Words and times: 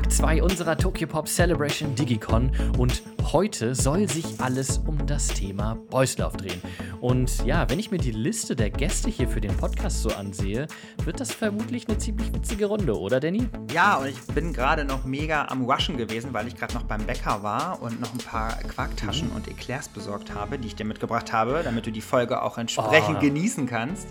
Tag 0.00 0.12
2 0.12 0.42
unserer 0.42 0.78
Tokyo 0.78 1.06
Pop 1.06 1.28
Celebration 1.28 1.94
Digicon 1.94 2.50
und 2.78 3.02
heute 3.32 3.74
soll 3.74 4.08
sich 4.08 4.40
alles 4.40 4.78
um 4.78 5.06
das 5.06 5.26
Thema 5.28 5.74
Boys 5.90 6.16
Love 6.16 6.38
drehen. 6.38 6.62
Und 7.02 7.44
ja, 7.44 7.68
wenn 7.68 7.78
ich 7.78 7.90
mir 7.90 7.98
die 7.98 8.12
Liste 8.12 8.56
der 8.56 8.70
Gäste 8.70 9.10
hier 9.10 9.28
für 9.28 9.42
den 9.42 9.54
Podcast 9.54 10.00
so 10.00 10.08
ansehe, 10.08 10.68
wird 11.04 11.20
das 11.20 11.34
vermutlich 11.34 11.86
eine 11.86 11.98
ziemlich 11.98 12.32
witzige 12.32 12.64
Runde, 12.64 12.98
oder 12.98 13.20
Danny? 13.20 13.46
Ja, 13.74 13.96
und 13.96 14.06
ich 14.06 14.20
bin 14.34 14.54
gerade 14.54 14.86
noch 14.86 15.04
mega 15.04 15.44
am 15.48 15.68
Waschen 15.68 15.98
gewesen, 15.98 16.32
weil 16.32 16.48
ich 16.48 16.56
gerade 16.56 16.72
noch 16.72 16.84
beim 16.84 17.04
Bäcker 17.04 17.42
war 17.42 17.82
und 17.82 18.00
noch 18.00 18.14
ein 18.14 18.18
paar 18.18 18.54
Quarktaschen 18.54 19.28
mhm. 19.28 19.36
und 19.36 19.48
Eclairs 19.48 19.90
besorgt 19.90 20.34
habe, 20.34 20.58
die 20.58 20.68
ich 20.68 20.76
dir 20.76 20.86
mitgebracht 20.86 21.30
habe, 21.34 21.60
damit 21.62 21.84
du 21.84 21.92
die 21.92 22.00
Folge 22.00 22.40
auch 22.40 22.56
entsprechend 22.56 23.18
oh. 23.18 23.20
genießen 23.20 23.66
kannst. 23.66 24.08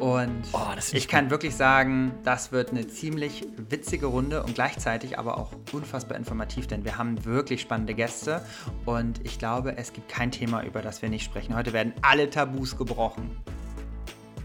Und 0.00 0.42
oh, 0.52 0.58
ich 0.92 1.08
kann 1.08 1.30
wirklich 1.30 1.56
sagen, 1.56 2.12
das 2.22 2.52
wird 2.52 2.70
eine 2.70 2.86
ziemlich 2.86 3.46
witzige 3.68 4.06
Runde 4.06 4.42
und 4.42 4.54
gleichzeitig 4.54 5.18
aber 5.18 5.38
auch 5.38 5.52
unfassbar 5.72 6.16
informativ, 6.16 6.66
denn 6.68 6.84
wir 6.84 6.98
haben 6.98 7.24
wirklich 7.24 7.60
spannende 7.60 7.94
Gäste 7.94 8.42
und 8.84 9.24
ich 9.24 9.38
glaube, 9.38 9.76
es 9.76 9.92
gibt 9.92 10.08
kein 10.08 10.30
Thema, 10.30 10.62
über 10.62 10.82
das 10.82 11.02
wir 11.02 11.08
nicht 11.08 11.24
sprechen. 11.24 11.56
Heute 11.56 11.72
werden 11.72 11.92
alle 12.02 12.30
Tabus 12.30 12.76
gebrochen. 12.76 13.36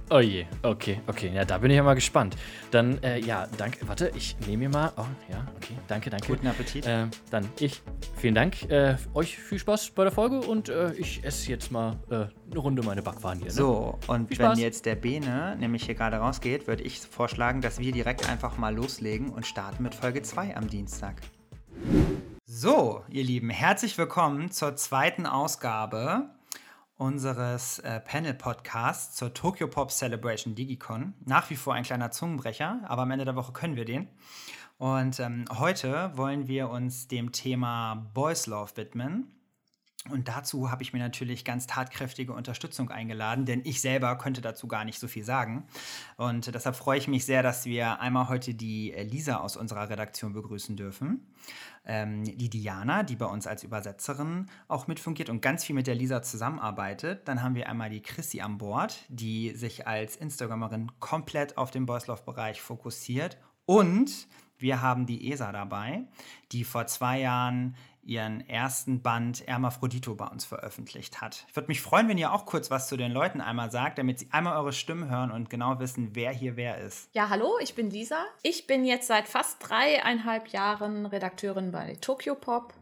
Oh 0.09 0.19
je, 0.19 0.45
okay, 0.61 0.99
okay. 1.07 1.31
Ja, 1.33 1.43
da 1.43 1.57
bin 1.57 1.71
ich 1.71 1.77
ja 1.77 1.83
mal 1.83 1.95
gespannt. 1.95 2.35
Dann, 2.71 3.01
äh, 3.01 3.19
ja, 3.19 3.47
danke. 3.57 3.87
Warte, 3.87 4.11
ich 4.15 4.35
nehme 4.45 4.65
mir 4.65 4.69
mal. 4.69 4.91
Oh, 4.97 5.05
ja, 5.31 5.43
okay. 5.55 5.73
Danke, 5.87 6.09
danke. 6.09 6.27
Guten 6.27 6.45
Appetit. 6.45 6.85
Äh, 6.85 7.07
dann 7.31 7.49
ich. 7.59 7.81
Vielen 8.17 8.35
Dank. 8.35 8.69
Äh, 8.69 8.97
euch 9.15 9.37
viel 9.37 9.57
Spaß 9.57 9.91
bei 9.91 10.03
der 10.03 10.11
Folge 10.11 10.41
und 10.41 10.69
äh, 10.69 10.93
ich 10.93 11.23
esse 11.23 11.49
jetzt 11.49 11.71
mal 11.71 11.97
äh, 12.11 12.25
eine 12.53 12.61
Runde 12.61 12.83
meine 12.83 13.01
Backwaren 13.01 13.39
hier. 13.39 13.47
Ne? 13.47 13.53
So, 13.53 13.97
und 14.07 14.37
wenn 14.37 14.57
jetzt 14.57 14.85
der 14.85 14.95
Bene 14.95 15.55
nämlich 15.59 15.85
hier 15.85 15.95
gerade 15.95 16.17
rausgeht, 16.17 16.67
würde 16.67 16.83
ich 16.83 16.99
vorschlagen, 16.99 17.61
dass 17.61 17.79
wir 17.79 17.91
direkt 17.91 18.29
einfach 18.29 18.57
mal 18.57 18.75
loslegen 18.75 19.29
und 19.29 19.47
starten 19.47 19.81
mit 19.81 19.95
Folge 19.95 20.21
2 20.21 20.55
am 20.55 20.67
Dienstag. 20.67 21.21
So, 22.45 23.03
ihr 23.09 23.23
Lieben, 23.23 23.49
herzlich 23.49 23.97
willkommen 23.97 24.51
zur 24.51 24.75
zweiten 24.75 25.25
Ausgabe 25.25 26.29
unseres 26.95 27.79
äh, 27.79 27.99
Panel-Podcasts 27.99 29.15
zur 29.15 29.33
Tokyo 29.33 29.67
Pop 29.67 29.91
Celebration 29.91 30.53
Digicon. 30.53 31.15
Nach 31.25 31.49
wie 31.49 31.55
vor 31.55 31.73
ein 31.73 31.83
kleiner 31.83 32.11
Zungenbrecher, 32.11 32.81
aber 32.83 33.01
am 33.01 33.11
Ende 33.11 33.25
der 33.25 33.35
Woche 33.35 33.51
können 33.51 33.75
wir 33.75 33.85
den. 33.85 34.07
Und 34.77 35.19
ähm, 35.19 35.45
heute 35.57 36.11
wollen 36.15 36.47
wir 36.47 36.69
uns 36.69 37.07
dem 37.07 37.31
Thema 37.31 37.95
Boys 38.13 38.45
Love 38.45 38.71
widmen. 38.75 39.32
Und 40.09 40.27
dazu 40.27 40.69
habe 40.69 40.83
ich 40.83 40.91
mir 40.91 40.99
natürlich 40.99 41.45
ganz 41.45 41.65
tatkräftige 41.65 42.33
Unterstützung 42.33 42.89
eingeladen, 42.89 43.45
denn 43.45 43.61
ich 43.63 43.79
selber 43.79 44.17
könnte 44.17 44.41
dazu 44.41 44.67
gar 44.67 44.83
nicht 44.83 44.99
so 44.99 45.07
viel 45.07 45.23
sagen. 45.23 45.65
Und 46.17 46.53
deshalb 46.53 46.75
freue 46.75 46.97
ich 46.97 47.07
mich 47.07 47.25
sehr, 47.25 47.41
dass 47.41 47.65
wir 47.65 48.01
einmal 48.01 48.27
heute 48.27 48.53
die 48.53 48.91
äh, 48.91 49.03
Lisa 49.03 49.37
aus 49.37 49.55
unserer 49.55 49.89
Redaktion 49.89 50.33
begrüßen 50.33 50.75
dürfen. 50.75 51.25
Ähm, 51.85 52.25
die 52.25 52.49
Diana, 52.49 53.03
die 53.03 53.15
bei 53.15 53.25
uns 53.25 53.47
als 53.47 53.63
Übersetzerin 53.63 54.47
auch 54.67 54.87
mitfungiert 54.87 55.29
und 55.29 55.41
ganz 55.41 55.63
viel 55.63 55.75
mit 55.75 55.87
der 55.87 55.95
Lisa 55.95 56.21
zusammenarbeitet. 56.21 57.25
Dann 57.27 57.41
haben 57.41 57.55
wir 57.55 57.69
einmal 57.69 57.89
die 57.89 58.01
Chrissy 58.01 58.41
an 58.41 58.57
Bord, 58.57 59.05
die 59.07 59.55
sich 59.55 59.87
als 59.87 60.17
Instagramerin 60.17 60.91
komplett 60.99 61.57
auf 61.57 61.71
den 61.71 61.85
Boys 61.85 62.07
Love 62.07 62.23
Bereich 62.25 62.61
fokussiert. 62.61 63.37
Und 63.65 64.27
wir 64.57 64.81
haben 64.81 65.05
die 65.05 65.31
ESA 65.31 65.51
dabei, 65.51 66.03
die 66.51 66.63
vor 66.63 66.87
zwei 66.87 67.19
Jahren 67.19 67.75
ihren 68.05 68.47
ersten 68.47 69.01
Band 69.01 69.47
Hermaphrodito 69.47 70.15
bei 70.15 70.27
uns 70.27 70.45
veröffentlicht 70.45 71.21
hat. 71.21 71.45
Ich 71.47 71.55
würde 71.55 71.67
mich 71.67 71.81
freuen, 71.81 72.07
wenn 72.09 72.17
ihr 72.17 72.33
auch 72.33 72.45
kurz 72.45 72.69
was 72.69 72.87
zu 72.87 72.97
den 72.97 73.11
Leuten 73.11 73.41
einmal 73.41 73.71
sagt, 73.71 73.97
damit 73.97 74.19
sie 74.19 74.27
einmal 74.31 74.57
eure 74.57 74.73
Stimmen 74.73 75.09
hören 75.09 75.31
und 75.31 75.49
genau 75.49 75.79
wissen, 75.79 76.09
wer 76.13 76.31
hier 76.31 76.55
wer 76.55 76.77
ist. 76.79 77.09
Ja, 77.13 77.29
hallo, 77.29 77.57
ich 77.61 77.75
bin 77.75 77.89
Lisa. 77.89 78.25
Ich 78.41 78.67
bin 78.67 78.85
jetzt 78.85 79.07
seit 79.07 79.27
fast 79.27 79.57
dreieinhalb 79.59 80.49
Jahren 80.49 81.05
Redakteurin 81.05 81.71
bei 81.71 81.97
Tokyo 82.01 82.35
Pop 82.35 82.73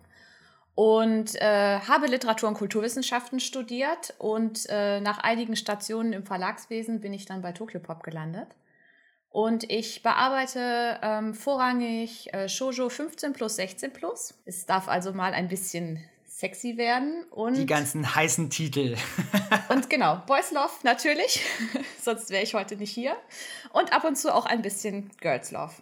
und 0.76 1.36
äh, 1.36 1.80
habe 1.80 2.08
Literatur- 2.08 2.50
und 2.50 2.56
Kulturwissenschaften 2.56 3.40
studiert 3.40 4.14
und 4.18 4.66
äh, 4.70 5.02
nach 5.02 5.20
einigen 5.20 5.56
Stationen 5.56 6.14
im 6.14 6.26
Verlagswesen 6.26 7.02
bin 7.02 7.14
ich 7.14 7.26
dann 7.26 7.42
bei 7.42 7.52
Tokyo 7.52 7.80
Pop 7.80 8.04
gelandet. 8.04 8.48
Und 9.32 9.70
ich 9.72 10.04
bearbeite 10.04 11.00
ähm, 11.02 11.34
vorrangig 11.34 12.34
äh, 12.34 12.50
Shoujo 12.50 12.90
15 12.90 13.32
plus 13.32 13.56
16 13.56 13.94
plus. 13.94 14.34
Es 14.46 14.66
darf 14.66 14.90
also 14.90 15.14
mal 15.14 15.34
ein 15.34 15.48
bisschen 15.48 16.04
sexy 16.28 16.76
werden. 16.76 17.24
Und 17.32 17.56
Die 17.56 17.66
ganzen 17.66 18.14
heißen 18.14 18.50
Titel. 18.50 18.98
und 19.70 19.90
genau, 19.90 20.22
Boys 20.28 20.52
Love 20.52 20.74
natürlich, 20.84 21.46
sonst 22.02 22.30
wäre 22.30 22.44
ich 22.44 22.54
heute 22.56 22.76
nicht 22.76 22.92
hier. 22.92 23.16
Und 23.72 23.94
ab 23.94 24.04
und 24.04 24.18
zu 24.18 24.36
auch 24.36 24.46
ein 24.46 24.62
bisschen 24.62 25.10
Girls 25.22 25.52
Love. 25.52 25.74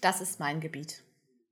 Das 0.00 0.20
ist 0.20 0.38
mein 0.38 0.60
Gebiet. 0.60 1.02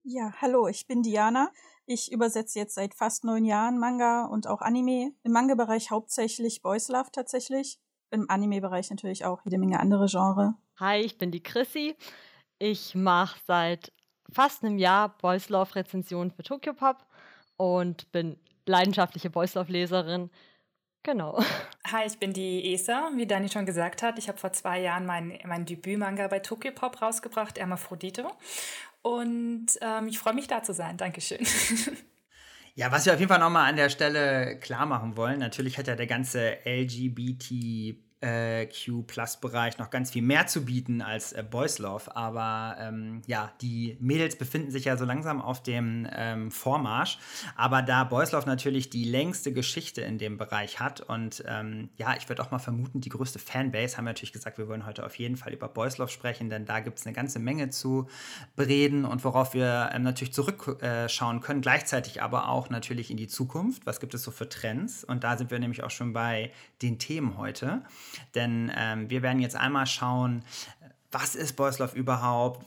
Ja, 0.04 0.32
hallo, 0.41 0.69
ich 0.69 0.87
bin 0.87 1.03
Diana. 1.03 1.50
Ich 1.87 2.12
übersetze 2.12 2.59
jetzt 2.60 2.77
seit 2.77 2.94
fast 2.94 3.25
neun 3.25 3.44
Jahren 3.44 3.78
Manga 3.78 4.27
und 4.27 4.47
auch 4.47 4.60
Anime. 4.60 5.12
Im 5.25 5.32
Manga-Bereich 5.32 5.91
hauptsächlich 5.91 6.62
Boys 6.62 6.88
Love 6.88 7.10
tatsächlich. 7.10 7.81
Im 8.12 8.31
Anime-Bereich 8.31 8.91
natürlich 8.91 9.25
auch 9.25 9.41
jede 9.44 9.59
Menge 9.59 9.81
andere 9.81 10.06
Genre. 10.06 10.54
Hi, 10.81 10.97
ich 11.01 11.19
bin 11.19 11.31
die 11.31 11.43
Chrissy. 11.43 11.95
Ich 12.59 12.95
mache 12.95 13.39
seit 13.47 13.93
fast 14.33 14.65
einem 14.65 14.79
Jahr 14.79 15.11
Boys 15.19 15.51
Love 15.51 15.75
Rezensionen 15.75 16.31
für 16.31 16.43
Tokyo 16.43 16.73
Pop 16.73 17.05
und 17.59 18.11
bin 18.13 18.39
leidenschaftliche 18.65 19.29
Boys 19.29 19.53
Love 19.53 19.71
Leserin. 19.71 20.31
Genau. 21.03 21.45
Hi, 21.93 22.07
ich 22.07 22.19
bin 22.19 22.33
die 22.33 22.73
Esa, 22.73 23.11
wie 23.15 23.27
Dani 23.27 23.51
schon 23.51 23.67
gesagt 23.67 24.03
hat. 24.03 24.19
Ich 24.19 24.29
habe 24.29 24.39
vor 24.39 24.55
zwei 24.55 24.81
Jahren 24.81 25.05
mein, 25.05 25.39
mein 25.45 25.67
Debütmanga 25.67 26.29
bei 26.29 26.39
Tokyo 26.39 26.73
Pop 26.73 27.03
rausgebracht, 27.03 27.59
Hermaphrodito. 27.59 28.33
Und 29.03 29.67
ähm, 29.83 30.09
ich 30.09 30.19
freue 30.19 30.35
mich 30.35 30.47
da 30.47 30.63
zu 30.63 30.73
sein. 30.73 30.97
Dankeschön. 30.97 31.47
Ja, 32.77 32.93
was 32.93 33.05
wir 33.05 33.13
auf 33.13 33.19
jeden 33.19 33.29
Fall 33.29 33.41
nochmal 33.41 33.69
an 33.69 33.77
der 33.77 33.91
Stelle 33.91 34.59
klar 34.61 34.87
machen 34.87 35.17
wollen, 35.17 35.41
natürlich 35.41 35.77
hat 35.77 35.89
ja 35.89 35.97
der 35.97 36.07
ganze 36.07 36.57
LGBT 36.65 37.97
äh, 38.21 38.67
Q-Plus-Bereich 38.67 39.79
noch 39.79 39.91
ganz 39.91 40.11
viel 40.11 40.23
mehr 40.23 40.47
zu 40.47 40.65
bieten 40.65 41.01
als 41.01 41.33
äh, 41.33 41.43
Boys 41.49 41.79
Love. 41.79 42.15
Aber 42.15 42.77
ähm, 42.79 43.23
ja, 43.27 43.53
die 43.61 43.97
Mädels 44.01 44.37
befinden 44.37 44.71
sich 44.71 44.85
ja 44.85 44.97
so 44.97 45.05
langsam 45.05 45.41
auf 45.41 45.63
dem 45.63 46.07
ähm, 46.13 46.51
Vormarsch. 46.51 47.19
Aber 47.57 47.83
da 47.83 48.05
Boys 48.05 48.33
Love 48.33 48.47
natürlich 48.47 48.91
die 48.91 49.05
längste 49.05 49.53
Geschichte 49.53 50.03
in 50.03 50.19
dem 50.19 50.37
Bereich 50.37 50.81
hat 50.81 51.01
und 51.01 51.43
ähm, 51.47 51.89
ja, 51.97 52.15
ich 52.17 52.29
würde 52.29 52.43
auch 52.43 52.51
mal 52.51 52.59
vermuten, 52.59 53.01
die 53.01 53.09
größte 53.09 53.39
Fanbase, 53.39 53.97
haben 53.97 54.05
wir 54.05 54.11
natürlich 54.11 54.33
gesagt, 54.33 54.59
wir 54.59 54.69
wollen 54.69 54.87
heute 54.87 55.05
auf 55.05 55.17
jeden 55.17 55.37
Fall 55.37 55.53
über 55.53 55.69
Boys 55.69 55.99
Love 55.99 56.11
sprechen, 56.11 56.51
denn 56.51 56.67
da 56.67 56.81
gibt 56.81 56.99
es 56.99 57.07
eine 57.07 57.15
ganze 57.15 57.39
Menge 57.39 57.71
zu 57.71 58.09
bereden 58.57 59.05
und 59.05 59.25
worauf 59.25 59.55
wir 59.55 59.91
ähm, 59.93 60.03
natürlich 60.03 60.35
zurückschauen 60.35 61.39
äh, 61.39 61.41
können, 61.41 61.61
gleichzeitig 61.63 62.23
aber 62.23 62.49
auch 62.49 62.69
natürlich 62.71 63.11
in 63.11 63.17
die 63.17 63.29
Zukunft. 63.29 63.87
Was 63.87 64.01
gibt 64.01 64.15
es 64.15 64.23
so 64.23 64.31
für 64.31 64.49
Trends? 64.49 65.05
Und 65.05 65.25
da 65.25 65.37
sind 65.37 65.51
wir 65.51 65.59
nämlich 65.59 65.83
auch 65.83 65.91
schon 65.91 66.13
bei 66.13 66.53
den 66.83 66.99
Themen 66.99 67.39
heute. 67.39 67.83
Denn 68.34 68.71
ähm, 68.76 69.10
wir 69.10 69.22
werden 69.22 69.41
jetzt 69.41 69.56
einmal 69.56 69.87
schauen, 69.87 70.44
was 71.12 71.34
ist 71.34 71.56
Boys 71.56 71.78
Love 71.78 71.97
überhaupt? 71.97 72.65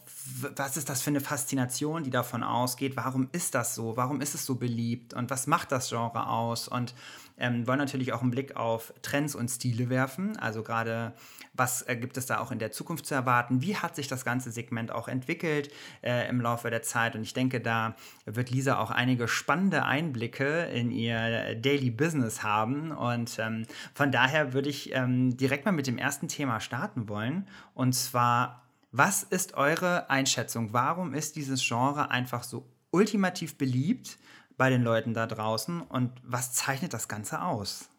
Was 0.56 0.76
ist 0.76 0.90
das 0.90 1.02
für 1.02 1.10
eine 1.10 1.22
Faszination, 1.22 2.04
die 2.04 2.10
davon 2.10 2.44
ausgeht? 2.44 2.96
Warum 2.98 3.30
ist 3.32 3.56
das 3.56 3.74
so? 3.76 3.96
Warum 3.96 4.20
ist 4.20 4.36
es 4.36 4.46
so 4.46 4.56
beliebt? 4.56 5.14
Und 5.14 5.30
was 5.30 5.48
macht 5.48 5.72
das 5.72 5.90
Genre 5.90 6.28
aus? 6.28 6.68
Und 6.68 6.94
ähm, 7.38 7.68
wollen 7.68 7.80
natürlich 7.80 8.14
auch 8.14 8.22
einen 8.22 8.32
Blick 8.32 8.56
auf 8.56 8.94
Trends 9.02 9.36
und 9.36 9.50
Stile 9.50 9.90
werfen. 9.90 10.38
Also 10.38 10.64
gerade, 10.64 11.14
was 11.54 11.82
äh, 11.84 11.96
gibt 11.96 12.18
es 12.18 12.26
da 12.26 12.40
auch 12.40 12.52
in 12.52 12.60
der 12.60 12.72
Zukunft 12.72 13.06
zu 13.06 13.16
erwarten? 13.16 13.62
Wie 13.62 13.76
hat 13.76 13.96
sich 13.96 14.08
das 14.08 14.26
ganze 14.26 14.52
Segment 14.52 14.92
auch 14.92 15.08
entwickelt 15.08 15.72
äh, 16.02 16.30
im 16.30 16.42
Laufe 16.42 16.70
der 16.70 16.84
Zeit? 16.84 17.16
Und 17.16 17.24
ich 17.24 17.34
denke, 17.34 17.60
da 17.60 17.96
wird 18.26 18.52
Lisa 18.52 18.78
auch 18.80 18.92
einige 18.92 19.28
spannende 19.28 19.84
Einblicke 19.84 20.66
in 20.66 20.92
ihr 20.92 21.56
Daily 21.56 21.90
Business 21.90 22.44
haben. 22.44 22.92
Und 22.92 23.38
ähm, 23.40 23.66
von 23.94 24.12
daher 24.12 24.54
würde 24.54 24.70
ich 24.70 24.94
ähm, 24.94 25.36
direkt 25.36 25.66
mal 25.66 25.72
mit 25.72 25.88
dem 25.88 25.98
ersten 25.98 26.28
Thema 26.28 26.60
starten 26.60 27.10
wollen. 27.10 27.48
Und 27.74 27.94
zwar, 27.94 28.64
was 28.92 29.24
ist 29.24 29.56
eure 29.56 30.10
Einschätzung? 30.10 30.72
Warum 30.72 31.14
ist 31.14 31.36
dieses 31.36 31.68
Genre 31.68 32.12
einfach 32.12 32.44
so 32.44 32.68
ultimativ 32.92 33.58
beliebt? 33.58 34.20
Bei 34.58 34.70
den 34.70 34.84
Leuten 34.84 35.14
da 35.14 35.28
draußen 35.28 35.82
und 35.82 36.12
was 36.24 36.54
zeichnet 36.54 36.94
das 36.94 37.08
Ganze 37.08 37.42
aus? 37.42 37.90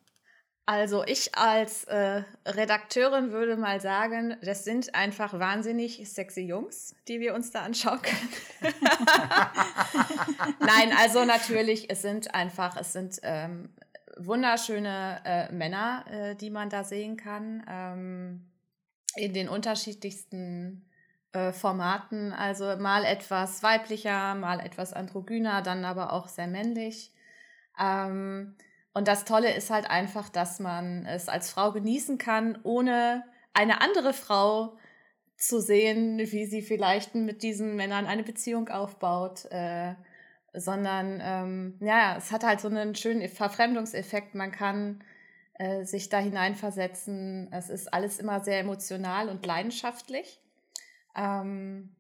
Also 0.67 1.05
ich 1.05 1.37
als 1.37 1.85
äh, 1.85 2.23
Redakteurin 2.47 3.33
würde 3.33 3.57
mal 3.57 3.83
sagen, 3.83 4.37
das 4.41 4.65
sind 4.65 4.95
einfach 4.95 5.39
wahnsinnig 5.39 6.11
sexy 6.11 6.41
Jungs, 6.41 6.97
die 7.07 7.21
wir 7.21 7.35
uns 7.35 7.51
da 7.51 7.61
anschauen 7.61 8.01
können. 8.01 8.75
Nein, 10.61 10.93
also 10.99 11.27
natürlich, 11.27 11.91
es 11.91 12.01
sind 12.01 12.35
einfach, 12.35 12.79
es 12.79 12.95
sind 12.95 13.21
ähm, 13.23 13.75
wunderschöne 14.17 15.21
äh, 15.27 15.53
Männer, 15.53 16.05
äh, 16.11 16.35
die 16.35 16.51
man 16.51 16.71
da 16.71 16.83
sehen 16.83 17.19
kann, 17.19 17.63
ähm, 17.69 18.51
in 19.17 19.35
den 19.35 19.51
unterschiedlichsten 19.51 20.89
äh, 21.35 21.53
Formaten. 21.53 22.33
Also 22.33 22.77
mal 22.77 23.05
etwas 23.05 23.63
weiblicher, 23.63 24.35
mal 24.35 24.61
etwas 24.61 24.93
androgyner, 24.93 25.63
dann 25.63 25.85
aber 25.85 26.13
auch 26.13 26.29
sehr 26.29 26.47
männlich. 26.47 27.13
Ähm, 27.79 28.57
und 28.93 29.09
das 29.09 29.25
Tolle 29.25 29.53
ist 29.55 29.71
halt 29.71 29.91
einfach, 29.91 30.29
dass 30.29 30.61
man 30.61 31.05
es 31.07 31.29
als 31.29 31.51
Frau 31.51 31.73
genießen 31.73 32.17
kann, 32.19 32.59
ohne 32.63 33.25
eine 33.53 33.81
andere 33.81 34.13
Frau 34.13 34.79
zu 35.37 35.61
sehen, 35.61 36.19
wie 36.19 36.47
sie 36.47 36.63
vielleicht 36.63 37.15
mit 37.15 37.43
diesen 37.43 37.75
Männern 37.77 38.07
eine 38.07 38.23
Beziehung 38.23 38.69
aufbaut, 38.69 39.47
äh, 39.51 39.95
sondern 40.53 41.21
ähm, 41.21 41.79
ja, 41.81 42.17
es 42.17 42.31
hat 42.31 42.45
halt 42.45 42.61
so 42.61 42.69
einen 42.69 42.95
schönen 42.95 43.29
Verfremdungseffekt. 43.29 44.37
Man 44.37 44.53
kann 44.53 45.03
äh, 45.55 45.85
sich 45.85 46.09
da 46.09 46.19
hineinversetzen. 46.19 47.49
Es 47.53 47.71
ist 47.71 47.93
alles 47.93 48.21
immer 48.21 48.41
sehr 48.41 48.61
emotional 48.61 49.29
und 49.29 49.45
leidenschaftlich. 49.45 50.41
Ähm, 51.17 51.95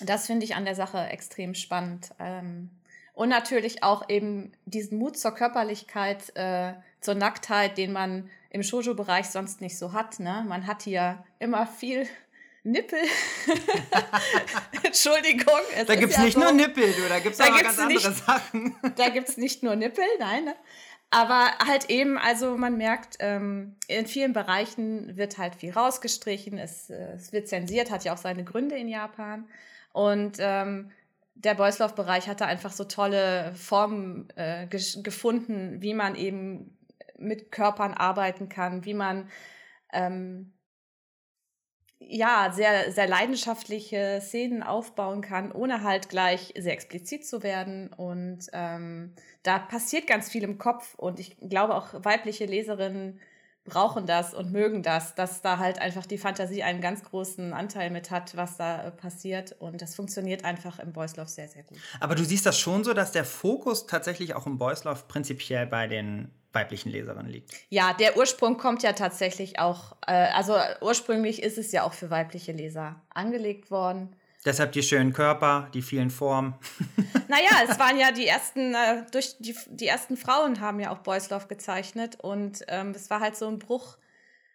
das 0.00 0.26
finde 0.26 0.44
ich 0.44 0.54
an 0.54 0.64
der 0.64 0.74
Sache 0.74 1.06
extrem 1.08 1.54
spannend. 1.54 2.10
Ähm, 2.18 2.70
und 3.12 3.28
natürlich 3.28 3.82
auch 3.82 4.08
eben 4.08 4.52
diesen 4.64 4.98
Mut 4.98 5.16
zur 5.16 5.32
Körperlichkeit, 5.32 6.34
äh, 6.36 6.74
zur 7.00 7.14
Nacktheit, 7.14 7.78
den 7.78 7.92
man 7.92 8.28
im 8.50 8.62
Shoujo-Bereich 8.62 9.26
sonst 9.26 9.60
nicht 9.60 9.78
so 9.78 9.92
hat. 9.92 10.18
Ne? 10.18 10.44
Man 10.48 10.66
hat 10.66 10.82
hier 10.82 11.24
immer 11.38 11.66
viel 11.66 12.08
Nippel. 12.64 12.98
Entschuldigung. 14.82 15.60
da 15.86 15.94
gibt 15.94 16.12
es 16.12 16.16
ja 16.16 16.24
nicht 16.24 16.34
so, 16.34 16.40
nur 16.40 16.52
Nippel, 16.52 16.92
du, 16.92 17.08
da 17.08 17.18
gibt 17.20 17.34
es 17.34 17.40
auch 17.40 17.60
ganz 17.60 17.78
andere 17.78 18.12
Sachen. 18.12 18.74
da 18.96 19.10
gibt 19.10 19.28
es 19.28 19.36
nicht 19.36 19.62
nur 19.62 19.76
Nippel, 19.76 20.04
nein. 20.18 20.46
Ne? 20.46 20.56
Aber 21.10 21.52
halt 21.64 21.90
eben, 21.90 22.18
also 22.18 22.56
man 22.56 22.76
merkt, 22.76 23.16
ähm, 23.20 23.76
in 23.86 24.06
vielen 24.06 24.32
Bereichen 24.32 25.16
wird 25.16 25.38
halt 25.38 25.54
viel 25.54 25.72
rausgestrichen, 25.72 26.58
es, 26.58 26.90
äh, 26.90 27.12
es 27.14 27.32
wird 27.32 27.46
zensiert, 27.46 27.90
hat 27.90 28.04
ja 28.04 28.12
auch 28.12 28.18
seine 28.18 28.44
Gründe 28.44 28.76
in 28.76 28.88
Japan. 28.88 29.48
Und 29.92 30.38
ähm, 30.40 30.90
der 31.34 31.54
Boyslauf-Bereich 31.54 32.28
hatte 32.28 32.46
einfach 32.46 32.72
so 32.72 32.84
tolle 32.84 33.52
Formen 33.54 34.28
äh, 34.36 34.66
gefunden, 34.66 35.82
wie 35.82 35.94
man 35.94 36.16
eben 36.16 36.76
mit 37.18 37.52
Körpern 37.52 37.94
arbeiten 37.94 38.48
kann, 38.48 38.84
wie 38.84 38.94
man 38.94 39.28
ähm, 39.92 40.52
ja 42.08 42.52
sehr, 42.52 42.92
sehr 42.92 43.06
leidenschaftliche 43.06 44.20
Szenen 44.22 44.62
aufbauen 44.62 45.20
kann, 45.20 45.52
ohne 45.52 45.82
halt 45.82 46.08
gleich 46.08 46.54
sehr 46.56 46.72
explizit 46.72 47.26
zu 47.26 47.42
werden. 47.42 47.92
Und 47.92 48.46
ähm, 48.52 49.12
da 49.42 49.58
passiert 49.58 50.06
ganz 50.06 50.30
viel 50.30 50.42
im 50.42 50.58
Kopf 50.58 50.94
und 50.96 51.20
ich 51.20 51.36
glaube 51.40 51.74
auch 51.74 51.88
weibliche 52.04 52.46
Leserinnen 52.46 53.20
brauchen 53.64 54.06
das 54.06 54.34
und 54.34 54.52
mögen 54.52 54.82
das, 54.82 55.14
dass 55.14 55.40
da 55.40 55.58
halt 55.58 55.80
einfach 55.80 56.04
die 56.04 56.18
Fantasie 56.18 56.62
einen 56.62 56.82
ganz 56.82 57.02
großen 57.02 57.54
Anteil 57.54 57.90
mit 57.90 58.10
hat, 58.10 58.36
was 58.36 58.58
da 58.58 58.86
äh, 58.86 58.90
passiert. 58.90 59.52
Und 59.58 59.80
das 59.80 59.94
funktioniert 59.94 60.44
einfach 60.44 60.78
im 60.78 60.92
Boys 60.92 61.16
Love 61.16 61.28
sehr, 61.28 61.48
sehr 61.48 61.62
gut. 61.62 61.78
Aber 61.98 62.14
du 62.14 62.24
siehst 62.24 62.44
das 62.44 62.58
schon 62.58 62.84
so, 62.84 62.92
dass 62.92 63.12
der 63.12 63.24
Fokus 63.24 63.86
tatsächlich 63.86 64.34
auch 64.34 64.46
im 64.46 64.58
Boys 64.58 64.84
Love 64.84 65.04
prinzipiell 65.08 65.66
bei 65.66 65.86
den 65.86 66.30
weiblichen 66.54 66.90
Leserinnen 66.90 67.30
liegt. 67.30 67.52
Ja, 67.68 67.92
der 67.92 68.16
Ursprung 68.16 68.56
kommt 68.56 68.82
ja 68.82 68.92
tatsächlich 68.92 69.58
auch, 69.58 69.96
äh, 70.06 70.12
also 70.12 70.56
ursprünglich 70.80 71.42
ist 71.42 71.58
es 71.58 71.72
ja 71.72 71.82
auch 71.82 71.92
für 71.92 72.10
weibliche 72.10 72.52
Leser 72.52 73.02
angelegt 73.10 73.70
worden. 73.70 74.14
Deshalb 74.44 74.72
die 74.72 74.82
schönen 74.82 75.12
Körper, 75.12 75.68
die 75.72 75.82
vielen 75.82 76.10
Formen. 76.10 76.54
Naja, 77.26 77.66
es 77.68 77.78
waren 77.78 77.98
ja 77.98 78.12
die 78.12 78.26
ersten, 78.26 78.74
äh, 78.74 79.06
durch 79.10 79.36
die, 79.38 79.56
die 79.70 79.86
ersten 79.86 80.16
Frauen 80.16 80.60
haben 80.60 80.78
ja 80.78 80.90
auch 80.90 81.04
Love 81.06 81.46
gezeichnet 81.48 82.18
und 82.20 82.62
ähm, 82.68 82.90
es 82.90 83.08
war 83.08 83.20
halt 83.20 83.34
so 83.34 83.48
ein 83.48 83.58
Bruch, 83.58 83.96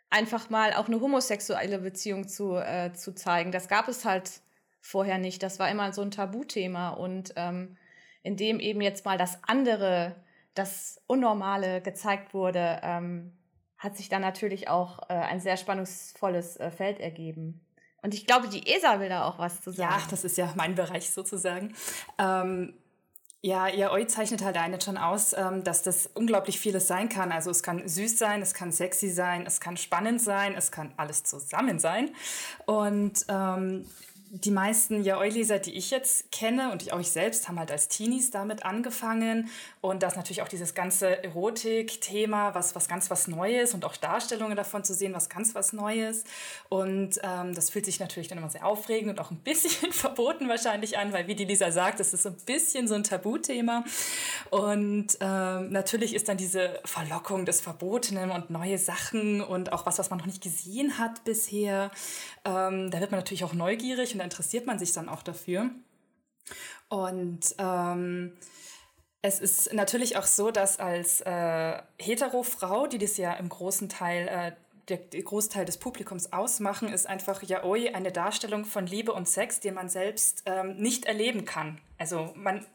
einfach 0.10 0.50
mal 0.50 0.74
auch 0.74 0.88
eine 0.88 1.02
homosexuelle 1.02 1.80
Beziehung 1.80 2.28
zu, 2.28 2.56
äh, 2.56 2.94
zu 2.94 3.14
zeigen. 3.14 3.52
Das 3.52 3.68
gab 3.68 3.88
es 3.88 4.06
halt 4.06 4.42
vorher 4.82 5.18
nicht. 5.18 5.44
Das 5.44 5.60
war 5.60 5.70
immer 5.70 5.92
so 5.94 6.02
ein 6.02 6.12
Tabuthema 6.12 6.90
und 6.90 7.34
ähm, 7.36 7.76
indem 8.24 8.60
eben 8.60 8.82
jetzt 8.82 9.06
mal 9.06 9.18
das 9.18 9.40
andere, 9.44 10.16
das 10.60 11.02
Unnormale 11.08 11.82
gezeigt 11.82 12.34
wurde, 12.34 12.80
ähm, 12.84 13.34
hat 13.78 13.96
sich 13.96 14.10
dann 14.10 14.22
natürlich 14.22 14.68
auch 14.68 15.10
äh, 15.10 15.14
ein 15.14 15.40
sehr 15.40 15.58
spannungsvolles 15.58 16.58
äh, 16.58 16.70
Feld 16.70 17.00
ergeben. 17.00 17.62
Und 18.02 18.14
ich 18.14 18.28
glaube, 18.28 18.48
die 18.50 18.68
ESA 18.68 19.00
will 19.00 19.10
da 19.10 19.26
auch 19.26 19.40
was 19.40 19.62
zu 19.62 19.72
sagen. 19.72 19.94
Ja, 19.94 20.08
das 20.10 20.24
ist 20.24 20.38
ja 20.38 20.54
mein 20.56 20.76
Bereich 20.76 21.10
sozusagen. 21.10 21.74
Ähm, 22.18 22.74
ja, 23.42 23.70
ihr 23.70 23.92
euch 23.92 24.10
zeichnet 24.10 24.44
halt 24.44 24.58
eine 24.58 24.82
schon 24.82 24.98
aus, 24.98 25.32
ähm, 25.34 25.64
dass 25.64 25.82
das 25.82 26.08
unglaublich 26.08 26.60
vieles 26.60 26.88
sein 26.88 27.08
kann. 27.08 27.32
Also 27.32 27.50
es 27.50 27.64
kann 27.64 27.88
süß 27.88 28.18
sein, 28.18 28.42
es 28.42 28.54
kann 28.54 28.74
sexy 28.74 29.10
sein, 29.10 29.46
es 29.46 29.62
kann 29.62 29.78
spannend 29.78 30.22
sein, 30.22 30.56
es 30.56 30.72
kann 30.72 30.94
alles 30.98 31.24
zusammen 31.24 31.80
sein. 31.80 32.12
Und 32.66 33.26
ähm, 33.30 33.86
die 34.32 34.52
meisten 34.52 35.04
Yaoi-Leser, 35.04 35.60
die 35.60 35.76
ich 35.76 35.90
jetzt 35.90 36.32
kenne 36.32 36.72
und 36.72 36.92
auch 36.94 37.00
ich 37.00 37.12
selbst, 37.12 37.48
haben 37.48 37.58
halt 37.58 37.72
als 37.72 37.88
Teenies 37.88 38.30
damit 38.30 38.64
angefangen. 38.64 39.50
Und 39.82 40.04
das 40.04 40.18
natürlich 40.18 40.42
auch 40.42 40.50
dieses 40.50 40.74
ganze 40.74 41.24
Erotik-Thema, 41.24 42.54
was, 42.54 42.76
was 42.76 42.90
ganz 42.90 43.10
was 43.10 43.28
Neues 43.30 43.74
und 43.74 43.86
auch 43.86 43.96
Darstellungen 43.96 44.58
davon 44.58 44.84
zu 44.84 44.94
sehen, 44.94 45.14
was 45.14 45.30
ganz 45.30 45.56
was 45.56 45.72
Neues. 45.72 46.26
Und 46.68 47.20
ähm, 47.24 47.56
das 47.56 47.70
fühlt 47.70 47.86
sich 47.86 48.00
natürlich 48.02 48.28
dann 48.28 48.38
immer 48.38 48.50
sehr 48.50 48.66
aufregend 48.66 49.12
und 49.12 49.20
auch 49.22 49.32
ein 49.32 49.38
bisschen 49.38 49.92
verboten 49.94 50.50
wahrscheinlich 50.50 50.98
an, 50.98 51.14
weil 51.14 51.28
wie 51.28 51.36
die 51.36 51.46
Lisa 51.46 51.72
sagt, 51.72 52.02
das 52.02 52.14
ist 52.14 52.24
so 52.24 52.30
ein 52.30 52.38
bisschen 52.46 52.90
so 52.90 52.96
ein 52.96 53.06
Tabuthema. 53.06 53.86
Und 54.50 55.18
ähm, 55.22 55.70
natürlich 55.70 56.14
ist 56.14 56.28
dann 56.28 56.38
diese 56.38 56.82
Verlockung 56.84 57.46
des 57.46 57.62
Verbotenen 57.62 58.32
und 58.32 58.50
neue 58.50 58.78
Sachen 58.78 59.42
und 59.42 59.72
auch 59.72 59.86
was, 59.86 59.98
was 59.98 60.10
man 60.10 60.20
noch 60.20 60.26
nicht 60.26 60.44
gesehen 60.44 60.98
hat 60.98 61.24
bisher. 61.24 61.90
Ähm, 62.44 62.92
da 62.92 63.00
wird 63.00 63.12
man 63.12 63.22
natürlich 63.22 63.46
auch 63.46 63.54
neugierig 63.54 64.12
und 64.12 64.20
da 64.20 64.26
interessiert 64.26 64.66
man 64.66 64.78
sich 64.78 64.92
dann 64.92 65.08
auch 65.08 65.24
dafür. 65.24 65.70
Und 66.90 67.56
ähm, 67.60 68.34
es 69.22 69.40
ist 69.40 69.74
natürlich 69.74 70.18
auch 70.18 70.26
so, 70.26 70.52
dass 70.52 70.80
als 70.80 71.22
äh, 71.22 71.82
Hetero-Frau, 72.00 72.88
die 72.88 72.98
das 72.98 73.18
ja 73.18 73.34
im 73.34 73.50
großen 73.50 73.90
Teil 73.90 74.28
äh, 74.28 74.52
der, 74.88 74.98
Großteil 75.22 75.66
des 75.66 75.78
Publikums 75.78 76.34
ausmachen, 76.34 76.92
ist 76.92 77.08
einfach 77.08 77.44
Yaoi 77.44 77.94
eine 77.94 78.12
Darstellung 78.12 78.66
von 78.66 78.88
Liebe 78.88 79.14
und 79.14 79.28
Sex, 79.28 79.60
den 79.60 79.76
man 79.76 79.90
selbst 79.90 80.44
ähm, 80.46 80.78
nicht 80.78 81.06
erleben 81.06 81.46
kann. 81.46 81.80
Also 81.98 82.34
man, 82.36 82.66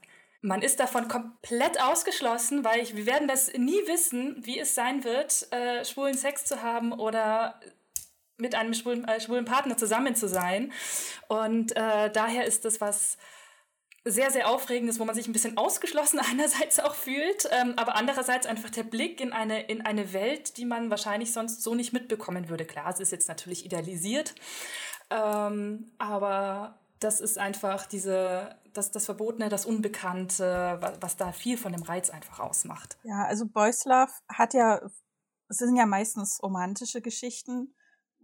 man 0.41 0.63
ist 0.63 0.81
davon 0.81 1.09
komplett 1.09 1.83
ausgeschlossen, 1.83 2.63
weil 2.63 2.81
ich, 2.81 2.95
wir 2.95 3.07
werden 3.07 3.27
das 3.27 3.53
nie 3.55 3.81
wissen, 3.87 4.37
wie 4.41 4.59
es 4.59 4.75
sein 4.75 5.03
wird, 5.03 5.51
äh, 5.51 5.85
schwulen 5.85 6.17
Sex 6.17 6.45
zu 6.45 6.63
haben 6.63 6.93
oder 6.93 7.59
mit 8.37 8.55
einem 8.55 8.75
schwulen, 8.75 9.05
äh, 9.09 9.21
schwulen 9.21 9.45
Partner 9.45 9.77
zusammen 9.77 10.15
zu 10.15 10.29
sein. 10.29 10.73
Und 11.29 11.73
äh, 11.77 12.11
daher 12.11 12.45
ist 12.45 12.65
das 12.65 12.81
was 12.81 13.17
sehr, 14.05 14.31
sehr 14.31 14.49
Aufregendes, 14.49 15.01
wo 15.01 15.05
man 15.05 15.15
sich 15.15 15.27
ein 15.27 15.33
bisschen 15.33 15.57
ausgeschlossen 15.57 16.21
einerseits 16.31 16.81
auch 16.81 16.95
fühlt, 16.95 17.49
ähm, 17.53 17.75
aber 17.77 17.97
andererseits 17.97 18.47
einfach 18.47 18.71
der 18.71 18.85
Blick 18.85 19.21
in 19.21 19.33
eine, 19.33 19.63
in 19.63 19.83
eine 19.83 20.13
Welt, 20.13 20.57
die 20.57 20.65
man 20.65 20.91
wahrscheinlich 20.91 21.33
sonst 21.33 21.63
so 21.63 21.75
nicht 21.75 21.93
mitbekommen 21.93 22.49
würde. 22.49 22.65
Klar, 22.65 22.91
es 22.91 23.01
ist 23.01 23.13
jetzt 23.13 23.29
natürlich 23.29 23.65
idealisiert, 23.65 24.35
ähm, 25.11 25.93
aber 25.99 26.79
das 27.01 27.21
ist 27.21 27.39
einfach 27.39 27.87
diese, 27.87 28.57
das, 28.73 28.91
das 28.91 29.07
Verbotene, 29.07 29.49
das 29.49 29.67
Unbekannte, 29.67 30.79
was, 30.81 30.95
was 31.01 31.17
da 31.17 31.33
viel 31.33 31.59
von 31.59 31.73
dem 31.73 31.83
Reiz 31.83 32.11
einfach 32.11 32.41
ausmacht. 32.41 32.99
Ja, 33.03 33.25
also 33.25 33.47
Boys 33.47 33.85
Love 33.85 34.13
hat 34.29 34.55
ja, 34.55 34.81
es 35.49 35.59
sind 35.59 35.77
ja 35.77 35.87
meistens 35.87 36.43
romantische 36.43 37.01
Geschichten 37.03 37.75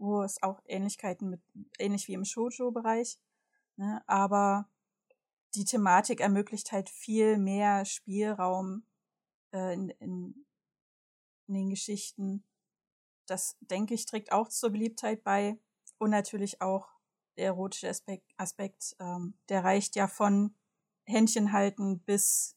wo 0.01 0.23
es 0.23 0.43
auch 0.43 0.61
Ähnlichkeiten 0.67 1.29
mit, 1.29 1.43
ähnlich 1.79 2.09
wie 2.09 2.15
im 2.15 2.25
Shoujo-Bereich. 2.25 3.19
Ne? 3.77 4.03
Aber 4.07 4.69
die 5.55 5.65
Thematik 5.65 6.21
ermöglicht 6.21 6.73
halt 6.73 6.89
viel 6.89 7.39
mehr 7.39 7.85
Spielraum 7.85 8.85
äh, 9.53 9.75
in, 9.75 9.91
in, 10.01 10.47
in 11.49 11.55
den 11.55 11.71
Geschichten. 11.71 12.45
Das, 13.27 13.57
denke 13.61 13.95
ich, 13.95 14.07
trägt 14.07 14.33
auch 14.33 14.49
zur 14.49 14.71
Beliebtheit 14.71 15.23
bei. 15.23 15.59
Und 15.99 16.11
natürlich 16.11 16.63
auch 16.63 16.89
der 17.37 17.47
erotische 17.47 17.89
Aspekt, 17.89 18.31
Aspekt 18.37 18.97
ähm, 18.99 19.39
der 19.49 19.65
reicht 19.65 19.97
ja 19.97 20.09
von 20.09 20.55
Händchen 21.05 21.53
halten 21.53 22.01
bis 22.01 22.57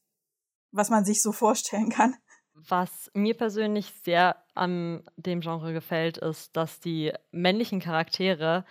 was 0.74 0.90
man 0.90 1.06
sich 1.06 1.22
so 1.22 1.32
vorstellen 1.32 1.90
kann. 1.90 2.16
Was 2.54 3.10
mir 3.14 3.36
persönlich 3.36 3.94
sehr 4.04 4.44
an 4.54 5.04
dem 5.16 5.42
Genre 5.42 5.74
gefällt, 5.74 6.18
ist, 6.18 6.56
dass 6.56 6.80
die 6.80 7.14
männlichen 7.32 7.80
Charaktere 7.80 8.66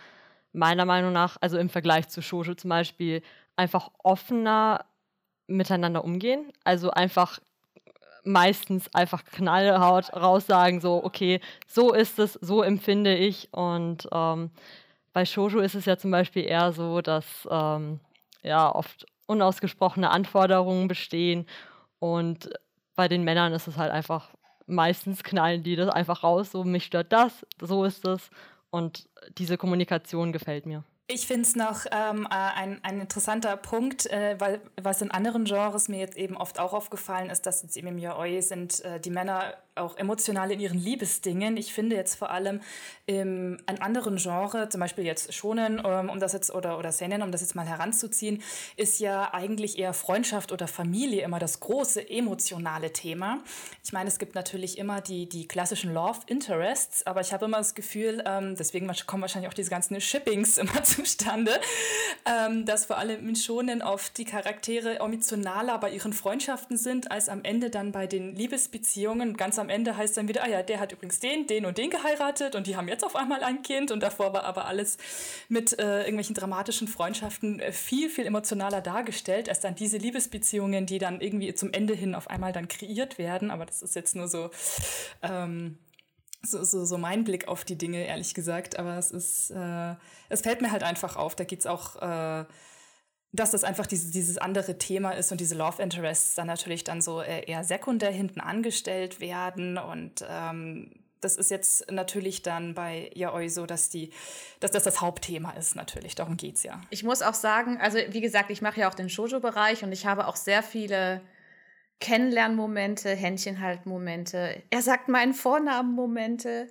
meiner 0.52 0.84
Meinung 0.84 1.12
nach, 1.12 1.36
also 1.40 1.58
im 1.58 1.70
Vergleich 1.70 2.08
zu 2.08 2.20
Shoujo 2.20 2.54
zum 2.54 2.68
Beispiel, 2.68 3.22
einfach 3.56 3.90
offener 4.02 4.84
miteinander 5.46 6.04
umgehen. 6.04 6.52
Also 6.64 6.90
einfach 6.90 7.38
meistens 8.24 8.92
einfach 8.94 9.24
Knallhaut 9.24 10.12
raussagen, 10.14 10.80
so, 10.80 11.02
okay, 11.02 11.40
so 11.66 11.92
ist 11.92 12.18
es, 12.18 12.34
so 12.34 12.62
empfinde 12.62 13.16
ich. 13.16 13.52
Und 13.52 14.08
ähm, 14.12 14.50
bei 15.12 15.24
Shoujo 15.24 15.60
ist 15.60 15.74
es 15.74 15.84
ja 15.84 15.96
zum 15.96 16.10
Beispiel 16.10 16.44
eher 16.44 16.72
so, 16.72 17.00
dass 17.00 17.48
ähm, 17.50 18.00
ja 18.42 18.72
oft 18.74 19.06
unausgesprochene 19.26 20.10
Anforderungen 20.10 20.88
bestehen 20.88 21.46
und 21.98 22.50
bei 22.96 23.08
den 23.08 23.24
Männern 23.24 23.52
ist 23.52 23.68
es 23.68 23.76
halt 23.76 23.92
einfach, 23.92 24.30
meistens 24.66 25.22
knallen 25.22 25.62
die 25.62 25.76
das 25.76 25.88
einfach 25.88 26.22
raus, 26.22 26.52
so 26.52 26.64
mich 26.64 26.84
stört 26.84 27.12
das, 27.12 27.46
so 27.60 27.84
ist 27.84 28.04
es. 28.04 28.30
Und 28.70 29.08
diese 29.38 29.56
Kommunikation 29.56 30.32
gefällt 30.32 30.66
mir. 30.66 30.84
Ich 31.14 31.26
finde 31.26 31.42
es 31.42 31.56
noch 31.56 31.84
ähm, 31.90 32.26
äh, 32.30 32.34
ein, 32.34 32.80
ein 32.82 33.00
interessanter 33.00 33.58
Punkt, 33.58 34.06
äh, 34.06 34.36
weil 34.38 34.62
was 34.80 35.02
in 35.02 35.10
anderen 35.10 35.44
Genres 35.44 35.88
mir 35.88 35.98
jetzt 35.98 36.16
eben 36.16 36.38
oft 36.38 36.58
auch 36.58 36.72
aufgefallen 36.72 37.28
ist, 37.28 37.44
dass 37.44 37.62
jetzt 37.62 37.76
eben 37.76 37.88
im 37.88 37.98
Yaoi 37.98 38.40
sind 38.40 38.82
äh, 38.82 38.98
die 38.98 39.10
Männer 39.10 39.52
auch 39.74 39.96
emotional 39.96 40.50
in 40.50 40.60
ihren 40.60 40.78
Liebesdingen. 40.78 41.56
Ich 41.56 41.72
finde 41.72 41.96
jetzt 41.96 42.16
vor 42.16 42.30
allem 42.30 42.60
im 43.06 43.58
an 43.66 43.78
anderen 43.78 44.16
Genre, 44.16 44.68
zum 44.68 44.80
Beispiel 44.80 45.04
jetzt 45.04 45.32
Schonen, 45.32 45.82
ähm, 45.84 46.10
um 46.10 46.20
das 46.20 46.34
jetzt 46.34 46.54
oder 46.54 46.78
oder 46.78 46.92
Seinen, 46.92 47.22
um 47.22 47.32
das 47.32 47.40
jetzt 47.40 47.54
mal 47.54 47.66
heranzuziehen, 47.66 48.42
ist 48.76 49.00
ja 49.00 49.32
eigentlich 49.32 49.78
eher 49.78 49.94
Freundschaft 49.94 50.52
oder 50.52 50.68
Familie 50.68 51.22
immer 51.22 51.38
das 51.38 51.60
große 51.60 52.08
emotionale 52.10 52.92
Thema. 52.92 53.42
Ich 53.82 53.92
meine, 53.92 54.08
es 54.08 54.18
gibt 54.18 54.34
natürlich 54.34 54.76
immer 54.76 55.00
die 55.00 55.26
die 55.28 55.48
klassischen 55.48 55.94
Love 55.94 56.20
Interests, 56.26 57.06
aber 57.06 57.22
ich 57.22 57.32
habe 57.32 57.46
immer 57.46 57.58
das 57.58 57.74
Gefühl, 57.74 58.22
ähm, 58.26 58.56
deswegen 58.56 58.92
kommen 59.06 59.22
wahrscheinlich 59.22 59.48
auch 59.48 59.54
diese 59.54 59.70
ganzen 59.70 59.98
Shippings 60.00 60.58
immer 60.62 60.82
zustande, 60.84 61.52
ähm, 62.26 62.66
dass 62.66 62.84
vor 62.84 62.98
allem 62.98 63.26
in 63.26 63.36
Schonen 63.36 63.80
oft 63.80 64.18
die 64.18 64.26
Charaktere 64.26 64.98
emotionaler 64.98 65.78
bei 65.78 65.90
ihren 65.90 66.12
Freundschaften 66.12 66.76
sind 66.76 67.10
als 67.10 67.30
am 67.30 67.42
Ende 67.42 67.70
dann 67.70 67.90
bei 67.92 68.06
den 68.06 68.34
Liebesbeziehungen. 68.34 69.36
Ganz 69.36 69.61
am 69.62 69.70
Ende 69.70 69.96
heißt 69.96 70.16
dann 70.16 70.28
wieder, 70.28 70.44
ah 70.44 70.48
ja, 70.48 70.62
der 70.62 70.80
hat 70.80 70.92
übrigens 70.92 71.20
den, 71.20 71.46
den 71.46 71.64
und 71.64 71.78
den 71.78 71.88
geheiratet 71.88 72.54
und 72.54 72.66
die 72.66 72.76
haben 72.76 72.88
jetzt 72.88 73.04
auf 73.04 73.16
einmal 73.16 73.42
ein 73.42 73.62
Kind 73.62 73.90
und 73.90 74.02
davor 74.02 74.34
war 74.34 74.44
aber 74.44 74.66
alles 74.66 74.98
mit 75.48 75.78
äh, 75.78 76.00
irgendwelchen 76.00 76.34
dramatischen 76.34 76.88
Freundschaften 76.88 77.60
äh, 77.60 77.72
viel, 77.72 78.10
viel 78.10 78.26
emotionaler 78.26 78.82
dargestellt, 78.82 79.48
als 79.48 79.60
dann 79.60 79.74
diese 79.74 79.96
Liebesbeziehungen, 79.96 80.84
die 80.84 80.98
dann 80.98 81.20
irgendwie 81.20 81.54
zum 81.54 81.72
Ende 81.72 81.94
hin 81.94 82.14
auf 82.14 82.28
einmal 82.28 82.52
dann 82.52 82.68
kreiert 82.68 83.16
werden. 83.16 83.50
Aber 83.50 83.64
das 83.64 83.80
ist 83.80 83.94
jetzt 83.94 84.14
nur 84.14 84.28
so, 84.28 84.50
ähm, 85.22 85.78
so, 86.42 86.62
so, 86.64 86.84
so 86.84 86.98
mein 86.98 87.24
Blick 87.24 87.48
auf 87.48 87.64
die 87.64 87.78
Dinge, 87.78 88.06
ehrlich 88.06 88.34
gesagt. 88.34 88.78
Aber 88.78 88.98
es 88.98 89.10
ist, 89.10 89.50
äh, 89.50 89.94
es 90.28 90.42
fällt 90.42 90.60
mir 90.60 90.72
halt 90.72 90.82
einfach 90.82 91.16
auf. 91.16 91.36
Da 91.36 91.44
geht 91.44 91.60
es 91.60 91.66
auch 91.66 91.96
äh, 92.02 92.44
dass 93.32 93.50
das 93.50 93.64
einfach 93.64 93.86
dieses, 93.86 94.10
dieses 94.10 94.36
andere 94.36 94.76
Thema 94.78 95.12
ist 95.12 95.32
und 95.32 95.40
diese 95.40 95.54
Love 95.54 95.82
Interests 95.82 96.34
dann 96.34 96.46
natürlich 96.46 96.84
dann 96.84 97.00
so 97.00 97.22
äh, 97.22 97.44
eher 97.46 97.64
sekundär 97.64 98.10
hinten 98.10 98.40
angestellt 98.40 99.20
werden. 99.20 99.78
Und 99.78 100.24
ähm, 100.28 100.90
das 101.22 101.36
ist 101.36 101.50
jetzt 101.50 101.90
natürlich 101.90 102.42
dann 102.42 102.74
bei 102.74 103.10
Yaoi 103.14 103.48
so, 103.48 103.64
dass, 103.64 103.88
die, 103.88 104.12
dass 104.60 104.70
das 104.70 104.84
das 104.84 105.00
Hauptthema 105.00 105.52
ist 105.52 105.76
natürlich. 105.76 106.14
Darum 106.14 106.36
geht 106.36 106.56
es 106.56 106.62
ja. 106.62 106.82
Ich 106.90 107.04
muss 107.04 107.22
auch 107.22 107.34
sagen, 107.34 107.78
also 107.80 107.98
wie 108.10 108.20
gesagt, 108.20 108.50
ich 108.50 108.60
mache 108.60 108.80
ja 108.80 108.90
auch 108.90 108.94
den 108.94 109.08
Shoujo-Bereich 109.08 109.82
und 109.82 109.92
ich 109.92 110.04
habe 110.04 110.26
auch 110.26 110.36
sehr 110.36 110.62
viele 110.62 111.22
Kennenlernmomente, 112.00 113.10
Händchenhaltmomente, 113.14 114.62
er 114.70 114.82
sagt 114.82 115.08
meinen 115.08 115.32
Vornamen-Momente. 115.32 116.66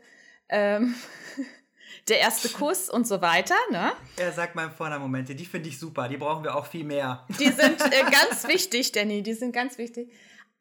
Ähm 0.49 0.93
der 2.07 2.19
erste 2.19 2.49
Kuss 2.49 2.89
und 2.89 3.07
so 3.07 3.21
weiter. 3.21 3.55
Ne? 3.71 3.91
Er 4.17 4.31
sagt 4.31 4.55
meinem 4.55 4.71
Vornamen 4.71 5.03
Momente, 5.03 5.35
die 5.35 5.45
finde 5.45 5.69
ich 5.69 5.79
super, 5.79 6.07
die 6.07 6.17
brauchen 6.17 6.43
wir 6.43 6.55
auch 6.55 6.65
viel 6.65 6.83
mehr. 6.83 7.25
Die 7.39 7.51
sind 7.51 7.81
äh, 7.81 8.03
ganz 8.11 8.47
wichtig, 8.47 8.91
Danny, 8.91 9.23
die 9.23 9.33
sind 9.33 9.53
ganz 9.53 9.77
wichtig. 9.77 10.11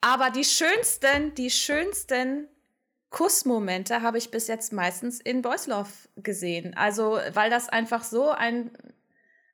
Aber 0.01 0.31
die 0.31 0.45
schönsten, 0.45 1.35
die 1.35 1.51
schönsten 1.51 2.49
Kussmomente 3.11 4.03
habe 4.03 4.19
ich 4.19 4.31
bis 4.31 4.47
jetzt 4.47 4.73
meistens 4.73 5.21
in 5.21 5.43
Boys 5.43 5.67
Love 5.67 5.91
gesehen. 6.17 6.75
Also, 6.77 7.19
weil 7.33 7.51
das 7.51 7.69
einfach 7.69 8.05
so 8.05 8.31
ein, 8.31 8.71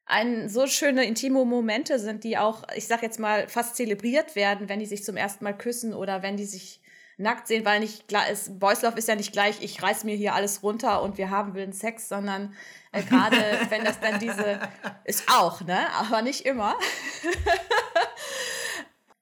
ein 0.05 0.49
so 0.49 0.67
schöne 0.67 1.05
intime 1.05 1.45
Momente 1.45 1.99
sind, 1.99 2.23
die 2.23 2.39
auch, 2.39 2.65
ich 2.77 2.87
sag 2.87 3.03
jetzt 3.03 3.19
mal, 3.19 3.49
fast 3.49 3.77
zelebriert 3.77 4.37
werden, 4.37 4.69
wenn 4.69 4.79
die 4.79 4.87
sich 4.87 5.05
zum 5.05 5.17
ersten 5.17 5.43
Mal 5.43 5.57
küssen 5.57 5.95
oder 5.95 6.23
wenn 6.23 6.37
die 6.37 6.45
sich 6.45 6.81
nackt 7.19 7.47
sehen, 7.47 7.65
weil 7.65 7.81
nicht 7.81 8.09
klar 8.09 8.29
ist, 8.29 8.59
Boys 8.59 8.83
Love 8.83 8.99
ist 8.99 9.09
ja 9.09 9.15
nicht 9.15 9.33
gleich, 9.33 9.63
ich 9.63 9.83
reiß 9.83 10.05
mir 10.05 10.17
hier 10.17 10.35
alles 10.35 10.63
runter 10.63 11.03
und 11.03 11.17
wir 11.17 11.31
haben 11.31 11.55
wilden 11.55 11.73
Sex, 11.73 12.09
sondern 12.09 12.55
äh, 12.93 13.03
gerade 13.03 13.37
wenn 13.71 13.85
das 13.85 14.01
dann 14.01 14.21
diese 14.21 14.61
ist 15.05 15.25
auch, 15.31 15.63
ne? 15.63 15.79
Aber 15.99 16.23
nicht 16.23 16.45
immer. 16.45 16.75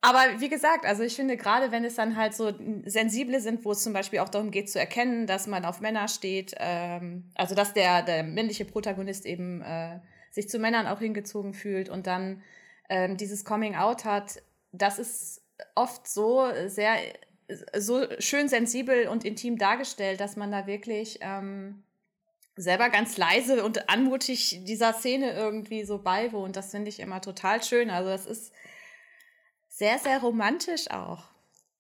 Aber 0.01 0.39
wie 0.39 0.51
gesagt, 0.51 0.85
also 0.85 1.03
ich 1.03 1.17
finde, 1.17 1.39
gerade 1.39 1.73
wenn 1.73 1.83
es 1.83 1.95
dann 1.95 2.17
halt 2.17 2.35
so 2.35 2.53
sensible 2.85 3.41
sind, 3.41 3.65
wo 3.65 3.73
es 3.73 3.83
zum 3.83 3.95
Beispiel 3.95 4.19
auch 4.19 4.29
darum 4.29 4.51
geht 4.51 4.69
zu 4.69 4.79
erkennen, 4.79 5.27
dass 5.27 5.47
man 5.47 5.65
auf 5.65 5.81
Männer 5.81 6.09
steht, 6.09 6.55
ähm, 6.59 7.31
also 7.35 7.55
dass 7.55 7.73
der, 7.73 8.03
der 8.03 8.23
männliche 8.23 8.67
Protagonist 8.67 9.25
eben 9.25 9.63
äh, 9.63 10.01
sich 10.31 10.51
zu 10.51 10.59
Männern 10.59 10.87
auch 10.87 10.99
hingezogen 10.99 11.55
fühlt 11.55 11.89
und 11.89 12.07
dann 12.07 12.43
ähm, 12.91 13.17
dieses 13.17 13.47
Coming 13.47 13.77
Out 13.77 14.05
hat, 14.05 14.43
das 14.73 14.99
ist 14.99 15.43
oft 15.75 16.07
so 16.07 16.49
sehr 16.67 16.97
so 17.77 18.07
schön 18.19 18.49
sensibel 18.49 19.09
und 19.09 19.25
intim 19.25 19.59
dargestellt, 19.59 20.21
dass 20.21 20.37
man 20.37 20.51
da 20.51 20.67
wirklich 20.67 21.19
ähm, 21.21 21.83
selber 22.57 22.89
ganz 22.89 23.17
leise 23.17 23.65
und 23.65 23.89
anmutig 23.89 24.61
dieser 24.65 24.93
Szene 24.95 25.33
irgendwie 25.33 25.85
so 25.85 25.99
beiwohnt. 25.99 26.57
Das 26.57 26.71
finde 26.71 26.89
ich 26.89 27.01
immer 27.01 27.21
total 27.21 27.63
schön. 27.63 27.91
Also 27.91 28.11
das 28.11 28.27
ist 28.27 28.53
sehr, 29.69 29.99
sehr 29.99 30.21
romantisch 30.21 30.91
auch. 30.91 31.34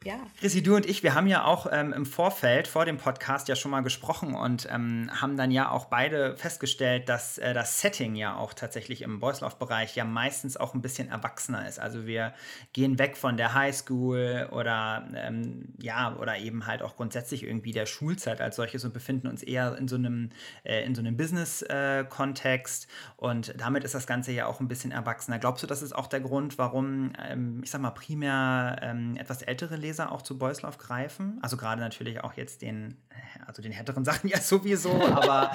Ja. 0.04 0.18
Chrissy, 0.38 0.62
du 0.62 0.76
und 0.76 0.84
ich, 0.84 1.02
wir 1.02 1.14
haben 1.14 1.26
ja 1.26 1.44
auch 1.44 1.66
ähm, 1.72 1.94
im 1.94 2.04
Vorfeld 2.04 2.68
vor 2.68 2.84
dem 2.84 2.98
Podcast 2.98 3.48
ja 3.48 3.56
schon 3.56 3.70
mal 3.70 3.80
gesprochen 3.80 4.34
und 4.34 4.68
ähm, 4.70 5.10
haben 5.18 5.38
dann 5.38 5.50
ja 5.50 5.70
auch 5.70 5.86
beide 5.86 6.36
festgestellt, 6.36 7.08
dass 7.08 7.38
äh, 7.38 7.54
das 7.54 7.80
Setting 7.80 8.14
ja 8.14 8.36
auch 8.36 8.52
tatsächlich 8.52 9.00
im 9.00 9.18
Boyslauf-Bereich 9.18 9.96
ja 9.96 10.04
meistens 10.04 10.58
auch 10.58 10.74
ein 10.74 10.82
bisschen 10.82 11.08
erwachsener 11.08 11.66
ist. 11.66 11.80
Also 11.80 12.06
wir 12.06 12.34
gehen 12.74 12.98
weg 12.98 13.16
von 13.16 13.38
der 13.38 13.54
Highschool 13.54 14.50
oder 14.52 15.08
ähm, 15.14 15.72
ja, 15.80 16.14
oder 16.16 16.36
eben 16.36 16.66
halt 16.66 16.82
auch 16.82 16.96
grundsätzlich 16.96 17.42
irgendwie 17.42 17.72
der 17.72 17.86
Schulzeit 17.86 18.42
als 18.42 18.56
solches 18.56 18.84
und 18.84 18.92
befinden 18.92 19.26
uns 19.26 19.42
eher 19.42 19.74
in 19.78 19.88
so 19.88 19.96
einem, 19.96 20.28
äh, 20.64 20.84
in 20.84 20.94
so 20.94 21.00
einem 21.00 21.16
Business-Kontext 21.16 22.84
äh, 22.84 23.16
und 23.16 23.54
damit 23.58 23.84
ist 23.84 23.94
das 23.94 24.06
Ganze 24.06 24.32
ja 24.32 24.44
auch 24.46 24.60
ein 24.60 24.68
bisschen 24.68 24.92
erwachsener. 24.92 25.38
Glaubst 25.38 25.62
du, 25.62 25.66
das 25.66 25.80
ist 25.80 25.94
auch 25.94 26.08
der 26.08 26.20
Grund, 26.20 26.58
warum, 26.58 27.14
ähm, 27.26 27.62
ich 27.64 27.70
sag 27.70 27.80
mal, 27.80 27.90
primär 27.90 28.76
ähm, 28.82 29.16
etwas 29.16 29.40
ältere 29.40 29.76
Leser 29.76 29.93
Leser 29.94 30.10
auch 30.10 30.22
zu 30.22 30.34
Love 30.34 30.78
greifen. 30.78 31.38
Also 31.40 31.56
gerade 31.56 31.80
natürlich 31.80 32.22
auch 32.22 32.34
jetzt 32.34 32.62
den, 32.62 32.96
also 33.46 33.62
den 33.62 33.72
härteren 33.72 34.04
Sachen 34.10 34.28
ja 34.28 34.40
sowieso, 34.40 34.92
aber 34.92 35.52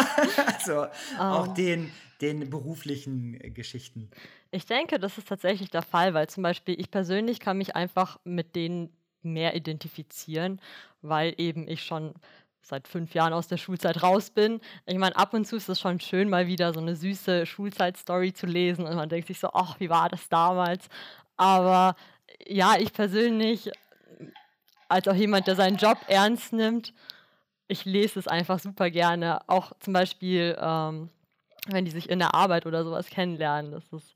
also 0.58 0.86
oh. 1.18 1.22
auch 1.22 1.54
den, 1.54 1.90
den 2.20 2.50
beruflichen 2.50 3.38
Geschichten. 3.54 4.10
Ich 4.50 4.66
denke, 4.66 4.98
das 4.98 5.18
ist 5.18 5.28
tatsächlich 5.28 5.70
der 5.70 5.82
Fall, 5.82 6.14
weil 6.14 6.28
zum 6.28 6.42
Beispiel 6.42 6.78
ich 6.78 6.90
persönlich 6.90 7.40
kann 7.40 7.58
mich 7.58 7.74
einfach 7.74 8.18
mit 8.24 8.54
denen 8.54 8.90
mehr 9.22 9.56
identifizieren, 9.56 10.60
weil 11.02 11.34
eben 11.38 11.66
ich 11.66 11.82
schon 11.82 12.14
seit 12.60 12.86
fünf 12.86 13.14
Jahren 13.14 13.32
aus 13.32 13.48
der 13.48 13.56
Schulzeit 13.56 14.02
raus 14.02 14.30
bin. 14.30 14.60
Ich 14.84 14.98
meine, 14.98 15.16
ab 15.16 15.32
und 15.32 15.46
zu 15.46 15.56
ist 15.56 15.68
es 15.68 15.80
schon 15.80 16.00
schön, 16.00 16.28
mal 16.28 16.46
wieder 16.46 16.74
so 16.74 16.80
eine 16.80 16.96
süße 16.96 17.46
Schulzeit-Story 17.46 18.34
zu 18.34 18.46
lesen 18.46 18.86
und 18.86 18.94
man 18.94 19.08
denkt 19.08 19.28
sich 19.28 19.40
so, 19.40 19.48
ach, 19.54 19.80
wie 19.80 19.88
war 19.88 20.10
das 20.10 20.28
damals? 20.28 20.88
Aber 21.38 21.94
ja, 22.46 22.76
ich 22.78 22.92
persönlich, 22.92 23.70
als 24.88 25.08
auch 25.08 25.14
jemand, 25.14 25.46
der 25.46 25.56
seinen 25.56 25.76
Job 25.76 25.98
ernst 26.08 26.52
nimmt, 26.52 26.92
ich 27.68 27.84
lese 27.84 28.18
es 28.18 28.26
einfach 28.26 28.58
super 28.58 28.90
gerne. 28.90 29.40
Auch 29.48 29.72
zum 29.80 29.92
Beispiel, 29.92 30.56
ähm, 30.58 31.10
wenn 31.66 31.84
die 31.84 31.90
sich 31.90 32.08
in 32.08 32.18
der 32.18 32.34
Arbeit 32.34 32.66
oder 32.66 32.84
sowas 32.84 33.10
kennenlernen. 33.10 33.72
Das 33.72 33.84
ist 33.92 34.14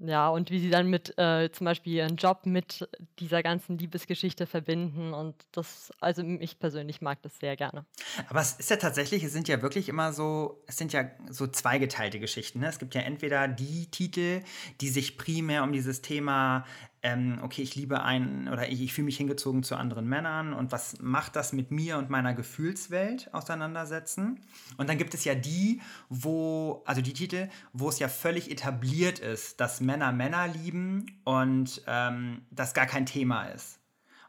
ja, 0.00 0.28
und 0.28 0.52
wie 0.52 0.60
sie 0.60 0.70
dann 0.70 0.88
mit 0.88 1.18
äh, 1.18 1.50
zum 1.50 1.64
Beispiel 1.64 1.94
ihren 1.94 2.16
Job 2.16 2.46
mit 2.46 2.88
dieser 3.18 3.42
ganzen 3.42 3.78
Liebesgeschichte 3.78 4.46
verbinden. 4.46 5.12
Und 5.12 5.34
das, 5.50 5.92
also 6.00 6.22
ich 6.22 6.60
persönlich 6.60 7.00
mag 7.00 7.20
das 7.22 7.36
sehr 7.38 7.56
gerne. 7.56 7.84
Aber 8.28 8.40
es 8.40 8.52
ist 8.52 8.70
ja 8.70 8.76
tatsächlich, 8.76 9.24
es 9.24 9.32
sind 9.32 9.48
ja 9.48 9.60
wirklich 9.60 9.88
immer 9.88 10.12
so, 10.12 10.62
es 10.68 10.76
sind 10.76 10.92
ja 10.92 11.10
so 11.28 11.48
zweigeteilte 11.48 12.20
Geschichten. 12.20 12.60
Ne? 12.60 12.68
Es 12.68 12.78
gibt 12.78 12.94
ja 12.94 13.00
entweder 13.00 13.48
die 13.48 13.90
Titel, 13.90 14.42
die 14.80 14.88
sich 14.88 15.18
primär 15.18 15.64
um 15.64 15.72
dieses 15.72 16.00
Thema 16.00 16.64
ähm, 17.02 17.38
okay, 17.42 17.62
ich 17.62 17.76
liebe 17.76 18.02
einen 18.02 18.48
oder 18.48 18.68
ich, 18.68 18.80
ich 18.80 18.92
fühle 18.92 19.06
mich 19.06 19.16
hingezogen 19.16 19.62
zu 19.62 19.76
anderen 19.76 20.08
Männern 20.08 20.52
und 20.52 20.72
was 20.72 21.00
macht 21.00 21.36
das 21.36 21.52
mit 21.52 21.70
mir 21.70 21.98
und 21.98 22.10
meiner 22.10 22.34
Gefühlswelt 22.34 23.32
auseinandersetzen. 23.32 24.40
Und 24.76 24.88
dann 24.88 24.98
gibt 24.98 25.14
es 25.14 25.24
ja 25.24 25.34
die, 25.34 25.80
wo, 26.08 26.82
also 26.86 27.00
die 27.00 27.12
Titel, 27.12 27.48
wo 27.72 27.88
es 27.88 27.98
ja 27.98 28.08
völlig 28.08 28.50
etabliert 28.50 29.18
ist, 29.18 29.60
dass 29.60 29.80
Männer 29.80 30.12
Männer 30.12 30.48
lieben 30.48 31.06
und 31.24 31.82
ähm, 31.86 32.42
das 32.50 32.74
gar 32.74 32.86
kein 32.86 33.06
Thema 33.06 33.44
ist. 33.44 33.77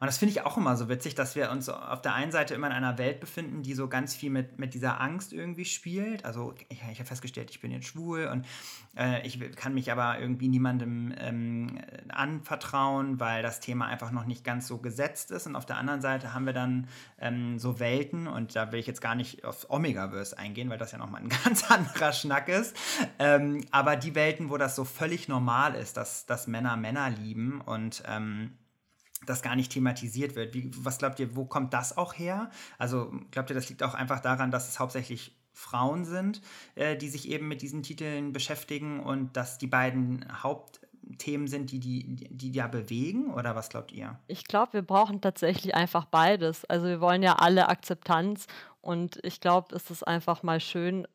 Und 0.01 0.05
das 0.05 0.17
finde 0.17 0.31
ich 0.31 0.45
auch 0.45 0.55
immer 0.55 0.77
so 0.77 0.87
witzig, 0.87 1.15
dass 1.15 1.35
wir 1.35 1.51
uns 1.51 1.67
auf 1.67 2.01
der 2.01 2.13
einen 2.13 2.31
Seite 2.31 2.53
immer 2.53 2.67
in 2.67 2.73
einer 2.73 2.97
Welt 2.97 3.19
befinden, 3.19 3.63
die 3.63 3.73
so 3.73 3.89
ganz 3.89 4.15
viel 4.15 4.29
mit, 4.29 4.57
mit 4.57 4.73
dieser 4.73 5.01
Angst 5.01 5.33
irgendwie 5.33 5.65
spielt. 5.65 6.23
Also 6.23 6.53
ich, 6.69 6.81
ich 6.89 6.99
habe 6.99 7.05
festgestellt, 7.05 7.49
ich 7.51 7.59
bin 7.59 7.69
jetzt 7.71 7.87
schwul 7.87 8.27
und 8.27 8.45
äh, 8.95 9.27
ich 9.27 9.39
kann 9.57 9.73
mich 9.73 9.91
aber 9.91 10.17
irgendwie 10.17 10.47
niemandem 10.47 11.13
ähm, 11.17 11.79
anvertrauen, 12.07 13.19
weil 13.19 13.43
das 13.43 13.59
Thema 13.59 13.87
einfach 13.87 14.11
noch 14.11 14.25
nicht 14.25 14.45
ganz 14.45 14.67
so 14.67 14.77
gesetzt 14.77 15.31
ist. 15.31 15.47
Und 15.47 15.57
auf 15.57 15.65
der 15.65 15.75
anderen 15.75 15.99
Seite 15.99 16.33
haben 16.33 16.45
wir 16.45 16.53
dann 16.53 16.87
ähm, 17.19 17.59
so 17.59 17.81
Welten, 17.81 18.27
und 18.27 18.55
da 18.55 18.71
will 18.71 18.79
ich 18.79 18.87
jetzt 18.87 19.01
gar 19.01 19.15
nicht 19.15 19.43
aufs 19.43 19.69
Omega-Verse 19.69 20.37
eingehen, 20.37 20.69
weil 20.69 20.77
das 20.77 20.93
ja 20.93 20.97
nochmal 20.97 21.23
ein 21.23 21.29
ganz 21.43 21.69
anderer 21.69 22.13
Schnack 22.13 22.47
ist. 22.47 22.73
Ähm, 23.19 23.65
aber 23.71 23.97
die 23.97 24.15
Welten, 24.15 24.49
wo 24.49 24.55
das 24.55 24.77
so 24.77 24.85
völlig 24.85 25.27
normal 25.27 25.75
ist, 25.75 25.97
dass, 25.97 26.25
dass 26.25 26.47
Männer 26.47 26.77
Männer 26.77 27.09
lieben 27.09 27.59
und 27.59 28.01
ähm, 28.07 28.53
das 29.25 29.41
gar 29.41 29.55
nicht 29.55 29.71
thematisiert 29.71 30.35
wird. 30.35 30.53
Wie, 30.53 30.71
was 30.77 30.97
glaubt 30.97 31.19
ihr, 31.19 31.35
wo 31.35 31.45
kommt 31.45 31.73
das 31.73 31.97
auch 31.97 32.13
her? 32.13 32.49
Also 32.77 33.11
glaubt 33.31 33.49
ihr, 33.49 33.55
das 33.55 33.69
liegt 33.69 33.83
auch 33.83 33.93
einfach 33.93 34.19
daran, 34.19 34.51
dass 34.51 34.69
es 34.69 34.79
hauptsächlich 34.79 35.35
Frauen 35.53 36.05
sind, 36.05 36.41
äh, 36.75 36.95
die 36.95 37.09
sich 37.09 37.27
eben 37.29 37.47
mit 37.47 37.61
diesen 37.61 37.83
Titeln 37.83 38.31
beschäftigen 38.31 39.01
und 39.01 39.35
dass 39.35 39.57
die 39.57 39.67
beiden 39.67 40.25
Haupt 40.43 40.81
Themen 41.17 41.47
sind, 41.47 41.71
die 41.71 41.79
die, 41.79 42.27
die 42.29 42.51
ja 42.51 42.67
bewegen? 42.67 43.33
Oder 43.33 43.55
was 43.55 43.69
glaubt 43.69 43.91
ihr? 43.91 44.19
Ich 44.27 44.45
glaube, 44.45 44.73
wir 44.73 44.81
brauchen 44.81 45.21
tatsächlich 45.21 45.73
einfach 45.73 46.05
beides. 46.05 46.65
Also 46.65 46.87
wir 46.87 47.01
wollen 47.01 47.23
ja 47.23 47.35
alle 47.35 47.67
Akzeptanz 47.67 48.45
und 48.81 49.19
ich 49.23 49.41
glaube, 49.41 49.75
es 49.75 49.89
ist 49.89 50.07
einfach 50.07 50.43
mal 50.43 50.59
schön, 50.59 51.07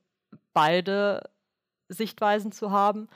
beide 0.53 1.31
Sichtweisen 1.89 2.53
zu 2.53 2.71
haben. 2.71 3.09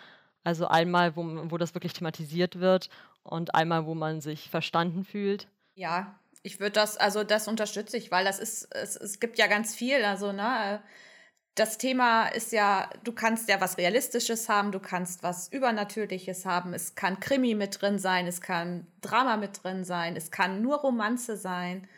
Also 0.45 0.67
einmal, 0.67 1.17
wo, 1.17 1.25
wo 1.51 1.59
das 1.59 1.75
wirklich 1.75 1.93
thematisiert 1.93 2.61
wird 2.61 2.89
und 3.23 3.55
einmal, 3.55 3.87
wo 3.87 3.95
man 3.95 4.21
sich 4.21 4.51
verstanden 4.51 5.05
fühlt. 5.05 5.49
Ja, 5.75 6.19
ich 6.43 6.61
würde 6.61 6.73
das, 6.73 6.97
also 6.97 7.25
das 7.25 7.49
unterstütze 7.49 7.97
ich, 7.97 8.11
weil 8.11 8.25
das 8.25 8.39
ist, 8.39 8.75
es, 8.75 8.97
es 8.97 9.21
gibt 9.21 9.39
ja 9.39 9.47
ganz 9.47 9.75
viel. 9.75 10.05
Also, 10.05 10.33
ne, 10.33 10.83
das 11.55 11.77
Thema 11.77 12.29
ist 12.29 12.53
ja, 12.53 12.89
du 13.05 13.13
kannst 13.13 13.49
ja 13.49 13.61
was 13.61 13.79
Realistisches 13.79 14.49
haben, 14.49 14.71
du 14.71 14.79
kannst 14.79 15.23
was 15.23 15.49
Übernatürliches 15.53 16.47
haben. 16.47 16.73
Es 16.73 16.95
kann 16.95 17.21
Krimi 17.21 17.55
mit 17.55 17.81
drin 17.81 17.99
sein, 17.99 18.27
es 18.27 18.41
kann 18.41 18.87
Drama 19.01 19.37
mit 19.37 19.63
drin 19.63 19.85
sein, 19.85 20.17
es 20.17 20.31
kann 20.31 20.63
nur 20.63 20.77
Romanze 20.79 21.37
sein. 21.37 21.89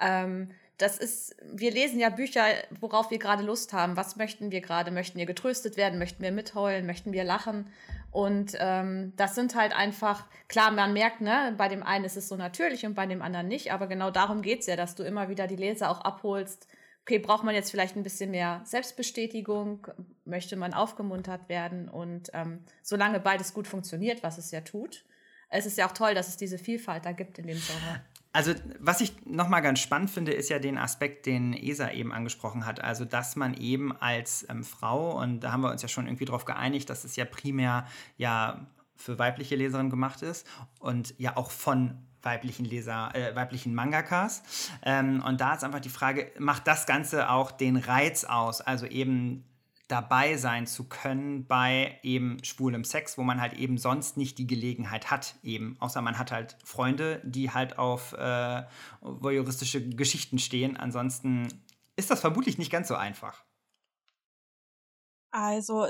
Ähm, 0.00 0.50
das 0.78 0.98
ist, 0.98 1.34
wir 1.42 1.70
lesen 1.70 1.98
ja 1.98 2.10
Bücher, 2.10 2.44
worauf 2.80 3.10
wir 3.10 3.18
gerade 3.18 3.42
Lust 3.42 3.72
haben. 3.72 3.96
Was 3.96 4.16
möchten 4.16 4.50
wir 4.50 4.60
gerade? 4.60 4.90
Möchten 4.90 5.18
wir 5.18 5.26
getröstet 5.26 5.76
werden? 5.76 5.98
Möchten 5.98 6.22
wir 6.22 6.32
mitheulen? 6.32 6.84
Möchten 6.84 7.12
wir 7.12 7.24
lachen? 7.24 7.70
Und 8.10 8.56
ähm, 8.60 9.12
das 9.16 9.34
sind 9.34 9.54
halt 9.54 9.74
einfach, 9.74 10.26
klar, 10.48 10.70
man 10.70 10.92
merkt, 10.92 11.20
ne, 11.20 11.54
bei 11.56 11.68
dem 11.68 11.82
einen 11.82 12.04
ist 12.04 12.16
es 12.16 12.28
so 12.28 12.36
natürlich 12.36 12.84
und 12.86 12.94
bei 12.94 13.06
dem 13.06 13.22
anderen 13.22 13.48
nicht, 13.48 13.72
aber 13.72 13.86
genau 13.86 14.10
darum 14.10 14.42
geht 14.42 14.60
es 14.60 14.66
ja, 14.66 14.76
dass 14.76 14.94
du 14.94 15.02
immer 15.02 15.28
wieder 15.28 15.46
die 15.46 15.56
Leser 15.56 15.90
auch 15.90 16.00
abholst. 16.00 16.66
Okay, 17.02 17.18
braucht 17.18 17.44
man 17.44 17.54
jetzt 17.54 17.70
vielleicht 17.70 17.94
ein 17.94 18.02
bisschen 18.02 18.30
mehr 18.30 18.62
Selbstbestätigung? 18.64 19.86
Möchte 20.24 20.56
man 20.56 20.74
aufgemuntert 20.74 21.48
werden? 21.48 21.88
Und 21.88 22.30
ähm, 22.32 22.64
solange 22.82 23.20
beides 23.20 23.54
gut 23.54 23.66
funktioniert, 23.68 24.22
was 24.22 24.38
es 24.38 24.50
ja 24.50 24.60
tut, 24.60 25.04
es 25.48 25.66
ist 25.66 25.78
ja 25.78 25.86
auch 25.86 25.92
toll, 25.92 26.14
dass 26.14 26.28
es 26.28 26.36
diese 26.36 26.58
Vielfalt 26.58 27.04
da 27.04 27.12
gibt 27.12 27.38
in 27.38 27.46
dem 27.46 27.58
Genre. 27.58 28.00
Also, 28.36 28.52
was 28.80 29.00
ich 29.00 29.24
nochmal 29.24 29.62
ganz 29.62 29.80
spannend 29.80 30.10
finde, 30.10 30.30
ist 30.30 30.50
ja 30.50 30.58
den 30.58 30.76
Aspekt, 30.76 31.24
den 31.24 31.54
Esa 31.54 31.90
eben 31.90 32.12
angesprochen 32.12 32.66
hat. 32.66 32.84
Also, 32.84 33.06
dass 33.06 33.34
man 33.34 33.54
eben 33.54 33.96
als 33.96 34.46
ähm, 34.50 34.62
Frau, 34.62 35.18
und 35.18 35.40
da 35.40 35.52
haben 35.52 35.62
wir 35.62 35.70
uns 35.70 35.80
ja 35.80 35.88
schon 35.88 36.06
irgendwie 36.06 36.26
darauf 36.26 36.44
geeinigt, 36.44 36.90
dass 36.90 37.04
es 37.04 37.16
ja 37.16 37.24
primär 37.24 37.86
ja 38.18 38.66
für 38.94 39.18
weibliche 39.18 39.56
Leserinnen 39.56 39.88
gemacht 39.88 40.20
ist 40.20 40.46
und 40.80 41.14
ja 41.16 41.38
auch 41.38 41.50
von 41.50 41.96
weiblichen 42.20 42.66
Leser, 42.66 43.14
äh, 43.14 43.34
weiblichen 43.34 43.74
Mangakas. 43.74 44.42
Ähm, 44.82 45.22
und 45.26 45.40
da 45.40 45.54
ist 45.54 45.64
einfach 45.64 45.80
die 45.80 45.88
Frage, 45.88 46.30
macht 46.38 46.66
das 46.66 46.84
Ganze 46.84 47.30
auch 47.30 47.50
den 47.50 47.78
Reiz 47.78 48.24
aus? 48.24 48.60
Also 48.60 48.84
eben 48.84 49.44
dabei 49.88 50.36
sein 50.36 50.66
zu 50.66 50.88
können 50.88 51.46
bei 51.46 51.98
eben 52.02 52.42
schwulem 52.42 52.84
Sex, 52.84 53.16
wo 53.18 53.22
man 53.22 53.40
halt 53.40 53.54
eben 53.54 53.78
sonst 53.78 54.16
nicht 54.16 54.38
die 54.38 54.46
Gelegenheit 54.46 55.10
hat, 55.10 55.36
eben. 55.42 55.76
Außer 55.78 56.02
man 56.02 56.18
hat 56.18 56.32
halt 56.32 56.56
Freunde, 56.64 57.22
die 57.24 57.52
halt 57.52 57.78
auf 57.78 58.12
äh, 58.14 58.64
voyeuristische 59.00 59.88
Geschichten 59.88 60.38
stehen. 60.38 60.76
Ansonsten 60.76 61.48
ist 61.94 62.10
das 62.10 62.20
vermutlich 62.20 62.58
nicht 62.58 62.72
ganz 62.72 62.88
so 62.88 62.96
einfach. 62.96 63.44
Also, 65.30 65.86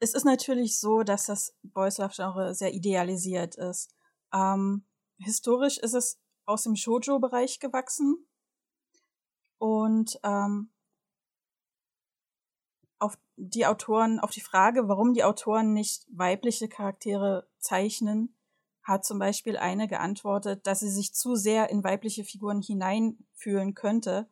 es 0.00 0.14
ist 0.14 0.24
natürlich 0.24 0.80
so, 0.80 1.02
dass 1.02 1.26
das 1.26 1.56
Boys 1.62 1.98
Love 1.98 2.14
Genre 2.14 2.54
sehr 2.54 2.74
idealisiert 2.74 3.54
ist. 3.54 3.94
Ähm, 4.32 4.84
historisch 5.18 5.78
ist 5.78 5.94
es 5.94 6.18
aus 6.44 6.64
dem 6.64 6.74
Shoujo-Bereich 6.74 7.60
gewachsen. 7.60 8.26
Und 9.58 10.18
ähm, 10.24 10.70
die 13.36 13.66
Autoren, 13.66 14.20
auf 14.20 14.30
die 14.30 14.40
Frage, 14.40 14.88
warum 14.88 15.14
die 15.14 15.24
Autoren 15.24 15.72
nicht 15.72 16.06
weibliche 16.10 16.68
Charaktere 16.68 17.48
zeichnen, 17.58 18.34
hat 18.82 19.04
zum 19.04 19.18
Beispiel 19.18 19.56
eine 19.56 19.88
geantwortet, 19.88 20.66
dass 20.66 20.80
sie 20.80 20.90
sich 20.90 21.14
zu 21.14 21.34
sehr 21.34 21.70
in 21.70 21.82
weibliche 21.82 22.24
Figuren 22.24 22.60
hineinfühlen 22.60 23.74
könnte 23.74 24.28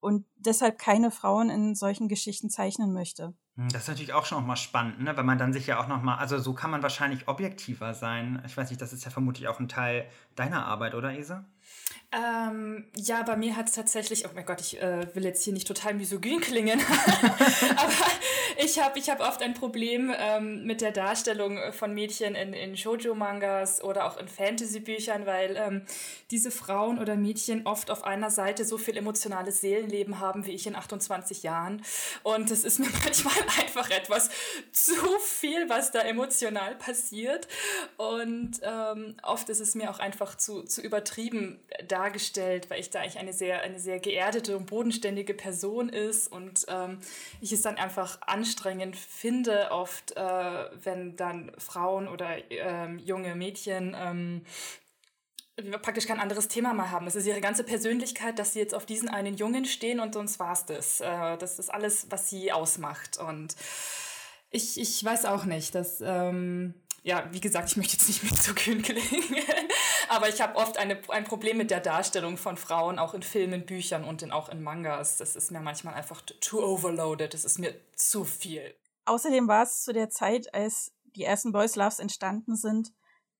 und 0.00 0.26
deshalb 0.36 0.78
keine 0.78 1.10
Frauen 1.10 1.50
in 1.50 1.74
solchen 1.74 2.08
Geschichten 2.08 2.50
zeichnen 2.50 2.92
möchte. 2.92 3.34
Hm, 3.56 3.70
das 3.70 3.82
ist 3.82 3.88
natürlich 3.88 4.12
auch 4.12 4.24
schon 4.24 4.38
noch 4.38 4.46
mal 4.46 4.56
spannend, 4.56 5.00
ne? 5.00 5.16
weil 5.16 5.24
man 5.24 5.38
dann 5.38 5.52
sich 5.52 5.66
ja 5.66 5.80
auch 5.80 5.88
noch 5.88 6.02
mal, 6.02 6.16
also 6.16 6.38
so 6.38 6.52
kann 6.52 6.70
man 6.70 6.82
wahrscheinlich 6.82 7.26
objektiver 7.26 7.94
sein. 7.94 8.42
Ich 8.46 8.56
weiß 8.56 8.70
nicht, 8.70 8.80
das 8.80 8.92
ist 8.92 9.04
ja 9.04 9.10
vermutlich 9.10 9.48
auch 9.48 9.58
ein 9.58 9.68
Teil 9.68 10.08
deiner 10.36 10.66
Arbeit, 10.66 10.94
oder 10.94 11.18
Isa? 11.18 11.44
Ähm, 12.10 12.86
ja, 12.96 13.22
bei 13.22 13.36
mir 13.36 13.54
hat 13.54 13.68
es 13.68 13.74
tatsächlich, 13.74 14.24
oh 14.26 14.30
mein 14.34 14.46
Gott, 14.46 14.62
ich 14.62 14.80
äh, 14.80 15.14
will 15.14 15.26
jetzt 15.26 15.44
hier 15.44 15.52
nicht 15.52 15.68
total 15.68 15.92
misogyn 15.92 16.40
klingen, 16.40 16.80
aber 17.76 17.92
ich 18.56 18.80
habe 18.80 18.98
ich 18.98 19.10
hab 19.10 19.20
oft 19.20 19.42
ein 19.42 19.52
Problem 19.52 20.10
ähm, 20.18 20.64
mit 20.64 20.80
der 20.80 20.92
Darstellung 20.92 21.58
von 21.72 21.92
Mädchen 21.92 22.34
in, 22.34 22.54
in 22.54 22.78
Shoujo-Mangas 22.78 23.84
oder 23.84 24.06
auch 24.06 24.16
in 24.16 24.26
Fantasy-Büchern, 24.26 25.26
weil 25.26 25.56
ähm, 25.58 25.82
diese 26.30 26.50
Frauen 26.50 26.98
oder 26.98 27.14
Mädchen 27.14 27.66
oft 27.66 27.90
auf 27.90 28.04
einer 28.04 28.30
Seite 28.30 28.64
so 28.64 28.78
viel 28.78 28.96
emotionales 28.96 29.60
Seelenleben 29.60 30.18
haben 30.18 30.46
wie 30.46 30.52
ich 30.52 30.66
in 30.66 30.76
28 30.76 31.42
Jahren. 31.42 31.82
Und 32.22 32.50
es 32.50 32.64
ist 32.64 32.78
mir 32.78 32.88
manchmal 33.04 33.34
einfach 33.60 33.90
etwas 33.90 34.30
zu 34.72 34.94
viel, 35.20 35.68
was 35.68 35.90
da 35.90 36.00
emotional 36.00 36.74
passiert. 36.76 37.48
Und 37.98 38.60
ähm, 38.62 39.16
oft 39.22 39.50
ist 39.50 39.60
es 39.60 39.74
mir 39.74 39.90
auch 39.90 39.98
einfach 39.98 40.36
zu, 40.36 40.62
zu 40.62 40.80
übertrieben 40.80 41.57
dargestellt, 41.86 42.70
weil 42.70 42.80
ich 42.80 42.90
da 42.90 43.00
eigentlich 43.00 43.18
eine 43.18 43.32
sehr, 43.32 43.62
eine 43.62 43.80
sehr 43.80 43.98
geerdete 44.00 44.56
und 44.56 44.66
bodenständige 44.66 45.34
Person 45.34 45.88
ist 45.88 46.28
und 46.28 46.66
ähm, 46.68 46.98
ich 47.40 47.52
es 47.52 47.62
dann 47.62 47.76
einfach 47.76 48.20
anstrengend 48.22 48.96
finde, 48.96 49.70
oft, 49.70 50.16
äh, 50.16 50.64
wenn 50.84 51.16
dann 51.16 51.52
Frauen 51.58 52.08
oder 52.08 52.36
ähm, 52.50 52.98
junge 52.98 53.34
Mädchen 53.34 53.96
ähm, 53.98 54.42
praktisch 55.82 56.06
kein 56.06 56.20
anderes 56.20 56.48
Thema 56.48 56.72
mehr 56.72 56.90
haben. 56.90 57.06
Es 57.06 57.16
ist 57.16 57.26
ihre 57.26 57.40
ganze 57.40 57.64
Persönlichkeit, 57.64 58.38
dass 58.38 58.52
sie 58.52 58.60
jetzt 58.60 58.74
auf 58.74 58.86
diesen 58.86 59.08
einen 59.08 59.36
Jungen 59.36 59.64
stehen 59.64 60.00
und 60.00 60.14
sonst 60.14 60.38
war 60.38 60.52
es 60.52 60.64
das. 60.66 61.00
Äh, 61.00 61.36
das 61.38 61.58
ist 61.58 61.70
alles, 61.70 62.06
was 62.10 62.30
sie 62.30 62.52
ausmacht. 62.52 63.18
Und 63.18 63.56
ich, 64.50 64.80
ich 64.80 65.04
weiß 65.04 65.24
auch 65.24 65.44
nicht, 65.44 65.74
dass, 65.74 66.00
ähm, 66.00 66.74
ja, 67.02 67.28
wie 67.32 67.40
gesagt, 67.40 67.70
ich 67.70 67.76
möchte 67.76 67.96
jetzt 67.96 68.08
nicht 68.08 68.22
mehr 68.22 68.34
so 68.34 68.54
kühn 68.54 68.82
klingen, 68.82 69.36
aber 70.10 70.28
ich 70.28 70.40
habe 70.40 70.56
oft 70.56 70.78
eine, 70.78 71.00
ein 71.08 71.24
Problem 71.24 71.56
mit 71.56 71.70
der 71.70 71.80
Darstellung 71.80 72.36
von 72.36 72.56
Frauen, 72.56 72.98
auch 72.98 73.14
in 73.14 73.22
Filmen, 73.22 73.66
Büchern 73.66 74.04
und 74.04 74.22
in, 74.22 74.30
auch 74.30 74.48
in 74.48 74.62
Mangas. 74.62 75.16
Das 75.18 75.36
ist 75.36 75.50
mir 75.50 75.60
manchmal 75.60 75.94
einfach 75.94 76.22
too 76.40 76.62
overloaded, 76.62 77.34
das 77.34 77.44
ist 77.44 77.58
mir 77.58 77.74
zu 77.94 78.24
viel. 78.24 78.74
Außerdem 79.04 79.48
war 79.48 79.62
es 79.62 79.82
zu 79.82 79.92
der 79.92 80.10
Zeit, 80.10 80.52
als 80.54 80.92
die 81.16 81.24
ersten 81.24 81.52
Boys 81.52 81.76
Loves 81.76 81.98
entstanden 81.98 82.56
sind, 82.56 82.92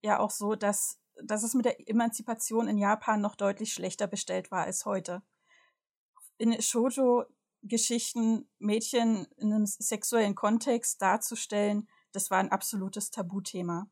ja 0.03 0.19
auch 0.19 0.31
so, 0.31 0.55
dass 0.55 0.99
dass 1.23 1.43
es 1.43 1.55
mit 1.55 1.65
der 1.65 1.89
Emanzipation 1.89 2.69
in 2.69 2.79
Japan 2.79 3.21
noch 3.21 3.35
deutlich 3.35 3.73
schlechter 3.73 4.07
bestellt 4.07 4.51
war 4.51 4.65
als 4.65 4.85
heute. 4.85 5.23
In 6.37 6.61
Shoujo-Geschichten 6.61 8.49
Mädchen 8.59 9.27
in 9.37 9.53
einem 9.53 9.67
sexuellen 9.67 10.35
Kontext 10.35 11.03
darzustellen, 11.03 11.89
das 12.13 12.31
war 12.31 12.39
ein 12.39 12.53
absolutes 12.53 13.11
Tabuthema. 13.11 13.89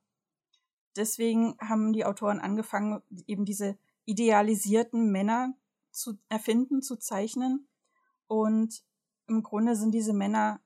Deswegen 0.97 1.57
haben 1.61 1.93
die 1.93 2.05
Autoren 2.05 2.41
angefangen, 2.41 3.03
eben 3.27 3.45
diese 3.45 3.77
idealisierten 4.05 5.11
Männer 5.11 5.55
zu 5.91 6.19
erfinden, 6.29 6.83
zu 6.83 6.97
zeichnen. 6.97 7.69
Und 8.27 8.85
im 9.29 9.43
Grunde 9.43 9.77
sind 9.77 9.93
diese 9.93 10.13
Männer, 10.13 10.61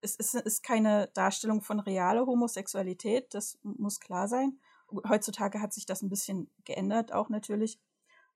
es 0.00 0.14
ist, 0.16 0.34
ist 0.34 0.62
keine 0.62 1.08
Darstellung 1.14 1.60
von 1.60 1.80
realer 1.80 2.26
Homosexualität, 2.26 3.34
das 3.34 3.58
muss 3.62 4.00
klar 4.00 4.28
sein, 4.28 4.58
Heutzutage 5.06 5.60
hat 5.60 5.72
sich 5.72 5.84
das 5.84 6.02
ein 6.02 6.08
bisschen 6.08 6.50
geändert, 6.64 7.12
auch 7.12 7.28
natürlich. 7.28 7.78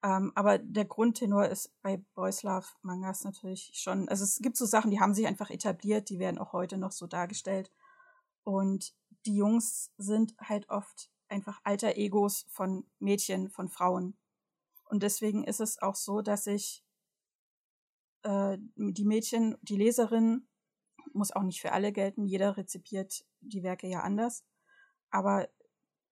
Ähm, 0.02 0.32
aber 0.34 0.58
der 0.58 0.84
Grundtenor 0.84 1.46
ist 1.46 1.72
bei 1.80 2.02
Boys 2.14 2.42
Love 2.42 2.66
Mangas 2.82 3.24
natürlich 3.24 3.70
schon, 3.74 4.08
also 4.08 4.24
es 4.24 4.38
gibt 4.40 4.56
so 4.56 4.66
Sachen, 4.66 4.90
die 4.90 5.00
haben 5.00 5.14
sich 5.14 5.26
einfach 5.26 5.50
etabliert, 5.50 6.10
die 6.10 6.18
werden 6.18 6.38
auch 6.38 6.52
heute 6.52 6.76
noch 6.76 6.92
so 6.92 7.06
dargestellt. 7.06 7.70
Und 8.44 8.94
die 9.24 9.36
Jungs 9.36 9.92
sind 9.96 10.34
halt 10.40 10.68
oft 10.68 11.10
einfach 11.32 11.60
alter 11.64 11.96
Egos 11.96 12.46
von 12.48 12.86
Mädchen, 13.00 13.50
von 13.50 13.68
Frauen. 13.68 14.16
Und 14.84 15.02
deswegen 15.02 15.42
ist 15.42 15.60
es 15.60 15.80
auch 15.80 15.96
so, 15.96 16.20
dass 16.20 16.46
ich 16.46 16.84
äh, 18.22 18.58
die 18.76 19.04
Mädchen, 19.04 19.56
die 19.62 19.76
Leserin, 19.76 20.46
muss 21.14 21.32
auch 21.32 21.42
nicht 21.42 21.60
für 21.60 21.72
alle 21.72 21.92
gelten, 21.92 22.26
jeder 22.26 22.56
rezipiert 22.56 23.24
die 23.40 23.62
Werke 23.62 23.86
ja 23.86 24.00
anders. 24.00 24.44
Aber 25.10 25.48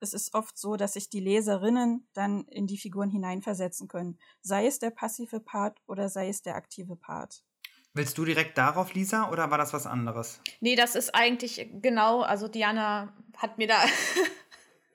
es 0.00 0.14
ist 0.14 0.34
oft 0.34 0.58
so, 0.58 0.76
dass 0.76 0.94
sich 0.94 1.10
die 1.10 1.20
Leserinnen 1.20 2.08
dann 2.14 2.44
in 2.46 2.66
die 2.66 2.78
Figuren 2.78 3.10
hineinversetzen 3.10 3.86
können. 3.86 4.18
Sei 4.40 4.66
es 4.66 4.78
der 4.78 4.90
passive 4.90 5.40
Part 5.40 5.78
oder 5.86 6.08
sei 6.08 6.28
es 6.28 6.42
der 6.42 6.56
aktive 6.56 6.96
Part. 6.96 7.44
Willst 7.92 8.16
du 8.18 8.24
direkt 8.24 8.56
darauf, 8.56 8.94
Lisa, 8.94 9.30
oder 9.30 9.50
war 9.50 9.58
das 9.58 9.72
was 9.72 9.86
anderes? 9.86 10.40
Nee, 10.60 10.76
das 10.76 10.94
ist 10.94 11.14
eigentlich 11.14 11.68
genau, 11.82 12.20
also 12.20 12.46
Diana 12.46 13.12
hat 13.36 13.58
mir 13.58 13.66
da 13.66 13.82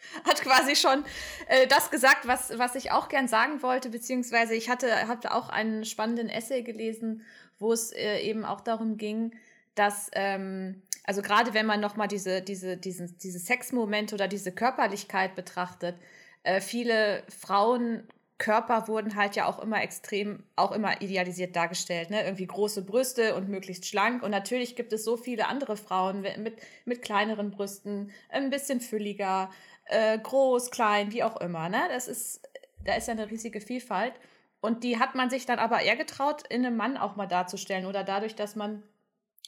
hat 0.26 0.42
quasi 0.42 0.76
schon 0.76 1.04
äh, 1.48 1.68
das 1.68 1.92
gesagt, 1.92 2.28
was, 2.28 2.58
was 2.58 2.76
ich 2.76 2.92
auch 2.92 3.10
gern 3.10 3.28
sagen 3.28 3.62
wollte, 3.62 3.90
beziehungsweise 3.90 4.56
ich 4.56 4.70
hatte, 4.70 5.08
hatte 5.08 5.34
auch 5.34 5.50
einen 5.50 5.86
spannenden 5.86 6.30
Essay 6.30 6.64
gelesen, 6.64 7.24
wo 7.60 7.72
es 7.74 7.92
äh, 7.92 8.20
eben 8.20 8.46
auch 8.46 8.62
darum 8.62 8.98
ging, 8.98 9.34
dass 9.76 10.10
ähm, 10.14 10.82
also 11.06 11.22
gerade 11.22 11.54
wenn 11.54 11.66
man 11.66 11.80
nochmal 11.80 12.08
diese, 12.08 12.42
diese, 12.42 12.78
diesen, 12.78 13.18
diese 13.20 13.40
Sexmoment 13.40 14.14
oder 14.14 14.28
diese 14.28 14.52
Körperlichkeit 14.52 15.36
betrachtet, 15.36 15.96
äh, 16.44 16.62
viele 16.62 17.24
Frauenkörper 17.30 18.88
wurden 18.88 19.16
halt 19.16 19.36
ja 19.36 19.46
auch 19.46 19.60
immer 19.60 19.84
extrem, 19.84 20.44
auch 20.56 20.72
immer 20.72 21.02
idealisiert 21.02 21.56
dargestellt. 21.56 22.10
Ne? 22.10 22.24
Irgendwie 22.24 22.48
große 22.48 22.84
Brüste 22.84 23.36
und 23.36 23.50
möglichst 23.50 23.86
schlank. 23.86 24.24
Und 24.24 24.32
natürlich 24.32 24.76
gibt 24.76 24.94
es 24.94 25.04
so 25.04 25.16
viele 25.16 25.48
andere 25.48 25.78
Frauen 25.78 26.22
mit, 26.22 26.56
mit 26.86 27.02
kleineren 27.04 27.52
Brüsten, 27.52 28.12
ein 28.30 28.50
bisschen 28.50 28.82
fülliger, 28.82 29.52
äh, 29.86 30.18
groß, 30.18 30.72
klein, 30.72 31.12
wie 31.12 31.24
auch 31.24 31.38
immer. 31.38 31.70
Ne? 31.70 31.82
Das 31.90 32.08
ist, 32.08 32.42
da 32.84 32.96
ist 32.96 33.08
ja 33.08 33.14
eine 33.14 33.30
riesige 33.30 33.62
Vielfalt. 33.62 34.14
Und 34.62 34.84
die 34.84 35.00
hat 35.00 35.16
man 35.16 35.30
sich 35.30 35.46
dann 35.46 35.60
aber 35.60 35.82
eher 35.82 35.96
getraut, 35.96 36.44
in 36.50 36.66
einem 36.66 36.76
Mann 36.76 36.98
auch 36.98 37.16
mal 37.16 37.28
darzustellen. 37.28 37.86
Oder 37.86 38.04
dadurch, 38.04 38.36
dass 38.36 38.56
man 38.56 38.84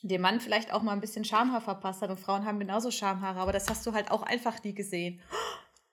dem 0.04 0.22
Mann 0.22 0.40
vielleicht 0.40 0.72
auch 0.72 0.84
mal 0.84 0.94
ein 0.94 1.02
bisschen 1.02 1.26
Schamhaar 1.26 1.62
verpasst 1.62 2.02
hat. 2.02 2.10
Und 2.10 2.20
Frauen 2.20 2.46
haben 2.46 2.60
genauso 2.60 2.92
Schamhaare, 2.92 3.40
aber 3.40 3.52
das 3.52 3.70
hast 3.70 3.86
du 3.86 3.94
halt 3.94 4.12
auch 4.12 4.24
einfach 4.24 4.64
nie 4.64 4.74
gesehen. 4.74 5.22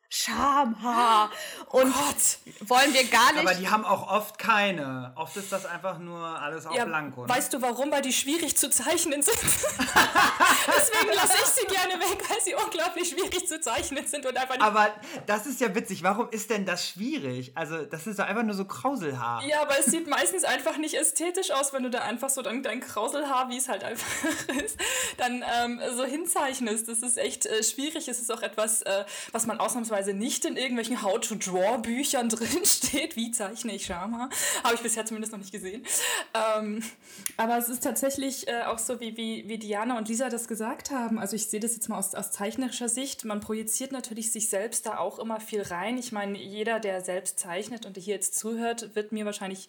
Schamhaar. 0.08 1.30
Und 1.70 1.92
Gott. 1.92 2.68
wollen 2.68 2.94
wir 2.94 3.04
gar 3.08 3.32
nicht. 3.32 3.40
Aber 3.40 3.54
die 3.54 3.68
haben 3.68 3.84
auch 3.84 4.08
oft 4.08 4.38
keine. 4.38 5.12
Oft 5.16 5.36
ist 5.36 5.50
das 5.50 5.66
einfach 5.66 5.98
nur 5.98 6.24
alles 6.24 6.66
auf 6.66 6.76
ja, 6.76 6.84
Blanko. 6.84 7.22
Ne? 7.22 7.28
Weißt 7.28 7.52
du 7.52 7.60
warum? 7.60 7.90
Weil 7.90 8.02
die 8.02 8.12
schwierig 8.12 8.56
zu 8.56 8.70
zeichnen 8.70 9.22
sind. 9.22 9.36
Deswegen 9.42 11.14
lasse 11.14 11.34
ich 11.34 11.46
sie 11.46 11.66
gerne 11.66 11.94
weg, 11.94 12.22
weil 12.28 12.40
sie 12.42 12.54
unglaublich 12.54 13.08
schwierig 13.08 13.48
zu 13.48 13.60
zeichnen 13.60 14.06
sind 14.06 14.24
und 14.24 14.36
einfach 14.36 14.54
nicht. 14.54 14.62
Aber 14.62 14.88
das 15.26 15.46
ist 15.46 15.60
ja 15.60 15.74
witzig. 15.74 16.04
Warum 16.04 16.28
ist 16.30 16.48
denn 16.48 16.64
das 16.64 16.88
schwierig? 16.88 17.50
Also, 17.56 17.84
das 17.84 18.06
ist 18.06 18.20
doch 18.20 18.26
einfach 18.26 18.44
nur 18.44 18.54
so 18.54 18.66
Krauselhaar. 18.66 19.42
Ja, 19.44 19.62
aber 19.62 19.80
es 19.80 19.86
sieht 19.86 20.06
meistens 20.06 20.44
einfach 20.44 20.76
nicht 20.76 20.94
ästhetisch 20.94 21.50
aus, 21.50 21.72
wenn 21.72 21.82
du 21.82 21.90
da 21.90 22.02
einfach 22.02 22.30
so 22.30 22.40
dein, 22.42 22.62
dein 22.62 22.80
Krauselhaar, 22.80 23.48
wie 23.48 23.56
es 23.56 23.68
halt 23.68 23.82
einfach 23.82 24.06
ist, 24.64 24.78
dann 25.16 25.44
ähm, 25.60 25.80
so 25.96 26.04
hinzeichnest. 26.04 26.86
Das 26.86 27.00
ist 27.00 27.18
echt 27.18 27.46
äh, 27.46 27.64
schwierig. 27.64 28.06
Es 28.06 28.20
ist 28.20 28.32
auch 28.32 28.42
etwas, 28.42 28.82
äh, 28.82 29.04
was 29.32 29.46
man 29.46 29.58
ausnahmsweise 29.58 29.93
beispielsweise 29.94 30.14
nicht 30.14 30.44
in 30.44 30.56
irgendwelchen 30.56 31.02
How-to-Draw-Büchern 31.02 32.28
drinsteht. 32.30 33.16
Wie 33.16 33.30
zeichne 33.30 33.74
ich 33.74 33.86
Schama? 33.86 34.28
Habe 34.62 34.74
ich 34.74 34.80
bisher 34.80 35.06
zumindest 35.06 35.32
noch 35.32 35.38
nicht 35.38 35.52
gesehen. 35.52 35.86
Ähm, 36.34 36.82
aber 37.36 37.58
es 37.58 37.68
ist 37.68 37.82
tatsächlich 37.82 38.48
äh, 38.48 38.62
auch 38.62 38.78
so, 38.78 39.00
wie, 39.00 39.16
wie, 39.16 39.48
wie 39.48 39.58
Diana 39.58 39.96
und 39.96 40.08
Lisa 40.08 40.28
das 40.28 40.48
gesagt 40.48 40.90
haben. 40.90 41.18
Also 41.18 41.36
ich 41.36 41.46
sehe 41.46 41.60
das 41.60 41.74
jetzt 41.74 41.88
mal 41.88 41.98
aus, 41.98 42.14
aus 42.14 42.32
zeichnerischer 42.32 42.88
Sicht. 42.88 43.24
Man 43.24 43.40
projiziert 43.40 43.92
natürlich 43.92 44.32
sich 44.32 44.48
selbst 44.48 44.86
da 44.86 44.98
auch 44.98 45.18
immer 45.18 45.40
viel 45.40 45.62
rein. 45.62 45.96
Ich 45.98 46.12
meine, 46.12 46.38
jeder, 46.38 46.80
der 46.80 47.00
selbst 47.02 47.38
zeichnet 47.38 47.86
und 47.86 47.96
hier 47.96 48.14
jetzt 48.14 48.36
zuhört, 48.36 48.94
wird 48.94 49.12
mir 49.12 49.24
wahrscheinlich 49.24 49.68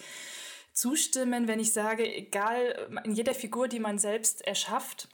zustimmen, 0.74 1.48
wenn 1.48 1.60
ich 1.60 1.72
sage, 1.72 2.04
egal, 2.04 2.90
in 3.06 3.14
jeder 3.14 3.34
Figur, 3.34 3.68
die 3.68 3.80
man 3.80 3.98
selbst 3.98 4.46
erschafft, 4.46 5.08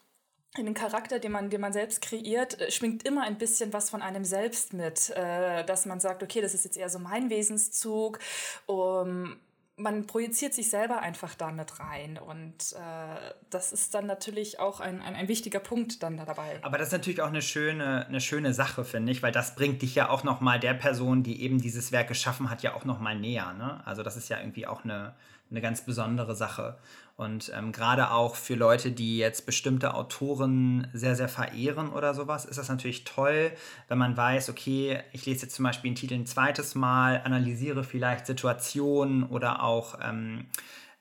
in 0.58 0.66
den 0.66 0.74
Charakter, 0.74 1.20
den 1.20 1.32
man, 1.32 1.50
den 1.50 1.62
man 1.62 1.74
selbst 1.74 2.02
kreiert, 2.02 2.60
äh, 2.60 2.72
schwingt 2.72 3.08
immer 3.08 3.24
ein 3.24 3.38
bisschen 3.38 3.72
was 3.74 3.90
von 3.90 4.02
einem 4.02 4.26
selbst 4.26 4.74
mit, 4.74 5.10
äh, 5.12 5.64
dass 5.66 5.86
man 5.86 6.00
sagt, 6.00 6.24
okay, 6.24 6.42
das 6.42 6.54
ist 6.54 6.66
jetzt 6.66 6.78
eher 6.78 6.90
so 6.90 7.00
mein 7.00 7.30
Wesenszug. 7.30 8.20
Um, 8.66 9.38
man 9.78 10.06
projiziert 10.06 10.54
sich 10.54 10.70
selber 10.70 11.00
einfach 11.00 11.34
damit 11.34 11.80
rein 11.80 12.20
und 12.20 12.74
äh, 12.74 13.34
das 13.50 13.72
ist 13.72 13.96
dann 13.96 14.06
natürlich 14.06 14.60
auch 14.60 14.80
ein, 14.80 15.02
ein, 15.02 15.16
ein, 15.16 15.28
wichtiger 15.28 15.60
Punkt 15.60 16.04
dann 16.04 16.18
da 16.18 16.26
dabei. 16.26 16.60
Aber 16.62 16.78
das 16.78 16.90
ist 16.90 16.94
natürlich 16.94 17.22
auch 17.22 17.30
eine 17.30 17.42
schöne, 17.42 18.06
eine 18.06 18.22
schöne 18.22 18.54
Sache, 18.54 18.86
finde 18.86 19.12
ich, 19.12 19.24
weil 19.24 19.32
das 19.32 19.56
bringt 19.56 19.82
dich 19.82 19.96
ja 19.96 20.10
auch 20.10 20.24
noch 20.24 20.40
mal 20.40 20.60
der 20.60 20.76
Person, 20.76 21.24
die 21.24 21.42
eben 21.42 21.60
dieses 21.60 21.92
Werk 21.92 22.10
geschaffen 22.10 22.50
hat, 22.50 22.62
ja 22.62 22.76
auch 22.76 22.86
noch 22.86 23.00
mal 23.00 23.18
näher. 23.18 23.54
Ne? 23.54 23.82
Also 23.86 24.04
das 24.04 24.18
ist 24.18 24.30
ja 24.30 24.40
irgendwie 24.40 24.68
auch 24.68 24.84
eine, 24.84 25.16
eine 25.50 25.62
ganz 25.62 25.82
besondere 25.82 26.36
Sache. 26.36 26.78
Und 27.22 27.52
ähm, 27.56 27.72
gerade 27.72 28.10
auch 28.10 28.36
für 28.36 28.56
Leute, 28.56 28.92
die 28.92 29.20
jetzt 29.20 29.46
bestimmte 29.46 29.94
Autoren 29.94 30.88
sehr, 30.92 31.16
sehr 31.16 31.30
verehren 31.30 31.90
oder 31.90 32.16
sowas, 32.16 32.46
ist 32.46 32.58
das 32.58 32.68
natürlich 32.68 33.04
toll, 33.04 33.52
wenn 33.88 34.00
man 34.00 34.18
weiß, 34.18 34.50
okay, 34.50 35.04
ich 35.12 35.28
lese 35.28 35.44
jetzt 35.44 35.54
zum 35.54 35.62
Beispiel 35.62 35.90
einen 35.90 35.96
Titel 35.96 36.16
ein 36.16 36.26
zweites 36.26 36.74
Mal, 36.74 37.22
analysiere 37.24 37.84
vielleicht 37.84 38.26
Situationen 38.26 39.22
oder 39.24 39.62
auch 39.62 40.00
ähm, 40.02 40.48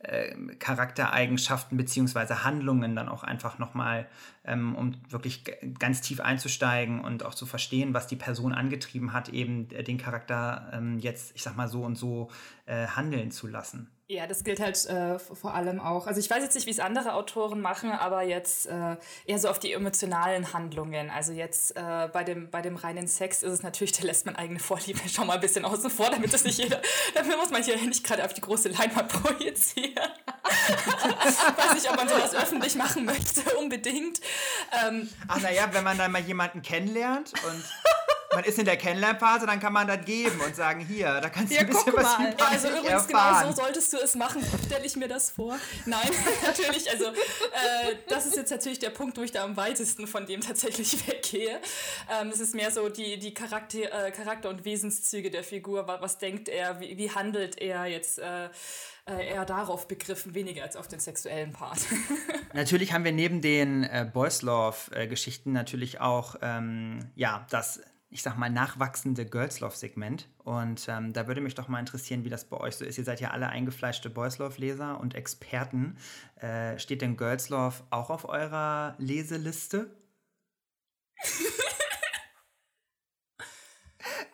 äh, 0.00 0.34
Charaktereigenschaften 0.58 1.78
beziehungsweise 1.78 2.44
Handlungen 2.44 2.94
dann 2.94 3.08
auch 3.08 3.22
einfach 3.22 3.58
nochmal, 3.58 4.06
ähm, 4.44 4.76
um 4.76 4.96
wirklich 5.08 5.44
ganz 5.78 6.02
tief 6.02 6.20
einzusteigen 6.20 7.00
und 7.00 7.24
auch 7.24 7.34
zu 7.34 7.46
verstehen, 7.46 7.94
was 7.94 8.08
die 8.08 8.16
Person 8.16 8.52
angetrieben 8.52 9.14
hat, 9.14 9.30
eben 9.30 9.70
äh, 9.70 9.84
den 9.84 9.96
Charakter 9.96 10.68
ähm, 10.74 10.98
jetzt, 10.98 11.34
ich 11.34 11.42
sag 11.42 11.56
mal, 11.56 11.68
so 11.68 11.82
und 11.82 11.96
so 11.96 12.28
äh, 12.66 12.88
handeln 12.88 13.30
zu 13.30 13.46
lassen. 13.46 13.88
Ja, 14.10 14.26
das 14.26 14.42
gilt 14.42 14.58
halt 14.58 14.84
äh, 14.86 15.20
vor 15.20 15.54
allem 15.54 15.78
auch. 15.78 16.08
Also 16.08 16.18
ich 16.18 16.28
weiß 16.28 16.42
jetzt 16.42 16.56
nicht, 16.56 16.66
wie 16.66 16.72
es 16.72 16.80
andere 16.80 17.14
Autoren 17.14 17.60
machen, 17.60 17.92
aber 17.92 18.22
jetzt 18.22 18.66
äh, 18.66 18.96
eher 19.24 19.38
so 19.38 19.48
auf 19.48 19.60
die 19.60 19.72
emotionalen 19.72 20.52
Handlungen. 20.52 21.10
Also 21.10 21.30
jetzt 21.30 21.76
äh, 21.76 22.08
bei, 22.12 22.24
dem, 22.24 22.50
bei 22.50 22.60
dem 22.60 22.74
reinen 22.74 23.06
Sex 23.06 23.44
ist 23.44 23.52
es 23.52 23.62
natürlich, 23.62 23.92
da 24.00 24.04
lässt 24.04 24.26
man 24.26 24.34
eigene 24.34 24.58
Vorliebe 24.58 25.08
schon 25.08 25.28
mal 25.28 25.34
ein 25.34 25.40
bisschen 25.40 25.64
außen 25.64 25.90
vor, 25.90 26.10
damit 26.10 26.32
das 26.32 26.42
nicht 26.42 26.58
jeder, 26.58 26.82
dafür 27.14 27.36
muss 27.36 27.50
man 27.50 27.62
hier 27.62 27.76
nicht 27.76 28.02
gerade 28.02 28.24
auf 28.24 28.34
die 28.34 28.40
große 28.40 28.70
Leinwand 28.70 29.08
projizieren. 29.22 30.10
weiß 30.42 31.74
nicht, 31.74 31.88
ob 31.88 31.94
man 31.94 32.08
sowas 32.08 32.34
öffentlich 32.34 32.74
machen 32.74 33.04
möchte, 33.04 33.42
unbedingt. 33.58 34.20
Ähm, 34.84 35.08
Ach 35.28 35.40
naja, 35.40 35.68
wenn 35.70 35.84
man 35.84 35.96
dann 35.96 36.10
mal 36.10 36.20
jemanden 36.20 36.62
kennenlernt 36.62 37.32
und 37.44 37.64
man 38.32 38.44
ist 38.44 38.58
in 38.58 38.64
der 38.64 38.76
Kennenlernphase, 38.76 39.46
dann 39.46 39.58
kann 39.58 39.72
man 39.72 39.88
das 39.88 40.04
geben 40.04 40.40
und 40.40 40.54
sagen, 40.54 40.80
hier, 40.80 41.20
da 41.20 41.28
kannst 41.28 41.50
du 41.50 41.56
ja, 41.56 41.62
ein 41.62 41.66
bisschen 41.66 41.92
was 41.94 42.18
mal. 42.18 42.34
Ja, 42.38 42.46
also 42.46 42.68
übrigens 42.68 42.90
erfahren. 42.90 43.40
genau 43.40 43.50
so 43.50 43.62
solltest 43.62 43.92
du 43.92 43.96
es 43.98 44.14
machen, 44.14 44.42
stelle 44.66 44.86
ich 44.86 44.96
mir 44.96 45.08
das 45.08 45.30
vor. 45.30 45.58
Nein, 45.86 46.08
natürlich, 46.46 46.88
also 46.90 47.06
äh, 47.06 47.96
das 48.08 48.26
ist 48.26 48.36
jetzt 48.36 48.50
natürlich 48.50 48.78
der 48.78 48.90
Punkt, 48.90 49.18
wo 49.18 49.22
ich 49.22 49.32
da 49.32 49.42
am 49.44 49.56
weitesten 49.56 50.06
von 50.06 50.26
dem 50.26 50.40
tatsächlich 50.40 51.06
weggehe. 51.08 51.60
Ähm, 52.20 52.28
es 52.28 52.40
ist 52.40 52.54
mehr 52.54 52.70
so 52.70 52.88
die, 52.88 53.18
die 53.18 53.34
Charakter, 53.34 54.06
äh, 54.06 54.10
Charakter- 54.12 54.48
und 54.48 54.64
Wesenszüge 54.64 55.30
der 55.30 55.42
Figur, 55.42 55.88
was, 55.88 56.00
was 56.00 56.18
denkt 56.18 56.48
er, 56.48 56.80
wie, 56.80 56.96
wie 56.96 57.10
handelt 57.10 57.60
er 57.60 57.86
jetzt 57.86 58.20
äh, 58.20 58.48
äh, 59.06 59.32
eher 59.32 59.44
darauf 59.44 59.88
begriffen, 59.88 60.34
weniger 60.34 60.62
als 60.62 60.76
auf 60.76 60.86
den 60.86 61.00
sexuellen 61.00 61.52
Part. 61.52 61.80
natürlich 62.52 62.92
haben 62.92 63.04
wir 63.04 63.12
neben 63.12 63.40
den 63.40 63.82
äh, 63.82 64.08
Boys 64.10 64.42
Love-Geschichten 64.42 65.52
natürlich 65.52 66.00
auch 66.00 66.36
ähm, 66.42 67.10
ja, 67.16 67.46
das 67.50 67.80
ich 68.10 68.22
sag 68.22 68.36
mal, 68.36 68.50
nachwachsende 68.50 69.24
Girls 69.24 69.60
Love-Segment. 69.60 70.28
Und 70.38 70.88
ähm, 70.88 71.12
da 71.12 71.28
würde 71.28 71.40
mich 71.40 71.54
doch 71.54 71.68
mal 71.68 71.78
interessieren, 71.78 72.24
wie 72.24 72.28
das 72.28 72.44
bei 72.44 72.56
euch 72.56 72.74
so 72.74 72.84
ist. 72.84 72.98
Ihr 72.98 73.04
seid 73.04 73.20
ja 73.20 73.30
alle 73.30 73.48
eingefleischte 73.48 74.10
Boys 74.10 74.38
Love-Leser 74.38 74.98
und 74.98 75.14
Experten. 75.14 75.96
Äh, 76.36 76.76
steht 76.80 77.02
denn 77.02 77.16
Girls 77.16 77.50
Love 77.50 77.84
auch 77.90 78.10
auf 78.10 78.28
eurer 78.28 78.96
Leseliste? 78.98 79.96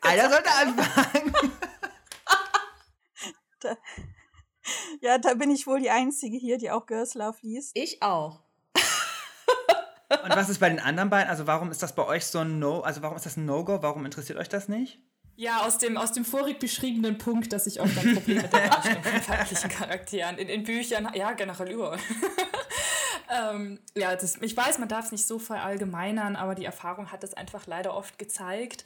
Einer 0.01 0.31
sollte 0.31 0.51
anfangen. 0.51 1.35
da, 3.61 3.77
ja, 5.01 5.19
da 5.19 5.35
bin 5.35 5.51
ich 5.51 5.67
wohl 5.67 5.81
die 5.81 5.91
Einzige 5.91 6.39
hier, 6.39 6.57
die 6.57 6.71
auch 6.71 6.87
Girls 6.87 7.13
Love 7.15 7.37
liest. 7.43 7.73
Ich 7.75 8.03
auch. 8.03 8.46
Und 10.27 10.37
was 10.37 10.49
ist 10.49 10.59
bei 10.59 10.69
den 10.69 10.81
anderen 10.81 11.09
beiden? 11.09 11.31
Also 11.31 11.47
warum 11.47 11.71
ist 11.71 11.83
das 11.83 11.95
bei 11.95 12.05
euch 12.05 12.27
so 12.27 12.41
ein 12.41 12.59
No? 12.59 12.81
Also 12.81 13.01
warum 13.03 13.17
ist 13.17 13.27
das 13.27 13.37
ein 13.37 13.45
No-Go? 13.45 13.79
Warum 13.83 14.05
interessiert 14.05 14.39
euch 14.39 14.49
das 14.49 14.69
nicht? 14.69 14.99
Ja, 15.37 15.61
aus 15.67 15.79
dem, 15.79 15.97
aus 15.97 16.13
dem 16.13 16.25
vorig 16.25 16.59
beschriebenen 16.59 17.19
Punkt, 17.19 17.53
dass 17.53 17.67
ich 17.67 17.79
auch 17.79 17.85
ein 17.85 18.15
Problem 18.15 18.39
mit 18.39 18.53
der 18.53 18.69
Darstellung 18.69 19.03
von 19.05 19.29
weiblichen 19.29 19.69
Charakteren 19.69 20.39
in, 20.39 20.49
in 20.49 20.65
Büchern, 20.65 21.11
ja, 21.15 21.33
generell 21.33 21.71
überall. 21.71 21.99
ähm, 23.55 23.79
ja, 23.95 24.17
das, 24.17 24.37
ich 24.41 24.57
weiß, 24.57 24.79
man 24.79 24.89
darf 24.89 25.05
es 25.05 25.13
nicht 25.13 25.27
so 25.27 25.39
verallgemeinern, 25.39 26.37
aber 26.37 26.55
die 26.55 26.65
Erfahrung 26.65 27.13
hat 27.13 27.23
es 27.23 27.35
einfach 27.35 27.67
leider 27.67 27.95
oft 27.95 28.19
gezeigt. 28.19 28.85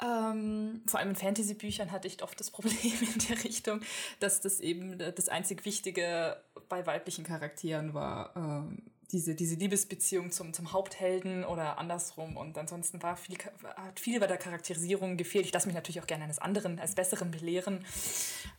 Ähm, 0.00 0.82
vor 0.86 1.00
allem 1.00 1.10
in 1.10 1.16
Fantasy-Büchern 1.16 1.90
hatte 1.90 2.06
ich 2.06 2.22
oft 2.22 2.38
das 2.38 2.50
Problem 2.50 2.92
in 3.00 3.18
der 3.28 3.44
Richtung, 3.44 3.80
dass 4.20 4.40
das 4.40 4.60
eben 4.60 4.98
das 4.98 5.28
einzig 5.28 5.64
Wichtige 5.64 6.36
bei 6.68 6.86
weiblichen 6.86 7.24
Charakteren 7.24 7.92
war. 7.92 8.36
Ähm, 8.36 8.82
diese, 9.12 9.34
diese 9.34 9.54
Liebesbeziehung 9.54 10.30
zum, 10.30 10.52
zum 10.52 10.72
Haupthelden 10.72 11.44
oder 11.44 11.78
andersrum. 11.78 12.36
Und 12.36 12.58
ansonsten 12.58 13.02
war 13.02 13.16
viel, 13.16 13.36
hat 13.76 14.00
viel 14.00 14.20
bei 14.20 14.26
der 14.26 14.36
Charakterisierung 14.36 15.16
gefehlt. 15.16 15.46
Ich 15.46 15.52
lasse 15.52 15.66
mich 15.66 15.74
natürlich 15.74 16.00
auch 16.00 16.06
gerne 16.06 16.24
eines 16.24 16.38
anderen, 16.38 16.78
als 16.78 16.94
Besseren 16.94 17.30
belehren. 17.30 17.84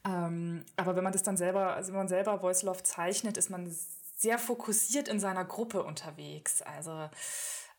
Ähm, 0.05 0.63
aber 0.75 0.95
wenn 0.95 1.03
man 1.03 1.13
das 1.13 1.23
dann 1.23 1.37
selber, 1.37 1.75
also 1.75 1.89
wenn 1.89 1.99
man 1.99 2.07
selber 2.07 2.39
Voice 2.39 2.63
Love 2.63 2.83
zeichnet, 2.83 3.37
ist 3.37 3.49
man 3.49 3.73
sehr 4.17 4.39
fokussiert 4.39 5.07
in 5.07 5.19
seiner 5.19 5.45
Gruppe 5.45 5.83
unterwegs. 5.83 6.61
Also 6.61 7.09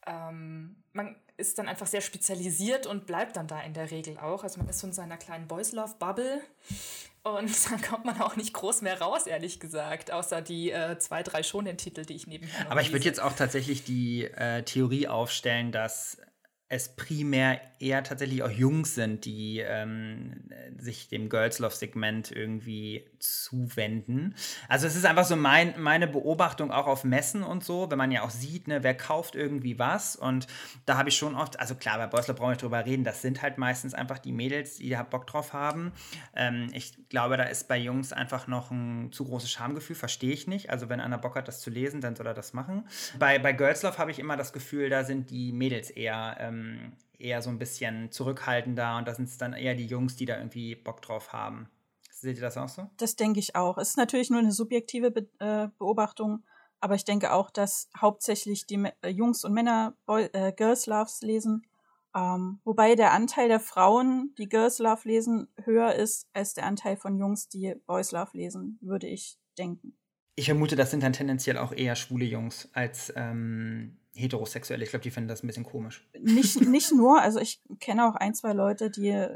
ähm, 0.08 0.76
man 0.92 1.16
ist 1.36 1.58
dann 1.58 1.68
einfach 1.68 1.86
sehr 1.86 2.00
spezialisiert 2.00 2.86
und 2.86 3.06
bleibt 3.06 3.36
dann 3.36 3.46
da 3.46 3.60
in 3.60 3.72
der 3.72 3.90
Regel 3.90 4.18
auch. 4.18 4.42
Also 4.42 4.58
man 4.58 4.68
ist 4.68 4.80
so 4.80 4.88
in 4.88 4.92
seiner 4.92 5.16
kleinen 5.16 5.46
Boys 5.46 5.72
Love 5.72 5.94
Bubble 5.98 6.40
und 7.22 7.70
dann 7.70 7.80
kommt 7.82 8.04
man 8.04 8.20
auch 8.20 8.36
nicht 8.36 8.52
groß 8.52 8.82
mehr 8.82 9.00
raus, 9.00 9.26
ehrlich 9.26 9.60
gesagt, 9.60 10.10
außer 10.10 10.42
die 10.42 10.70
äh, 10.70 10.98
zwei, 10.98 11.22
drei 11.22 11.42
Shonen-Titel, 11.42 12.04
die 12.04 12.14
ich 12.14 12.26
nebenher 12.26 12.70
Aber 12.70 12.80
ich 12.80 12.92
würde 12.92 13.04
jetzt 13.04 13.20
auch 13.20 13.34
tatsächlich 13.34 13.84
die 13.84 14.24
äh, 14.24 14.62
Theorie 14.62 15.08
aufstellen, 15.08 15.70
dass 15.70 16.18
es 16.70 16.94
primär 16.94 17.60
eher 17.78 18.04
tatsächlich 18.04 18.42
auch 18.42 18.50
Jungs 18.50 18.94
sind, 18.94 19.24
die 19.24 19.60
ähm, 19.60 20.50
sich 20.76 21.08
dem 21.08 21.30
Girls 21.30 21.60
Love 21.60 21.74
Segment 21.74 22.30
irgendwie 22.30 23.06
zuwenden. 23.18 24.34
Also 24.68 24.86
es 24.86 24.94
ist 24.94 25.06
einfach 25.06 25.24
so 25.24 25.34
mein, 25.34 25.80
meine 25.80 26.06
Beobachtung 26.06 26.70
auch 26.70 26.86
auf 26.86 27.04
Messen 27.04 27.42
und 27.42 27.64
so, 27.64 27.90
wenn 27.90 27.96
man 27.96 28.12
ja 28.12 28.22
auch 28.22 28.30
sieht, 28.30 28.68
ne, 28.68 28.82
wer 28.82 28.94
kauft 28.94 29.34
irgendwie 29.34 29.78
was 29.78 30.14
und 30.14 30.46
da 30.84 30.98
habe 30.98 31.08
ich 31.08 31.16
schon 31.16 31.36
oft, 31.36 31.58
also 31.58 31.74
klar, 31.74 31.96
bei 31.96 32.06
Boys 32.06 32.28
Love 32.28 32.38
brauchen 32.38 32.48
wir 32.48 32.52
nicht 32.52 32.62
drüber 32.62 32.84
reden, 32.84 33.04
das 33.04 33.22
sind 33.22 33.40
halt 33.40 33.56
meistens 33.56 33.94
einfach 33.94 34.18
die 34.18 34.32
Mädels, 34.32 34.76
die 34.76 34.90
da 34.90 35.02
Bock 35.02 35.26
drauf 35.26 35.54
haben. 35.54 35.92
Ähm, 36.36 36.68
ich 36.74 37.08
glaube, 37.08 37.38
da 37.38 37.44
ist 37.44 37.68
bei 37.68 37.78
Jungs 37.78 38.12
einfach 38.12 38.46
noch 38.46 38.70
ein 38.70 39.10
zu 39.12 39.24
großes 39.24 39.50
Schamgefühl, 39.50 39.96
verstehe 39.96 40.32
ich 40.32 40.46
nicht. 40.46 40.68
Also 40.68 40.90
wenn 40.90 41.00
einer 41.00 41.18
Bock 41.18 41.36
hat, 41.36 41.48
das 41.48 41.60
zu 41.60 41.70
lesen, 41.70 42.02
dann 42.02 42.14
soll 42.14 42.26
er 42.26 42.34
das 42.34 42.52
machen. 42.52 42.86
Bei, 43.18 43.38
bei 43.38 43.52
Girls 43.52 43.82
Love 43.82 43.96
habe 43.96 44.10
ich 44.10 44.18
immer 44.18 44.36
das 44.36 44.52
Gefühl, 44.52 44.90
da 44.90 45.04
sind 45.04 45.30
die 45.30 45.52
Mädels 45.52 45.90
eher 45.90 46.36
ähm, 46.40 46.57
ähm, 46.58 46.92
eher 47.18 47.42
so 47.42 47.50
ein 47.50 47.58
bisschen 47.58 48.10
zurückhaltender 48.10 48.96
und 48.96 49.08
da 49.08 49.14
sind 49.14 49.28
es 49.28 49.38
dann 49.38 49.52
eher 49.52 49.74
die 49.74 49.86
Jungs, 49.86 50.16
die 50.16 50.24
da 50.24 50.36
irgendwie 50.36 50.74
Bock 50.76 51.02
drauf 51.02 51.32
haben. 51.32 51.68
Seht 52.10 52.36
ihr 52.36 52.42
das 52.42 52.56
auch 52.56 52.68
so? 52.68 52.90
Das 52.96 53.16
denke 53.16 53.38
ich 53.38 53.54
auch. 53.54 53.78
Es 53.78 53.90
ist 53.90 53.96
natürlich 53.96 54.30
nur 54.30 54.40
eine 54.40 54.52
subjektive 54.52 55.10
Be 55.10 55.28
äh, 55.38 55.68
Beobachtung, 55.78 56.44
aber 56.80 56.94
ich 56.94 57.04
denke 57.04 57.32
auch, 57.32 57.50
dass 57.50 57.90
hauptsächlich 57.96 58.66
die 58.66 58.88
äh, 59.02 59.08
Jungs 59.08 59.44
und 59.44 59.52
Männer 59.52 59.96
Boy 60.06 60.28
äh, 60.32 60.52
Girls 60.52 60.86
Loves 60.86 61.22
lesen. 61.22 61.62
Ähm, 62.16 62.60
wobei 62.64 62.94
der 62.94 63.12
Anteil 63.12 63.48
der 63.48 63.60
Frauen, 63.60 64.34
die 64.38 64.48
Girls 64.48 64.78
Love 64.78 65.06
lesen, 65.06 65.48
höher 65.62 65.94
ist 65.94 66.26
als 66.32 66.54
der 66.54 66.66
Anteil 66.66 66.96
von 66.96 67.18
Jungs, 67.18 67.48
die 67.48 67.74
Boys 67.86 68.12
Love 68.12 68.36
lesen, 68.36 68.78
würde 68.80 69.06
ich 69.06 69.38
denken. 69.58 69.96
Ich 70.34 70.46
vermute, 70.46 70.76
das 70.76 70.90
sind 70.90 71.02
dann 71.02 71.12
tendenziell 71.12 71.58
auch 71.58 71.72
eher 71.72 71.96
schwule 71.96 72.24
Jungs 72.24 72.68
als 72.72 73.12
ähm, 73.16 73.97
heterosexuelle. 74.18 74.84
Ich 74.84 74.90
glaube, 74.90 75.02
die 75.02 75.10
finden 75.10 75.28
das 75.28 75.42
ein 75.42 75.46
bisschen 75.46 75.64
komisch. 75.64 76.06
Nicht, 76.20 76.60
nicht 76.66 76.92
nur, 76.92 77.20
also 77.20 77.38
ich 77.38 77.62
kenne 77.80 78.08
auch 78.08 78.14
ein, 78.14 78.34
zwei 78.34 78.52
Leute, 78.52 78.90
die 78.90 79.26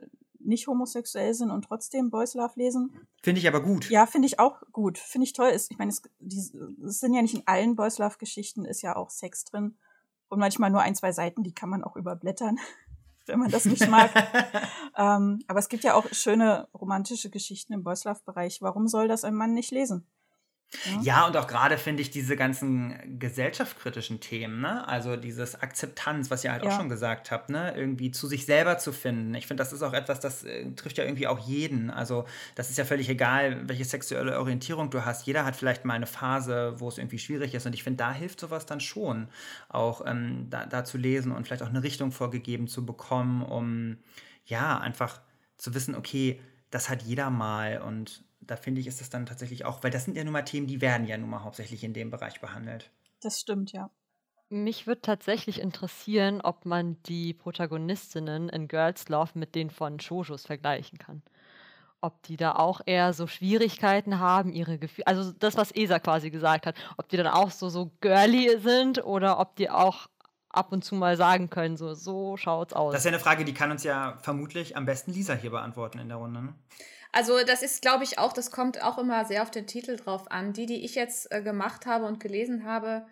nicht 0.44 0.66
homosexuell 0.66 1.34
sind 1.34 1.50
und 1.50 1.62
trotzdem 1.62 2.10
Boys 2.10 2.34
Love 2.34 2.52
lesen. 2.56 3.06
Finde 3.22 3.40
ich 3.40 3.48
aber 3.48 3.62
gut. 3.62 3.88
Ja, 3.90 4.06
finde 4.06 4.26
ich 4.26 4.38
auch 4.38 4.60
gut. 4.72 4.98
Finde 4.98 5.24
ich 5.24 5.32
toll. 5.32 5.50
Ich 5.54 5.78
meine, 5.78 5.90
es, 5.90 6.02
es 6.20 7.00
sind 7.00 7.14
ja 7.14 7.22
nicht 7.22 7.34
in 7.34 7.46
allen 7.46 7.76
Boys 7.76 7.98
Love 7.98 8.18
Geschichten, 8.18 8.64
ist 8.64 8.82
ja 8.82 8.96
auch 8.96 9.10
Sex 9.10 9.44
drin. 9.44 9.76
Und 10.28 10.38
manchmal 10.38 10.70
nur 10.70 10.80
ein, 10.80 10.94
zwei 10.94 11.12
Seiten, 11.12 11.42
die 11.42 11.54
kann 11.54 11.68
man 11.68 11.84
auch 11.84 11.96
überblättern, 11.96 12.58
wenn 13.26 13.38
man 13.38 13.50
das 13.50 13.66
nicht 13.66 13.88
mag. 13.88 14.10
ähm, 14.96 15.40
aber 15.46 15.58
es 15.58 15.68
gibt 15.68 15.84
ja 15.84 15.94
auch 15.94 16.06
schöne 16.12 16.68
romantische 16.74 17.30
Geschichten 17.30 17.72
im 17.72 17.84
Boys 17.84 18.04
Love 18.04 18.20
Bereich. 18.24 18.62
Warum 18.62 18.88
soll 18.88 19.08
das 19.08 19.24
ein 19.24 19.34
Mann 19.34 19.54
nicht 19.54 19.70
lesen? 19.70 20.06
Ja, 20.84 21.00
ja 21.02 21.26
und 21.26 21.36
auch 21.36 21.46
gerade 21.46 21.78
finde 21.78 22.02
ich 22.02 22.10
diese 22.10 22.36
ganzen 22.36 23.18
gesellschaftskritischen 23.18 24.20
Themen, 24.20 24.60
ne? 24.60 24.86
Also 24.88 25.16
dieses 25.16 25.60
Akzeptanz, 25.60 26.30
was 26.30 26.44
ihr 26.44 26.52
halt 26.52 26.64
ja. 26.64 26.70
auch 26.70 26.76
schon 26.76 26.88
gesagt 26.88 27.30
habt, 27.30 27.50
ne? 27.50 27.74
Irgendwie 27.76 28.10
zu 28.10 28.26
sich 28.26 28.46
selber 28.46 28.78
zu 28.78 28.92
finden. 28.92 29.34
Ich 29.34 29.46
finde, 29.46 29.62
das 29.62 29.72
ist 29.72 29.82
auch 29.82 29.92
etwas, 29.92 30.20
das 30.20 30.44
äh, 30.44 30.70
trifft 30.74 30.98
ja 30.98 31.04
irgendwie 31.04 31.26
auch 31.26 31.38
jeden. 31.38 31.90
Also, 31.90 32.24
das 32.54 32.70
ist 32.70 32.78
ja 32.78 32.84
völlig 32.84 33.08
egal, 33.08 33.68
welche 33.68 33.84
sexuelle 33.84 34.38
Orientierung 34.38 34.90
du 34.90 35.04
hast. 35.04 35.26
Jeder 35.26 35.44
hat 35.44 35.56
vielleicht 35.56 35.84
mal 35.84 35.94
eine 35.94 36.06
Phase, 36.06 36.74
wo 36.78 36.88
es 36.88 36.98
irgendwie 36.98 37.18
schwierig 37.18 37.54
ist. 37.54 37.66
Und 37.66 37.74
ich 37.74 37.82
finde, 37.82 37.98
da 37.98 38.12
hilft 38.12 38.40
sowas 38.40 38.66
dann 38.66 38.80
schon, 38.80 39.28
auch 39.68 40.04
ähm, 40.06 40.46
da, 40.50 40.66
da 40.66 40.84
zu 40.84 40.98
lesen 40.98 41.32
und 41.32 41.46
vielleicht 41.46 41.62
auch 41.62 41.68
eine 41.68 41.82
Richtung 41.82 42.12
vorgegeben 42.12 42.66
zu 42.66 42.84
bekommen, 42.86 43.42
um 43.42 43.98
ja, 44.46 44.78
einfach 44.78 45.20
zu 45.56 45.74
wissen, 45.74 45.94
okay, 45.94 46.40
das 46.70 46.88
hat 46.88 47.02
jeder 47.02 47.30
mal 47.30 47.80
und 47.80 48.24
da 48.46 48.56
finde 48.56 48.80
ich, 48.80 48.86
ist 48.86 49.00
das 49.00 49.10
dann 49.10 49.26
tatsächlich 49.26 49.64
auch, 49.64 49.82
weil 49.82 49.90
das 49.90 50.04
sind 50.04 50.16
ja 50.16 50.24
nun 50.24 50.32
mal 50.32 50.42
Themen, 50.42 50.66
die 50.66 50.80
werden 50.80 51.06
ja 51.06 51.16
nun 51.16 51.30
mal 51.30 51.42
hauptsächlich 51.42 51.84
in 51.84 51.94
dem 51.94 52.10
Bereich 52.10 52.40
behandelt. 52.40 52.90
Das 53.20 53.40
stimmt, 53.40 53.72
ja. 53.72 53.90
Mich 54.48 54.86
würde 54.86 55.00
tatsächlich 55.00 55.60
interessieren, 55.60 56.42
ob 56.42 56.66
man 56.66 57.02
die 57.04 57.32
Protagonistinnen 57.32 58.50
in 58.50 58.68
Girls 58.68 59.08
Love 59.08 59.30
mit 59.34 59.54
denen 59.54 59.70
von 59.70 59.98
Shojos 59.98 60.44
vergleichen 60.44 60.98
kann. 60.98 61.22
Ob 62.02 62.22
die 62.24 62.36
da 62.36 62.56
auch 62.56 62.80
eher 62.84 63.14
so 63.14 63.26
Schwierigkeiten 63.26 64.18
haben, 64.18 64.52
ihre 64.52 64.76
Gefühle, 64.76 65.06
also 65.06 65.32
das, 65.32 65.56
was 65.56 65.72
Esa 65.72 66.00
quasi 66.00 66.30
gesagt 66.30 66.66
hat, 66.66 66.76
ob 66.98 67.08
die 67.08 67.16
dann 67.16 67.28
auch 67.28 67.50
so, 67.50 67.70
so 67.70 67.92
girly 68.00 68.58
sind 68.58 69.02
oder 69.02 69.38
ob 69.38 69.56
die 69.56 69.70
auch 69.70 70.08
ab 70.50 70.70
und 70.70 70.84
zu 70.84 70.94
mal 70.94 71.16
sagen 71.16 71.48
können, 71.48 71.76
so, 71.76 71.94
so 71.94 72.36
schaut's 72.36 72.74
aus. 72.74 72.92
Das 72.92 73.00
ist 73.00 73.04
ja 73.06 73.12
eine 73.12 73.20
Frage, 73.20 73.44
die 73.44 73.54
kann 73.54 73.70
uns 73.70 73.84
ja 73.84 74.18
vermutlich 74.20 74.76
am 74.76 74.84
besten 74.84 75.12
Lisa 75.12 75.34
hier 75.34 75.50
beantworten 75.50 75.98
in 75.98 76.08
der 76.08 76.18
Runde. 76.18 76.42
Ne? 76.42 76.54
Also 77.12 77.44
das 77.44 77.62
ist, 77.62 77.82
glaube 77.82 78.04
ich, 78.04 78.18
auch, 78.18 78.32
das 78.32 78.50
kommt 78.50 78.82
auch 78.82 78.98
immer 78.98 79.24
sehr 79.26 79.42
auf 79.42 79.50
den 79.50 79.66
Titel 79.66 79.96
drauf 79.96 80.30
an. 80.30 80.54
Die, 80.54 80.66
die 80.66 80.84
ich 80.84 80.94
jetzt 80.94 81.30
äh, 81.30 81.42
gemacht 81.42 81.86
habe 81.86 82.06
und 82.06 82.20
gelesen 82.20 82.64
habe, 82.64 83.06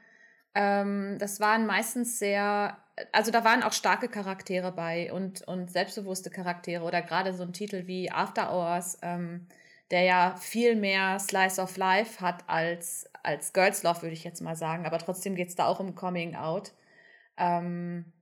ähm, 0.55 1.17
das 1.19 1.39
waren 1.41 1.67
meistens 1.67 2.19
sehr, 2.19 2.79
also 3.13 3.31
da 3.31 3.45
waren 3.45 3.63
auch 3.63 3.73
starke 3.73 4.09
Charaktere 4.09 4.73
bei 4.73 5.13
und, 5.13 5.47
und 5.47 5.71
selbstbewusste 5.71 6.31
Charaktere 6.31 6.85
oder 6.85 7.03
gerade 7.03 7.35
so 7.35 7.43
ein 7.45 7.53
Titel 7.53 7.87
wie 7.87 8.11
After 8.11 8.53
Hours, 8.53 8.99
ähm, 9.03 9.47
der 9.91 10.03
ja 10.03 10.37
viel 10.37 10.77
mehr 10.77 11.19
Slice 11.19 11.61
of 11.61 11.77
Life 11.77 12.21
hat 12.21 12.45
als, 12.49 13.09
als 13.23 13.53
Girls 13.53 13.83
Love, 13.83 14.03
würde 14.03 14.15
ich 14.15 14.25
jetzt 14.25 14.41
mal 14.41 14.57
sagen. 14.57 14.87
Aber 14.87 14.99
trotzdem 14.99 15.35
geht 15.35 15.49
es 15.49 15.57
da 15.57 15.67
auch 15.67 15.81
um 15.81 15.95
Coming 15.95 16.37
Out. 16.37 16.73
Ähm, 17.37 18.13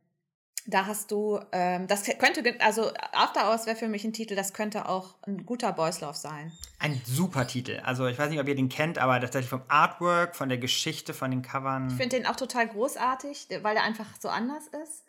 da 0.69 0.85
hast 0.85 1.11
du, 1.11 1.41
ähm, 1.51 1.87
das 1.87 2.05
könnte, 2.19 2.43
also 2.61 2.93
After 3.13 3.49
Hours 3.49 3.65
wäre 3.65 3.75
für 3.77 3.89
mich 3.89 4.05
ein 4.05 4.13
Titel, 4.13 4.37
das 4.37 4.53
könnte 4.53 4.87
auch 4.87 5.15
ein 5.27 5.47
guter 5.47 5.73
Boys 5.73 6.03
Love 6.03 6.17
sein. 6.17 6.53
Ein 6.79 7.01
super 7.07 7.47
Titel. 7.47 7.81
Also 7.85 8.07
ich 8.07 8.19
weiß 8.19 8.29
nicht, 8.29 8.39
ob 8.39 8.47
ihr 8.47 8.55
den 8.55 8.69
kennt, 8.69 8.99
aber 8.99 9.19
tatsächlich 9.19 9.49
vom 9.49 9.63
Artwork, 9.69 10.37
von 10.37 10.51
der 10.51 10.59
Geschichte, 10.59 11.15
von 11.15 11.31
den 11.31 11.41
Covern. 11.41 11.89
Ich 11.89 11.95
finde 11.95 12.17
den 12.17 12.27
auch 12.27 12.37
total 12.37 12.69
großartig, 12.69 13.49
weil 13.63 13.75
der 13.75 13.85
einfach 13.85 14.07
so 14.21 14.29
anders 14.29 14.67
ist. 14.85 15.05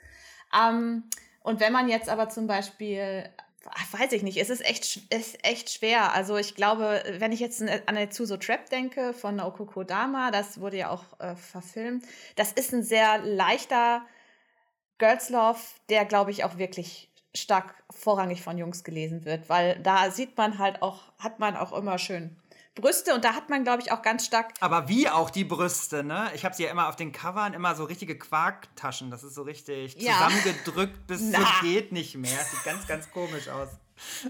Ähm, 0.57 1.03
und 1.43 1.59
wenn 1.59 1.73
man 1.73 1.89
jetzt 1.89 2.07
aber 2.07 2.29
zum 2.29 2.47
Beispiel 2.47 3.29
Ach, 3.71 3.99
weiß 3.99 4.13
ich 4.13 4.23
nicht, 4.23 4.37
es 4.37 4.49
ist 4.49 4.65
echt, 4.65 5.13
ist 5.13 5.45
echt 5.45 5.69
schwer. 5.69 6.13
Also 6.13 6.37
ich 6.37 6.55
glaube, 6.55 7.03
wenn 7.17 7.33
ich 7.33 7.41
jetzt 7.41 7.61
an 7.61 7.95
der 7.95 8.09
Zuso 8.09 8.37
Trap 8.37 8.69
denke 8.69 9.13
von 9.13 9.35
Naoko 9.35 9.65
Kodama, 9.65 10.31
das 10.31 10.61
wurde 10.61 10.77
ja 10.77 10.89
auch 10.89 11.03
äh, 11.19 11.35
verfilmt, 11.35 12.05
das 12.37 12.53
ist 12.53 12.73
ein 12.73 12.83
sehr 12.83 13.19
leichter, 13.19 14.05
Girls 14.99 15.29
Love, 15.29 15.59
der 15.89 16.05
glaube 16.05 16.31
ich 16.31 16.43
auch 16.43 16.57
wirklich 16.57 17.09
stark 17.33 17.73
vorrangig 17.89 18.41
von 18.41 18.57
Jungs 18.57 18.83
gelesen 18.83 19.25
wird, 19.25 19.49
weil 19.49 19.79
da 19.79 20.11
sieht 20.11 20.37
man 20.37 20.59
halt 20.59 20.81
auch, 20.81 21.11
hat 21.17 21.39
man 21.39 21.55
auch 21.55 21.73
immer 21.73 21.97
schön 21.97 22.35
Brüste 22.75 23.13
und 23.13 23.23
da 23.23 23.33
hat 23.33 23.49
man, 23.49 23.63
glaube 23.63 23.81
ich, 23.81 23.91
auch 23.91 24.01
ganz 24.01 24.25
stark. 24.25 24.53
Aber 24.59 24.87
wie 24.87 25.09
auch 25.09 25.29
die 25.29 25.43
Brüste, 25.43 26.03
ne? 26.03 26.31
Ich 26.33 26.45
habe 26.45 26.55
sie 26.55 26.63
ja 26.63 26.69
immer 26.69 26.87
auf 26.87 26.95
den 26.95 27.11
Covern 27.11 27.53
immer 27.53 27.75
so 27.75 27.83
richtige 27.83 28.17
Quarktaschen. 28.17 29.11
Das 29.11 29.23
ist 29.23 29.35
so 29.35 29.43
richtig 29.43 29.95
ja. 29.95 30.13
zusammengedrückt 30.13 31.07
bis 31.07 31.19
zum 31.31 31.45
geht 31.61 31.91
nicht 31.91 32.15
mehr. 32.15 32.39
Sieht 32.45 32.63
ganz, 32.63 32.87
ganz 32.87 33.11
komisch 33.11 33.49
aus. 33.49 33.69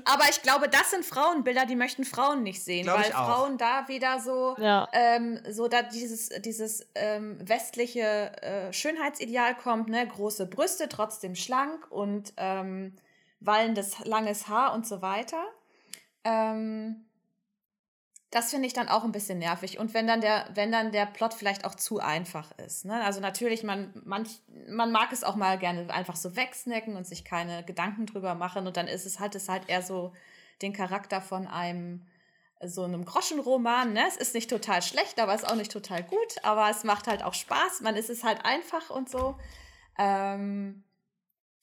Aber 0.05 0.25
ich 0.29 0.41
glaube, 0.41 0.69
das 0.69 0.91
sind 0.91 1.05
Frauenbilder, 1.05 1.65
die 1.65 1.75
möchten 1.75 2.03
Frauen 2.03 2.43
nicht 2.43 2.63
sehen, 2.63 2.83
Glaub 2.83 2.99
weil 2.99 3.11
Frauen 3.11 3.57
da 3.57 3.87
wieder 3.87 4.19
so, 4.19 4.55
ja. 4.59 4.87
ähm, 4.93 5.39
so 5.49 5.67
da 5.67 5.81
dieses, 5.81 6.29
dieses 6.41 6.87
ähm, 6.95 7.37
westliche 7.41 8.31
äh, 8.41 8.73
Schönheitsideal 8.73 9.55
kommt, 9.55 9.89
ne? 9.89 10.07
Große 10.07 10.47
Brüste, 10.47 10.89
trotzdem 10.89 11.35
schlank 11.35 11.89
und 11.91 12.33
ähm, 12.37 12.95
wallendes 13.39 13.99
langes 14.05 14.47
Haar 14.47 14.73
und 14.73 14.87
so 14.87 15.01
weiter. 15.01 15.43
Ähm, 16.23 17.05
das 18.31 18.51
finde 18.51 18.67
ich 18.67 18.73
dann 18.73 18.89
auch 18.89 19.03
ein 19.03 19.11
bisschen 19.11 19.39
nervig. 19.39 19.79
Und 19.79 19.93
wenn 19.93 20.05
dann 20.05 20.21
der, 20.21 20.47
wenn 20.53 20.71
dann 20.71 20.91
der 20.91 21.07
Plot 21.07 21.33
vielleicht 21.33 21.65
auch 21.65 21.73
zu 21.73 21.99
einfach 21.99 22.51
ist. 22.59 22.85
Ne? 22.85 23.03
Also 23.03 23.21
natürlich, 23.21 23.63
man, 23.63 23.91
manch, 24.05 24.29
man 24.67 24.91
mag 24.91 25.11
es 25.11 25.23
auch 25.23 25.35
mal 25.35 25.57
gerne 25.57 25.91
einfach 25.91 26.15
so 26.15 26.35
wegsnacken 26.35 26.95
und 26.95 27.07
sich 27.07 27.25
keine 27.25 27.63
Gedanken 27.63 28.05
drüber 28.05 28.35
machen. 28.35 28.67
Und 28.67 28.77
dann 28.77 28.87
ist 28.87 29.07
es 29.07 29.19
halt, 29.19 29.33
es 29.33 29.49
halt 29.49 29.67
eher 29.67 29.81
so 29.81 30.13
den 30.61 30.73
Charakter 30.73 31.21
von 31.21 31.47
einem 31.47 32.05
so 32.61 32.83
einem 32.83 33.05
Groschenroman. 33.05 33.93
Ne? 33.93 34.03
Es 34.07 34.17
ist 34.17 34.35
nicht 34.35 34.49
total 34.49 34.81
schlecht, 34.81 35.19
aber 35.19 35.33
es 35.33 35.41
ist 35.41 35.49
auch 35.49 35.55
nicht 35.55 35.71
total 35.71 36.03
gut. 36.03 36.35
Aber 36.43 36.69
es 36.69 36.83
macht 36.83 37.07
halt 37.07 37.23
auch 37.23 37.33
Spaß. 37.33 37.81
Man 37.81 37.95
ist 37.95 38.11
es 38.11 38.23
halt 38.23 38.45
einfach 38.45 38.91
und 38.91 39.09
so. 39.09 39.37
Ähm, 39.97 40.83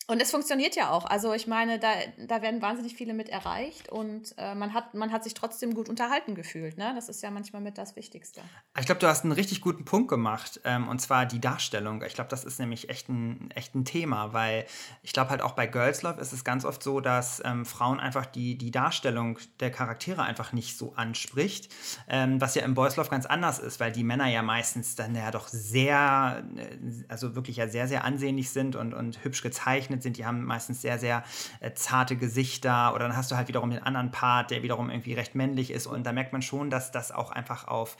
und 0.09 0.23
es 0.23 0.31
funktioniert 0.31 0.77
ja 0.77 0.91
auch. 0.91 1.05
Also 1.05 1.33
ich 1.33 1.49
meine, 1.49 1.81
da, 1.81 1.89
da 2.29 2.41
werden 2.41 2.63
wahnsinnig 2.63 2.95
viele 2.95 3.13
mit 3.13 3.29
erreicht 3.29 3.89
und 3.89 4.35
äh, 4.39 4.55
man, 4.55 4.73
hat, 4.73 4.95
man 4.95 5.11
hat 5.11 5.25
sich 5.25 5.35
trotzdem 5.35 5.75
gut 5.75 5.89
unterhalten 5.89 6.37
gefühlt. 6.37 6.79
Ne? 6.79 6.93
Das 6.95 7.09
ist 7.09 7.23
ja 7.23 7.31
manchmal 7.33 7.61
mit 7.61 7.77
das 7.77 7.97
Wichtigste. 7.97 8.41
Ich 8.79 8.87
glaube, 8.87 9.01
du 9.01 9.09
hast 9.09 9.25
einen 9.25 9.33
richtig 9.33 9.61
guten 9.61 9.85
Punkt 9.85 10.09
gemacht 10.09 10.61
ähm, 10.63 10.87
und 10.87 11.01
zwar 11.01 11.27
die 11.27 11.41
Darstellung. 11.41 12.05
Ich 12.05 12.15
glaube, 12.15 12.31
das 12.31 12.45
ist 12.45 12.61
nämlich 12.61 12.89
echt 12.89 13.09
ein, 13.09 13.51
echt 13.51 13.75
ein 13.75 13.85
Thema, 13.85 14.33
weil 14.33 14.67
ich 15.03 15.13
glaube 15.13 15.31
halt 15.31 15.43
auch 15.43 15.53
bei 15.53 15.67
Girls 15.67 16.03
Love 16.03 16.21
ist 16.21 16.33
es 16.33 16.45
ganz 16.45 16.65
oft 16.65 16.85
so, 16.85 17.01
dass 17.01 17.43
ähm, 17.45 17.67
Frauen 17.67 17.99
einfach 17.99 18.27
die, 18.27 18.57
die 18.57 18.71
Darstellung 18.71 19.41
der 19.59 19.73
Charaktere 19.73 20.23
einfach 20.23 20.53
nicht 20.53 20.79
so 20.79 20.93
anspricht, 20.95 21.73
ähm, 22.07 22.41
was 22.41 22.55
ja 22.55 22.63
im 22.63 22.75
Boys 22.75 22.95
Love 22.95 23.11
ganz 23.11 23.27
anders 23.27 23.59
ist, 23.59 23.81
weil 23.81 23.91
die 23.91 24.05
Männer 24.05 24.29
ja 24.29 24.43
meistens 24.43 24.95
dann 24.95 25.17
ja 25.17 25.33
doch 25.33 25.49
sehr, 25.49 26.45
äh, 26.57 27.05
also 27.09 27.35
wirklich 27.35 27.57
ja 27.57 27.67
sehr, 27.67 27.89
sehr 27.89 28.05
ansehnlich 28.05 28.51
sind 28.51 28.77
und, 28.77 28.95
und 28.95 29.25
hübsch 29.25 29.43
gezeichnet 29.43 29.96
gezeichnet 29.97 30.03
sind, 30.03 30.17
die 30.17 30.27
haben 30.27 30.45
meistens 30.45 30.83
sehr, 30.83 30.99
sehr 30.99 31.25
äh, 31.61 31.73
zarte 31.75 32.17
Gesichter 32.17 32.95
oder 32.95 33.09
dann 33.09 33.17
hast 33.17 33.31
du 33.31 33.37
halt 33.37 33.49
wiederum 33.49 33.71
den 33.71 33.83
anderen 33.83 34.11
Part, 34.11 34.51
der 34.51 34.63
wiederum 34.63 34.91
irgendwie 34.91 35.15
recht 35.15 35.35
männlich 35.35 35.71
ist 35.71 35.87
und 35.87 36.05
da 36.05 36.13
merkt 36.13 36.33
man 36.33 36.43
schon, 36.43 36.71
dass 36.71 36.93
das 36.93 37.13
auch 37.13 37.31
einfach 37.31 37.69
auf 37.69 37.97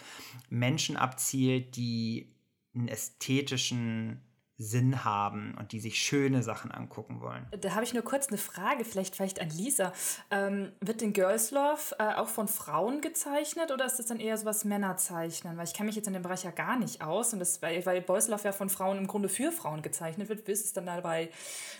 Menschen 0.49 0.97
abzielt, 0.97 1.77
die 1.77 2.35
einen 2.75 2.89
ästhetischen 2.89 4.21
Sinn 4.59 5.05
haben 5.05 5.55
und 5.59 5.73
die 5.73 5.81
sich 5.81 6.01
schöne 6.01 6.43
Sachen 6.43 6.71
angucken 6.71 7.21
wollen. 7.21 7.47
Da 7.61 7.75
habe 7.75 7.85
ich 7.85 7.93
nur 7.93 8.03
kurz 8.03 8.29
eine 8.29 8.39
Frage, 8.39 8.87
vielleicht, 8.87 9.15
vielleicht 9.15 9.39
an 9.39 9.51
Lisa. 9.51 9.93
Ähm, 10.31 10.73
wird 10.81 11.03
denn 11.03 11.13
Girls 11.13 11.51
Love 11.51 11.95
äh, 11.99 12.15
auch 12.15 12.29
von 12.29 12.49
Frauen 12.49 13.03
gezeichnet 13.03 13.71
oder 13.71 13.85
ist 13.85 13.99
das 13.99 14.07
dann 14.07 14.19
eher 14.19 14.39
so 14.39 14.47
was 14.47 14.65
Männer 14.65 14.97
zeichnen? 14.97 15.59
Weil 15.59 15.67
ich 15.67 15.75
kenne 15.75 15.89
mich 15.89 15.97
jetzt 15.97 16.07
in 16.07 16.15
dem 16.15 16.23
Bereich 16.23 16.45
ja 16.45 16.53
gar 16.53 16.79
nicht 16.79 17.03
aus 17.03 17.35
und 17.35 17.41
das, 17.41 17.61
weil, 17.61 17.85
weil 17.85 18.01
Boys 18.01 18.29
Love 18.29 18.45
ja 18.45 18.53
von 18.53 18.71
Frauen 18.71 18.97
im 18.97 19.07
Grunde 19.07 19.29
für 19.29 19.53
Frauen 19.53 19.83
gezeichnet 19.83 20.31
wird, 20.31 20.47
wie 20.47 20.53
ist 20.53 20.65
es 20.65 20.73
dann 20.73 20.87
da 20.87 21.01
bei, 21.01 21.29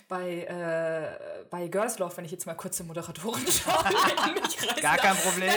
bei, 0.07 0.43
äh, 0.43 1.45
bei 1.49 1.69
Girls 1.69 1.97
Love, 1.97 2.15
wenn 2.17 2.25
ich 2.25 2.31
jetzt 2.31 2.45
mal 2.45 2.53
kurz 2.53 2.77
die 2.77 2.83
Moderatorin 2.83 3.45
schaue? 3.47 3.85
gar 4.81 4.97
kein 4.97 5.15
Problem. 5.15 5.49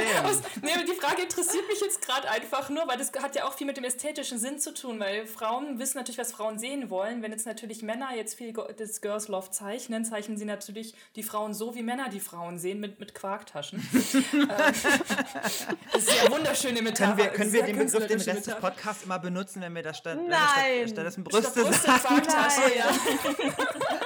Nee, 0.63 0.71
die 0.89 0.99
Frage 0.99 1.23
interessiert 1.23 1.69
mich 1.69 1.83
jetzt 1.83 2.01
gerade 2.01 2.31
einfach 2.31 2.71
nur, 2.71 2.89
weil 2.89 2.97
das 2.97 3.13
hat 3.21 3.37
ja 3.37 3.45
auch 3.45 3.53
viel 3.53 3.67
mit 3.67 3.77
dem 3.77 3.85
ästhetischen 3.85 4.39
Sinn 4.39 4.59
zu 4.59 4.73
tun, 4.73 4.99
weil 4.99 5.27
Frauen 5.27 5.79
wissen 5.79 5.99
natürlich, 5.99 6.19
was 6.19 6.33
Frauen 6.33 6.59
sehen 6.59 6.89
wollen 6.89 7.10
wollen. 7.11 7.23
Wenn 7.23 7.33
jetzt 7.33 7.47
natürlich 7.47 7.83
Männer 7.83 8.15
jetzt 8.15 8.35
viel 8.35 8.53
des 8.53 9.01
Girls 9.01 9.29
Love 9.29 9.51
zeichnen, 9.51 10.05
zeichnen 10.05 10.37
sie 10.37 10.45
natürlich 10.45 10.95
die 11.17 11.23
Frauen 11.23 11.55
so, 11.55 11.75
wie 11.75 11.83
Männer 11.83 12.09
die 12.09 12.21
Frauen 12.21 12.59
sehen, 12.59 12.81
mit, 12.81 13.01
mit 13.01 13.15
Quarktaschen. 13.15 13.83
das 13.93 14.85
ist 15.97 16.25
ja 16.25 16.31
wunderschöne 16.31 16.83
Metapher. 16.83 17.29
Können 17.29 17.53
wir, 17.53 17.63
können 17.63 17.77
wir 17.77 17.85
den 17.85 17.91
Begriff 17.91 18.07
den 18.07 18.21
Rest 18.21 18.47
des 18.47 18.55
Podcasts 18.57 19.05
immer 19.05 19.19
benutzen, 19.19 19.61
wenn 19.63 19.75
wir 19.75 19.83
da 19.83 19.95
statt, 19.95 20.19
Nein. 20.27 20.89
stattdessen 20.89 21.25
Brüste, 21.25 21.63
Brüste 21.63 21.87
sagen? 21.87 22.03
Quarktasche, 22.03 22.77
ja. 22.77 22.91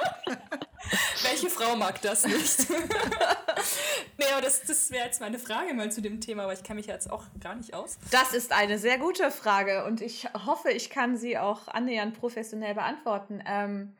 Welche 1.23 1.49
Frau 1.49 1.75
mag 1.75 2.01
das 2.01 2.25
nicht? 2.25 2.69
nee, 4.17 4.25
aber 4.31 4.41
das, 4.41 4.63
das 4.63 4.91
wäre 4.91 5.05
jetzt 5.05 5.21
meine 5.21 5.39
Frage 5.39 5.73
mal 5.73 5.91
zu 5.91 6.01
dem 6.01 6.21
Thema, 6.21 6.43
aber 6.43 6.53
ich 6.53 6.63
kenne 6.63 6.77
mich 6.77 6.87
jetzt 6.87 7.09
auch 7.09 7.23
gar 7.39 7.55
nicht 7.55 7.73
aus. 7.73 7.97
Das 8.11 8.33
ist 8.33 8.51
eine 8.51 8.77
sehr 8.77 8.97
gute 8.97 9.31
Frage 9.31 9.85
und 9.85 10.01
ich 10.01 10.27
hoffe, 10.45 10.71
ich 10.71 10.89
kann 10.89 11.17
sie 11.17 11.37
auch 11.37 11.67
annähernd 11.67 12.19
professionell 12.19 12.75
beantworten. 12.75 13.43
Ähm, 13.45 13.95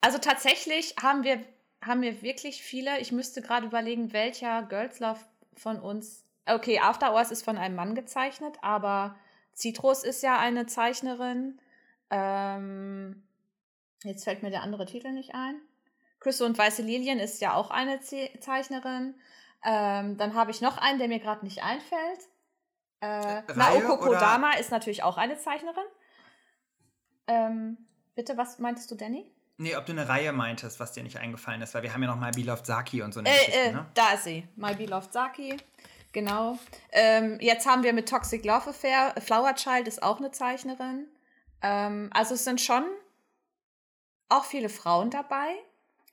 also 0.00 0.18
tatsächlich 0.18 0.96
haben 1.00 1.24
wir, 1.24 1.42
haben 1.80 2.02
wir 2.02 2.22
wirklich 2.22 2.62
viele, 2.62 3.00
ich 3.00 3.12
müsste 3.12 3.42
gerade 3.42 3.66
überlegen, 3.66 4.12
welcher 4.12 4.62
Girls 4.62 5.00
Love 5.00 5.20
von 5.56 5.80
uns. 5.80 6.24
Okay, 6.46 6.80
After 6.80 7.12
Hours 7.12 7.30
ist 7.30 7.44
von 7.44 7.56
einem 7.56 7.76
Mann 7.76 7.94
gezeichnet, 7.94 8.56
aber 8.62 9.16
Citrus 9.54 10.02
ist 10.02 10.22
ja 10.22 10.38
eine 10.38 10.66
Zeichnerin. 10.66 11.60
Ähm, 12.10 13.22
jetzt 14.02 14.24
fällt 14.24 14.42
mir 14.42 14.50
der 14.50 14.62
andere 14.62 14.86
Titel 14.86 15.12
nicht 15.12 15.34
ein. 15.34 15.60
Küsse 16.22 16.46
und 16.46 16.56
weiße 16.56 16.82
Lilien 16.82 17.18
ist 17.18 17.40
ja 17.40 17.54
auch 17.54 17.70
eine 17.70 18.00
Zeichnerin. 18.00 19.14
Ähm, 19.64 20.16
dann 20.16 20.34
habe 20.34 20.52
ich 20.52 20.60
noch 20.60 20.78
einen, 20.78 20.98
der 20.98 21.08
mir 21.08 21.18
gerade 21.18 21.44
nicht 21.44 21.62
einfällt. 21.62 22.28
Äh, 23.00 23.42
Naoko 23.54 23.98
Kodama 23.98 24.50
oder? 24.50 24.60
ist 24.60 24.70
natürlich 24.70 25.02
auch 25.02 25.18
eine 25.18 25.36
Zeichnerin. 25.36 25.84
Ähm, 27.26 27.78
bitte, 28.14 28.36
was 28.36 28.60
meintest 28.60 28.90
du, 28.90 28.94
Danny? 28.94 29.30
Nee, 29.58 29.76
ob 29.76 29.84
du 29.86 29.92
eine 29.92 30.08
Reihe 30.08 30.32
meintest, 30.32 30.80
was 30.80 30.92
dir 30.92 31.02
nicht 31.02 31.18
eingefallen 31.18 31.60
ist, 31.62 31.74
weil 31.74 31.82
wir 31.82 31.92
haben 31.92 32.02
ja 32.02 32.14
noch 32.14 32.20
My 32.20 32.30
Beloved 32.30 32.64
Saki 32.64 33.02
und 33.02 33.12
so 33.12 33.20
eine 33.20 33.28
äh, 33.28 33.68
äh, 33.68 33.72
ne? 33.72 33.86
Da 33.94 34.12
ist 34.12 34.24
sie, 34.24 34.46
My 34.56 34.74
Beloved 34.74 35.12
Saki. 35.12 35.56
Genau. 36.12 36.58
Ähm, 36.90 37.38
jetzt 37.40 37.66
haben 37.66 37.82
wir 37.82 37.92
mit 37.92 38.08
Toxic 38.08 38.44
Love 38.44 38.70
Affair, 38.70 39.14
Flower 39.20 39.54
Child 39.54 39.88
ist 39.88 40.02
auch 40.02 40.18
eine 40.18 40.30
Zeichnerin. 40.30 41.08
Ähm, 41.62 42.10
also 42.12 42.34
es 42.34 42.44
sind 42.44 42.60
schon 42.60 42.84
auch 44.28 44.44
viele 44.44 44.68
Frauen 44.68 45.10
dabei. 45.10 45.56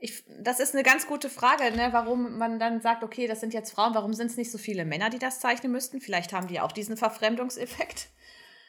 Ich, 0.02 0.24
das 0.42 0.62
ist 0.62 0.74
eine 0.74 0.84
ganz 0.84 1.08
gute 1.08 1.30
Frage, 1.30 1.76
ne, 1.76 1.90
warum 1.92 2.38
man 2.38 2.58
dann 2.58 2.80
sagt, 2.80 3.04
okay, 3.04 3.28
das 3.28 3.42
sind 3.42 3.54
jetzt 3.54 3.72
Frauen, 3.72 3.94
warum 3.94 4.14
sind 4.14 4.32
es 4.32 4.38
nicht 4.38 4.50
so 4.50 4.58
viele 4.58 4.86
Männer, 4.86 5.10
die 5.10 5.20
das 5.20 5.42
zeichnen 5.42 5.74
müssten? 5.74 6.00
Vielleicht 6.00 6.32
haben 6.32 6.48
die 6.48 6.62
auch 6.62 6.72
diesen 6.72 6.96
Verfremdungseffekt. 6.96 8.08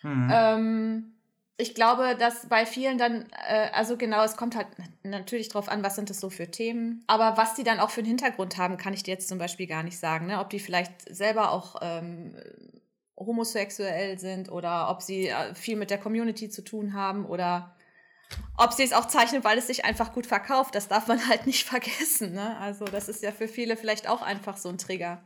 Mhm. 0.02 0.28
Ähm, 0.32 1.14
ich 1.56 1.74
glaube, 1.74 2.16
dass 2.18 2.48
bei 2.48 2.66
vielen 2.66 2.98
dann, 2.98 3.26
äh, 3.48 3.68
also 3.72 3.96
genau, 3.96 4.24
es 4.24 4.36
kommt 4.36 4.56
halt 4.56 4.66
natürlich 5.02 5.48
drauf 5.48 5.68
an, 5.68 5.84
was 5.84 5.94
sind 5.94 6.10
das 6.10 6.18
so 6.18 6.30
für 6.30 6.50
Themen. 6.50 7.04
Aber 7.06 7.36
was 7.36 7.54
die 7.54 7.64
dann 7.64 7.80
auch 7.80 7.90
für 7.90 8.00
einen 8.00 8.08
Hintergrund 8.08 8.56
haben, 8.56 8.76
kann 8.76 8.94
ich 8.94 9.02
dir 9.02 9.12
jetzt 9.12 9.28
zum 9.28 9.38
Beispiel 9.38 9.66
gar 9.66 9.82
nicht 9.82 9.98
sagen. 9.98 10.26
Ne? 10.26 10.40
Ob 10.40 10.50
die 10.50 10.58
vielleicht 10.58 11.14
selber 11.14 11.52
auch 11.52 11.76
ähm, 11.82 12.34
homosexuell 13.16 14.18
sind 14.18 14.50
oder 14.50 14.90
ob 14.90 15.02
sie 15.02 15.28
äh, 15.28 15.54
viel 15.54 15.76
mit 15.76 15.90
der 15.90 15.98
Community 15.98 16.48
zu 16.48 16.62
tun 16.62 16.94
haben 16.94 17.26
oder 17.26 17.76
ob 18.56 18.72
sie 18.72 18.82
es 18.82 18.92
auch 18.92 19.06
zeichnen, 19.06 19.42
weil 19.44 19.58
es 19.58 19.66
sich 19.66 19.84
einfach 19.84 20.12
gut 20.12 20.26
verkauft, 20.26 20.74
das 20.74 20.88
darf 20.88 21.06
man 21.06 21.26
halt 21.28 21.46
nicht 21.46 21.66
vergessen. 21.66 22.34
Ne? 22.34 22.56
Also 22.58 22.84
das 22.84 23.08
ist 23.08 23.22
ja 23.22 23.32
für 23.32 23.48
viele 23.48 23.76
vielleicht 23.76 24.08
auch 24.08 24.22
einfach 24.22 24.56
so 24.56 24.68
ein 24.68 24.78
Trigger. 24.78 25.22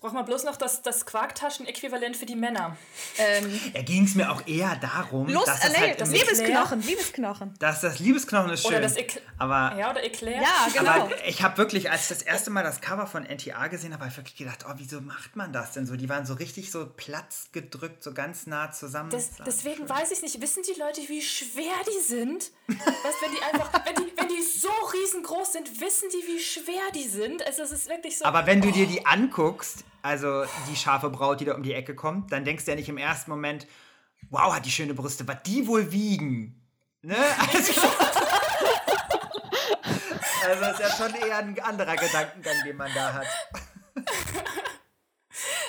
Brauchen 0.00 0.14
wir 0.14 0.22
bloß 0.22 0.44
noch 0.44 0.56
das, 0.56 0.80
das 0.82 1.06
Quarktaschen-Äquivalent 1.06 2.16
für 2.16 2.26
die 2.26 2.36
Männer. 2.36 2.76
Ähm, 3.18 3.60
da 3.74 3.82
ging 3.82 4.04
es 4.04 4.14
mir 4.14 4.30
auch 4.30 4.46
eher 4.46 4.76
darum, 4.76 5.28
Lust, 5.28 5.48
dass 5.48 5.64
äh, 5.64 5.70
nee, 5.70 5.76
halt 5.78 6.00
das 6.00 6.10
Liebesknochen, 6.12 6.82
Liebesknochen. 6.82 7.54
Dass 7.58 7.80
das 7.80 7.98
Liebesknochen 7.98 8.50
ist 8.52 8.62
schön. 8.62 8.70
Oder 8.70 8.82
das 8.82 8.94
aber, 9.38 9.76
ja, 9.76 9.90
oder 9.90 10.04
Eclair. 10.04 10.40
Ja, 10.40 10.68
genau. 10.72 10.90
Aber 10.90 11.26
ich 11.26 11.42
habe 11.42 11.56
wirklich, 11.58 11.90
als 11.90 12.02
ich 12.02 12.08
das 12.08 12.22
erste 12.22 12.50
Mal 12.50 12.62
das 12.62 12.80
Cover 12.80 13.08
von 13.08 13.24
NTA 13.24 13.66
gesehen 13.66 13.92
habe, 13.92 14.04
habe 14.04 14.12
ich 14.12 14.16
wirklich 14.16 14.36
gedacht, 14.36 14.64
oh, 14.68 14.72
wieso 14.76 15.00
macht 15.00 15.34
man 15.34 15.52
das 15.52 15.72
denn 15.72 15.84
so? 15.84 15.96
Die 15.96 16.08
waren 16.08 16.26
so 16.26 16.34
richtig 16.34 16.70
so 16.70 16.86
Platz 16.86 17.48
gedrückt, 17.50 18.04
so 18.04 18.14
ganz 18.14 18.46
nah 18.46 18.70
zusammen. 18.70 19.10
Das, 19.10 19.30
deswegen 19.44 19.78
schön. 19.78 19.88
weiß 19.88 20.12
ich 20.12 20.22
nicht, 20.22 20.40
wissen 20.40 20.62
die 20.62 20.78
Leute, 20.78 21.00
wie 21.08 21.22
schwer 21.22 21.74
die 21.86 22.04
sind? 22.04 22.52
Was, 22.68 23.14
wenn 23.20 23.32
die 23.32 23.42
einfach, 23.42 23.72
wenn 23.84 23.96
die, 23.96 24.12
wenn 24.16 24.28
die 24.28 24.42
so 24.42 24.68
riesengroß 24.92 25.54
sind, 25.54 25.80
wissen 25.80 26.08
die, 26.12 26.24
wie 26.28 26.40
schwer 26.40 26.92
die 26.94 27.08
sind? 27.08 27.44
Also 27.44 27.62
es 27.62 27.72
ist 27.72 27.88
wirklich 27.88 28.18
so. 28.18 28.24
Aber 28.24 28.46
wenn 28.46 28.60
du 28.60 28.68
oh. 28.68 28.72
dir 28.72 28.86
die 28.86 29.04
anguckst, 29.04 29.84
also 30.02 30.44
die 30.70 30.76
scharfe 30.76 31.10
Braut, 31.10 31.40
die 31.40 31.44
da 31.44 31.54
um 31.54 31.62
die 31.62 31.74
Ecke 31.74 31.94
kommt, 31.94 32.32
dann 32.32 32.44
denkst 32.44 32.64
du 32.64 32.70
ja 32.70 32.76
nicht 32.76 32.88
im 32.88 32.98
ersten 32.98 33.30
Moment, 33.30 33.66
wow, 34.30 34.54
hat 34.54 34.66
die 34.66 34.70
schöne 34.70 34.94
Brüste, 34.94 35.26
was 35.26 35.42
die 35.44 35.66
wohl 35.66 35.92
wiegen? 35.92 36.60
Ne? 37.02 37.16
Also, 40.40 40.62
also 40.62 40.70
ist 40.72 40.80
ja 40.80 40.96
schon 40.96 41.14
eher 41.14 41.38
ein 41.38 41.60
anderer 41.60 41.96
Gedankengang, 41.96 42.54
den 42.64 42.76
man 42.76 42.90
da 42.94 43.12
hat. 43.12 43.26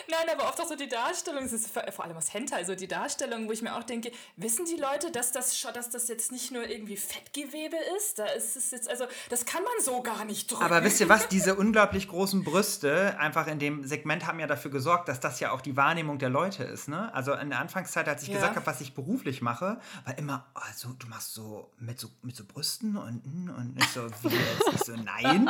Nein, 0.10 0.36
aber 0.36 0.50
oft 0.50 0.60
auch 0.60 0.67
so 0.67 0.76
die 0.76 0.89
Darstellung, 0.89 1.43
es 1.43 1.54
ist 1.54 1.69
vor 1.69 2.04
allem 2.04 2.17
aus 2.17 2.34
Hentai, 2.34 2.63
so 2.63 2.74
die 2.74 2.88
Darstellung, 2.88 3.48
wo 3.48 3.52
ich 3.52 3.62
mir 3.62 3.76
auch 3.76 3.84
denke, 3.84 4.12
wissen 4.38 4.65
die 4.65 4.80
Leute, 4.80 5.12
dass 5.12 5.32
das, 5.32 5.62
dass 5.74 5.89
das 5.89 6.08
jetzt 6.08 6.32
nicht 6.32 6.52
nur 6.52 6.67
irgendwie 6.67 6.98
Fettgewebe 6.98 7.76
ist? 7.98 8.17
Da 8.17 8.26
ist 8.26 8.56
es 8.56 8.72
jetzt, 8.72 8.89
also 8.89 9.06
das 9.30 9.45
kann 9.45 9.63
man 9.63 9.74
so 9.84 10.02
gar 10.02 10.26
nicht 10.26 10.50
drücken. 10.50 10.63
Aber 10.63 10.84
wisst 10.84 11.00
ihr 11.00 11.10
was, 11.10 11.28
diese 11.28 11.56
unglaublich 11.56 12.08
großen 12.08 12.43
Brüste, 12.43 13.19
einfach 13.19 13.48
in 13.48 13.60
dem 13.60 13.86
Segment 13.86 14.26
haben 14.26 14.39
ja 14.39 14.48
dafür 14.48 14.72
gesorgt, 14.72 15.10
dass 15.10 15.19
das 15.19 15.39
ja 15.39 15.52
auch 15.52 15.62
die 15.62 15.78
Wahrnehmung 15.78 16.17
der 16.17 16.30
Leute 16.30 16.63
ist, 16.63 16.88
ne? 16.88 17.13
Also 17.13 17.34
in 17.34 17.50
der 17.50 17.60
Anfangszeit, 17.60 18.08
als 18.08 18.24
ich 18.24 18.30
ja. 18.30 18.36
gesagt 18.36 18.56
habe, 18.56 18.65
was 18.65 18.82
ich 18.82 18.95
beruflich 18.95 19.41
mache, 19.41 19.80
war 20.06 20.17
immer, 20.17 20.48
also 20.56 20.89
du 20.98 21.08
machst 21.08 21.34
so 21.34 21.72
mit 21.78 22.00
so, 22.00 22.10
mit 22.24 22.36
so 22.36 22.45
Brüsten 22.45 22.95
und, 22.98 23.22
und 23.56 23.76
nicht 23.76 23.93
so, 23.93 24.08
wie 24.24 24.36
jetzt, 24.36 24.74
ich 24.74 24.80
so, 24.82 24.93
nein. 24.93 25.48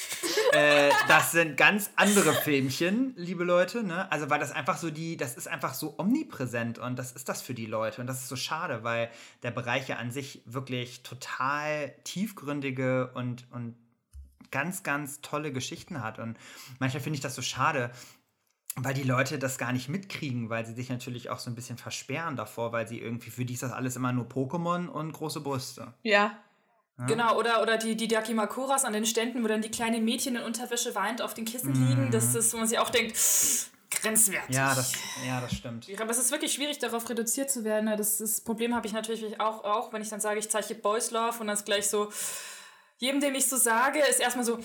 äh, 0.52 0.90
das 1.06 1.32
sind 1.32 1.56
ganz 1.56 1.90
andere 1.96 2.32
Filmchen, 2.32 3.12
liebe 3.16 3.44
Leute, 3.44 3.82
ne? 3.90 4.10
Also 4.10 4.30
weil 4.30 4.38
das 4.38 4.52
einfach 4.52 4.78
so 4.78 4.90
die, 4.90 5.16
das 5.16 5.36
ist 5.36 5.48
einfach 5.48 5.74
so 5.74 5.94
omnipräsent 5.98 6.78
und 6.78 6.98
das 6.98 7.12
ist 7.12 7.28
das 7.28 7.42
für 7.42 7.54
die 7.54 7.66
Leute 7.66 8.00
und 8.00 8.06
das 8.06 8.22
ist 8.22 8.28
so 8.28 8.36
schade, 8.36 8.84
weil 8.84 9.10
der 9.42 9.50
Bereich 9.50 9.88
ja 9.88 9.96
an 9.96 10.10
sich 10.10 10.42
wirklich 10.46 11.02
total 11.02 11.92
tiefgründige 12.04 13.10
und, 13.14 13.46
und 13.50 13.76
ganz, 14.50 14.82
ganz 14.82 15.20
tolle 15.20 15.52
Geschichten 15.52 16.02
hat 16.02 16.18
und 16.18 16.38
manchmal 16.78 17.02
finde 17.02 17.16
ich 17.16 17.20
das 17.20 17.34
so 17.34 17.42
schade, 17.42 17.90
weil 18.76 18.94
die 18.94 19.02
Leute 19.02 19.38
das 19.38 19.58
gar 19.58 19.72
nicht 19.72 19.88
mitkriegen, 19.88 20.48
weil 20.48 20.64
sie 20.64 20.74
sich 20.74 20.88
natürlich 20.88 21.28
auch 21.28 21.40
so 21.40 21.50
ein 21.50 21.56
bisschen 21.56 21.76
versperren 21.76 22.36
davor, 22.36 22.72
weil 22.72 22.86
sie 22.86 23.00
irgendwie, 23.00 23.30
für 23.30 23.44
die 23.44 23.54
ist 23.54 23.64
das 23.64 23.72
alles 23.72 23.96
immer 23.96 24.12
nur 24.12 24.26
Pokémon 24.26 24.86
und 24.86 25.12
große 25.12 25.40
Brüste. 25.40 25.92
Ja, 26.02 26.38
ja. 27.00 27.06
Genau, 27.06 27.38
oder, 27.38 27.62
oder 27.62 27.78
die, 27.78 27.96
die 27.96 28.08
Dakimakuras 28.08 28.84
an 28.84 28.92
den 28.92 29.06
Ständen, 29.06 29.42
wo 29.42 29.48
dann 29.48 29.62
die 29.62 29.70
kleinen 29.70 30.04
Mädchen 30.04 30.36
in 30.36 30.42
Unterwäsche 30.42 30.94
weint 30.94 31.22
auf 31.22 31.32
den 31.32 31.46
Kissen 31.46 31.72
mm. 31.72 31.88
liegen. 31.88 32.10
Das 32.10 32.34
ist, 32.34 32.52
wo 32.52 32.58
man 32.58 32.66
sich 32.66 32.78
auch 32.78 32.90
denkt, 32.90 33.16
grenzwertig. 33.90 34.54
Ja, 34.54 34.74
das, 34.74 34.92
ja, 35.26 35.40
das 35.40 35.52
stimmt. 35.52 35.86
Aber 36.00 36.10
es 36.10 36.18
ist 36.18 36.30
wirklich 36.30 36.52
schwierig, 36.52 36.78
darauf 36.78 37.08
reduziert 37.08 37.50
zu 37.50 37.64
werden. 37.64 37.86
Das, 37.96 38.18
das 38.18 38.40
Problem 38.40 38.74
habe 38.74 38.86
ich 38.86 38.92
natürlich 38.92 39.40
auch, 39.40 39.64
auch, 39.64 39.92
wenn 39.92 40.02
ich 40.02 40.08
dann 40.08 40.20
sage, 40.20 40.38
ich 40.38 40.50
zeichne 40.50 40.76
Boys 40.76 41.10
Love 41.10 41.40
und 41.40 41.48
das 41.48 41.64
gleich 41.64 41.88
so, 41.88 42.10
jedem, 42.98 43.20
dem 43.20 43.34
ich 43.34 43.48
so 43.48 43.56
sage, 43.56 43.98
ist 44.00 44.20
erstmal 44.20 44.44
so, 44.44 44.58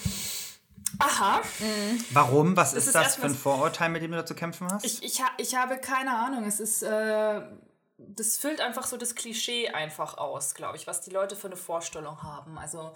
aha. 1.00 1.42
Mhm. 1.60 2.06
Warum? 2.12 2.58
Was 2.58 2.74
ist, 2.74 2.88
ist 2.88 2.96
das 2.96 3.16
für 3.16 3.26
ein 3.26 3.36
Vorurteil, 3.36 3.90
mit 3.90 4.04
dem 4.04 4.12
du 4.12 4.18
da 4.18 4.26
zu 4.26 4.36
kämpfen 4.36 4.68
hast? 4.72 4.86
Ich, 4.86 5.04
ich, 5.04 5.22
ich 5.38 5.56
habe 5.56 5.78
keine 5.78 6.16
Ahnung. 6.16 6.46
Es 6.46 6.60
ist, 6.60 6.84
äh, 6.84 7.42
das 7.98 8.38
füllt 8.38 8.62
einfach 8.62 8.86
so 8.86 8.98
das 8.98 9.16
Klischee 9.16 9.70
einfach 9.70 10.18
aus, 10.18 10.54
glaube 10.54 10.78
ich, 10.78 10.88
was 10.88 11.02
die 11.02 11.12
Leute 11.12 11.36
für 11.36 11.48
eine 11.48 11.58
Vorstellung 11.58 12.22
haben. 12.24 12.58
Also, 12.58 12.92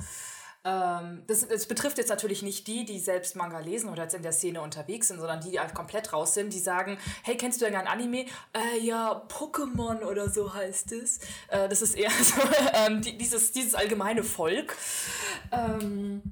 ähm, 0.65 1.23
das, 1.27 1.47
das, 1.47 1.67
betrifft 1.67 1.97
jetzt 1.97 2.09
natürlich 2.09 2.41
nicht 2.41 2.67
die, 2.67 2.83
die 2.83 2.99
selbst 2.99 3.37
Manga 3.37 3.59
lesen 3.59 3.89
oder 3.89 4.03
jetzt 4.03 4.15
in 4.15 4.23
der 4.23 4.33
Szene 4.33 4.61
unterwegs 4.61 5.07
sind, 5.07 5.19
sondern 5.19 5.39
die, 5.39 5.51
die 5.51 5.59
halt 5.59 5.73
komplett 5.73 6.11
raus 6.11 6.33
sind, 6.33 6.51
die 6.53 6.59
sagen, 6.59 6.97
hey, 7.23 7.37
kennst 7.37 7.61
du 7.61 7.65
irgendein 7.65 7.87
Anime? 7.87 8.25
Äh, 8.53 8.79
ja, 8.81 9.25
Pokémon 9.29 10.03
oder 10.03 10.29
so 10.29 10.53
heißt 10.53 10.91
es. 10.91 11.19
Äh, 11.47 11.69
das 11.69 11.81
ist 11.81 11.95
eher 11.95 12.11
so 12.21 12.41
ähm, 12.73 13.01
die, 13.01 13.17
dieses, 13.17 13.53
dieses 13.53 13.73
allgemeine 13.73 14.23
Volk. 14.23 14.75
Ähm, 15.51 16.23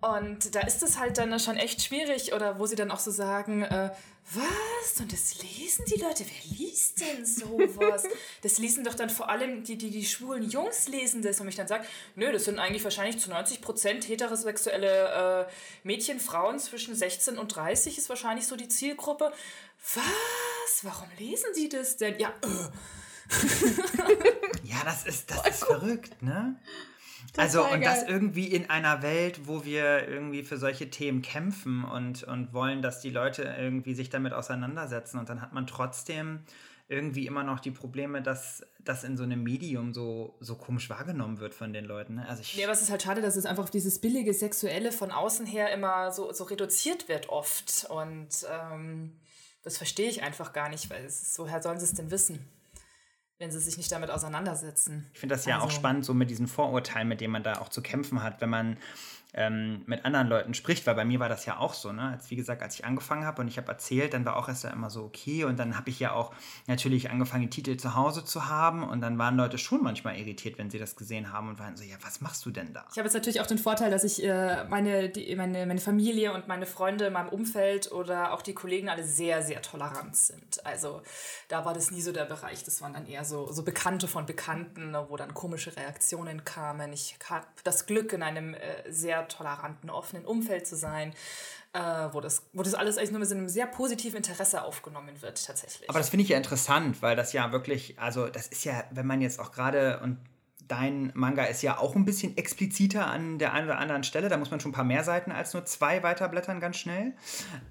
Und 0.00 0.54
da 0.54 0.60
ist 0.60 0.82
es 0.82 0.98
halt 0.98 1.18
dann 1.18 1.38
schon 1.38 1.56
echt 1.56 1.82
schwierig, 1.82 2.32
oder 2.32 2.58
wo 2.58 2.64
sie 2.64 2.76
dann 2.76 2.90
auch 2.90 2.98
so 2.98 3.10
sagen, 3.10 3.62
äh, 3.62 3.90
was? 4.32 5.00
Und 5.00 5.12
das 5.12 5.42
lesen 5.42 5.84
die 5.86 6.00
Leute? 6.00 6.24
Wer 6.24 6.56
liest 6.56 7.00
denn 7.00 7.26
sowas? 7.26 8.04
das 8.42 8.58
lesen 8.58 8.84
doch 8.84 8.94
dann 8.94 9.10
vor 9.10 9.28
allem 9.28 9.62
die, 9.62 9.76
die, 9.76 9.90
die 9.90 10.06
schwulen 10.06 10.48
Jungs 10.48 10.88
lesen 10.88 11.20
das. 11.20 11.40
Und 11.40 11.48
ich 11.48 11.56
dann 11.56 11.68
sage, 11.68 11.84
nö, 12.14 12.32
das 12.32 12.44
sind 12.44 12.58
eigentlich 12.58 12.84
wahrscheinlich 12.84 13.18
zu 13.18 13.28
90 13.28 13.60
Prozent 13.60 14.08
heterosexuelle 14.08 15.46
äh, 15.48 15.52
Mädchen, 15.82 16.18
Frauen 16.18 16.58
zwischen 16.58 16.94
16 16.94 17.36
und 17.36 17.54
30 17.54 17.98
ist 17.98 18.08
wahrscheinlich 18.08 18.46
so 18.46 18.56
die 18.56 18.68
Zielgruppe. 18.68 19.32
Was? 19.94 20.84
Warum 20.84 21.08
lesen 21.18 21.50
die 21.56 21.68
das 21.68 21.96
denn? 21.98 22.18
Ja, 22.18 22.32
äh. 22.42 22.70
ja, 24.64 24.82
das 24.84 25.04
ist, 25.04 25.30
das 25.30 25.46
ist 25.46 25.64
verrückt, 25.64 26.22
ne? 26.22 26.56
Also, 27.36 27.64
und 27.64 27.84
das 27.84 28.02
irgendwie 28.02 28.46
in 28.46 28.70
einer 28.70 29.02
Welt, 29.02 29.46
wo 29.46 29.64
wir 29.64 30.08
irgendwie 30.08 30.42
für 30.42 30.56
solche 30.56 30.90
Themen 30.90 31.22
kämpfen 31.22 31.84
und, 31.84 32.24
und 32.24 32.52
wollen, 32.52 32.82
dass 32.82 33.00
die 33.00 33.10
Leute 33.10 33.54
irgendwie 33.58 33.94
sich 33.94 34.10
damit 34.10 34.32
auseinandersetzen. 34.32 35.18
Und 35.18 35.28
dann 35.28 35.40
hat 35.40 35.52
man 35.52 35.66
trotzdem 35.66 36.40
irgendwie 36.88 37.26
immer 37.26 37.44
noch 37.44 37.60
die 37.60 37.70
Probleme, 37.70 38.20
dass 38.20 38.64
das 38.80 39.04
in 39.04 39.16
so 39.16 39.22
einem 39.22 39.44
Medium 39.44 39.94
so, 39.94 40.36
so 40.40 40.56
komisch 40.56 40.90
wahrgenommen 40.90 41.38
wird 41.38 41.54
von 41.54 41.72
den 41.72 41.84
Leuten. 41.84 42.16
Ne? 42.16 42.28
Also 42.28 42.42
ich 42.42 42.56
ja, 42.56 42.66
aber 42.66 42.72
es 42.72 42.82
ist 42.82 42.90
halt 42.90 43.02
schade, 43.02 43.22
dass 43.22 43.36
es 43.36 43.46
einfach 43.46 43.68
dieses 43.70 44.00
billige 44.00 44.34
Sexuelle 44.34 44.90
von 44.90 45.12
außen 45.12 45.46
her 45.46 45.72
immer 45.72 46.10
so, 46.10 46.32
so 46.32 46.44
reduziert 46.44 47.08
wird 47.08 47.28
oft. 47.28 47.86
Und 47.88 48.28
ähm, 48.50 49.20
das 49.62 49.76
verstehe 49.76 50.08
ich 50.08 50.22
einfach 50.22 50.52
gar 50.52 50.68
nicht, 50.68 50.90
weil 50.90 51.04
es, 51.04 51.38
woher 51.38 51.62
sollen 51.62 51.78
sie 51.78 51.84
es 51.84 51.94
denn 51.94 52.10
wissen? 52.10 52.40
Wenn 53.40 53.50
sie 53.50 53.58
sich 53.58 53.78
nicht 53.78 53.90
damit 53.90 54.10
auseinandersetzen. 54.10 55.06
Ich 55.14 55.20
finde 55.20 55.34
das 55.34 55.46
ja 55.46 55.56
also. 55.56 55.66
auch 55.66 55.70
spannend, 55.70 56.04
so 56.04 56.12
mit 56.12 56.28
diesen 56.28 56.46
Vorurteilen, 56.46 57.08
mit 57.08 57.22
denen 57.22 57.32
man 57.32 57.42
da 57.42 57.54
auch 57.54 57.70
zu 57.70 57.80
kämpfen 57.80 58.22
hat, 58.22 58.42
wenn 58.42 58.50
man 58.50 58.76
ähm, 59.34 59.82
mit 59.86 60.04
anderen 60.04 60.28
Leuten 60.28 60.54
spricht, 60.54 60.86
weil 60.86 60.94
bei 60.94 61.04
mir 61.04 61.20
war 61.20 61.28
das 61.28 61.46
ja 61.46 61.58
auch 61.58 61.74
so, 61.74 61.92
ne? 61.92 62.10
Als 62.12 62.30
wie 62.30 62.36
gesagt, 62.36 62.62
als 62.62 62.74
ich 62.74 62.84
angefangen 62.84 63.24
habe 63.24 63.42
und 63.42 63.48
ich 63.48 63.58
habe 63.58 63.68
erzählt, 63.68 64.12
dann 64.14 64.24
war 64.24 64.36
auch 64.36 64.48
erst 64.48 64.64
immer 64.64 64.90
so 64.90 65.04
okay 65.04 65.44
und 65.44 65.58
dann 65.58 65.76
habe 65.76 65.90
ich 65.90 66.00
ja 66.00 66.12
auch 66.12 66.32
natürlich 66.66 67.10
angefangen, 67.10 67.42
die 67.42 67.50
Titel 67.50 67.76
zu 67.76 67.94
Hause 67.94 68.24
zu 68.24 68.48
haben 68.48 68.82
und 68.82 69.00
dann 69.00 69.18
waren 69.18 69.36
Leute 69.36 69.58
schon 69.58 69.82
manchmal 69.82 70.18
irritiert, 70.18 70.58
wenn 70.58 70.70
sie 70.70 70.78
das 70.78 70.96
gesehen 70.96 71.32
haben 71.32 71.48
und 71.48 71.58
waren 71.58 71.76
so, 71.76 71.84
ja, 71.84 71.96
was 72.02 72.20
machst 72.20 72.44
du 72.44 72.50
denn 72.50 72.72
da? 72.72 72.84
Ich 72.90 72.98
habe 72.98 73.06
jetzt 73.06 73.14
natürlich 73.14 73.40
auch 73.40 73.46
den 73.46 73.58
Vorteil, 73.58 73.90
dass 73.90 74.04
ich 74.04 74.24
äh, 74.24 74.64
meine, 74.64 75.08
die, 75.08 75.34
meine, 75.36 75.66
meine 75.66 75.80
Familie 75.80 76.32
und 76.32 76.48
meine 76.48 76.66
Freunde 76.66 77.06
in 77.06 77.12
meinem 77.12 77.28
Umfeld 77.28 77.92
oder 77.92 78.32
auch 78.32 78.42
die 78.42 78.54
Kollegen 78.54 78.88
alle 78.88 79.04
sehr, 79.04 79.42
sehr 79.42 79.62
tolerant 79.62 80.16
sind. 80.16 80.64
Also 80.66 81.02
da 81.48 81.64
war 81.64 81.74
das 81.74 81.90
nie 81.90 82.02
so 82.02 82.12
der 82.12 82.24
Bereich, 82.24 82.64
das 82.64 82.82
waren 82.82 82.94
dann 82.94 83.06
eher 83.06 83.24
so, 83.24 83.52
so 83.52 83.62
Bekannte 83.62 84.08
von 84.08 84.26
Bekannten, 84.26 84.96
wo 85.08 85.16
dann 85.16 85.34
komische 85.34 85.76
Reaktionen 85.76 86.44
kamen. 86.44 86.92
Ich 86.92 87.16
habe 87.28 87.46
das 87.64 87.86
Glück 87.86 88.12
in 88.12 88.22
einem 88.22 88.54
äh, 88.54 88.58
sehr 88.88 89.19
toleranten, 89.28 89.90
offenen 89.90 90.24
Umfeld 90.24 90.66
zu 90.66 90.76
sein, 90.76 91.14
äh, 91.72 91.78
wo, 92.12 92.20
das, 92.20 92.42
wo 92.52 92.62
das 92.62 92.74
alles 92.74 92.98
eigentlich 92.98 93.10
nur 93.12 93.20
mit 93.20 93.30
einem 93.30 93.48
sehr 93.48 93.66
positiven 93.66 94.18
Interesse 94.18 94.62
aufgenommen 94.62 95.20
wird, 95.22 95.44
tatsächlich. 95.44 95.88
Aber 95.88 95.98
das 95.98 96.08
finde 96.08 96.24
ich 96.24 96.30
ja 96.30 96.36
interessant, 96.36 97.00
weil 97.02 97.16
das 97.16 97.32
ja 97.32 97.52
wirklich, 97.52 97.98
also 97.98 98.28
das 98.28 98.48
ist 98.48 98.64
ja, 98.64 98.84
wenn 98.90 99.06
man 99.06 99.20
jetzt 99.20 99.38
auch 99.38 99.52
gerade, 99.52 100.00
und 100.00 100.18
dein 100.70 101.10
Manga 101.14 101.44
ist 101.44 101.62
ja 101.62 101.78
auch 101.78 101.96
ein 101.96 102.04
bisschen 102.04 102.36
expliziter 102.36 103.08
an 103.08 103.38
der 103.38 103.52
einen 103.52 103.66
oder 103.66 103.78
anderen 103.78 104.04
Stelle. 104.04 104.28
Da 104.28 104.36
muss 104.36 104.50
man 104.52 104.60
schon 104.60 104.70
ein 104.70 104.74
paar 104.74 104.84
mehr 104.84 105.02
Seiten 105.02 105.32
als 105.32 105.52
nur 105.52 105.64
zwei 105.64 106.02
weiterblättern, 106.04 106.60
ganz 106.60 106.76
schnell. 106.76 107.12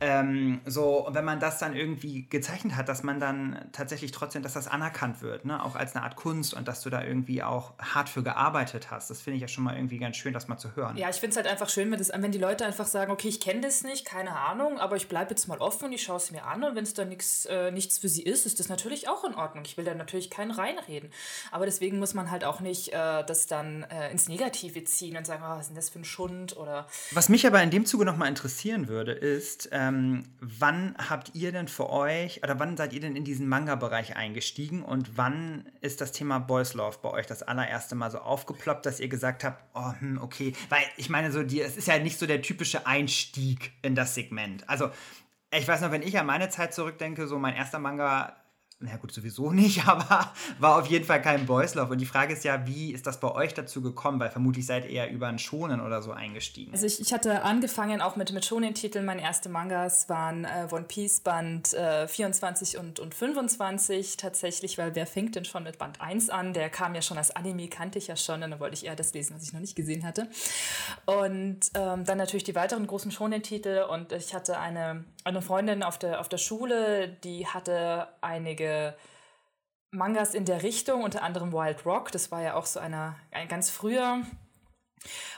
Ähm, 0.02 0.60
so, 0.66 1.08
wenn 1.12 1.24
man 1.24 1.40
das 1.40 1.60
dann 1.60 1.76
irgendwie 1.76 2.28
gezeichnet 2.30 2.76
hat, 2.76 2.90
dass 2.90 3.04
man 3.04 3.22
dann 3.22 3.70
tatsächlich 3.72 4.12
trotzdem, 4.12 4.44
dass 4.44 4.54
das 4.54 4.68
anerkannt 4.68 5.22
wird, 5.22 5.46
ne? 5.46 5.64
auch 5.64 5.76
als 5.76 5.96
eine 5.96 6.04
Art 6.04 6.18
Kunst 6.18 6.54
und 6.54 6.68
dass 6.68 6.82
du 6.82 6.90
da 6.90 7.02
irgendwie 7.02 7.42
auch 7.42 7.74
hart 7.80 8.10
für 8.10 8.22
gearbeitet 8.22 8.92
hast. 8.92 9.10
Das 9.10 9.22
finde 9.22 9.38
ich 9.38 9.42
ja 9.42 9.48
schon 9.48 9.64
mal 9.64 9.76
irgendwie 9.76 9.98
ganz 9.98 10.18
schön, 10.18 10.34
das 10.34 10.50
mal 10.50 10.58
zu 10.58 10.76
hören. 10.76 10.98
Ja, 10.98 11.10
ich 11.10 11.18
finde 11.18 11.32
es 11.32 11.38
halt 11.38 11.48
einfach 11.48 11.70
schön, 11.70 11.90
wenn, 11.92 12.00
das, 12.00 12.12
wenn 12.14 12.32
die 12.32 12.38
Leute 12.38 12.66
einfach 12.66 12.88
sagen, 12.88 13.12
okay, 13.12 13.30
ich 13.30 13.40
kenne 13.40 13.62
das 13.62 13.84
nicht, 13.84 14.06
keine 14.06 14.36
Ahnung, 14.36 14.78
aber 14.78 14.98
ich 14.98 15.08
bleibe 15.08 15.30
jetzt 15.30 15.48
mal 15.48 15.60
offen 15.60 15.86
und 15.86 15.94
ich 15.94 16.04
schaue 16.04 16.18
es 16.18 16.32
mir 16.32 16.44
an 16.46 16.64
und 16.66 16.76
wenn 16.76 16.84
es 16.84 16.94
dann 16.94 17.08
nix, 17.08 17.46
äh, 17.46 17.72
nichts 17.72 17.98
für 17.98 18.10
sie 18.10 18.24
ist, 18.24 18.46
ist 18.46 18.60
das 18.60 18.68
natürlich 18.68 19.08
auch 19.08 19.24
in 19.24 19.36
Ordnung. 19.36 19.64
Ich 19.64 19.78
will 19.78 19.86
da 19.86 19.94
natürlich 19.94 20.30
keinen 20.30 20.52
reinreden. 20.52 21.12
Aber 21.52 21.66
deswegen 21.66 22.00
muss 22.00 22.14
man 22.14 22.30
halt 22.30 22.44
auch 22.44 22.60
nicht 22.60 22.89
äh, 22.94 23.24
das 23.26 23.48
dann 23.48 23.84
äh, 23.84 24.12
ins 24.12 24.28
Negative 24.28 24.84
ziehen 24.84 25.18
und 25.18 25.26
sagen, 25.26 25.44
oh, 25.46 25.50
was 25.50 25.62
ist 25.62 25.68
denn 25.70 25.76
das 25.76 25.90
für 25.90 26.00
ein 26.00 26.06
Schund 26.06 26.58
oder. 26.58 26.88
Was 27.12 27.30
mich 27.30 27.46
aber 27.46 27.62
in 27.62 27.72
dem 27.72 27.86
Zuge 27.86 28.06
nochmal 28.06 28.28
interessieren 28.28 28.88
würde, 28.88 29.12
ist, 29.12 29.70
ähm, 29.72 30.24
wann 30.40 30.96
habt 30.98 31.36
ihr 31.36 31.52
denn 31.52 31.68
für 31.68 31.90
euch 31.90 32.44
oder 32.44 32.60
wann 32.60 32.78
seid 32.78 32.94
ihr 32.94 33.00
denn 33.00 33.16
in 33.16 33.24
diesen 33.24 33.48
Manga-Bereich 33.48 34.16
eingestiegen 34.16 34.84
und 34.84 35.18
wann 35.18 35.70
ist 35.82 36.02
das 36.02 36.12
Thema 36.12 36.40
Boys 36.40 36.74
Love 36.74 36.98
bei 37.02 37.10
euch 37.12 37.26
das 37.26 37.44
allererste 37.44 37.96
Mal 37.96 38.12
so 38.12 38.20
aufgeploppt, 38.20 38.86
dass 38.86 39.00
ihr 39.00 39.10
gesagt 39.10 39.44
habt, 39.44 39.64
oh, 39.74 39.94
hm, 40.00 40.20
okay, 40.22 40.54
weil 40.70 40.84
ich 40.98 41.10
meine, 41.10 41.32
so 41.32 41.44
die, 41.44 41.62
es 41.62 41.78
ist 41.78 41.88
ja 41.88 41.98
nicht 42.00 42.20
so 42.20 42.26
der 42.26 42.42
typische 42.42 42.86
Einstieg 42.88 43.72
in 43.82 43.96
das 43.96 44.16
Segment. 44.16 44.68
Also 44.70 44.90
ich 45.52 45.68
weiß 45.68 45.82
noch, 45.82 45.92
wenn 45.92 46.04
ich 46.04 46.18
an 46.20 46.26
meine 46.26 46.50
Zeit 46.50 46.74
zurückdenke, 46.74 47.28
so 47.28 47.40
mein 47.40 47.56
erster 47.56 47.80
Manga 47.80 48.36
na 48.82 48.96
gut, 48.96 49.12
sowieso 49.12 49.52
nicht, 49.52 49.88
aber 49.88 50.32
war 50.60 50.80
auf 50.80 50.88
jeden 50.88 51.06
Fall 51.06 51.22
kein 51.22 51.46
Boys 51.46 51.76
Love. 51.76 51.92
Und 51.92 52.00
die 52.00 52.06
Frage 52.06 52.34
ist 52.34 52.44
ja, 52.46 52.66
wie 52.66 52.94
ist 52.94 53.06
das 53.06 53.20
bei 53.20 53.30
euch 53.30 53.54
dazu 53.54 53.82
gekommen? 53.82 54.20
Weil 54.20 54.30
vermutlich 54.30 54.66
seid 54.66 54.86
ihr 54.86 54.92
eher 54.92 55.12
über 55.12 55.28
ein 55.28 55.38
Schonen 55.38 55.82
oder 55.82 56.02
so 56.02 56.12
eingestiegen. 56.12 56.72
Also 56.72 56.86
ich, 56.86 57.02
ich 57.02 57.12
hatte 57.12 57.44
angefangen 57.44 58.02
auch 58.02 58.16
mit, 58.16 58.32
mit 58.32 58.46
Shonen-Titeln. 58.46 59.06
Meine 59.06 59.22
ersten 59.22 59.52
Mangas 59.52 60.08
waren 60.08 60.46
äh, 60.46 60.68
One 60.72 60.86
Piece 60.86 61.20
Band 61.20 61.74
äh, 61.74 62.08
24 62.08 62.78
und, 62.78 63.00
und 63.00 63.14
25 63.14 64.16
tatsächlich, 64.16 64.78
weil 64.78 64.96
wer 64.96 65.06
fängt 65.06 65.36
denn 65.36 65.46
schon 65.46 65.64
mit 65.64 65.78
Band 65.78 66.00
1 66.00 66.30
an? 66.30 66.54
Der 66.54 66.70
kam 66.70 66.96
ja 66.96 67.02
schon 67.02 67.18
als 67.18 67.36
Anime, 67.36 67.68
kannte 67.68 67.98
ich 67.98 68.08
ja 68.08 68.16
schon. 68.16 68.44
Und 68.44 68.52
dann 68.52 68.60
wollte 68.62 68.76
ich 68.76 68.86
eher 68.86 68.96
das 68.96 69.14
lesen, 69.14 69.36
was 69.36 69.44
ich 69.44 69.52
noch 69.52 69.60
nicht 69.60 69.76
gesehen 69.76 70.06
hatte. 70.06 70.30
Und 71.06 71.60
ähm, 71.74 72.06
dann 72.06 72.18
natürlich 72.18 72.46
die 72.46 72.56
weiteren 72.56 72.88
großen 72.88 73.12
Shonen-Titel. 73.12 73.86
Und 73.90 74.14
ich 74.14 74.34
hatte 74.34 74.58
eine, 74.58 75.04
eine 75.26 75.42
Freundin 75.42 75.84
auf 75.84 76.00
der, 76.00 76.22
auf 76.22 76.30
der 76.30 76.38
Schule, 76.38 77.10
die 77.24 77.46
hatte 77.46 78.08
einige 78.22 78.69
Mangas 79.92 80.34
in 80.34 80.46
der 80.46 80.64
Richtung, 80.64 81.04
unter 81.04 81.24
anderem 81.24 81.52
Wild 81.52 81.86
Rock, 81.86 82.12
das 82.12 82.32
war 82.32 82.42
ja 82.42 82.54
auch 82.54 82.66
so 82.66 82.80
einer, 82.80 83.16
ein 83.32 83.48
ganz 83.48 83.70
früher. 83.70 84.22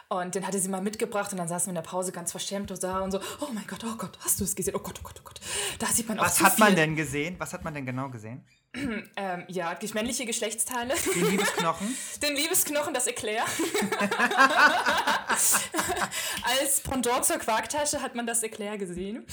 Und 0.09 0.35
den 0.35 0.45
hatte 0.45 0.59
sie 0.59 0.67
mal 0.67 0.81
mitgebracht 0.81 1.31
und 1.31 1.37
dann 1.37 1.47
saßen 1.47 1.67
wir 1.67 1.71
in 1.71 1.83
der 1.83 1.89
Pause 1.89 2.11
ganz 2.11 2.31
verschämt 2.31 2.69
und 2.71 2.83
da 2.83 2.99
und 2.99 3.11
so, 3.11 3.21
oh 3.39 3.49
mein 3.53 3.65
Gott, 3.67 3.83
oh 3.85 3.95
Gott, 3.97 4.17
hast 4.21 4.39
du 4.39 4.43
es 4.43 4.55
gesehen? 4.55 4.75
Oh 4.75 4.79
Gott, 4.79 4.99
oh 4.99 5.03
Gott, 5.03 5.19
oh 5.19 5.23
Gott. 5.23 5.39
Da 5.79 5.87
sieht 5.87 6.09
man 6.09 6.19
auch 6.19 6.25
Was 6.25 6.41
hat 6.41 6.59
man 6.59 6.75
denn 6.75 6.95
gesehen? 6.95 7.35
Was 7.39 7.53
hat 7.53 7.63
man 7.63 7.73
denn 7.73 7.85
genau 7.85 8.09
gesehen? 8.09 8.45
ähm, 9.15 9.43
ja, 9.47 9.77
männliche 9.93 10.25
Geschlechtsteile. 10.25 10.93
Den 11.15 11.31
Liebesknochen? 11.31 11.97
Den 12.21 12.35
Liebesknochen, 12.35 12.93
das 12.93 13.07
Eclair. 13.07 13.43
Als 15.29 16.79
Pendant 16.81 17.25
zur 17.25 17.37
Quarktasche 17.37 18.01
hat 18.01 18.15
man 18.15 18.25
das 18.25 18.43
Eclair 18.43 18.77
gesehen. 18.77 19.25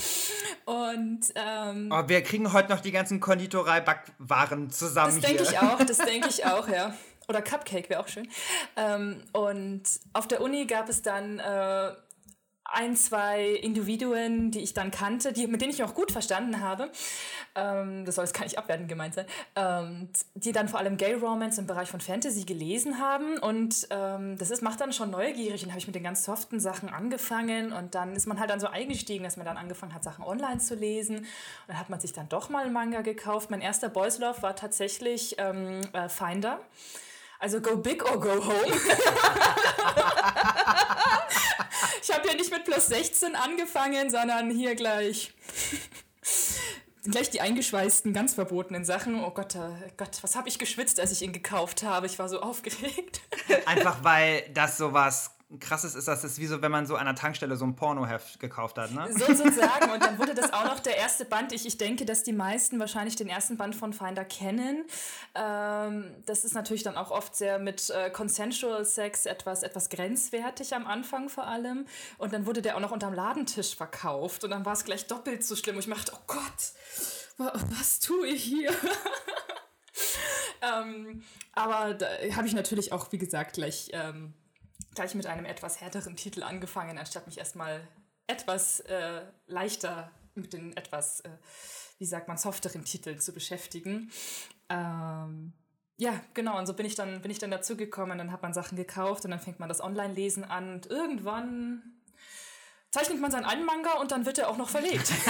Und 0.64 1.20
ähm, 1.36 1.88
oh, 1.92 2.08
wir 2.08 2.22
kriegen 2.22 2.52
heute 2.52 2.70
noch 2.70 2.80
die 2.80 2.90
ganzen 2.90 3.20
Konditorei-Backwaren 3.20 4.70
zusammen. 4.70 5.20
Das 5.20 5.30
denke 5.30 5.44
ich 5.44 5.58
auch, 5.58 5.84
das 5.84 5.98
denke 5.98 6.28
ich 6.28 6.44
auch, 6.44 6.68
ja. 6.68 6.94
Oder 7.28 7.42
Cupcake 7.42 7.90
wäre 7.90 8.00
auch 8.00 8.08
schön. 8.08 8.26
Ähm, 8.76 9.22
und 9.32 9.82
auf 10.14 10.26
der 10.26 10.40
Uni 10.40 10.66
gab 10.66 10.88
es 10.88 11.02
dann 11.02 11.38
äh, 11.38 11.92
ein, 12.68 12.96
zwei 12.96 13.46
Individuen, 13.46 14.50
die 14.50 14.60
ich 14.60 14.74
dann 14.74 14.90
kannte, 14.90 15.32
die, 15.32 15.46
mit 15.46 15.60
denen 15.60 15.72
ich 15.72 15.82
auch 15.82 15.94
gut 15.94 16.12
verstanden 16.12 16.60
habe, 16.60 16.90
ähm, 17.54 18.04
das 18.04 18.16
soll 18.16 18.24
jetzt 18.24 18.34
gar 18.34 18.44
nicht 18.44 18.58
abwertend 18.58 18.88
gemeint 18.88 19.14
sein, 19.14 19.26
ähm, 19.56 20.10
die 20.34 20.52
dann 20.52 20.68
vor 20.68 20.78
allem 20.78 20.96
Gay 20.96 21.14
Romance 21.14 21.58
im 21.58 21.66
Bereich 21.66 21.90
von 21.90 22.00
Fantasy 22.00 22.44
gelesen 22.44 22.98
haben 22.98 23.38
und 23.38 23.88
ähm, 23.90 24.36
das 24.36 24.50
ist, 24.50 24.62
macht 24.62 24.80
dann 24.80 24.92
schon 24.92 25.10
neugierig 25.10 25.64
und 25.64 25.70
habe 25.70 25.78
ich 25.78 25.86
mit 25.86 25.94
den 25.94 26.02
ganz 26.02 26.24
soften 26.24 26.60
Sachen 26.60 26.90
angefangen 26.90 27.72
und 27.72 27.94
dann 27.94 28.14
ist 28.14 28.26
man 28.26 28.38
halt 28.38 28.50
dann 28.50 28.60
so 28.60 28.66
eingestiegen, 28.68 29.24
dass 29.24 29.36
man 29.36 29.46
dann 29.46 29.56
angefangen 29.56 29.94
hat, 29.94 30.04
Sachen 30.04 30.22
online 30.24 30.58
zu 30.58 30.74
lesen 30.74 31.16
und 31.18 31.26
dann 31.68 31.78
hat 31.78 31.88
man 31.88 32.00
sich 32.00 32.12
dann 32.12 32.28
doch 32.28 32.50
mal 32.50 32.64
einen 32.64 32.74
Manga 32.74 33.00
gekauft. 33.00 33.50
Mein 33.50 33.62
erster 33.62 33.88
Boys 33.88 34.18
Love 34.18 34.42
war 34.42 34.54
tatsächlich 34.54 35.36
ähm, 35.38 35.80
äh, 35.92 36.08
Finder. 36.08 36.60
Also 37.40 37.60
go 37.60 37.76
big 37.76 38.04
or 38.04 38.20
go 38.20 38.44
home. 38.44 38.52
ich 42.08 42.14
habe 42.14 42.28
ja 42.28 42.34
nicht 42.34 42.50
mit 42.50 42.64
plus 42.64 42.86
16 42.86 43.34
angefangen, 43.34 44.10
sondern 44.10 44.50
hier 44.50 44.74
gleich 44.74 45.32
gleich 47.10 47.30
die 47.30 47.40
eingeschweißten, 47.40 48.12
ganz 48.12 48.34
verbotenen 48.34 48.84
Sachen. 48.84 49.22
Oh 49.22 49.30
Gott, 49.30 49.56
oh 49.56 49.74
Gott, 49.96 50.18
was 50.22 50.36
habe 50.36 50.48
ich 50.48 50.58
geschwitzt, 50.58 51.00
als 51.00 51.12
ich 51.12 51.22
ihn 51.22 51.32
gekauft 51.32 51.82
habe? 51.82 52.06
Ich 52.06 52.18
war 52.18 52.28
so 52.28 52.40
aufgeregt. 52.40 53.20
Einfach 53.66 54.04
weil 54.04 54.42
das 54.54 54.76
sowas 54.76 55.37
krasses 55.60 55.94
ist, 55.94 56.08
dass 56.08 56.24
es 56.24 56.38
wie 56.38 56.46
so, 56.46 56.60
wenn 56.60 56.70
man 56.70 56.86
so 56.86 56.94
an 56.94 57.06
einer 57.06 57.14
Tankstelle 57.14 57.56
so 57.56 57.64
ein 57.64 57.74
Pornoheft 57.74 58.38
gekauft 58.38 58.76
hat, 58.76 58.90
ne? 58.92 59.08
So 59.12 59.32
sozusagen. 59.32 59.90
Und 59.90 60.02
dann 60.02 60.18
wurde 60.18 60.34
das 60.34 60.52
auch 60.52 60.64
noch 60.66 60.80
der 60.80 60.98
erste 60.98 61.24
Band. 61.24 61.52
Ich, 61.52 61.64
ich 61.64 61.78
denke, 61.78 62.04
dass 62.04 62.22
die 62.22 62.34
meisten 62.34 62.78
wahrscheinlich 62.78 63.16
den 63.16 63.28
ersten 63.28 63.56
Band 63.56 63.74
von 63.74 63.94
Finder 63.94 64.26
kennen. 64.26 64.84
Ähm, 65.34 66.14
das 66.26 66.44
ist 66.44 66.52
natürlich 66.52 66.82
dann 66.82 66.98
auch 66.98 67.10
oft 67.10 67.34
sehr 67.34 67.58
mit 67.58 67.88
äh, 67.88 68.10
Consensual 68.10 68.84
Sex 68.84 69.24
etwas, 69.24 69.62
etwas 69.62 69.88
grenzwertig 69.88 70.74
am 70.74 70.86
Anfang 70.86 71.30
vor 71.30 71.46
allem. 71.46 71.86
Und 72.18 72.34
dann 72.34 72.44
wurde 72.44 72.60
der 72.60 72.76
auch 72.76 72.80
noch 72.80 72.92
unterm 72.92 73.14
Ladentisch 73.14 73.74
verkauft. 73.74 74.44
Und 74.44 74.50
dann 74.50 74.66
war 74.66 74.74
es 74.74 74.84
gleich 74.84 75.06
doppelt 75.06 75.44
so 75.44 75.56
schlimm. 75.56 75.76
Und 75.76 75.80
ich 75.80 75.88
machte, 75.88 76.12
oh 76.14 76.20
Gott, 76.26 76.72
was 77.38 78.00
tue 78.00 78.26
ich 78.26 78.44
hier? 78.44 78.70
ähm, 80.60 81.22
aber 81.52 81.94
da 81.94 82.06
habe 82.36 82.46
ich 82.46 82.52
natürlich 82.52 82.92
auch, 82.92 83.10
wie 83.12 83.18
gesagt, 83.18 83.54
gleich 83.54 83.88
ähm, 83.94 84.34
gleich 84.94 85.14
mit 85.14 85.26
einem 85.26 85.44
etwas 85.44 85.80
härteren 85.80 86.16
Titel 86.16 86.42
angefangen, 86.42 86.98
anstatt 86.98 87.26
mich 87.26 87.38
erstmal 87.38 87.86
etwas 88.26 88.80
äh, 88.80 89.22
leichter 89.46 90.10
mit 90.34 90.52
den 90.52 90.76
etwas, 90.76 91.20
äh, 91.20 91.30
wie 91.98 92.04
sagt 92.04 92.28
man, 92.28 92.36
softeren 92.36 92.84
Titeln 92.84 93.20
zu 93.20 93.32
beschäftigen. 93.32 94.10
Ähm, 94.68 95.52
ja, 95.96 96.20
genau, 96.34 96.58
und 96.58 96.66
so 96.66 96.74
bin 96.74 96.86
ich 96.86 96.94
dann, 96.94 97.22
bin 97.22 97.30
ich 97.30 97.38
dann 97.40 97.50
dazu 97.50 97.76
gekommen, 97.76 98.18
dann 98.18 98.30
hat 98.30 98.42
man 98.42 98.54
Sachen 98.54 98.76
gekauft 98.76 99.24
und 99.24 99.32
dann 99.32 99.40
fängt 99.40 99.58
man 99.58 99.68
das 99.68 99.80
Online-Lesen 99.80 100.44
an 100.44 100.74
und 100.74 100.86
irgendwann 100.86 101.82
zeichnet 102.90 103.20
man 103.20 103.30
seinen 103.30 103.44
einen 103.44 103.64
Manga 103.64 103.94
und 103.94 104.12
dann 104.12 104.24
wird 104.24 104.38
er 104.38 104.48
auch 104.48 104.56
noch 104.56 104.68
verlegt. 104.68 105.12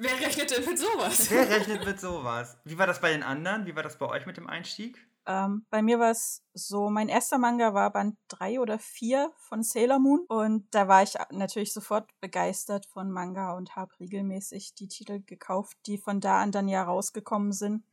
Wer 0.00 0.20
rechnet 0.20 0.52
denn 0.52 0.64
mit 0.64 0.78
sowas? 0.78 1.28
Wer 1.30 1.48
rechnet 1.48 1.84
mit 1.84 2.00
sowas? 2.00 2.56
Wie 2.64 2.78
war 2.78 2.86
das 2.86 3.00
bei 3.00 3.10
den 3.10 3.24
anderen? 3.24 3.66
Wie 3.66 3.74
war 3.74 3.82
das 3.82 3.98
bei 3.98 4.06
euch 4.06 4.26
mit 4.26 4.36
dem 4.36 4.46
Einstieg? 4.46 5.04
Ähm, 5.28 5.66
bei 5.68 5.82
mir 5.82 5.98
war 5.98 6.10
es 6.10 6.42
so, 6.54 6.88
mein 6.88 7.10
erster 7.10 7.36
Manga 7.36 7.74
war 7.74 7.92
Band 7.92 8.16
3 8.28 8.60
oder 8.60 8.78
4 8.78 9.30
von 9.36 9.62
Sailor 9.62 9.98
Moon 9.98 10.24
und 10.26 10.74
da 10.74 10.88
war 10.88 11.02
ich 11.02 11.16
natürlich 11.30 11.74
sofort 11.74 12.08
begeistert 12.20 12.86
von 12.86 13.10
Manga 13.10 13.52
und 13.54 13.76
habe 13.76 13.92
regelmäßig 14.00 14.74
die 14.74 14.88
Titel 14.88 15.20
gekauft, 15.20 15.76
die 15.84 15.98
von 15.98 16.20
da 16.22 16.40
an 16.40 16.50
dann 16.50 16.66
ja 16.66 16.82
rausgekommen 16.82 17.52
sind. 17.52 17.84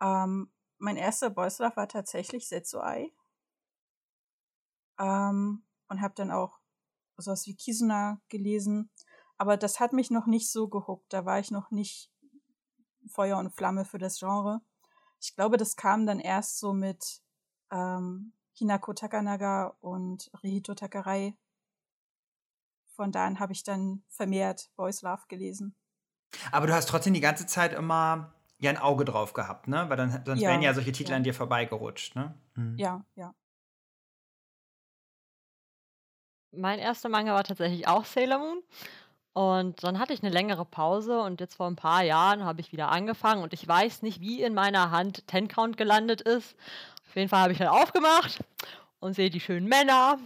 Ähm, 0.00 0.48
mein 0.78 0.96
erster 0.96 1.28
Boys 1.28 1.58
Love 1.58 1.76
war 1.76 1.88
tatsächlich 1.88 2.46
Setsuai. 2.46 3.12
Ähm, 5.00 5.64
und 5.88 6.00
habe 6.00 6.14
dann 6.14 6.30
auch 6.30 6.60
sowas 7.16 7.48
wie 7.48 7.56
Kizuna 7.56 8.20
gelesen, 8.28 8.90
aber 9.38 9.56
das 9.56 9.80
hat 9.80 9.92
mich 9.92 10.12
noch 10.12 10.26
nicht 10.26 10.50
so 10.52 10.68
gehuckt, 10.68 11.12
da 11.12 11.24
war 11.24 11.40
ich 11.40 11.50
noch 11.50 11.72
nicht 11.72 12.12
Feuer 13.08 13.38
und 13.38 13.50
Flamme 13.50 13.84
für 13.84 13.98
das 13.98 14.20
Genre 14.20 14.60
ich 15.24 15.34
glaube, 15.34 15.56
das 15.56 15.76
kam 15.76 16.06
dann 16.06 16.20
erst 16.20 16.58
so 16.58 16.74
mit 16.74 17.22
ähm, 17.70 18.32
Hinako 18.52 18.92
Takanaga 18.92 19.74
und 19.80 20.30
Rihito 20.42 20.74
Takarei. 20.74 21.34
Von 22.94 23.10
da 23.10 23.26
an 23.26 23.40
habe 23.40 23.52
ich 23.52 23.64
dann 23.64 24.04
vermehrt 24.08 24.70
Boys 24.76 25.02
Love 25.02 25.22
gelesen. 25.28 25.74
Aber 26.52 26.66
du 26.66 26.74
hast 26.74 26.88
trotzdem 26.88 27.14
die 27.14 27.20
ganze 27.20 27.46
Zeit 27.46 27.72
immer 27.72 28.34
ja 28.58 28.70
ein 28.70 28.78
Auge 28.78 29.04
drauf 29.04 29.32
gehabt, 29.32 29.66
ne? 29.66 29.88
Weil 29.88 29.96
dann 29.96 30.22
sonst 30.24 30.42
ja, 30.42 30.50
wären 30.50 30.62
ja 30.62 30.74
solche 30.74 30.92
Titel 30.92 31.10
ja. 31.10 31.16
an 31.16 31.24
dir 31.24 31.34
vorbeigerutscht, 31.34 32.14
ne? 32.16 32.38
Mhm. 32.54 32.76
Ja, 32.76 33.04
ja. 33.14 33.34
Mein 36.52 36.78
erster 36.78 37.08
Manga 37.08 37.34
war 37.34 37.44
tatsächlich 37.44 37.88
auch 37.88 38.04
Sailor 38.04 38.38
Moon. 38.38 38.62
Und 39.34 39.82
dann 39.82 39.98
hatte 39.98 40.12
ich 40.12 40.22
eine 40.22 40.32
längere 40.32 40.64
Pause 40.64 41.20
und 41.20 41.40
jetzt 41.40 41.56
vor 41.56 41.66
ein 41.66 41.74
paar 41.74 42.04
Jahren 42.04 42.44
habe 42.44 42.60
ich 42.60 42.70
wieder 42.70 42.92
angefangen 42.92 43.42
und 43.42 43.52
ich 43.52 43.66
weiß 43.66 44.02
nicht, 44.02 44.20
wie 44.20 44.42
in 44.42 44.54
meiner 44.54 44.92
Hand 44.92 45.26
Ten 45.26 45.48
Count 45.48 45.76
gelandet 45.76 46.20
ist. 46.20 46.54
Auf 47.08 47.16
jeden 47.16 47.28
Fall 47.28 47.40
habe 47.40 47.52
ich 47.52 47.58
dann 47.58 47.68
aufgemacht 47.68 48.38
und 49.00 49.14
sehe 49.14 49.30
die 49.30 49.40
schönen 49.40 49.66
Männer 49.66 50.18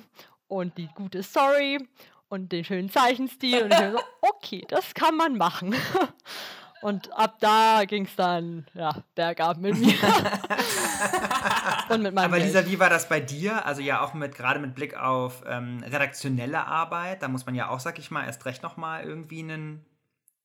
und 0.47 0.77
die 0.77 0.91
gute 0.95 1.23
Story 1.23 1.79
und 2.29 2.53
den 2.53 2.65
schönen 2.65 2.91
Zeichenstil 2.91 3.63
und 3.63 3.73
ich 3.73 3.79
bin 3.79 3.93
so, 3.93 4.01
okay, 4.21 4.67
das 4.69 4.93
kann 4.93 5.17
man 5.17 5.39
machen. 5.39 5.75
Und 6.81 7.13
ab 7.13 7.37
da 7.41 7.85
ging 7.87 8.05
es 8.05 8.15
dann 8.17 8.67
ja, 8.75 9.03
bergab 9.15 9.59
mit 9.59 9.79
mir. 9.79 9.95
und 11.89 12.03
mit 12.03 12.15
meinem 12.15 12.33
Aber 12.33 12.39
Lisa, 12.39 12.67
wie 12.67 12.79
war 12.79 12.91
das 12.91 13.09
bei 13.09 13.21
dir? 13.21 13.67
Also 13.67 13.83
ja 13.83 14.01
auch 14.01 14.15
mit 14.15 14.35
gerade 14.35 14.61
mit 14.61 14.75
Blick 14.75 14.97
auf 14.97 15.43
ähm, 15.47 15.83
redaktionelle 15.85 16.67
Arbeit, 16.67 17.23
da 17.23 17.29
muss 17.29 17.47
man 17.47 17.55
ja 17.55 17.69
auch, 17.69 17.81
sag 17.81 17.99
ich 17.99 18.11
mal, 18.11 18.27
erst 18.27 18.45
recht 18.47 18.63
nochmal 18.63 19.05
irgendwie 19.05 19.41
einen 19.41 19.85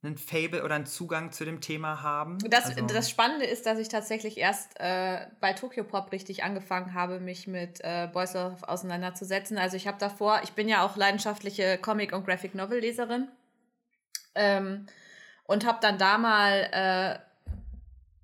einen 0.04 0.18
Fable 0.18 0.64
oder 0.64 0.76
einen 0.76 0.86
Zugang 0.86 1.32
zu 1.32 1.46
dem 1.46 1.62
Thema 1.62 2.02
haben? 2.02 2.38
Das, 2.50 2.66
also 2.66 2.86
das 2.86 3.10
Spannende 3.10 3.46
ist, 3.46 3.66
dass 3.66 3.80
ich 3.80 3.88
tatsächlich 3.88 4.38
erst 4.38 4.80
äh, 4.80 5.28
bei 5.40 5.54
Tokyo 5.54 5.84
Pop 5.84 6.12
richtig 6.12 6.44
angefangen 6.44 6.94
habe, 6.94 7.20
mich 7.20 7.48
mit 7.48 7.80
äh, 7.82 8.10
Boys 8.12 8.34
Love 8.34 8.68
auseinanderzusetzen. 8.68 9.58
Also 9.58 9.78
ich 9.78 9.88
habe 9.88 9.98
davor, 10.00 10.42
ich 10.44 10.52
bin 10.52 10.68
ja 10.68 10.86
auch 10.86 10.98
leidenschaftliche 10.98 11.78
Comic- 11.78 12.14
und 12.14 12.26
Graphic-Novel-Leserin. 12.26 13.30
Ähm, 14.36 14.88
und 15.46 15.66
habe 15.66 15.80
dann 15.82 15.98
da 15.98 16.18
mal 16.18 16.70
äh, 16.72 17.20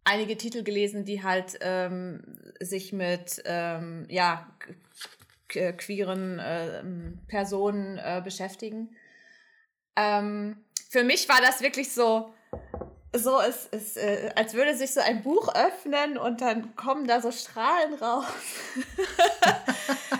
einige 0.04 0.38
Titel 0.38 0.64
gelesen, 0.64 1.06
die 1.06 1.24
halt 1.24 1.58
ähm, 1.62 2.22
sich 2.60 2.94
mit 2.94 3.42
ähm, 3.46 4.06
ja, 4.10 4.48
queeren 5.48 6.40
äh, 6.40 6.84
Personen 7.28 7.98
äh, 7.98 8.22
beschäftigen. 8.24 8.96
Ähm, 9.96 10.64
für 10.90 11.04
mich 11.04 11.28
war 11.30 11.42
das 11.42 11.62
wirklich 11.62 11.94
so, 11.94 12.34
so 13.16 13.40
es, 13.42 13.68
es, 13.72 13.98
äh, 13.98 14.32
als 14.36 14.54
würde 14.54 14.76
sich 14.76 14.94
so 14.94 15.02
ein 15.02 15.22
Buch 15.22 15.54
öffnen 15.54 16.18
und 16.18 16.42
dann 16.42 16.76
kommen 16.76 17.08
da 17.08 17.22
so 17.22 17.32
Strahlen 17.32 17.94
raus. 17.96 18.26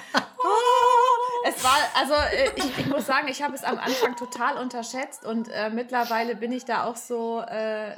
war, 1.70 1.78
also 1.96 2.14
äh, 2.14 2.52
ich, 2.56 2.80
ich 2.80 2.86
muss 2.88 3.06
sagen, 3.06 3.28
ich 3.28 3.42
habe 3.42 3.56
es 3.56 3.64
am 3.64 3.78
Anfang 3.78 4.16
total 4.16 4.58
unterschätzt 4.58 5.26
und 5.26 5.50
äh, 5.50 5.70
mittlerweile 5.70 6.36
bin 6.36 6.52
ich 6.52 6.66
da 6.66 6.84
auch 6.86 6.96
so, 6.96 7.42
äh, 7.42 7.96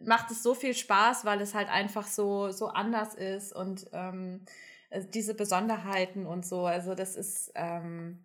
macht 0.00 0.30
es 0.30 0.42
so 0.42 0.54
viel 0.54 0.74
Spaß, 0.74 1.24
weil 1.24 1.40
es 1.40 1.54
halt 1.54 1.68
einfach 1.68 2.06
so, 2.06 2.50
so 2.50 2.68
anders 2.68 3.14
ist 3.14 3.52
und 3.52 3.86
ähm, 3.92 4.44
äh, 4.90 5.02
diese 5.04 5.34
Besonderheiten 5.34 6.26
und 6.26 6.46
so. 6.46 6.66
Also 6.66 6.94
das 6.94 7.16
ist, 7.16 7.52
ähm, 7.54 8.24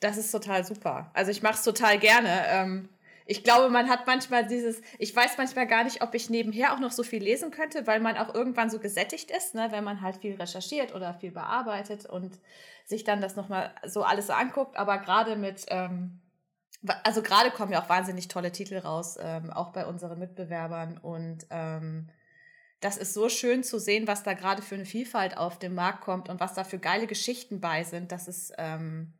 das 0.00 0.16
ist 0.16 0.30
total 0.30 0.64
super. 0.64 1.10
Also 1.14 1.30
ich 1.30 1.42
mache 1.42 1.54
es 1.54 1.64
total 1.64 1.98
gerne. 1.98 2.46
Ähm, 2.48 2.88
ich 3.30 3.44
glaube, 3.44 3.68
man 3.68 3.90
hat 3.90 4.06
manchmal 4.06 4.46
dieses, 4.46 4.80
ich 4.98 5.14
weiß 5.14 5.36
manchmal 5.36 5.66
gar 5.66 5.84
nicht, 5.84 6.02
ob 6.02 6.14
ich 6.14 6.30
nebenher 6.30 6.72
auch 6.72 6.80
noch 6.80 6.92
so 6.92 7.02
viel 7.02 7.22
lesen 7.22 7.50
könnte, 7.50 7.86
weil 7.86 8.00
man 8.00 8.16
auch 8.16 8.34
irgendwann 8.34 8.70
so 8.70 8.78
gesättigt 8.78 9.30
ist, 9.30 9.54
ne, 9.54 9.68
wenn 9.70 9.84
man 9.84 10.00
halt 10.00 10.16
viel 10.16 10.36
recherchiert 10.36 10.94
oder 10.94 11.12
viel 11.12 11.30
bearbeitet 11.30 12.06
und 12.06 12.40
sich 12.86 13.04
dann 13.04 13.20
das 13.20 13.36
nochmal 13.36 13.74
so 13.84 14.02
alles 14.02 14.28
so 14.28 14.32
anguckt. 14.32 14.78
Aber 14.78 14.96
gerade 14.96 15.36
mit, 15.36 15.66
ähm, 15.68 16.22
also 17.04 17.20
gerade 17.20 17.50
kommen 17.50 17.70
ja 17.70 17.82
auch 17.82 17.90
wahnsinnig 17.90 18.28
tolle 18.28 18.50
Titel 18.50 18.78
raus, 18.78 19.18
ähm, 19.20 19.52
auch 19.52 19.74
bei 19.74 19.84
unseren 19.84 20.18
Mitbewerbern. 20.18 20.96
Und 20.96 21.46
ähm, 21.50 22.08
das 22.80 22.96
ist 22.96 23.12
so 23.12 23.28
schön 23.28 23.62
zu 23.62 23.78
sehen, 23.78 24.06
was 24.06 24.22
da 24.22 24.32
gerade 24.32 24.62
für 24.62 24.76
eine 24.76 24.86
Vielfalt 24.86 25.36
auf 25.36 25.58
den 25.58 25.74
Markt 25.74 26.00
kommt 26.00 26.30
und 26.30 26.40
was 26.40 26.54
da 26.54 26.64
für 26.64 26.78
geile 26.78 27.06
Geschichten 27.06 27.60
bei 27.60 27.84
sind. 27.84 28.10
Das 28.10 28.26
ist, 28.26 28.54
ähm, 28.56 29.12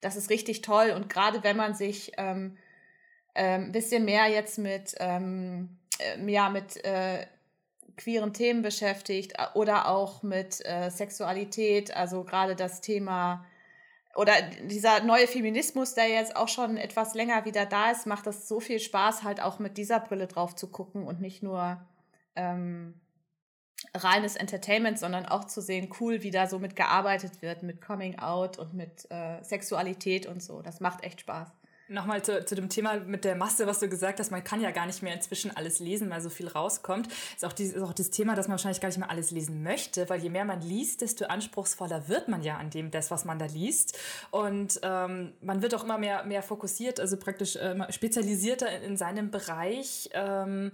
das 0.00 0.14
ist 0.14 0.30
richtig 0.30 0.62
toll. 0.62 0.92
Und 0.94 1.08
gerade 1.08 1.42
wenn 1.42 1.56
man 1.56 1.74
sich 1.74 2.12
ähm, 2.18 2.56
ähm, 3.34 3.72
bisschen 3.72 4.04
mehr 4.04 4.28
jetzt 4.28 4.58
mit, 4.58 4.94
ähm, 4.98 5.78
äh, 5.98 6.30
ja, 6.30 6.48
mit 6.50 6.84
äh, 6.84 7.26
queeren 7.96 8.32
Themen 8.32 8.62
beschäftigt 8.62 9.34
oder 9.54 9.88
auch 9.88 10.22
mit 10.22 10.64
äh, 10.64 10.90
Sexualität, 10.90 11.94
also 11.94 12.24
gerade 12.24 12.56
das 12.56 12.80
Thema 12.80 13.44
oder 14.14 14.34
dieser 14.64 15.02
neue 15.02 15.26
Feminismus, 15.26 15.94
der 15.94 16.08
jetzt 16.08 16.36
auch 16.36 16.48
schon 16.48 16.76
etwas 16.76 17.14
länger 17.14 17.44
wieder 17.44 17.64
da 17.64 17.90
ist, 17.90 18.06
macht 18.06 18.26
es 18.26 18.46
so 18.46 18.60
viel 18.60 18.78
Spaß, 18.78 19.22
halt 19.22 19.40
auch 19.40 19.58
mit 19.58 19.78
dieser 19.78 20.00
Brille 20.00 20.26
drauf 20.26 20.54
zu 20.54 20.70
gucken 20.70 21.06
und 21.06 21.20
nicht 21.20 21.42
nur 21.42 21.80
ähm, 22.36 23.00
reines 23.94 24.36
Entertainment, 24.36 24.98
sondern 24.98 25.26
auch 25.26 25.46
zu 25.46 25.60
sehen, 25.62 25.90
cool, 26.00 26.22
wie 26.22 26.30
da 26.30 26.46
so 26.46 26.58
mit 26.58 26.76
gearbeitet 26.76 27.40
wird, 27.40 27.62
mit 27.62 27.80
Coming 27.80 28.18
Out 28.18 28.58
und 28.58 28.74
mit 28.74 29.10
äh, 29.10 29.42
Sexualität 29.42 30.26
und 30.26 30.42
so. 30.42 30.60
Das 30.60 30.80
macht 30.80 31.04
echt 31.04 31.20
Spaß. 31.22 31.48
Nochmal 31.92 32.22
zu, 32.22 32.44
zu 32.44 32.54
dem 32.54 32.68
Thema 32.68 32.96
mit 33.00 33.24
der 33.24 33.36
Masse, 33.36 33.66
was 33.66 33.78
du 33.78 33.88
gesagt 33.88 34.18
hast, 34.18 34.30
man 34.30 34.42
kann 34.42 34.60
ja 34.60 34.70
gar 34.70 34.86
nicht 34.86 35.02
mehr 35.02 35.14
inzwischen 35.14 35.54
alles 35.54 35.78
lesen, 35.78 36.10
weil 36.10 36.20
so 36.20 36.30
viel 36.30 36.48
rauskommt. 36.48 37.08
Ist 37.34 37.44
auch, 37.44 37.52
die, 37.52 37.64
ist 37.64 37.78
auch 37.78 37.92
das 37.92 38.10
Thema, 38.10 38.34
dass 38.34 38.48
man 38.48 38.52
wahrscheinlich 38.52 38.80
gar 38.80 38.88
nicht 38.88 38.98
mehr 38.98 39.10
alles 39.10 39.30
lesen 39.30 39.62
möchte, 39.62 40.08
weil 40.08 40.20
je 40.20 40.30
mehr 40.30 40.44
man 40.44 40.62
liest, 40.62 41.02
desto 41.02 41.26
anspruchsvoller 41.26 42.08
wird 42.08 42.28
man 42.28 42.42
ja 42.42 42.56
an 42.56 42.70
dem, 42.70 42.90
das, 42.90 43.10
was 43.10 43.24
man 43.24 43.38
da 43.38 43.46
liest. 43.46 43.98
Und 44.30 44.80
ähm, 44.82 45.32
man 45.40 45.62
wird 45.62 45.74
auch 45.74 45.84
immer 45.84 45.98
mehr, 45.98 46.24
mehr 46.24 46.42
fokussiert, 46.42 46.98
also 46.98 47.16
praktisch 47.16 47.56
äh, 47.56 47.92
spezialisierter 47.92 48.70
in, 48.70 48.82
in 48.82 48.96
seinem 48.96 49.30
Bereich. 49.30 50.08
Ähm, 50.14 50.72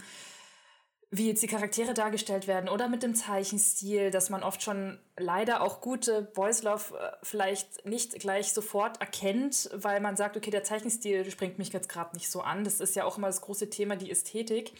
wie 1.10 1.28
jetzt 1.28 1.42
die 1.42 1.46
Charaktere 1.46 1.94
dargestellt 1.94 2.46
werden 2.46 2.68
oder 2.68 2.88
mit 2.88 3.02
dem 3.02 3.14
Zeichenstil, 3.14 4.10
dass 4.10 4.28
man 4.28 4.42
oft 4.42 4.62
schon 4.62 4.98
leider 5.16 5.62
auch 5.62 5.80
gute 5.80 6.20
Boys 6.20 6.62
Love 6.62 6.98
äh, 6.98 7.16
vielleicht 7.22 7.86
nicht 7.86 8.20
gleich 8.20 8.52
sofort 8.52 9.00
erkennt, 9.00 9.70
weil 9.72 10.00
man 10.00 10.16
sagt, 10.16 10.36
okay, 10.36 10.50
der 10.50 10.64
Zeichenstil 10.64 11.30
springt 11.30 11.58
mich 11.58 11.72
jetzt 11.72 11.88
gerade 11.88 12.14
nicht 12.14 12.30
so 12.30 12.42
an. 12.42 12.62
Das 12.62 12.80
ist 12.80 12.94
ja 12.94 13.04
auch 13.04 13.16
immer 13.16 13.28
das 13.28 13.40
große 13.40 13.70
Thema, 13.70 13.96
die 13.96 14.10
Ästhetik, 14.10 14.72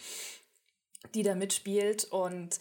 die 1.15 1.23
da 1.23 1.33
mitspielt. 1.33 2.05
Und 2.05 2.59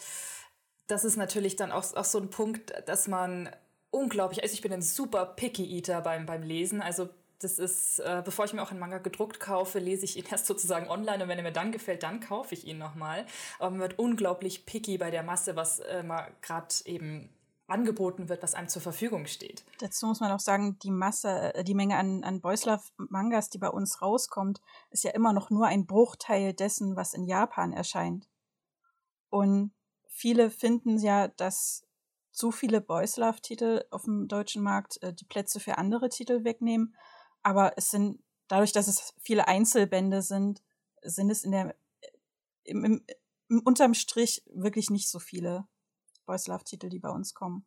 das 0.86 1.04
ist 1.04 1.16
natürlich 1.16 1.56
dann 1.56 1.70
auch, 1.70 1.94
auch 1.94 2.06
so 2.06 2.18
ein 2.18 2.30
Punkt, 2.30 2.72
dass 2.86 3.06
man 3.06 3.50
unglaublich, 3.90 4.42
also 4.42 4.54
ich 4.54 4.62
bin 4.62 4.72
ein 4.72 4.82
super 4.82 5.26
Picky 5.26 5.76
Eater 5.76 6.00
beim, 6.00 6.24
beim 6.24 6.42
Lesen. 6.42 6.80
Also 6.80 7.10
das 7.40 7.58
ist, 7.58 8.00
äh, 8.00 8.22
bevor 8.24 8.44
ich 8.44 8.52
mir 8.52 8.62
auch 8.62 8.70
einen 8.70 8.80
Manga 8.80 8.98
gedruckt 8.98 9.40
kaufe, 9.40 9.78
lese 9.78 10.04
ich 10.04 10.16
ihn 10.16 10.24
erst 10.30 10.46
sozusagen 10.46 10.88
online 10.88 11.22
und 11.22 11.28
wenn 11.28 11.38
er 11.38 11.44
mir 11.44 11.52
dann 11.52 11.72
gefällt, 11.72 12.02
dann 12.02 12.20
kaufe 12.20 12.54
ich 12.54 12.66
ihn 12.66 12.78
nochmal. 12.78 13.26
Aber 13.58 13.70
man 13.70 13.80
wird 13.80 13.98
unglaublich 13.98 14.66
picky 14.66 14.98
bei 14.98 15.10
der 15.10 15.22
Masse, 15.22 15.56
was 15.56 15.80
äh, 15.80 16.02
gerade 16.42 16.74
eben 16.84 17.28
angeboten 17.68 18.28
wird, 18.28 18.42
was 18.42 18.54
einem 18.54 18.68
zur 18.68 18.82
Verfügung 18.82 19.26
steht. 19.26 19.62
Dazu 19.78 20.06
muss 20.06 20.20
man 20.20 20.32
auch 20.32 20.40
sagen, 20.40 20.78
die 20.82 20.90
Masse, 20.90 21.54
äh, 21.54 21.64
die 21.64 21.74
Menge 21.74 21.96
an, 21.96 22.24
an 22.24 22.40
Boyslav-Mangas, 22.40 23.50
die 23.50 23.58
bei 23.58 23.68
uns 23.68 24.02
rauskommt, 24.02 24.60
ist 24.90 25.04
ja 25.04 25.10
immer 25.12 25.32
noch 25.32 25.50
nur 25.50 25.66
ein 25.66 25.86
Bruchteil 25.86 26.54
dessen, 26.54 26.96
was 26.96 27.14
in 27.14 27.24
Japan 27.24 27.72
erscheint. 27.72 28.26
Und 29.28 29.72
viele 30.06 30.50
finden 30.50 30.98
ja, 30.98 31.28
dass 31.28 31.86
zu 32.32 32.52
viele 32.52 32.80
Boys 32.80 33.16
Love 33.16 33.40
Titel 33.40 33.84
auf 33.90 34.04
dem 34.04 34.28
deutschen 34.28 34.62
Markt 34.62 35.02
äh, 35.02 35.12
die 35.12 35.24
Plätze 35.24 35.60
für 35.60 35.76
andere 35.76 36.08
Titel 36.08 36.44
wegnehmen. 36.44 36.94
Aber 37.48 37.72
es 37.78 37.90
sind, 37.90 38.22
dadurch, 38.48 38.72
dass 38.72 38.88
es 38.88 39.14
viele 39.22 39.48
Einzelbände 39.48 40.20
sind, 40.20 40.62
sind 41.00 41.30
es 41.30 41.44
in 41.44 41.52
der, 41.52 41.74
im, 42.64 42.84
im, 42.84 43.06
im 43.48 43.60
unterm 43.60 43.94
Strich 43.94 44.42
wirklich 44.52 44.90
nicht 44.90 45.08
so 45.08 45.18
viele 45.18 45.66
Boys 46.26 46.46
Love 46.46 46.64
Titel, 46.64 46.90
die 46.90 46.98
bei 46.98 47.08
uns 47.08 47.32
kommen. 47.32 47.64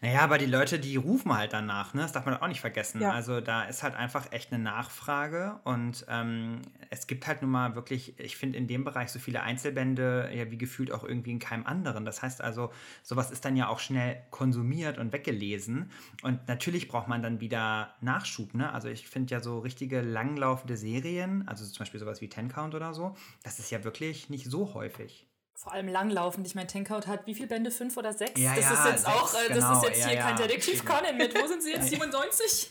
Naja, 0.00 0.20
aber 0.20 0.38
die 0.38 0.46
Leute, 0.46 0.78
die 0.78 0.96
rufen 0.96 1.36
halt 1.36 1.52
danach, 1.52 1.94
ne? 1.94 2.02
Das 2.02 2.12
darf 2.12 2.26
man 2.26 2.36
auch 2.36 2.48
nicht 2.48 2.60
vergessen. 2.60 3.00
Ja. 3.00 3.12
Also 3.12 3.40
da 3.40 3.64
ist 3.64 3.82
halt 3.82 3.94
einfach 3.94 4.32
echt 4.32 4.52
eine 4.52 4.62
Nachfrage 4.62 5.60
und 5.64 6.04
ähm, 6.08 6.60
es 6.90 7.06
gibt 7.06 7.26
halt 7.26 7.42
nun 7.42 7.50
mal 7.50 7.74
wirklich, 7.74 8.18
ich 8.18 8.36
finde 8.36 8.58
in 8.58 8.66
dem 8.66 8.84
Bereich 8.84 9.10
so 9.10 9.18
viele 9.18 9.42
Einzelbände, 9.42 10.30
ja, 10.34 10.50
wie 10.50 10.58
gefühlt 10.58 10.92
auch 10.92 11.04
irgendwie 11.04 11.30
in 11.30 11.38
keinem 11.38 11.66
anderen. 11.66 12.04
Das 12.04 12.22
heißt 12.22 12.40
also, 12.40 12.70
sowas 13.02 13.30
ist 13.30 13.44
dann 13.44 13.56
ja 13.56 13.68
auch 13.68 13.78
schnell 13.78 14.22
konsumiert 14.30 14.98
und 14.98 15.12
weggelesen. 15.12 15.90
Und 16.22 16.46
natürlich 16.48 16.88
braucht 16.88 17.08
man 17.08 17.22
dann 17.22 17.40
wieder 17.40 17.94
Nachschub, 18.00 18.54
ne? 18.54 18.72
Also 18.72 18.88
ich 18.88 19.08
finde 19.08 19.34
ja 19.34 19.40
so 19.40 19.58
richtige 19.58 20.00
langlaufende 20.00 20.76
Serien, 20.76 21.46
also 21.48 21.64
zum 21.64 21.80
Beispiel 21.80 22.00
sowas 22.00 22.20
wie 22.20 22.28
Ten 22.28 22.48
Count 22.48 22.74
oder 22.74 22.94
so, 22.94 23.16
das 23.42 23.58
ist 23.58 23.70
ja 23.70 23.84
wirklich 23.84 24.30
nicht 24.30 24.50
so 24.50 24.74
häufig. 24.74 25.26
Vor 25.56 25.72
allem 25.72 25.88
langlaufend. 25.88 26.46
Ich 26.46 26.54
meine, 26.54 26.66
Tankout 26.66 27.06
hat 27.06 27.26
wie 27.26 27.34
viele 27.34 27.46
Bände? 27.46 27.70
Fünf 27.70 27.96
oder 27.96 28.12
sechs? 28.12 28.40
Ja, 28.40 28.54
das 28.56 28.64
ja, 28.64 28.72
ist 28.72 28.84
jetzt 28.86 29.04
sechs, 29.04 29.16
auch, 29.16 29.34
äh, 29.34 29.48
das 29.48 29.58
genau, 29.58 29.72
ist 29.76 29.88
jetzt 29.88 30.00
ja, 30.00 30.06
hier 30.08 30.16
ja. 30.16 30.22
kein 30.22 30.36
Detektiv. 30.36 30.84
Conan 30.84 31.16
mit. 31.16 31.40
Wo 31.40 31.46
sind 31.46 31.62
sie 31.62 31.70
jetzt? 31.70 31.88
97? 31.90 32.70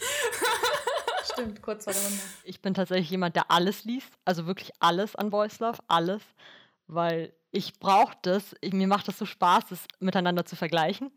Stimmt, 1.31 1.61
kurz 1.61 1.85
vor 1.85 1.93
der 1.93 2.01
Runde. 2.01 2.19
Ich 2.43 2.61
bin 2.61 2.73
tatsächlich 2.73 3.09
jemand, 3.09 3.35
der 3.37 3.49
alles 3.49 3.85
liest, 3.85 4.09
also 4.25 4.45
wirklich 4.45 4.71
alles 4.79 5.15
an 5.15 5.31
Voice 5.31 5.59
Love, 5.59 5.79
alles, 5.87 6.21
weil 6.87 7.33
ich 7.51 7.79
brauche 7.79 8.15
das, 8.23 8.55
ich, 8.59 8.73
mir 8.73 8.87
macht 8.87 9.07
das 9.07 9.17
so 9.17 9.25
Spaß, 9.25 9.65
das 9.69 9.79
miteinander 9.99 10.43
zu 10.43 10.57
vergleichen. 10.57 11.11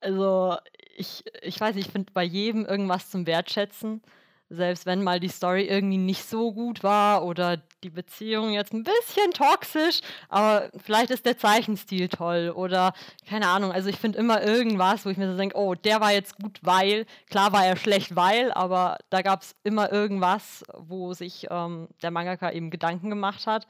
Also 0.00 0.56
ich, 0.96 1.24
ich 1.42 1.60
weiß 1.60 1.76
nicht, 1.76 1.86
ich 1.86 1.92
finde 1.92 2.12
bei 2.12 2.24
jedem 2.24 2.66
irgendwas 2.66 3.10
zum 3.10 3.26
Wertschätzen, 3.26 4.02
selbst 4.50 4.84
wenn 4.84 5.02
mal 5.02 5.20
die 5.20 5.28
Story 5.28 5.64
irgendwie 5.64 5.96
nicht 5.96 6.28
so 6.28 6.52
gut 6.52 6.82
war 6.82 7.24
oder 7.24 7.58
die 7.84 7.90
Beziehung 7.90 8.50
jetzt 8.52 8.72
ein 8.74 8.82
bisschen 8.82 9.30
toxisch, 9.32 10.00
aber 10.28 10.70
vielleicht 10.76 11.10
ist 11.10 11.24
der 11.24 11.38
Zeichenstil 11.38 12.08
toll 12.08 12.52
oder 12.54 12.92
keine 13.28 13.46
Ahnung. 13.46 13.70
Also 13.72 13.88
ich 13.88 13.96
finde 13.96 14.18
immer 14.18 14.42
irgendwas, 14.42 15.06
wo 15.06 15.10
ich 15.10 15.16
mir 15.16 15.30
so 15.30 15.36
denke, 15.38 15.56
oh, 15.56 15.74
der 15.74 16.00
war 16.00 16.12
jetzt 16.12 16.36
gut, 16.36 16.58
weil, 16.62 17.06
klar 17.30 17.52
war 17.52 17.64
er 17.64 17.76
schlecht, 17.76 18.16
weil, 18.16 18.52
aber 18.52 18.98
da 19.08 19.22
gab 19.22 19.42
es 19.42 19.54
immer 19.62 19.92
irgendwas, 19.92 20.64
wo 20.76 21.14
sich 21.14 21.46
ähm, 21.48 21.88
der 22.02 22.10
Mangaka 22.10 22.50
eben 22.50 22.70
Gedanken 22.70 23.08
gemacht 23.08 23.46
hat 23.46 23.68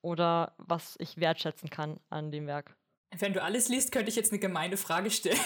oder 0.00 0.52
was 0.58 0.94
ich 0.98 1.18
wertschätzen 1.18 1.70
kann 1.70 1.98
an 2.08 2.30
dem 2.30 2.46
Werk. 2.46 2.76
Wenn 3.18 3.32
du 3.32 3.42
alles 3.42 3.68
liest, 3.68 3.90
könnte 3.90 4.08
ich 4.08 4.16
jetzt 4.16 4.30
eine 4.30 4.38
gemeine 4.38 4.76
Frage 4.76 5.10
stellen. 5.10 5.36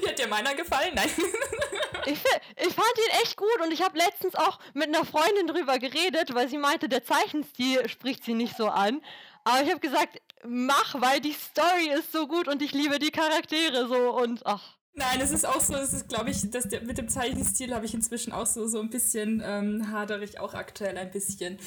Wie 0.00 0.06
hat 0.08 0.18
dir 0.18 0.28
meiner 0.28 0.54
gefallen? 0.54 0.92
Nein. 0.94 1.10
Ich, 2.06 2.18
ich 2.66 2.74
fand 2.74 2.98
ihn 2.98 3.22
echt 3.22 3.36
gut 3.36 3.60
und 3.62 3.72
ich 3.72 3.82
habe 3.82 3.98
letztens 3.98 4.34
auch 4.34 4.58
mit 4.74 4.88
einer 4.88 5.04
Freundin 5.04 5.46
drüber 5.46 5.78
geredet, 5.78 6.34
weil 6.34 6.48
sie 6.48 6.58
meinte, 6.58 6.88
der 6.88 7.04
Zeichenstil 7.04 7.88
spricht 7.88 8.24
sie 8.24 8.34
nicht 8.34 8.56
so 8.56 8.68
an. 8.68 9.00
Aber 9.44 9.62
ich 9.62 9.70
habe 9.70 9.80
gesagt, 9.80 10.20
mach, 10.44 11.00
weil 11.00 11.20
die 11.20 11.32
Story 11.32 11.90
ist 11.98 12.12
so 12.12 12.26
gut 12.26 12.48
und 12.48 12.62
ich 12.62 12.72
liebe 12.72 12.98
die 12.98 13.10
Charaktere 13.10 13.88
so 13.88 14.16
und 14.16 14.44
ach. 14.46 14.76
Nein, 14.94 15.22
es 15.22 15.30
ist 15.30 15.46
auch 15.46 15.60
so, 15.60 15.74
es 15.74 15.94
ist, 15.94 16.08
glaube 16.10 16.28
ich, 16.28 16.50
der, 16.50 16.82
mit 16.82 16.98
dem 16.98 17.08
Zeichenstil 17.08 17.74
habe 17.74 17.86
ich 17.86 17.94
inzwischen 17.94 18.30
auch 18.30 18.44
so, 18.44 18.66
so 18.66 18.78
ein 18.78 18.90
bisschen, 18.90 19.42
ähm, 19.44 19.90
hadere 19.90 20.28
auch 20.38 20.52
aktuell 20.52 20.98
ein 20.98 21.10
bisschen, 21.10 21.58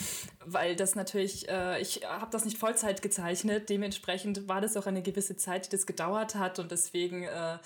weil 0.45 0.75
das 0.75 0.93
natürlich, 0.93 1.49
äh, 1.49 1.81
ich 1.81 2.01
habe 2.07 2.29
das 2.29 2.45
nicht 2.45 2.59
Vollzeit 2.59 3.01
gezeichnet, 3.01 3.69
dementsprechend 3.69 4.47
war 4.47 4.61
das 4.61 4.77
auch 4.77 4.85
eine 4.85 5.01
gewisse 5.01 5.35
Zeit, 5.37 5.65
die 5.65 5.69
das 5.71 5.87
gedauert 5.87 6.35
hat 6.35 6.59
und 6.59 6.69
deswegen 6.69 7.23
äh, 7.23 7.57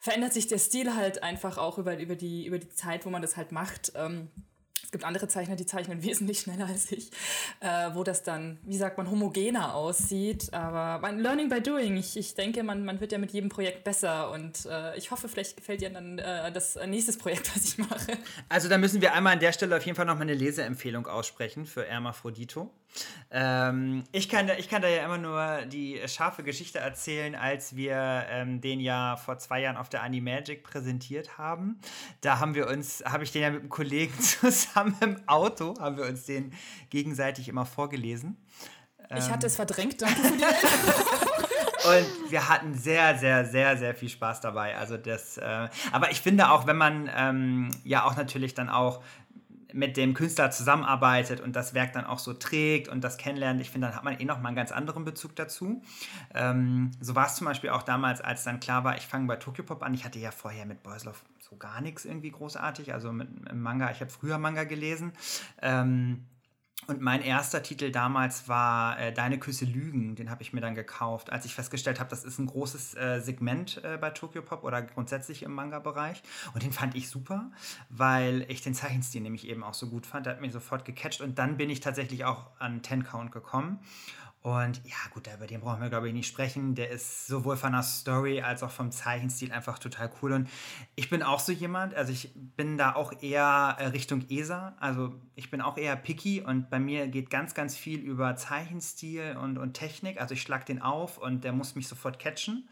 verändert 0.00 0.32
sich 0.32 0.48
der 0.48 0.58
Stil 0.58 0.96
halt 0.96 1.22
einfach 1.22 1.58
auch 1.58 1.78
über, 1.78 1.98
über, 1.98 2.16
die, 2.16 2.46
über 2.46 2.58
die 2.58 2.70
Zeit, 2.70 3.06
wo 3.06 3.10
man 3.10 3.22
das 3.22 3.36
halt 3.36 3.52
macht. 3.52 3.92
Ähm, 3.94 4.28
es 4.82 4.90
gibt 4.90 5.04
andere 5.04 5.28
Zeichner, 5.28 5.54
die 5.54 5.66
zeichnen 5.66 6.02
wesentlich 6.02 6.40
schneller 6.40 6.66
als 6.66 6.90
ich, 6.90 7.10
äh, 7.60 7.90
wo 7.92 8.02
das 8.02 8.24
dann, 8.24 8.58
wie 8.64 8.76
sagt 8.76 8.98
man, 8.98 9.08
homogener 9.10 9.74
aussieht. 9.74 10.52
Aber 10.52 10.98
man, 11.00 11.20
Learning 11.20 11.48
by 11.48 11.60
Doing, 11.60 11.96
ich, 11.96 12.16
ich 12.16 12.34
denke, 12.34 12.64
man, 12.64 12.84
man 12.84 12.98
wird 13.00 13.12
ja 13.12 13.18
mit 13.18 13.30
jedem 13.30 13.50
Projekt 13.50 13.84
besser 13.84 14.32
und 14.32 14.66
äh, 14.66 14.96
ich 14.96 15.10
hoffe, 15.10 15.28
vielleicht 15.28 15.56
gefällt 15.56 15.82
dir 15.82 15.90
dann 15.90 16.18
äh, 16.18 16.50
das 16.50 16.76
nächste 16.86 17.16
Projekt, 17.18 17.54
was 17.54 17.64
ich 17.64 17.78
mache. 17.78 18.18
Also 18.48 18.68
da 18.68 18.78
müssen 18.78 19.00
wir 19.00 19.12
einmal 19.14 19.34
an 19.34 19.40
der 19.40 19.52
Stelle 19.52 19.76
auf 19.76 19.84
jeden 19.84 19.96
Fall 19.96 20.06
noch 20.06 20.16
mal 20.16 20.22
eine 20.22 20.34
Leseempfehlung 20.34 21.06
aussprechen 21.06 21.66
für 21.66 21.84
Hermaphrodito. 21.84 22.70
Ähm, 23.30 24.04
ich, 24.12 24.28
kann 24.28 24.46
da, 24.46 24.54
ich 24.54 24.68
kann 24.68 24.82
da 24.82 24.88
ja 24.88 25.04
immer 25.04 25.18
nur 25.18 25.62
die 25.66 26.00
scharfe 26.06 26.42
Geschichte 26.42 26.78
erzählen, 26.78 27.34
als 27.34 27.76
wir 27.76 28.26
ähm, 28.28 28.60
den 28.60 28.80
ja 28.80 29.16
vor 29.16 29.38
zwei 29.38 29.60
Jahren 29.60 29.76
auf 29.76 29.88
der 29.88 30.02
Animagic 30.02 30.64
präsentiert 30.64 31.38
haben. 31.38 31.80
Da 32.22 32.40
haben 32.40 32.54
wir 32.54 32.68
uns, 32.68 33.04
habe 33.06 33.24
ich 33.24 33.32
den 33.32 33.42
ja 33.42 33.50
mit 33.50 33.60
einem 33.60 33.68
Kollegen 33.68 34.18
zusammen 34.20 34.96
im 35.00 35.28
Auto, 35.28 35.74
haben 35.78 35.96
wir 35.96 36.06
uns 36.06 36.24
den 36.24 36.52
gegenseitig 36.90 37.48
immer 37.48 37.66
vorgelesen. 37.66 38.36
Ich 39.16 39.28
hatte 39.28 39.46
es 39.48 39.56
verdrängt, 39.56 40.00
danke 40.02 40.22
für 40.22 40.36
die 40.36 40.44
Und 40.44 42.30
wir 42.30 42.48
hatten 42.48 42.74
sehr, 42.74 43.16
sehr, 43.18 43.44
sehr, 43.44 43.76
sehr 43.76 43.94
viel 43.94 44.08
Spaß 44.08 44.40
dabei. 44.40 44.76
Also 44.76 44.96
das, 44.96 45.38
äh, 45.38 45.68
aber 45.92 46.10
ich 46.10 46.20
finde 46.20 46.50
auch, 46.50 46.66
wenn 46.66 46.76
man 46.76 47.10
ähm, 47.16 47.70
ja 47.84 48.04
auch 48.04 48.16
natürlich 48.16 48.54
dann 48.54 48.68
auch 48.68 49.02
mit 49.74 49.96
dem 49.96 50.14
Künstler 50.14 50.50
zusammenarbeitet 50.50 51.40
und 51.40 51.56
das 51.56 51.74
Werk 51.74 51.92
dann 51.92 52.04
auch 52.04 52.18
so 52.18 52.34
trägt 52.34 52.88
und 52.88 53.02
das 53.02 53.16
kennenlernt, 53.16 53.60
ich 53.60 53.70
finde, 53.70 53.88
dann 53.88 53.96
hat 53.96 54.04
man 54.04 54.18
eh 54.18 54.24
noch 54.24 54.40
mal 54.40 54.48
einen 54.48 54.56
ganz 54.56 54.72
anderen 54.72 55.04
Bezug 55.04 55.36
dazu. 55.36 55.82
Ähm, 56.34 56.90
so 57.00 57.14
war 57.14 57.26
es 57.26 57.36
zum 57.36 57.46
Beispiel 57.46 57.70
auch 57.70 57.82
damals, 57.82 58.20
als 58.20 58.44
dann 58.44 58.60
klar 58.60 58.84
war, 58.84 58.96
ich 58.96 59.06
fange 59.06 59.26
bei 59.26 59.36
Tokyopop 59.36 59.82
an. 59.82 59.94
Ich 59.94 60.04
hatte 60.04 60.18
ja 60.18 60.30
vorher 60.30 60.66
mit 60.66 60.82
Boys 60.82 61.04
Love 61.04 61.18
so 61.38 61.56
gar 61.56 61.80
nichts 61.80 62.04
irgendwie 62.04 62.30
großartig, 62.30 62.92
also 62.92 63.12
mit, 63.12 63.44
mit 63.44 63.54
Manga. 63.54 63.90
Ich 63.90 64.00
habe 64.00 64.10
früher 64.10 64.38
Manga 64.38 64.64
gelesen. 64.64 65.12
Ähm, 65.60 66.26
und 66.86 67.00
mein 67.00 67.22
erster 67.22 67.62
Titel 67.62 67.90
damals 67.92 68.48
war 68.48 68.98
äh, 68.98 69.12
Deine 69.12 69.38
Küsse 69.38 69.64
lügen. 69.64 70.16
Den 70.16 70.30
habe 70.30 70.42
ich 70.42 70.52
mir 70.52 70.60
dann 70.60 70.74
gekauft, 70.74 71.30
als 71.30 71.44
ich 71.44 71.54
festgestellt 71.54 72.00
habe, 72.00 72.10
das 72.10 72.24
ist 72.24 72.38
ein 72.38 72.46
großes 72.46 72.94
äh, 72.94 73.20
Segment 73.20 73.82
äh, 73.84 73.98
bei 73.98 74.10
Tokyopop 74.10 74.64
oder 74.64 74.82
grundsätzlich 74.82 75.42
im 75.42 75.52
Manga-Bereich. 75.54 76.22
Und 76.54 76.62
den 76.62 76.72
fand 76.72 76.94
ich 76.94 77.08
super, 77.08 77.50
weil 77.90 78.44
ich 78.48 78.62
den 78.62 78.74
Zeichenstil 78.74 79.20
nämlich 79.20 79.46
eben 79.46 79.62
auch 79.62 79.74
so 79.74 79.88
gut 79.88 80.06
fand. 80.06 80.26
Der 80.26 80.34
hat 80.34 80.40
mich 80.40 80.52
sofort 80.52 80.84
gecatcht. 80.84 81.20
Und 81.20 81.38
dann 81.38 81.56
bin 81.56 81.70
ich 81.70 81.80
tatsächlich 81.80 82.24
auch 82.24 82.46
an 82.58 82.82
Ten 82.82 83.04
Count 83.04 83.30
gekommen. 83.32 83.78
Und 84.42 84.80
ja, 84.86 84.96
gut, 85.12 85.28
über 85.34 85.46
den 85.46 85.60
brauchen 85.60 85.82
wir, 85.82 85.90
glaube 85.90 86.08
ich, 86.08 86.14
nicht 86.14 86.26
sprechen. 86.26 86.74
Der 86.74 86.88
ist 86.88 87.26
sowohl 87.26 87.58
von 87.58 87.72
der 87.72 87.82
Story 87.82 88.40
als 88.40 88.62
auch 88.62 88.70
vom 88.70 88.90
Zeichenstil 88.90 89.52
einfach 89.52 89.78
total 89.78 90.10
cool. 90.22 90.32
Und 90.32 90.48
ich 90.94 91.10
bin 91.10 91.22
auch 91.22 91.40
so 91.40 91.52
jemand, 91.52 91.94
also 91.94 92.10
ich 92.10 92.32
bin 92.34 92.78
da 92.78 92.94
auch 92.94 93.12
eher 93.20 93.76
äh, 93.78 93.86
Richtung 93.88 94.24
ESA. 94.30 94.76
Also 94.80 95.14
ich 95.34 95.50
bin 95.50 95.60
auch 95.60 95.76
eher 95.76 95.94
picky 95.94 96.40
und 96.40 96.70
bei 96.70 96.78
mir 96.78 97.08
geht 97.08 97.28
ganz, 97.28 97.52
ganz 97.52 97.76
viel 97.76 98.00
über 98.00 98.34
Zeichenstil 98.34 99.36
und, 99.36 99.58
und 99.58 99.74
Technik. 99.74 100.18
Also 100.18 100.32
ich 100.32 100.40
schlag 100.40 100.64
den 100.64 100.80
auf 100.80 101.18
und 101.18 101.44
der 101.44 101.52
muss 101.52 101.74
mich 101.74 101.86
sofort 101.86 102.18
catchen. 102.18 102.66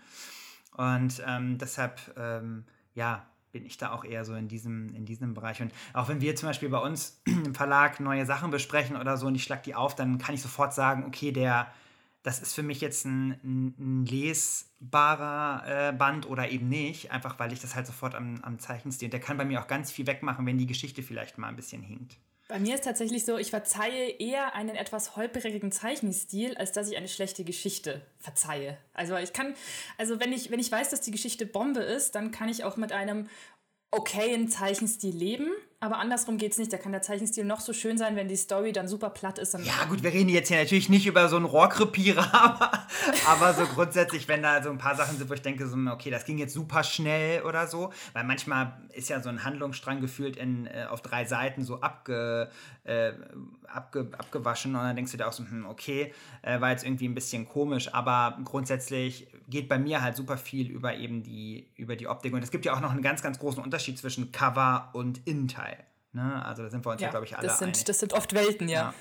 Und 0.72 1.22
ähm, 1.26 1.58
deshalb, 1.58 2.00
ähm, 2.16 2.64
ja, 2.94 3.26
bin 3.52 3.64
ich 3.64 3.78
da 3.78 3.92
auch 3.92 4.04
eher 4.04 4.24
so 4.24 4.34
in 4.34 4.48
diesem, 4.48 4.94
in 4.94 5.04
diesem 5.04 5.34
Bereich. 5.34 5.60
Und 5.62 5.72
auch 5.92 6.08
wenn 6.08 6.20
wir 6.20 6.36
zum 6.36 6.48
Beispiel 6.48 6.68
bei 6.68 6.78
uns 6.78 7.20
im 7.24 7.54
Verlag 7.54 8.00
neue 8.00 8.26
Sachen 8.26 8.50
besprechen 8.50 8.96
oder 8.96 9.16
so 9.16 9.26
und 9.26 9.34
ich 9.34 9.44
schlag 9.44 9.62
die 9.62 9.74
auf, 9.74 9.94
dann 9.94 10.18
kann 10.18 10.34
ich 10.34 10.42
sofort 10.42 10.74
sagen, 10.74 11.04
okay, 11.06 11.32
der, 11.32 11.70
das 12.22 12.40
ist 12.40 12.54
für 12.54 12.62
mich 12.62 12.80
jetzt 12.80 13.04
ein, 13.06 13.74
ein, 13.78 14.04
lesbarer 14.04 15.88
äh, 15.88 15.92
Band 15.92 16.28
oder 16.28 16.50
eben 16.50 16.68
nicht, 16.68 17.10
einfach 17.10 17.38
weil 17.38 17.52
ich 17.52 17.60
das 17.60 17.74
halt 17.74 17.86
sofort 17.86 18.14
am, 18.14 18.40
am 18.42 18.58
Zeichenstil. 18.58 19.06
Und 19.06 19.12
der 19.12 19.20
kann 19.20 19.36
bei 19.36 19.44
mir 19.44 19.60
auch 19.60 19.68
ganz 19.68 19.90
viel 19.90 20.06
wegmachen, 20.06 20.44
wenn 20.46 20.58
die 20.58 20.66
Geschichte 20.66 21.02
vielleicht 21.02 21.38
mal 21.38 21.48
ein 21.48 21.56
bisschen 21.56 21.82
hinkt. 21.82 22.18
Bei 22.48 22.58
mir 22.58 22.74
ist 22.74 22.84
tatsächlich 22.84 23.26
so, 23.26 23.36
ich 23.36 23.50
verzeihe 23.50 24.08
eher 24.08 24.54
einen 24.54 24.74
etwas 24.74 25.16
holprigen 25.16 25.70
Zeichenstil, 25.70 26.56
als 26.56 26.72
dass 26.72 26.90
ich 26.90 26.96
eine 26.96 27.08
schlechte 27.08 27.44
Geschichte 27.44 28.00
verzeihe. 28.18 28.78
Also 28.94 29.16
ich 29.16 29.34
kann, 29.34 29.54
also 29.98 30.18
wenn 30.18 30.32
ich, 30.32 30.50
wenn 30.50 30.58
ich 30.58 30.72
weiß, 30.72 30.88
dass 30.88 31.02
die 31.02 31.10
Geschichte 31.10 31.44
Bombe 31.44 31.80
ist, 31.80 32.14
dann 32.14 32.30
kann 32.30 32.48
ich 32.48 32.64
auch 32.64 32.78
mit 32.78 32.90
einem 32.92 33.28
okayen 33.90 34.48
Zeichenstil 34.48 35.14
leben. 35.14 35.50
Aber 35.80 35.98
andersrum 35.98 36.38
geht 36.38 36.52
es 36.52 36.58
nicht. 36.58 36.72
Da 36.72 36.76
kann 36.76 36.90
der 36.90 37.02
Zeichenstil 37.02 37.44
noch 37.44 37.60
so 37.60 37.72
schön 37.72 37.98
sein, 37.98 38.16
wenn 38.16 38.26
die 38.26 38.36
Story 38.36 38.72
dann 38.72 38.88
super 38.88 39.10
platt 39.10 39.38
ist. 39.38 39.54
Ja, 39.54 39.84
gut, 39.88 40.02
wir 40.02 40.12
reden 40.12 40.28
jetzt 40.28 40.48
hier 40.48 40.58
natürlich 40.58 40.88
nicht 40.88 41.06
über 41.06 41.28
so 41.28 41.36
einen 41.36 41.44
Rohrkrepierer, 41.44 42.34
aber, 42.34 42.88
aber 43.28 43.54
so 43.54 43.64
grundsätzlich, 43.64 44.26
wenn 44.26 44.42
da 44.42 44.60
so 44.60 44.70
ein 44.70 44.78
paar 44.78 44.96
Sachen 44.96 45.16
sind, 45.16 45.30
wo 45.30 45.34
ich 45.34 45.42
denke, 45.42 45.68
so, 45.68 45.76
okay, 45.90 46.10
das 46.10 46.24
ging 46.24 46.38
jetzt 46.38 46.52
super 46.52 46.82
schnell 46.82 47.42
oder 47.42 47.68
so, 47.68 47.92
weil 48.12 48.24
manchmal 48.24 48.72
ist 48.92 49.08
ja 49.08 49.22
so 49.22 49.28
ein 49.28 49.44
Handlungsstrang 49.44 50.00
gefühlt 50.00 50.36
in, 50.36 50.66
äh, 50.66 50.86
auf 50.90 51.00
drei 51.00 51.24
Seiten 51.24 51.62
so 51.62 51.80
abge, 51.80 52.50
äh, 52.82 53.12
abge, 53.68 54.08
abgewaschen 54.18 54.74
und 54.74 54.82
dann 54.82 54.96
denkst 54.96 55.12
du 55.12 55.18
dir 55.18 55.28
auch 55.28 55.32
so, 55.32 55.44
hm, 55.44 55.64
okay, 55.66 56.12
äh, 56.42 56.60
war 56.60 56.70
jetzt 56.70 56.84
irgendwie 56.84 57.06
ein 57.06 57.14
bisschen 57.14 57.48
komisch, 57.48 57.94
aber 57.94 58.36
grundsätzlich 58.44 59.28
geht 59.48 59.68
bei 59.68 59.78
mir 59.78 60.02
halt 60.02 60.16
super 60.16 60.36
viel 60.36 60.68
über 60.70 60.96
eben 60.96 61.22
die, 61.22 61.68
über 61.76 61.94
die 61.94 62.08
Optik 62.08 62.34
und 62.34 62.42
es 62.42 62.50
gibt 62.50 62.64
ja 62.64 62.74
auch 62.74 62.80
noch 62.80 62.90
einen 62.90 63.02
ganz, 63.02 63.22
ganz 63.22 63.38
großen 63.38 63.62
Unterschied 63.62 63.96
zwischen 63.98 64.32
Cover 64.32 64.90
und 64.92 65.26
Innenteil. 65.26 65.67
Ne? 66.18 66.44
Also 66.44 66.64
da 66.64 66.70
sind 66.70 66.84
wir 66.84 66.90
uns 66.90 67.00
ja, 67.00 67.06
ja, 67.06 67.10
glaube 67.10 67.26
ich, 67.26 67.36
alle 67.36 67.46
das 67.46 67.62
einig. 67.62 67.76
sind, 67.76 67.88
das 67.88 68.00
sind 68.00 68.12
oft 68.12 68.34
Welten, 68.34 68.68
ja. 68.68 68.80
Ja. 68.82 68.94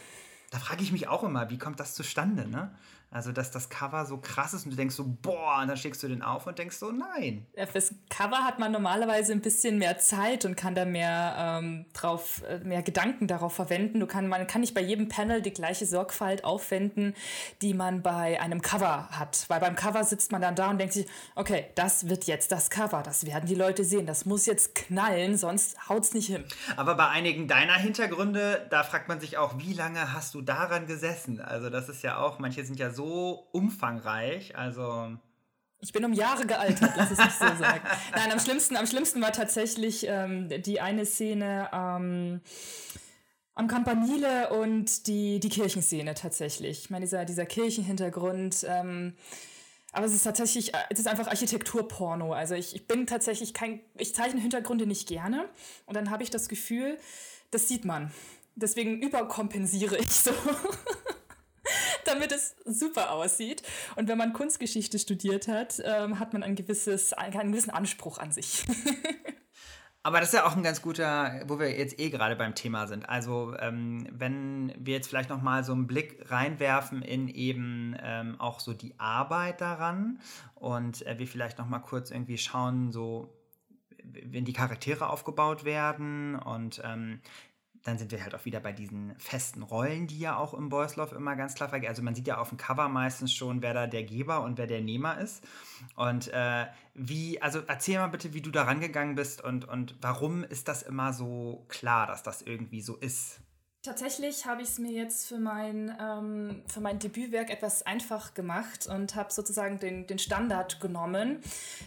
Da 0.52 0.60
frage 0.60 0.84
ich 0.84 0.92
mich 0.92 1.08
auch 1.08 1.24
immer, 1.24 1.50
wie 1.50 1.58
kommt 1.58 1.80
das 1.80 1.96
zustande? 1.96 2.48
Ne? 2.48 2.72
Also, 3.10 3.32
dass 3.32 3.52
das 3.52 3.70
Cover 3.70 4.06
so 4.06 4.18
krass 4.18 4.54
ist 4.54 4.66
und 4.66 4.72
du 4.72 4.76
denkst 4.76 4.94
so, 4.94 5.06
boah, 5.06 5.60
und 5.62 5.70
dann 5.70 5.78
schickst 5.78 6.04
du 6.04 6.10
den 6.10 6.22
auf 6.22 6.46
und 6.46 6.60
denkst 6.60 6.76
so, 6.76 6.92
nein. 6.92 7.48
Ja, 7.56 7.66
fürs 7.66 7.96
Cover 8.10 8.44
hat 8.44 8.60
man 8.60 8.74
normalerweise 8.74 9.32
ein 9.32 9.40
bisschen 9.40 9.78
mehr 9.78 9.98
Zeit 9.98 10.44
und 10.44 10.58
kann 10.58 10.76
da 10.76 10.84
mehr 10.84 11.36
ähm, 11.38 11.86
drauf, 11.94 12.44
äh, 12.44 12.60
mehr 12.60 12.84
Gedanken 12.84 13.28
darauf 13.28 13.54
verwenden. 13.54 14.02
Du 14.02 14.08
kann, 14.08 14.28
man 14.28 14.46
kann 14.46 14.60
nicht 14.60 14.74
bei 14.74 14.82
jedem 14.82 15.08
Panel 15.08 15.42
die 15.42 15.54
gleiche 15.54 15.86
Sorgfalt 15.86 16.44
aufwenden, 16.44 17.16
die 17.62 17.74
man 17.74 18.02
bei 18.02 18.42
einem 18.42 18.62
Cover 18.62 19.08
hat. 19.10 19.46
Weil 19.48 19.62
beim 19.62 19.76
Cover 19.76 20.04
sitzt 20.04 20.34
man 20.34 20.42
dann 20.42 20.56
da 20.56 20.70
und 20.70 20.78
denkt 20.78 20.94
sich, 20.94 21.08
okay, 21.36 21.68
das 21.76 22.10
wird 22.10 22.26
jetzt 22.26 22.52
das 22.52 22.70
Cover, 22.70 23.04
das 23.04 23.26
werden 23.26 23.46
die 23.46 23.56
Leute 23.56 23.86
sehen, 23.86 24.06
das 24.06 24.26
muss 24.26 24.46
jetzt 24.46 24.76
knallen, 24.76 25.38
sonst 25.38 25.88
haut's 25.88 26.14
nicht 26.14 26.28
hin. 26.28 26.44
Aber 26.76 26.96
bei 26.96 27.08
einigen 27.08 27.48
deiner 27.48 27.76
Hintergründe, 27.76 28.68
da 28.70 28.84
fragt 28.84 29.08
man 29.08 29.22
sich 29.22 29.38
auch, 29.38 29.58
wie 29.60 29.74
lange 29.74 30.14
hast 30.14 30.34
du 30.34 30.42
daran 30.42 30.88
gesessen? 30.88 31.40
Also, 31.40 31.70
das 31.70 31.88
ist 31.88 32.04
ja 32.04 32.18
auch, 32.18 32.38
manche 32.40 32.66
sind 32.66 32.78
ja 32.78 32.92
so 32.92 32.97
umfangreich. 33.06 34.56
Also. 34.56 35.18
Ich 35.80 35.94
bin 35.94 36.04
um 36.06 36.14
Jahre 36.14 36.48
gealtert, 36.48 36.94
lass 36.98 37.12
es 37.12 37.18
mich 37.18 37.34
so 37.34 37.46
sagen. 37.46 37.82
Nein, 38.16 38.32
am 38.32 38.40
schlimmsten, 38.40 38.76
am 38.76 38.88
schlimmsten 38.88 39.22
war 39.22 39.32
tatsächlich 39.32 40.06
ähm, 40.08 40.50
die 40.64 40.82
eine 40.82 41.06
Szene 41.06 41.70
ähm, 41.72 42.42
am 43.54 43.68
Campanile 43.68 44.50
und 44.50 45.08
die, 45.08 45.40
die 45.40 45.50
Kirchenszene 45.50 46.14
tatsächlich. 46.14 46.80
Ich 46.84 46.90
meine, 46.90 47.06
dieser, 47.06 47.26
dieser 47.26 47.46
Kirchenhintergrund. 47.46 48.66
Ähm, 48.68 49.16
aber 49.92 50.06
es 50.06 50.14
ist 50.14 50.24
tatsächlich, 50.24 50.74
es 50.90 51.00
ist 51.00 51.08
einfach 51.08 51.28
Architekturporno. 51.28 52.34
Also 52.34 52.54
ich, 52.54 52.76
ich 52.76 52.88
bin 52.88 53.08
tatsächlich 53.08 53.54
kein, 53.56 53.80
ich 53.98 54.14
zeichne 54.14 54.40
Hintergründe 54.40 54.86
nicht 54.86 55.08
gerne. 55.08 55.50
Und 55.86 55.96
dann 55.96 56.12
habe 56.12 56.22
ich 56.22 56.30
das 56.30 56.50
Gefühl, 56.50 57.00
das 57.50 57.68
sieht 57.68 57.84
man. 57.84 58.12
Deswegen 58.56 59.02
überkompensiere 59.02 59.98
ich 59.98 60.12
so. 60.12 60.32
damit 62.08 62.32
es 62.32 62.56
super 62.66 63.12
aussieht. 63.12 63.64
Und 63.96 64.08
wenn 64.08 64.18
man 64.18 64.34
Kunstgeschichte 64.34 65.00
studiert 65.00 65.48
hat, 65.48 65.82
ähm, 65.84 66.20
hat 66.20 66.34
man 66.34 66.44
ein 66.44 66.56
gewisses, 66.56 67.14
einen 67.14 67.52
gewissen 67.52 67.72
Anspruch 67.72 68.18
an 68.18 68.32
sich. 68.32 68.66
Aber 70.08 70.22
das 70.22 70.30
ist 70.30 70.36
ja 70.36 70.46
auch 70.46 70.56
ein 70.56 70.64
ganz 70.64 70.82
guter, 70.82 71.42
wo 71.48 71.60
wir 71.60 71.78
jetzt 71.78 72.00
eh 72.00 72.10
gerade 72.10 72.38
beim 72.38 72.56
Thema 72.56 72.88
sind. 72.88 73.10
Also 73.10 73.54
ähm, 73.60 74.08
wenn 74.10 74.74
wir 74.78 74.94
jetzt 74.94 75.10
vielleicht 75.10 75.30
noch 75.30 75.42
mal 75.42 75.66
so 75.66 75.74
einen 75.74 75.86
Blick 75.86 76.32
reinwerfen 76.32 77.02
in 77.02 77.28
eben 77.28 77.94
ähm, 78.02 78.40
auch 78.40 78.62
so 78.62 78.74
die 78.74 78.98
Arbeit 79.00 79.60
daran 79.60 80.22
und 80.56 81.06
äh, 81.06 81.20
wir 81.20 81.28
vielleicht 81.28 81.58
noch 81.58 81.68
mal 81.68 81.80
kurz 81.80 82.10
irgendwie 82.10 82.38
schauen, 82.38 82.94
so 82.94 83.34
wenn 84.02 84.46
die 84.46 84.54
Charaktere 84.54 85.10
aufgebaut 85.10 85.66
werden 85.66 86.36
und 86.36 86.82
ähm, 86.86 87.20
dann 87.88 87.98
sind 87.98 88.12
wir 88.12 88.22
halt 88.22 88.36
auch 88.36 88.44
wieder 88.44 88.60
bei 88.60 88.74
diesen 88.74 89.16
festen 89.18 89.64
Rollen, 89.64 90.08
die 90.08 90.20
ja 90.20 90.36
auch 90.36 90.54
im 90.54 90.68
Boys 90.68 90.98
Love 90.98 91.16
immer 91.16 91.38
ganz 91.38 91.56
klar 91.56 91.70
vergehen. 91.70 91.88
Also 91.88 92.04
man 92.04 92.16
sieht 92.16 92.28
ja 92.28 92.38
auf 92.38 92.50
dem 92.50 92.58
Cover 92.58 92.90
meistens 92.90 93.34
schon, 93.34 93.62
wer 93.62 93.74
da 93.74 93.88
der 93.88 94.04
Geber 94.04 94.44
und 94.44 94.58
wer 94.58 94.68
der 94.68 94.82
Nehmer 94.82 95.20
ist. 95.20 95.42
Und 95.96 96.28
äh, 96.34 96.66
wie, 96.96 97.42
also 97.42 97.62
erzähl 97.66 97.98
mal 98.00 98.08
bitte, 98.08 98.34
wie 98.34 98.42
du 98.42 98.52
da 98.52 98.64
rangegangen 98.64 99.16
bist 99.16 99.42
und, 99.42 99.66
und 99.70 99.96
warum 100.02 100.44
ist 100.44 100.68
das 100.68 100.84
immer 100.84 101.14
so 101.14 101.66
klar, 101.70 102.08
dass 102.08 102.24
das 102.24 102.42
irgendwie 102.42 102.82
so 102.82 102.98
ist? 102.98 103.40
Tatsächlich 103.84 104.46
habe 104.46 104.64
ich 104.64 104.70
es 104.70 104.80
mir 104.80 104.92
jetzt 104.92 105.28
für 105.28 105.38
mein, 105.38 105.96
ähm, 106.02 106.64
für 106.68 106.82
mein 106.82 107.00
Debütwerk 107.00 107.50
etwas 107.50 107.86
einfach 107.86 108.34
gemacht 108.34 108.88
und 108.88 109.16
habe 109.16 109.32
sozusagen 109.32 109.80
den, 109.80 110.08
den 110.08 110.20
Standard 110.20 110.82
genommen, 110.82 111.42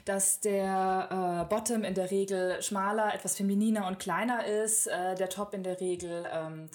dass 0.04 0.40
der 0.40 1.44
äh, 1.44 1.48
Bottom 1.52 1.84
in 1.84 1.94
der 1.94 2.10
Regel 2.10 2.62
schmaler, 2.62 3.14
etwas 3.14 3.36
femininer 3.36 3.86
und 3.86 3.98
kleiner 3.98 4.46
ist, 4.46 4.86
äh, 4.86 5.14
der 5.16 5.28
Top 5.28 5.52
in 5.52 5.62
der 5.62 5.80
Regel 5.80 6.26
ähm, 6.32 6.70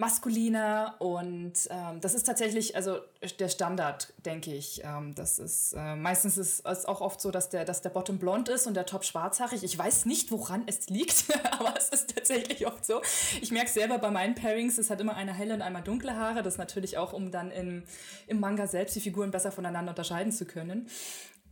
maskuliner 0.00 0.96
und 0.98 1.52
ähm, 1.68 2.00
das 2.00 2.14
ist 2.14 2.24
tatsächlich 2.24 2.74
also 2.74 3.00
der 3.38 3.48
Standard, 3.50 4.12
denke 4.24 4.54
ich. 4.54 4.82
Ähm, 4.82 5.14
das 5.14 5.38
ist 5.38 5.74
äh, 5.74 5.94
meistens 5.94 6.38
ist 6.38 6.66
es 6.66 6.86
auch 6.86 7.02
oft 7.02 7.20
so, 7.20 7.30
dass 7.30 7.50
der, 7.50 7.66
dass 7.66 7.82
der 7.82 7.90
Bottom 7.90 8.18
blond 8.18 8.48
ist 8.48 8.66
und 8.66 8.74
der 8.74 8.86
Top 8.86 9.04
schwarzhaarig. 9.04 9.62
Ich 9.62 9.76
weiß 9.76 10.06
nicht, 10.06 10.32
woran 10.32 10.62
es 10.66 10.88
liegt, 10.88 11.26
aber 11.52 11.74
es 11.76 11.90
ist 11.90 12.14
tatsächlich 12.16 12.66
oft 12.66 12.84
so. 12.84 13.02
Ich 13.42 13.52
merke 13.52 13.70
selber 13.70 13.98
bei 13.98 14.10
meinen 14.10 14.34
Pairings, 14.34 14.78
es 14.78 14.88
hat 14.88 15.02
immer 15.02 15.16
eine 15.16 15.34
helle 15.34 15.52
und 15.52 15.60
einmal 15.60 15.82
dunkle 15.82 16.16
Haare. 16.16 16.42
Das 16.42 16.56
natürlich 16.56 16.96
auch, 16.96 17.12
um 17.12 17.30
dann 17.30 17.50
im, 17.50 17.84
im 18.26 18.40
Manga 18.40 18.66
selbst 18.66 18.96
die 18.96 19.00
Figuren 19.00 19.30
besser 19.30 19.52
voneinander 19.52 19.90
unterscheiden 19.90 20.32
zu 20.32 20.46
können. 20.46 20.88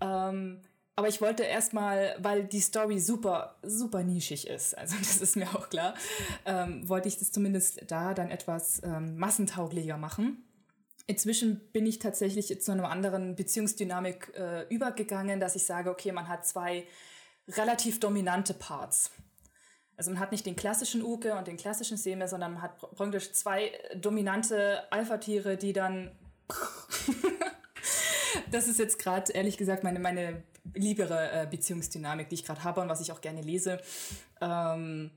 Ähm, 0.00 0.62
aber 0.98 1.06
ich 1.06 1.20
wollte 1.20 1.44
erstmal, 1.44 2.16
weil 2.18 2.42
die 2.42 2.58
Story 2.58 2.98
super, 2.98 3.54
super 3.62 4.02
nischig 4.02 4.48
ist, 4.48 4.76
also 4.76 4.96
das 4.98 5.18
ist 5.18 5.36
mir 5.36 5.48
auch 5.54 5.68
klar, 5.68 5.94
ähm, 6.44 6.88
wollte 6.88 7.06
ich 7.06 7.20
das 7.20 7.30
zumindest 7.30 7.82
da 7.86 8.14
dann 8.14 8.32
etwas 8.32 8.82
ähm, 8.82 9.16
massentauglicher 9.16 9.96
machen. 9.96 10.42
Inzwischen 11.06 11.60
bin 11.70 11.86
ich 11.86 12.00
tatsächlich 12.00 12.60
zu 12.60 12.72
einer 12.72 12.90
anderen 12.90 13.36
Beziehungsdynamik 13.36 14.32
äh, 14.34 14.66
übergegangen, 14.74 15.38
dass 15.38 15.54
ich 15.54 15.64
sage, 15.64 15.88
okay, 15.88 16.10
man 16.10 16.26
hat 16.26 16.44
zwei 16.44 16.84
relativ 17.46 18.00
dominante 18.00 18.52
Parts. 18.52 19.12
Also 19.96 20.10
man 20.10 20.18
hat 20.18 20.32
nicht 20.32 20.46
den 20.46 20.56
klassischen 20.56 21.04
Uke 21.04 21.36
und 21.36 21.46
den 21.46 21.56
klassischen 21.56 21.96
Seme, 21.96 22.26
sondern 22.26 22.54
man 22.54 22.62
hat 22.62 22.76
praktisch 22.76 23.30
zwei 23.34 23.70
dominante 23.94 24.82
Alpha-Tiere, 24.90 25.56
die 25.56 25.72
dann 25.72 26.10
das 28.50 28.66
ist 28.66 28.80
jetzt 28.80 28.98
gerade, 28.98 29.32
ehrlich 29.32 29.56
gesagt, 29.56 29.84
meine, 29.84 30.00
meine 30.00 30.42
liebere 30.74 31.30
äh, 31.32 31.46
Beziehungsdynamik, 31.46 32.28
die 32.28 32.36
ich 32.36 32.44
gerade 32.44 32.64
habe 32.64 32.80
und 32.80 32.88
was 32.88 33.00
ich 33.00 33.12
auch 33.12 33.20
gerne 33.20 33.42
lese. 33.42 33.80
Ähm, 34.40 35.10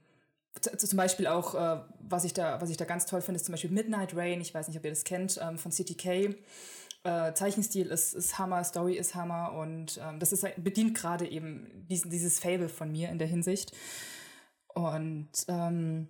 zum 0.60 0.98
Beispiel 0.98 1.28
auch, 1.28 1.56
äh, 1.56 1.82
was, 2.00 2.24
ich 2.24 2.34
da, 2.34 2.60
was 2.62 2.70
ich 2.70 2.78
da 2.78 2.86
ganz 2.86 3.06
toll 3.06 3.22
finde, 3.22 3.38
ist 3.38 3.46
zum 3.46 3.54
Beispiel 3.54 3.72
Midnight 3.72 4.16
Rain. 4.16 4.42
Ich 4.42 4.54
weiß 4.54 4.68
nicht, 4.68 4.78
ob 4.78 4.84
ihr 4.84 4.92
das 4.92 5.04
kennt, 5.04 5.40
ähm, 5.42 5.58
von 5.58 5.72
CTK. 5.72 6.36
Äh, 7.04 7.34
Zeichenstil 7.34 7.88
ist, 7.88 8.14
ist 8.14 8.38
Hammer, 8.38 8.64
Story 8.64 8.96
ist 8.96 9.16
Hammer 9.16 9.54
und 9.54 10.00
ähm, 10.04 10.20
das 10.20 10.32
ist, 10.34 10.46
bedient 10.58 10.96
gerade 10.96 11.28
eben 11.28 11.88
diesen, 11.90 12.12
dieses 12.12 12.40
Fable 12.40 12.70
von 12.70 12.92
mir 12.92 13.10
in 13.10 13.18
der 13.18 13.28
Hinsicht. 13.28 13.72
Und 14.68 15.30
ähm, 15.48 16.10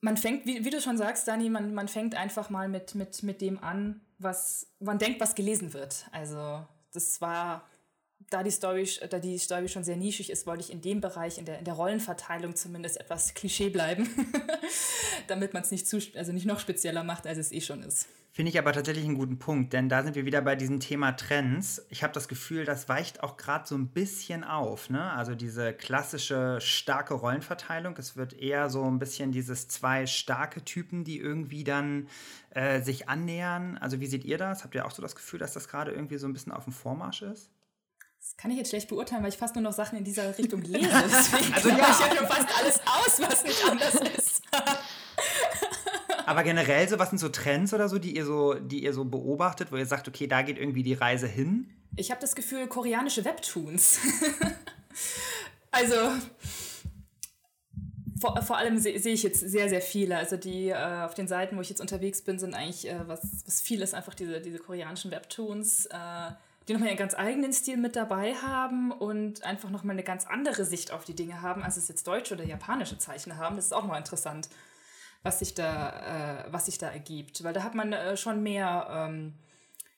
man 0.00 0.16
fängt, 0.16 0.46
wie, 0.46 0.64
wie, 0.64 0.70
du 0.70 0.80
schon 0.80 0.98
sagst, 0.98 1.28
Dani, 1.28 1.48
man, 1.48 1.74
man 1.74 1.88
fängt 1.88 2.14
einfach 2.16 2.50
mal 2.50 2.68
mit, 2.68 2.94
mit, 2.94 3.22
mit 3.22 3.40
dem 3.40 3.62
an, 3.62 4.00
was 4.18 4.66
man 4.80 4.98
denkt, 4.98 5.20
was 5.20 5.34
gelesen 5.34 5.72
wird. 5.72 6.06
Also 6.12 6.66
das 6.92 7.20
war 7.20 7.64
da 8.30 8.42
die 8.42 8.50
Story, 8.50 8.88
da 9.10 9.18
die 9.18 9.38
Story 9.38 9.68
schon 9.68 9.84
sehr 9.84 9.96
nischig 9.96 10.30
ist, 10.30 10.46
wollte 10.46 10.62
ich 10.62 10.72
in 10.72 10.80
dem 10.80 11.00
Bereich, 11.00 11.38
in 11.38 11.44
der, 11.44 11.58
in 11.58 11.64
der 11.64 11.74
Rollenverteilung 11.74 12.56
zumindest 12.56 13.00
etwas 13.00 13.34
Klischee 13.34 13.70
bleiben, 13.70 14.08
damit 15.28 15.54
man 15.54 15.62
es 15.62 15.70
nicht 15.70 15.86
zu, 15.86 15.98
also 16.14 16.32
nicht 16.32 16.46
noch 16.46 16.60
spezieller 16.60 17.04
macht, 17.04 17.26
als 17.26 17.38
es 17.38 17.52
eh 17.52 17.60
schon 17.60 17.82
ist. 17.82 18.08
Finde 18.36 18.50
ich 18.50 18.58
aber 18.58 18.72
tatsächlich 18.72 19.04
einen 19.04 19.14
guten 19.14 19.38
Punkt, 19.38 19.72
denn 19.72 19.88
da 19.88 20.02
sind 20.02 20.16
wir 20.16 20.24
wieder 20.24 20.42
bei 20.42 20.56
diesem 20.56 20.80
Thema 20.80 21.12
Trends. 21.12 21.86
Ich 21.88 22.02
habe 22.02 22.12
das 22.12 22.26
Gefühl, 22.26 22.64
das 22.64 22.88
weicht 22.88 23.22
auch 23.22 23.36
gerade 23.36 23.64
so 23.64 23.76
ein 23.76 23.86
bisschen 23.86 24.42
auf. 24.42 24.90
Ne? 24.90 25.12
Also 25.12 25.36
diese 25.36 25.72
klassische 25.72 26.58
starke 26.60 27.14
Rollenverteilung. 27.14 27.96
Es 27.96 28.16
wird 28.16 28.32
eher 28.32 28.70
so 28.70 28.90
ein 28.90 28.98
bisschen 28.98 29.30
dieses 29.30 29.68
zwei 29.68 30.06
starke 30.06 30.64
Typen, 30.64 31.04
die 31.04 31.20
irgendwie 31.20 31.62
dann 31.62 32.08
äh, 32.50 32.80
sich 32.80 33.08
annähern. 33.08 33.78
Also 33.78 34.00
wie 34.00 34.06
seht 34.08 34.24
ihr 34.24 34.36
das? 34.36 34.64
Habt 34.64 34.74
ihr 34.74 34.84
auch 34.84 34.90
so 34.90 35.00
das 35.00 35.14
Gefühl, 35.14 35.38
dass 35.38 35.52
das 35.52 35.68
gerade 35.68 35.92
irgendwie 35.92 36.18
so 36.18 36.26
ein 36.26 36.32
bisschen 36.32 36.50
auf 36.50 36.64
dem 36.64 36.72
Vormarsch 36.72 37.22
ist? 37.22 37.52
Das 38.24 38.38
kann 38.38 38.50
ich 38.50 38.56
jetzt 38.56 38.70
schlecht 38.70 38.88
beurteilen, 38.88 39.22
weil 39.22 39.28
ich 39.28 39.36
fast 39.36 39.54
nur 39.54 39.60
noch 39.60 39.74
Sachen 39.74 39.98
in 39.98 40.04
dieser 40.04 40.36
Richtung 40.38 40.62
lese. 40.62 40.88
Deswegen 40.88 41.52
also 41.52 41.68
ja. 41.68 41.74
ich 41.76 42.00
ja 42.00 42.16
schon 42.16 42.26
fast 42.26 42.58
alles 42.58 42.80
aus, 42.80 43.20
was 43.20 43.44
nicht 43.44 43.62
anders 43.70 43.94
ist. 44.16 44.42
Aber 46.26 46.42
generell 46.42 46.88
so, 46.88 46.98
was 46.98 47.10
sind 47.10 47.18
so 47.18 47.28
Trends 47.28 47.74
oder 47.74 47.90
so, 47.90 47.98
die 47.98 48.16
ihr 48.16 48.24
so, 48.24 48.54
die 48.54 48.82
ihr 48.82 48.94
so 48.94 49.04
beobachtet, 49.04 49.70
wo 49.70 49.76
ihr 49.76 49.84
sagt, 49.84 50.08
okay, 50.08 50.26
da 50.26 50.40
geht 50.40 50.58
irgendwie 50.58 50.82
die 50.82 50.94
Reise 50.94 51.26
hin? 51.26 51.68
Ich 51.96 52.10
habe 52.10 52.20
das 52.22 52.34
Gefühl, 52.34 52.66
koreanische 52.66 53.26
Webtoons. 53.26 53.98
also 55.70 55.94
vor, 58.18 58.40
vor 58.40 58.56
allem 58.56 58.78
sehe 58.78 58.98
seh 58.98 59.12
ich 59.12 59.22
jetzt 59.22 59.40
sehr, 59.40 59.68
sehr 59.68 59.82
viele. 59.82 60.16
Also 60.16 60.38
die 60.38 60.70
äh, 60.70 61.02
auf 61.02 61.12
den 61.12 61.28
Seiten, 61.28 61.58
wo 61.58 61.60
ich 61.60 61.68
jetzt 61.68 61.82
unterwegs 61.82 62.22
bin, 62.22 62.38
sind 62.38 62.54
eigentlich, 62.54 62.88
äh, 62.88 63.06
was, 63.06 63.20
was 63.44 63.60
viel 63.60 63.82
ist, 63.82 63.92
einfach 63.92 64.14
diese, 64.14 64.40
diese 64.40 64.58
koreanischen 64.58 65.10
Webtoons. 65.10 65.86
Äh, 65.86 66.30
die 66.66 66.72
nochmal 66.72 66.88
ihren 66.88 66.98
ganz 66.98 67.14
eigenen 67.14 67.52
Stil 67.52 67.76
mit 67.76 67.96
dabei 67.96 68.34
haben 68.34 68.90
und 68.90 69.44
einfach 69.44 69.70
nochmal 69.70 69.94
eine 69.94 70.02
ganz 70.02 70.26
andere 70.26 70.64
Sicht 70.64 70.92
auf 70.92 71.04
die 71.04 71.14
Dinge 71.14 71.42
haben, 71.42 71.62
als 71.62 71.76
es 71.76 71.88
jetzt 71.88 72.06
deutsche 72.06 72.34
oder 72.34 72.44
japanische 72.44 72.98
Zeichen 72.98 73.36
haben. 73.36 73.56
Das 73.56 73.66
ist 73.66 73.72
auch 73.72 73.84
mal 73.84 73.98
interessant, 73.98 74.48
was 75.22 75.40
sich 75.40 75.54
da, 75.54 76.44
äh, 76.46 76.52
was 76.52 76.66
sich 76.66 76.78
da 76.78 76.88
ergibt. 76.88 77.44
Weil 77.44 77.52
da 77.52 77.62
hat 77.62 77.74
man 77.74 77.92
äh, 77.92 78.16
schon 78.16 78.42
mehr 78.42 78.86
ähm, 78.90 79.34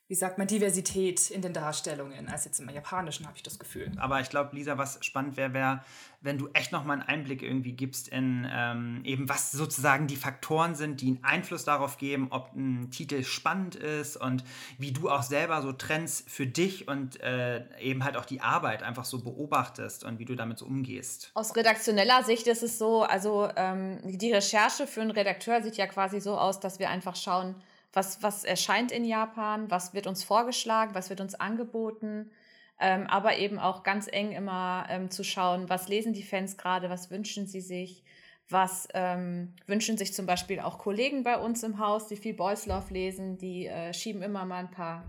wie 0.08 0.14
sagt 0.14 0.38
man, 0.38 0.46
Diversität 0.46 1.30
in 1.30 1.42
den 1.42 1.52
Darstellungen 1.52 2.28
als 2.28 2.44
jetzt 2.44 2.60
im 2.60 2.68
Japanischen, 2.68 3.26
habe 3.26 3.36
ich 3.36 3.42
das 3.42 3.58
Gefühl. 3.58 3.90
Aber 3.96 4.20
ich 4.20 4.30
glaube, 4.30 4.54
Lisa, 4.54 4.78
was 4.78 5.04
spannend 5.04 5.36
wäre, 5.36 5.52
wäre, 5.52 5.82
wenn 6.20 6.38
du 6.38 6.48
echt 6.52 6.70
nochmal 6.70 7.00
einen 7.00 7.08
Einblick 7.08 7.42
irgendwie 7.42 7.72
gibst 7.72 8.08
in 8.08 8.46
ähm, 8.50 9.00
eben, 9.04 9.28
was 9.28 9.50
sozusagen 9.50 10.06
die 10.06 10.16
Faktoren 10.16 10.76
sind, 10.76 11.00
die 11.00 11.08
einen 11.08 11.24
Einfluss 11.24 11.64
darauf 11.64 11.98
geben, 11.98 12.28
ob 12.30 12.54
ein 12.54 12.90
Titel 12.92 13.24
spannend 13.24 13.74
ist 13.74 14.16
und 14.16 14.44
wie 14.78 14.92
du 14.92 15.10
auch 15.10 15.22
selber 15.22 15.60
so 15.60 15.72
Trends 15.72 16.24
für 16.28 16.46
dich 16.46 16.86
und 16.86 17.20
äh, 17.20 17.64
eben 17.80 18.04
halt 18.04 18.16
auch 18.16 18.26
die 18.26 18.40
Arbeit 18.40 18.84
einfach 18.84 19.04
so 19.04 19.22
beobachtest 19.22 20.04
und 20.04 20.20
wie 20.20 20.24
du 20.24 20.36
damit 20.36 20.58
so 20.58 20.66
umgehst. 20.66 21.32
Aus 21.34 21.56
redaktioneller 21.56 22.22
Sicht 22.22 22.46
ist 22.46 22.62
es 22.62 22.78
so, 22.78 23.02
also 23.02 23.48
ähm, 23.56 23.98
die 24.04 24.32
Recherche 24.32 24.86
für 24.86 25.00
einen 25.00 25.10
Redakteur 25.10 25.62
sieht 25.62 25.76
ja 25.76 25.86
quasi 25.88 26.20
so 26.20 26.38
aus, 26.38 26.60
dass 26.60 26.78
wir 26.78 26.90
einfach 26.90 27.16
schauen, 27.16 27.56
was, 27.96 28.22
was 28.22 28.44
erscheint 28.44 28.92
in 28.92 29.04
Japan, 29.04 29.70
was 29.70 29.94
wird 29.94 30.06
uns 30.06 30.22
vorgeschlagen, 30.22 30.94
was 30.94 31.08
wird 31.08 31.20
uns 31.22 31.34
angeboten, 31.34 32.30
ähm, 32.78 33.06
aber 33.06 33.38
eben 33.38 33.58
auch 33.58 33.82
ganz 33.82 34.06
eng 34.06 34.32
immer 34.32 34.86
ähm, 34.90 35.10
zu 35.10 35.24
schauen, 35.24 35.70
was 35.70 35.88
lesen 35.88 36.12
die 36.12 36.22
Fans 36.22 36.58
gerade, 36.58 36.90
was 36.90 37.10
wünschen 37.10 37.46
sie 37.46 37.62
sich, 37.62 38.04
was 38.50 38.86
ähm, 38.92 39.54
wünschen 39.66 39.96
sich 39.96 40.12
zum 40.12 40.26
Beispiel 40.26 40.60
auch 40.60 40.78
Kollegen 40.78 41.24
bei 41.24 41.38
uns 41.38 41.62
im 41.62 41.78
Haus, 41.78 42.06
die 42.06 42.16
viel 42.16 42.34
Boys 42.34 42.66
Love 42.66 42.92
lesen, 42.92 43.38
die 43.38 43.66
äh, 43.66 43.94
schieben 43.94 44.22
immer 44.22 44.44
mal 44.44 44.58
ein 44.58 44.70
paar 44.70 45.04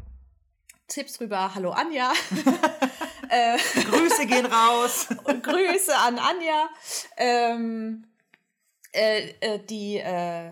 Tipps 0.88 1.20
rüber. 1.20 1.54
Hallo 1.54 1.72
Anja. 1.72 2.14
äh, 3.30 3.58
Grüße 3.84 4.26
gehen 4.26 4.46
raus. 4.46 5.10
Und 5.26 5.44
Grüße 5.44 5.94
an 5.94 6.18
Anja. 6.18 6.70
Ähm, 7.18 8.06
äh, 8.94 9.30
äh, 9.42 9.60
die, 9.60 9.98
äh, 9.98 10.52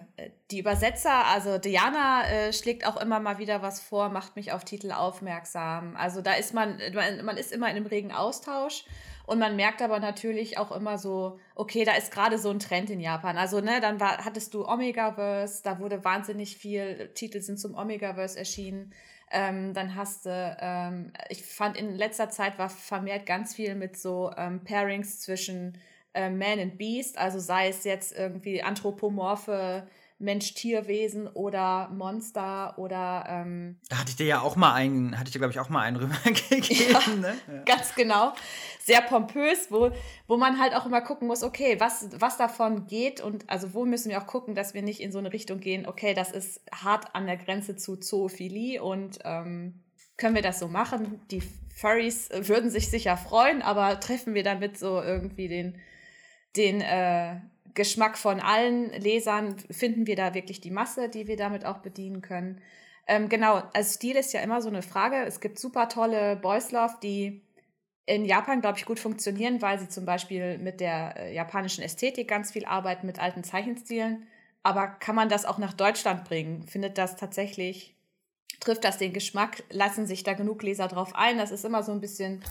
die 0.51 0.59
Übersetzer, 0.59 1.25
also 1.25 1.57
Diana 1.57 2.29
äh, 2.29 2.53
schlägt 2.53 2.85
auch 2.85 2.97
immer 2.97 3.19
mal 3.19 3.37
wieder 3.37 3.61
was 3.61 3.79
vor, 3.79 4.09
macht 4.09 4.35
mich 4.35 4.51
auf 4.51 4.63
Titel 4.63 4.91
aufmerksam. 4.91 5.95
Also 5.95 6.21
da 6.21 6.33
ist 6.33 6.53
man, 6.53 6.79
man, 6.93 7.25
man 7.25 7.37
ist 7.37 7.51
immer 7.51 7.69
in 7.69 7.77
einem 7.77 7.85
regen 7.85 8.11
Austausch. 8.11 8.85
Und 9.25 9.39
man 9.39 9.55
merkt 9.55 9.81
aber 9.81 9.99
natürlich 9.99 10.57
auch 10.59 10.71
immer 10.71 10.97
so, 10.99 11.39
okay, 11.55 11.83
da 11.83 11.93
ist 11.95 12.11
gerade 12.11 12.37
so 12.37 12.51
ein 12.51 12.59
Trend 12.59 12.91
in 12.91 12.99
Japan. 12.99 13.37
Also, 13.37 13.59
ne, 13.59 13.81
dann 13.81 13.99
war, 13.99 14.23
hattest 14.23 14.53
du 14.53 14.67
Omegaverse, 14.67 15.63
da 15.63 15.79
wurde 15.79 16.03
wahnsinnig 16.03 16.57
viel, 16.57 17.09
Titel 17.15 17.41
sind 17.41 17.59
zum 17.59 17.75
Omegaverse 17.75 18.37
erschienen. 18.37 18.93
Ähm, 19.31 19.73
dann 19.73 19.95
hast 19.95 20.27
du, 20.27 20.57
ähm, 20.59 21.11
ich 21.29 21.43
fand 21.43 21.75
in 21.77 21.95
letzter 21.95 22.29
Zeit 22.29 22.59
war 22.59 22.69
vermehrt 22.69 23.25
ganz 23.25 23.55
viel 23.55 23.73
mit 23.73 23.97
so 23.97 24.31
ähm, 24.37 24.63
Pairings 24.63 25.19
zwischen 25.21 25.79
äh, 26.15 26.29
Man 26.29 26.59
and 26.59 26.77
Beast, 26.77 27.17
also 27.17 27.39
sei 27.39 27.69
es 27.69 27.83
jetzt 27.83 28.17
irgendwie 28.17 28.63
anthropomorphe 28.63 29.87
Mensch-Tierwesen 30.17 31.27
oder 31.27 31.89
Monster 31.89 32.77
oder. 32.77 33.25
Ähm, 33.27 33.77
da 33.89 33.97
hatte 33.97 34.11
ich 34.11 34.15
dir 34.15 34.25
ja 34.25 34.41
auch 34.41 34.55
mal 34.55 34.73
einen, 34.73 35.19
hatte 35.19 35.27
ich 35.27 35.33
dir, 35.33 35.39
glaube 35.39 35.51
ich, 35.51 35.59
auch 35.59 35.67
mal 35.67 35.81
einen 35.81 35.97
rübergegeben. 35.97 36.91
Ja, 36.91 37.15
ne? 37.15 37.35
ja. 37.47 37.63
Ganz 37.63 37.95
genau. 37.95 38.33
Sehr 38.79 39.01
pompös, 39.01 39.71
wo, 39.71 39.91
wo 40.27 40.37
man 40.37 40.59
halt 40.59 40.73
auch 40.73 40.85
immer 40.85 41.01
gucken 41.01 41.27
muss, 41.27 41.43
okay, 41.43 41.79
was, 41.79 42.07
was 42.17 42.37
davon 42.37 42.87
geht 42.87 43.19
und 43.19 43.49
also 43.49 43.73
wo 43.73 43.85
müssen 43.85 44.09
wir 44.09 44.21
auch 44.21 44.27
gucken, 44.27 44.55
dass 44.55 44.73
wir 44.73 44.83
nicht 44.83 45.01
in 45.01 45.11
so 45.11 45.19
eine 45.19 45.33
Richtung 45.33 45.59
gehen, 45.59 45.85
okay, 45.85 46.13
das 46.13 46.31
ist 46.31 46.61
hart 46.73 47.13
an 47.13 47.25
der 47.25 47.37
Grenze 47.37 47.75
zu 47.75 47.97
Zoophilie 47.97 48.81
und 48.81 49.19
ähm, 49.25 49.81
können 50.17 50.35
wir 50.35 50.41
das 50.41 50.59
so 50.59 50.69
machen? 50.69 51.19
Die 51.29 51.41
Furries 51.75 52.29
würden 52.31 52.69
sich 52.69 52.89
sicher 52.89 53.17
freuen, 53.17 53.61
aber 53.61 53.99
treffen 53.99 54.33
wir 54.33 54.43
damit 54.43 54.77
so 54.77 55.01
irgendwie 55.01 55.49
den, 55.49 55.75
den 56.55 56.81
äh, 56.81 57.35
Geschmack 57.73 58.17
von 58.17 58.39
allen 58.39 58.89
Lesern, 58.91 59.57
finden 59.69 60.07
wir 60.07 60.15
da 60.15 60.33
wirklich 60.33 60.61
die 60.61 60.71
Masse, 60.71 61.09
die 61.09 61.27
wir 61.27 61.37
damit 61.37 61.65
auch 61.65 61.79
bedienen 61.79 62.21
können. 62.21 62.61
Ähm, 63.07 63.29
genau, 63.29 63.61
also 63.73 63.93
Stil 63.93 64.15
ist 64.15 64.33
ja 64.33 64.41
immer 64.41 64.61
so 64.61 64.69
eine 64.69 64.81
Frage. 64.81 65.17
Es 65.25 65.39
gibt 65.39 65.59
super 65.59 65.89
tolle 65.89 66.37
Boys 66.37 66.71
Love, 66.71 66.95
die 67.03 67.41
in 68.05 68.25
Japan, 68.25 68.61
glaube 68.61 68.77
ich, 68.77 68.85
gut 68.85 68.99
funktionieren, 68.99 69.61
weil 69.61 69.79
sie 69.79 69.89
zum 69.89 70.05
Beispiel 70.05 70.57
mit 70.57 70.79
der 70.79 71.15
äh, 71.17 71.33
japanischen 71.33 71.83
Ästhetik 71.83 72.27
ganz 72.27 72.51
viel 72.51 72.65
arbeiten, 72.65 73.07
mit 73.07 73.19
alten 73.19 73.43
Zeichenstilen. 73.43 74.27
Aber 74.63 74.87
kann 74.87 75.15
man 75.15 75.29
das 75.29 75.45
auch 75.45 75.57
nach 75.57 75.73
Deutschland 75.73 76.23
bringen? 76.23 76.63
Findet 76.67 76.97
das 76.97 77.15
tatsächlich, 77.17 77.95
trifft 78.59 78.83
das 78.83 78.97
den 78.97 79.13
Geschmack? 79.13 79.63
Lassen 79.69 80.07
sich 80.07 80.23
da 80.23 80.33
genug 80.33 80.63
Leser 80.63 80.87
drauf 80.87 81.13
ein? 81.15 81.37
Das 81.37 81.51
ist 81.51 81.65
immer 81.65 81.83
so 81.83 81.91
ein 81.91 82.01
bisschen 82.01 82.43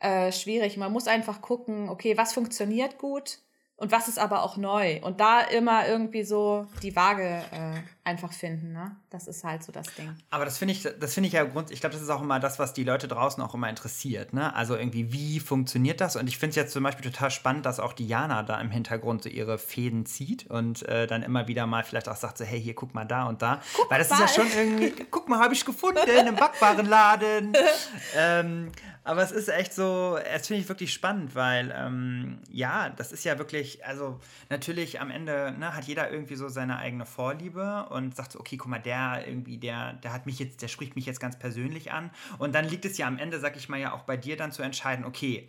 äh, 0.00 0.32
schwierig. 0.32 0.76
Man 0.76 0.92
muss 0.92 1.06
einfach 1.06 1.40
gucken, 1.40 1.88
okay, 1.88 2.16
was 2.16 2.32
funktioniert 2.32 2.98
gut? 2.98 3.38
und 3.80 3.92
was 3.92 4.08
ist 4.08 4.18
aber 4.18 4.44
auch 4.44 4.58
neu. 4.58 5.00
Und 5.02 5.20
da 5.20 5.40
immer 5.40 5.88
irgendwie 5.88 6.22
so 6.22 6.66
die 6.82 6.94
Waage 6.94 7.42
äh, 7.50 7.80
einfach 8.04 8.32
finden. 8.32 8.72
Ne? 8.72 8.96
Das 9.10 9.26
ist 9.26 9.44
halt 9.44 9.62
so 9.62 9.72
das 9.72 9.94
Ding. 9.94 10.16
Aber 10.30 10.44
das 10.44 10.58
finde 10.58 10.72
ich, 10.72 10.82
das 10.82 11.14
finde 11.14 11.28
ich 11.28 11.34
ja 11.34 11.44
Grund, 11.44 11.70
ich 11.70 11.80
glaube, 11.80 11.92
das 11.92 12.02
ist 12.02 12.10
auch 12.10 12.22
immer 12.22 12.40
das, 12.40 12.58
was 12.58 12.72
die 12.72 12.84
Leute 12.84 13.08
draußen 13.08 13.42
auch 13.42 13.54
immer 13.54 13.68
interessiert. 13.68 14.32
Ne? 14.32 14.54
Also 14.54 14.76
irgendwie, 14.76 15.12
wie 15.12 15.40
funktioniert 15.40 16.00
das? 16.00 16.16
Und 16.16 16.26
ich 16.26 16.38
finde 16.38 16.50
es 16.50 16.56
jetzt 16.56 16.72
zum 16.72 16.82
Beispiel 16.82 17.10
total 17.10 17.30
spannend, 17.30 17.66
dass 17.66 17.80
auch 17.80 17.92
Diana 17.92 18.42
da 18.42 18.60
im 18.60 18.70
Hintergrund 18.70 19.22
so 19.22 19.28
ihre 19.28 19.58
Fäden 19.58 20.06
zieht 20.06 20.46
und 20.46 20.82
äh, 20.88 21.06
dann 21.06 21.22
immer 21.22 21.46
wieder 21.48 21.66
mal 21.66 21.84
vielleicht 21.84 22.08
auch 22.08 22.16
sagt 22.16 22.38
so, 22.38 22.44
hey, 22.44 22.60
hier, 22.60 22.74
guck 22.74 22.94
mal 22.94 23.04
da 23.04 23.24
und 23.24 23.42
da. 23.42 23.60
Guck 23.74 23.90
Weil 23.90 23.98
das 23.98 24.10
mal. 24.10 24.24
ist 24.24 24.36
ja 24.36 24.42
schon 24.42 24.52
irgendwie, 24.52 24.90
guck 25.10 25.28
mal, 25.28 25.38
habe 25.38 25.54
ich 25.54 25.64
gefunden 25.64 26.00
einem 26.10 26.36
Backwarenladen. 26.36 27.52
ähm, 28.16 28.72
aber 29.02 29.22
es 29.22 29.32
ist 29.32 29.48
echt 29.48 29.72
so, 29.72 30.18
es 30.18 30.46
finde 30.46 30.62
ich 30.62 30.68
wirklich 30.68 30.92
spannend, 30.92 31.34
weil 31.34 31.74
ähm, 31.76 32.38
ja, 32.50 32.90
das 32.90 33.12
ist 33.12 33.24
ja 33.24 33.38
wirklich, 33.38 33.84
also 33.84 34.20
natürlich 34.50 35.00
am 35.00 35.10
Ende 35.10 35.52
ne, 35.58 35.74
hat 35.74 35.84
jeder 35.84 36.10
irgendwie 36.10 36.36
so 36.36 36.48
seine 36.48 36.78
eigene 36.78 37.06
Vorliebe 37.06 37.86
und 37.90 38.14
sagt 38.16 38.32
so, 38.32 38.40
okay, 38.40 38.56
guck 38.56 38.68
mal, 38.68 38.78
der 38.78 39.26
irgendwie, 39.26 39.58
der, 39.58 39.94
der 39.94 40.12
hat 40.12 40.26
mich 40.26 40.38
jetzt, 40.38 40.62
der 40.62 40.68
spricht 40.68 40.96
mich 40.96 41.06
jetzt 41.06 41.20
ganz 41.20 41.38
persönlich 41.38 41.92
an. 41.92 42.10
Und 42.38 42.54
dann 42.54 42.66
liegt 42.66 42.84
es 42.84 42.98
ja 42.98 43.06
am 43.06 43.18
Ende, 43.18 43.40
sag 43.40 43.56
ich 43.56 43.68
mal, 43.68 43.80
ja 43.80 43.92
auch 43.92 44.02
bei 44.02 44.16
dir 44.16 44.36
dann 44.36 44.52
zu 44.52 44.62
entscheiden, 44.62 45.04
okay, 45.04 45.48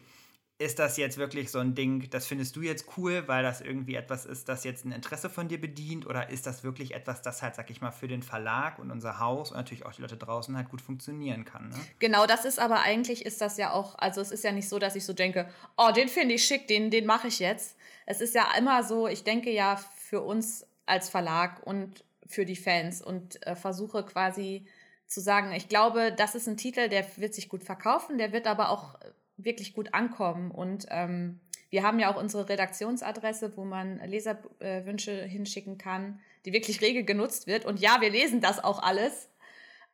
ist 0.61 0.77
das 0.79 0.95
jetzt 0.97 1.17
wirklich 1.17 1.49
so 1.49 1.59
ein 1.59 1.73
Ding, 1.73 2.09
das 2.11 2.27
findest 2.27 2.55
du 2.55 2.61
jetzt 2.61 2.85
cool, 2.95 3.27
weil 3.27 3.41
das 3.41 3.61
irgendwie 3.61 3.95
etwas 3.95 4.25
ist, 4.25 4.47
das 4.47 4.63
jetzt 4.63 4.85
ein 4.85 4.91
Interesse 4.91 5.29
von 5.29 5.47
dir 5.47 5.59
bedient? 5.59 6.05
Oder 6.05 6.29
ist 6.29 6.45
das 6.45 6.63
wirklich 6.63 6.93
etwas, 6.93 7.21
das 7.21 7.41
halt, 7.41 7.55
sag 7.55 7.69
ich 7.71 7.81
mal, 7.81 7.91
für 7.91 8.07
den 8.07 8.21
Verlag 8.21 8.77
und 8.77 8.91
unser 8.91 9.19
Haus 9.19 9.51
und 9.51 9.57
natürlich 9.57 9.85
auch 9.85 9.93
die 9.93 10.01
Leute 10.01 10.17
draußen 10.17 10.55
halt 10.55 10.69
gut 10.69 10.81
funktionieren 10.81 11.45
kann? 11.45 11.69
Ne? 11.69 11.75
Genau, 11.99 12.27
das 12.27 12.45
ist 12.45 12.59
aber 12.59 12.81
eigentlich 12.81 13.25
ist 13.25 13.41
das 13.41 13.57
ja 13.57 13.71
auch, 13.71 13.97
also 13.97 14.21
es 14.21 14.31
ist 14.31 14.43
ja 14.43 14.51
nicht 14.51 14.69
so, 14.69 14.77
dass 14.77 14.95
ich 14.95 15.03
so 15.03 15.13
denke, 15.13 15.49
oh, 15.77 15.91
den 15.91 16.07
finde 16.07 16.35
ich 16.35 16.43
schick, 16.43 16.67
den, 16.67 16.91
den 16.91 17.05
mache 17.05 17.27
ich 17.27 17.39
jetzt. 17.39 17.75
Es 18.05 18.21
ist 18.21 18.35
ja 18.35 18.45
immer 18.57 18.83
so, 18.83 19.07
ich 19.07 19.23
denke 19.23 19.51
ja 19.51 19.77
für 19.77 20.21
uns 20.21 20.67
als 20.85 21.09
Verlag 21.09 21.65
und 21.65 22.03
für 22.31 22.45
die 22.45 22.55
Fans 22.55 23.01
und 23.01 23.45
äh, 23.45 23.55
versuche 23.55 24.03
quasi 24.05 24.65
zu 25.07 25.19
sagen, 25.19 25.51
ich 25.51 25.67
glaube, 25.67 26.13
das 26.15 26.35
ist 26.35 26.47
ein 26.47 26.57
Titel, 26.57 26.87
der 26.87 27.05
wird 27.17 27.33
sich 27.33 27.49
gut 27.49 27.63
verkaufen, 27.63 28.17
der 28.17 28.31
wird 28.31 28.47
aber 28.47 28.69
auch 28.69 28.97
wirklich 29.37 29.73
gut 29.73 29.93
ankommen. 29.93 30.51
Und 30.51 30.85
ähm, 30.89 31.39
wir 31.69 31.83
haben 31.83 31.99
ja 31.99 32.11
auch 32.11 32.19
unsere 32.19 32.47
Redaktionsadresse, 32.47 33.55
wo 33.57 33.65
man 33.65 33.99
Leserwünsche 33.99 35.23
hinschicken 35.23 35.77
kann, 35.77 36.19
die 36.45 36.53
wirklich 36.53 36.81
rege 36.81 37.03
genutzt 37.03 37.47
wird. 37.47 37.65
Und 37.65 37.79
ja, 37.79 37.97
wir 38.01 38.09
lesen 38.09 38.41
das 38.41 38.63
auch 38.63 38.81
alles. 38.81 39.29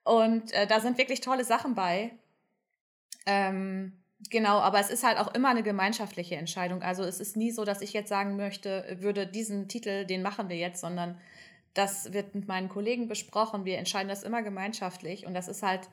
Und 0.03 0.53
äh, 0.53 0.67
da 0.67 0.79
sind 0.79 0.97
wirklich 0.97 1.21
tolle 1.21 1.43
Sachen 1.43 1.75
bei. 1.75 2.11
Ähm, 3.25 3.93
genau, 4.29 4.59
aber 4.59 4.79
es 4.79 4.89
ist 4.89 5.03
halt 5.03 5.17
auch 5.17 5.33
immer 5.33 5.49
eine 5.49 5.63
gemeinschaftliche 5.63 6.35
Entscheidung. 6.35 6.81
Also 6.81 7.03
es 7.03 7.19
ist 7.19 7.35
nie 7.35 7.51
so, 7.51 7.65
dass 7.65 7.81
ich 7.81 7.93
jetzt 7.93 8.09
sagen 8.09 8.37
möchte, 8.37 8.97
würde 8.99 9.27
diesen 9.27 9.67
Titel, 9.67 10.05
den 10.05 10.21
machen 10.21 10.49
wir 10.49 10.57
jetzt, 10.57 10.79
sondern 10.79 11.19
das 11.77 12.13
wird 12.13 12.35
mit 12.35 12.47
meinen 12.47 12.69
Kollegen 12.69 13.07
besprochen. 13.07 13.65
Wir 13.65 13.77
entscheiden 13.77 14.09
das 14.09 14.23
immer 14.23 14.41
gemeinschaftlich. 14.43 15.25
Und 15.25 15.33
das 15.33 15.47
ist 15.47 15.63
halt 15.63 15.89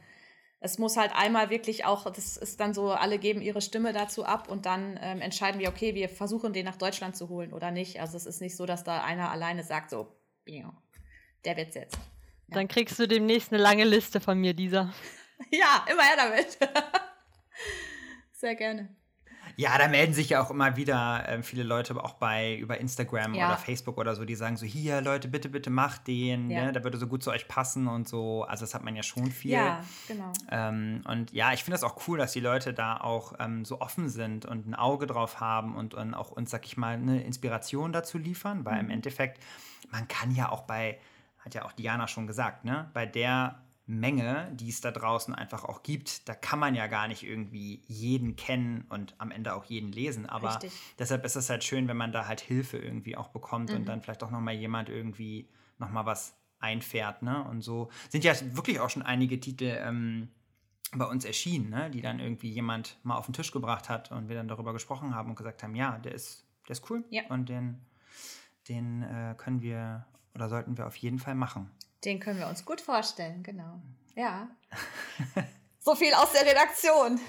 es 0.64 0.78
muss 0.78 0.96
halt 0.96 1.12
einmal 1.14 1.50
wirklich 1.50 1.84
auch, 1.84 2.10
das 2.10 2.38
ist 2.38 2.58
dann 2.58 2.72
so, 2.72 2.90
alle 2.92 3.18
geben 3.18 3.42
ihre 3.42 3.60
Stimme 3.60 3.92
dazu 3.92 4.24
ab 4.24 4.48
und 4.48 4.64
dann 4.64 4.98
ähm, 5.02 5.20
entscheiden 5.20 5.60
wir, 5.60 5.68
okay, 5.68 5.94
wir 5.94 6.08
versuchen 6.08 6.54
den 6.54 6.64
nach 6.64 6.76
Deutschland 6.76 7.16
zu 7.16 7.28
holen 7.28 7.52
oder 7.52 7.70
nicht. 7.70 8.00
Also 8.00 8.16
es 8.16 8.24
ist 8.24 8.40
nicht 8.40 8.56
so, 8.56 8.64
dass 8.64 8.82
da 8.82 9.04
einer 9.04 9.30
alleine 9.30 9.62
sagt, 9.62 9.90
so, 9.90 10.08
der 11.44 11.56
wird's 11.58 11.74
jetzt. 11.74 11.96
Ja. 12.48 12.54
Dann 12.54 12.68
kriegst 12.68 12.98
du 12.98 13.06
demnächst 13.06 13.52
eine 13.52 13.62
lange 13.62 13.84
Liste 13.84 14.20
von 14.20 14.38
mir, 14.38 14.54
Lisa. 14.54 14.90
ja, 15.50 15.84
immer 15.90 16.02
her 16.02 16.16
damit. 16.16 16.58
Sehr 18.32 18.54
gerne. 18.54 18.88
Ja, 19.56 19.78
da 19.78 19.88
melden 19.88 20.14
sich 20.14 20.30
ja 20.30 20.42
auch 20.42 20.50
immer 20.50 20.76
wieder 20.76 21.28
äh, 21.28 21.42
viele 21.42 21.62
Leute 21.62 22.02
auch 22.02 22.14
bei 22.14 22.56
über 22.56 22.78
Instagram 22.78 23.34
ja. 23.34 23.48
oder 23.48 23.56
Facebook 23.56 23.98
oder 23.98 24.14
so, 24.14 24.24
die 24.24 24.34
sagen 24.34 24.56
so, 24.56 24.66
hier 24.66 25.00
Leute, 25.00 25.28
bitte, 25.28 25.48
bitte 25.48 25.70
macht 25.70 26.06
den, 26.06 26.50
ja. 26.50 26.66
ne? 26.66 26.72
der 26.72 26.84
würde 26.84 26.98
so 26.98 27.06
gut 27.06 27.22
zu 27.22 27.30
euch 27.30 27.46
passen 27.48 27.86
und 27.86 28.08
so. 28.08 28.44
Also 28.44 28.64
das 28.64 28.74
hat 28.74 28.82
man 28.82 28.96
ja 28.96 29.02
schon 29.02 29.30
viel. 29.30 29.52
Ja, 29.52 29.84
genau. 30.08 30.32
Ähm, 30.50 31.02
und 31.06 31.32
ja, 31.32 31.52
ich 31.52 31.62
finde 31.62 31.74
das 31.74 31.84
auch 31.84 32.08
cool, 32.08 32.18
dass 32.18 32.32
die 32.32 32.40
Leute 32.40 32.74
da 32.74 32.96
auch 32.96 33.34
ähm, 33.38 33.64
so 33.64 33.80
offen 33.80 34.08
sind 34.08 34.44
und 34.46 34.66
ein 34.66 34.74
Auge 34.74 35.06
drauf 35.06 35.40
haben 35.40 35.76
und, 35.76 35.94
und 35.94 36.14
auch 36.14 36.30
uns, 36.30 36.50
sag 36.50 36.64
ich 36.64 36.76
mal, 36.76 36.94
eine 36.94 37.22
Inspiration 37.22 37.92
dazu 37.92 38.18
liefern, 38.18 38.64
weil 38.64 38.74
mhm. 38.74 38.80
im 38.80 38.90
Endeffekt, 38.90 39.42
man 39.90 40.08
kann 40.08 40.34
ja 40.34 40.50
auch 40.50 40.62
bei, 40.62 40.98
hat 41.38 41.54
ja 41.54 41.64
auch 41.64 41.72
Diana 41.72 42.08
schon 42.08 42.26
gesagt, 42.26 42.64
ne, 42.64 42.90
bei 42.92 43.06
der 43.06 43.60
Menge, 43.86 44.50
die 44.54 44.70
es 44.70 44.80
da 44.80 44.90
draußen 44.90 45.34
einfach 45.34 45.64
auch 45.64 45.82
gibt. 45.82 46.28
Da 46.28 46.34
kann 46.34 46.58
man 46.58 46.74
ja 46.74 46.86
gar 46.86 47.06
nicht 47.06 47.22
irgendwie 47.22 47.82
jeden 47.86 48.34
kennen 48.34 48.86
und 48.88 49.14
am 49.18 49.30
Ende 49.30 49.54
auch 49.54 49.64
jeden 49.64 49.92
lesen. 49.92 50.26
Aber 50.26 50.50
Richtig. 50.50 50.72
deshalb 50.98 51.24
ist 51.24 51.36
es 51.36 51.50
halt 51.50 51.64
schön, 51.64 51.86
wenn 51.86 51.96
man 51.96 52.12
da 52.12 52.26
halt 52.26 52.40
Hilfe 52.40 52.78
irgendwie 52.78 53.16
auch 53.16 53.28
bekommt 53.28 53.70
mhm. 53.70 53.76
und 53.76 53.84
dann 53.86 54.00
vielleicht 54.00 54.22
auch 54.22 54.30
nochmal 54.30 54.54
jemand 54.54 54.88
irgendwie 54.88 55.48
nochmal 55.78 56.06
was 56.06 56.34
einfährt. 56.60 57.22
Ne? 57.22 57.44
Und 57.44 57.60
so 57.60 57.90
sind 58.08 58.24
ja 58.24 58.32
wirklich 58.56 58.80
auch 58.80 58.88
schon 58.88 59.02
einige 59.02 59.38
Titel 59.38 59.76
ähm, 59.78 60.28
bei 60.94 61.04
uns 61.04 61.26
erschienen, 61.26 61.68
ne? 61.68 61.90
die 61.90 62.00
dann 62.00 62.20
irgendwie 62.20 62.50
jemand 62.50 62.98
mal 63.02 63.16
auf 63.16 63.26
den 63.26 63.34
Tisch 63.34 63.52
gebracht 63.52 63.90
hat 63.90 64.10
und 64.12 64.28
wir 64.28 64.36
dann 64.36 64.48
darüber 64.48 64.72
gesprochen 64.72 65.14
haben 65.14 65.28
und 65.30 65.36
gesagt 65.36 65.62
haben, 65.62 65.74
ja, 65.74 65.98
der 65.98 66.12
ist, 66.12 66.46
der 66.68 66.72
ist 66.72 66.90
cool 66.90 67.04
ja. 67.10 67.22
und 67.28 67.50
den, 67.50 67.84
den 68.68 69.02
äh, 69.02 69.34
können 69.36 69.60
wir 69.60 70.06
oder 70.34 70.48
sollten 70.48 70.78
wir 70.78 70.86
auf 70.86 70.96
jeden 70.96 71.18
Fall 71.18 71.34
machen. 71.34 71.70
Den 72.04 72.20
können 72.20 72.38
wir 72.38 72.48
uns 72.48 72.64
gut 72.64 72.80
vorstellen, 72.80 73.42
genau. 73.42 73.80
Ja. 74.14 74.48
so 75.80 75.94
viel 75.94 76.12
aus 76.14 76.32
der 76.32 76.46
Redaktion. 76.46 77.20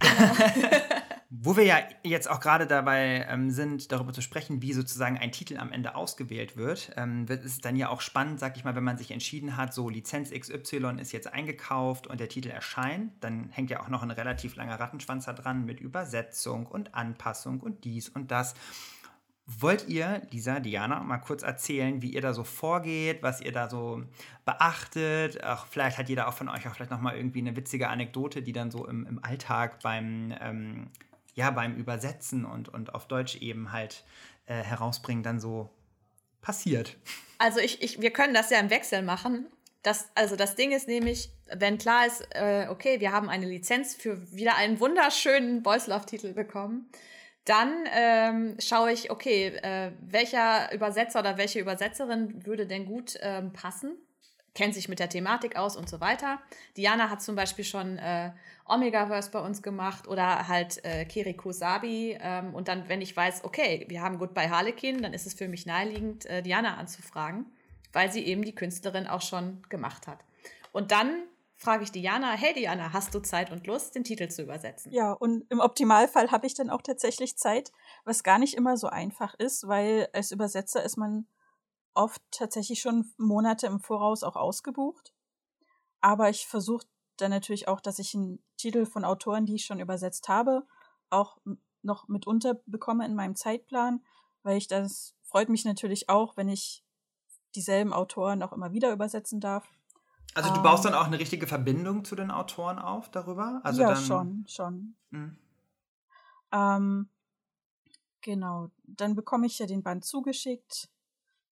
Genau. 0.00 0.34
Wo 1.32 1.56
wir 1.56 1.64
ja 1.64 1.78
jetzt 2.02 2.28
auch 2.28 2.40
gerade 2.40 2.66
dabei 2.66 3.26
ähm, 3.28 3.50
sind, 3.50 3.92
darüber 3.92 4.12
zu 4.12 4.20
sprechen, 4.20 4.62
wie 4.62 4.72
sozusagen 4.72 5.16
ein 5.16 5.30
Titel 5.30 5.58
am 5.58 5.70
Ende 5.70 5.94
ausgewählt 5.94 6.56
wird, 6.56 6.90
ähm, 6.96 7.28
wird 7.28 7.44
es 7.44 7.60
dann 7.60 7.76
ja 7.76 7.88
auch 7.88 8.00
spannend, 8.00 8.40
sag 8.40 8.56
ich 8.56 8.64
mal, 8.64 8.74
wenn 8.74 8.82
man 8.82 8.98
sich 8.98 9.12
entschieden 9.12 9.56
hat, 9.56 9.72
so 9.72 9.88
Lizenz 9.88 10.30
XY 10.30 10.96
ist 10.98 11.12
jetzt 11.12 11.32
eingekauft 11.32 12.08
und 12.08 12.18
der 12.18 12.28
Titel 12.28 12.48
erscheint, 12.48 13.12
dann 13.20 13.48
hängt 13.50 13.70
ja 13.70 13.80
auch 13.80 13.88
noch 13.88 14.02
ein 14.02 14.10
relativ 14.10 14.56
langer 14.56 14.80
Rattenschwanz 14.80 15.26
da 15.26 15.32
dran 15.32 15.64
mit 15.64 15.80
Übersetzung 15.80 16.66
und 16.66 16.94
Anpassung 16.94 17.60
und 17.60 17.84
dies 17.84 18.08
und 18.08 18.32
das. 18.32 18.54
Wollt 19.58 19.88
ihr, 19.88 20.22
Lisa, 20.30 20.60
Diana, 20.60 21.00
mal 21.00 21.18
kurz 21.18 21.42
erzählen, 21.42 22.02
wie 22.02 22.10
ihr 22.10 22.20
da 22.20 22.34
so 22.34 22.44
vorgeht, 22.44 23.22
was 23.22 23.40
ihr 23.40 23.50
da 23.50 23.68
so 23.68 24.04
beachtet? 24.44 25.42
Auch 25.42 25.66
vielleicht 25.66 25.98
hat 25.98 26.08
jeder 26.08 26.28
auch 26.28 26.34
von 26.34 26.48
euch 26.48 26.68
auch 26.68 26.74
vielleicht 26.74 26.92
nochmal 26.92 27.16
irgendwie 27.16 27.40
eine 27.40 27.56
witzige 27.56 27.88
Anekdote, 27.88 28.42
die 28.42 28.52
dann 28.52 28.70
so 28.70 28.86
im, 28.86 29.06
im 29.06 29.24
Alltag 29.24 29.80
beim, 29.82 30.32
ähm, 30.40 30.90
ja, 31.34 31.50
beim 31.50 31.74
Übersetzen 31.74 32.44
und, 32.44 32.68
und 32.68 32.94
auf 32.94 33.08
Deutsch 33.08 33.36
eben 33.36 33.72
halt 33.72 34.04
äh, 34.46 34.62
herausbringen, 34.62 35.24
dann 35.24 35.40
so 35.40 35.68
passiert. 36.42 36.96
Also 37.38 37.58
ich, 37.58 37.82
ich, 37.82 38.00
wir 38.00 38.12
können 38.12 38.34
das 38.34 38.50
ja 38.50 38.60
im 38.60 38.70
Wechsel 38.70 39.02
machen. 39.02 39.46
Das, 39.82 40.10
also 40.14 40.36
das 40.36 40.54
Ding 40.54 40.70
ist 40.70 40.86
nämlich, 40.86 41.30
wenn 41.52 41.76
klar 41.76 42.06
ist, 42.06 42.24
äh, 42.34 42.66
okay, 42.68 43.00
wir 43.00 43.10
haben 43.10 43.28
eine 43.28 43.46
Lizenz 43.46 43.94
für 43.94 44.30
wieder 44.32 44.54
einen 44.56 44.78
wunderschönen 44.78 45.62
Boys 45.62 45.88
Love-Titel 45.88 46.34
bekommen, 46.34 46.88
dann 47.44 47.86
ähm, 47.92 48.56
schaue 48.58 48.92
ich, 48.92 49.10
okay, 49.10 49.48
äh, 49.48 49.92
welcher 50.00 50.72
Übersetzer 50.72 51.20
oder 51.20 51.38
welche 51.38 51.60
Übersetzerin 51.60 52.44
würde 52.46 52.66
denn 52.66 52.86
gut 52.86 53.18
ähm, 53.22 53.52
passen? 53.52 53.96
Kennt 54.54 54.74
sich 54.74 54.88
mit 54.88 54.98
der 54.98 55.08
Thematik 55.08 55.56
aus 55.56 55.76
und 55.76 55.88
so 55.88 56.00
weiter. 56.00 56.40
Diana 56.76 57.08
hat 57.08 57.22
zum 57.22 57.36
Beispiel 57.36 57.64
schon 57.64 57.98
äh, 57.98 58.32
Omegaverse 58.68 59.30
bei 59.30 59.40
uns 59.40 59.62
gemacht 59.62 60.08
oder 60.08 60.48
halt 60.48 60.84
äh, 60.84 61.04
Kiriko 61.04 61.52
Sabi. 61.52 62.18
Ähm, 62.20 62.52
und 62.54 62.68
dann, 62.68 62.88
wenn 62.88 63.00
ich 63.00 63.16
weiß, 63.16 63.44
okay, 63.44 63.86
wir 63.88 64.02
haben 64.02 64.18
bei 64.34 64.50
Harlequin, 64.50 65.02
dann 65.02 65.14
ist 65.14 65.26
es 65.26 65.34
für 65.34 65.48
mich 65.48 65.66
naheliegend, 65.66 66.26
äh, 66.26 66.42
Diana 66.42 66.76
anzufragen, 66.76 67.46
weil 67.92 68.10
sie 68.12 68.24
eben 68.26 68.42
die 68.42 68.54
Künstlerin 68.54 69.06
auch 69.06 69.22
schon 69.22 69.62
gemacht 69.68 70.08
hat. 70.08 70.24
Und 70.72 70.90
dann 70.90 71.22
frage 71.60 71.84
ich 71.84 71.92
Diana, 71.92 72.32
hey 72.32 72.54
Diana, 72.54 72.92
hast 72.92 73.14
du 73.14 73.20
Zeit 73.20 73.50
und 73.52 73.66
Lust, 73.66 73.94
den 73.94 74.02
Titel 74.02 74.28
zu 74.28 74.42
übersetzen? 74.42 74.92
Ja, 74.92 75.12
und 75.12 75.44
im 75.50 75.60
Optimalfall 75.60 76.30
habe 76.30 76.46
ich 76.46 76.54
dann 76.54 76.70
auch 76.70 76.80
tatsächlich 76.80 77.36
Zeit, 77.36 77.70
was 78.04 78.22
gar 78.22 78.38
nicht 78.38 78.54
immer 78.54 78.78
so 78.78 78.88
einfach 78.88 79.34
ist, 79.34 79.68
weil 79.68 80.08
als 80.14 80.32
Übersetzer 80.32 80.82
ist 80.82 80.96
man 80.96 81.26
oft 81.92 82.22
tatsächlich 82.30 82.80
schon 82.80 83.12
Monate 83.18 83.66
im 83.66 83.78
Voraus 83.78 84.22
auch 84.22 84.36
ausgebucht. 84.36 85.12
Aber 86.00 86.30
ich 86.30 86.46
versuche 86.46 86.86
dann 87.18 87.30
natürlich 87.30 87.68
auch, 87.68 87.80
dass 87.80 87.98
ich 87.98 88.14
einen 88.14 88.42
Titel 88.56 88.86
von 88.86 89.04
Autoren, 89.04 89.44
die 89.44 89.56
ich 89.56 89.66
schon 89.66 89.80
übersetzt 89.80 90.28
habe, 90.28 90.66
auch 91.10 91.38
noch 91.82 92.08
mit 92.08 92.26
unterbekomme 92.26 93.04
in 93.04 93.14
meinem 93.14 93.36
Zeitplan, 93.36 94.02
weil 94.42 94.56
ich 94.56 94.66
das 94.66 95.14
freut 95.24 95.50
mich 95.50 95.66
natürlich 95.66 96.08
auch, 96.08 96.38
wenn 96.38 96.48
ich 96.48 96.82
dieselben 97.54 97.92
Autoren 97.92 98.42
auch 98.42 98.52
immer 98.52 98.72
wieder 98.72 98.92
übersetzen 98.92 99.40
darf. 99.40 99.68
Also 100.34 100.54
du 100.54 100.62
baust 100.62 100.84
dann 100.84 100.94
auch 100.94 101.06
eine 101.06 101.18
richtige 101.18 101.46
Verbindung 101.46 102.04
zu 102.04 102.14
den 102.14 102.30
Autoren 102.30 102.78
auf 102.78 103.10
darüber? 103.10 103.60
Also 103.64 103.82
ja, 103.82 103.94
dann, 103.94 104.04
schon, 104.04 104.44
schon. 104.46 104.96
Mhm. 105.10 105.38
Ähm, 106.52 107.08
genau. 108.20 108.70
Dann 108.84 109.14
bekomme 109.14 109.46
ich 109.46 109.58
ja 109.58 109.66
den 109.66 109.82
Band 109.82 110.04
zugeschickt. 110.04 110.88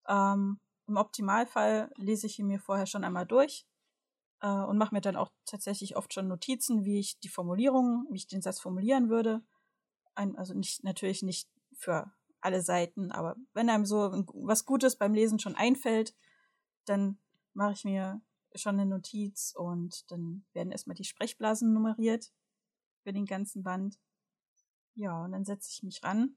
Ähm, 0.07 0.61
Im 0.87 0.97
Optimalfall 0.97 1.91
lese 1.97 2.27
ich 2.27 2.39
ihn 2.39 2.47
mir 2.47 2.61
vorher 2.61 2.87
schon 2.87 3.05
einmal 3.05 3.27
durch 3.27 3.67
äh, 4.41 4.49
und 4.49 4.79
mache 4.79 4.95
mir 4.95 5.01
dann 5.01 5.17
auch 5.17 5.31
tatsächlich 5.45 5.97
oft 5.97 6.13
schon 6.15 6.29
Notizen, 6.29 6.85
wie 6.85 7.01
ich 7.01 7.19
die 7.21 7.29
Formulierung, 7.29 8.07
wie 8.11 8.17
ich 8.17 8.29
den 8.29 8.43
Satz 8.43 8.61
formulieren 8.61 9.09
würde. 9.09 9.43
Ein, 10.15 10.37
also 10.37 10.55
nicht 10.55 10.85
natürlich 10.85 11.23
nicht 11.23 11.49
für 11.73 12.11
alle 12.41 12.63
Seiten, 12.63 13.11
aber 13.11 13.37
wenn 13.53 13.69
einem 13.69 13.85
so 13.85 14.13
was 14.35 14.65
Gutes 14.65 14.97
beim 14.97 15.15
Lesen 15.15 15.41
schon 15.41 15.57
einfällt, 15.57 16.15
dann 16.85 17.19
mache 17.53 17.73
ich 17.73 17.85
mir 17.85 18.21
schon 18.59 18.79
eine 18.79 18.89
Notiz 18.89 19.55
und 19.57 20.11
dann 20.11 20.45
werden 20.53 20.73
erstmal 20.73 20.95
die 20.95 21.05
Sprechblasen 21.05 21.73
nummeriert 21.73 22.33
für 23.03 23.13
den 23.13 23.27
ganzen 23.27 23.63
Band. 23.63 23.99
Ja, 24.95 25.25
und 25.25 25.33
dann 25.33 25.45
setze 25.45 25.71
ich 25.71 25.83
mich 25.83 26.03
ran. 26.03 26.37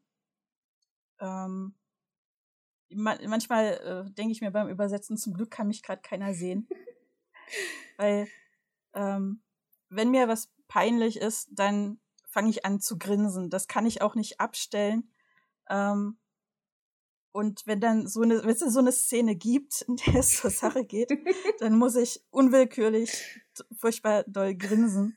Ähm, 1.19 1.75
manchmal 2.93 4.05
äh, 4.07 4.11
denke 4.13 4.31
ich 4.31 4.41
mir 4.41 4.51
beim 4.51 4.69
Übersetzen, 4.69 5.17
zum 5.17 5.33
Glück 5.33 5.51
kann 5.51 5.67
mich 5.67 5.83
gerade 5.83 6.01
keiner 6.01 6.33
sehen. 6.33 6.67
Weil, 7.97 8.27
ähm, 8.93 9.41
wenn 9.89 10.11
mir 10.11 10.27
was 10.27 10.51
peinlich 10.67 11.17
ist, 11.17 11.49
dann 11.51 11.99
fange 12.27 12.49
ich 12.49 12.65
an 12.65 12.79
zu 12.79 12.97
grinsen. 12.97 13.49
Das 13.49 13.67
kann 13.67 13.85
ich 13.85 14.01
auch 14.01 14.15
nicht 14.15 14.39
abstellen. 14.39 15.11
Ähm, 15.69 16.17
und 17.31 17.65
wenn 17.65 17.79
dann 17.79 18.07
so 18.07 18.21
eine, 18.21 18.43
wenn 18.43 18.49
es 18.49 18.59
so 18.59 18.79
eine 18.79 18.91
Szene 18.91 19.35
gibt, 19.35 19.81
in 19.87 19.95
der 19.97 20.15
es 20.15 20.37
zur 20.37 20.49
Sache 20.49 20.83
geht, 20.87 21.11
dann 21.59 21.77
muss 21.77 21.95
ich 21.95 22.21
unwillkürlich 22.29 23.41
furchtbar 23.77 24.23
doll 24.27 24.55
grinsen. 24.55 25.15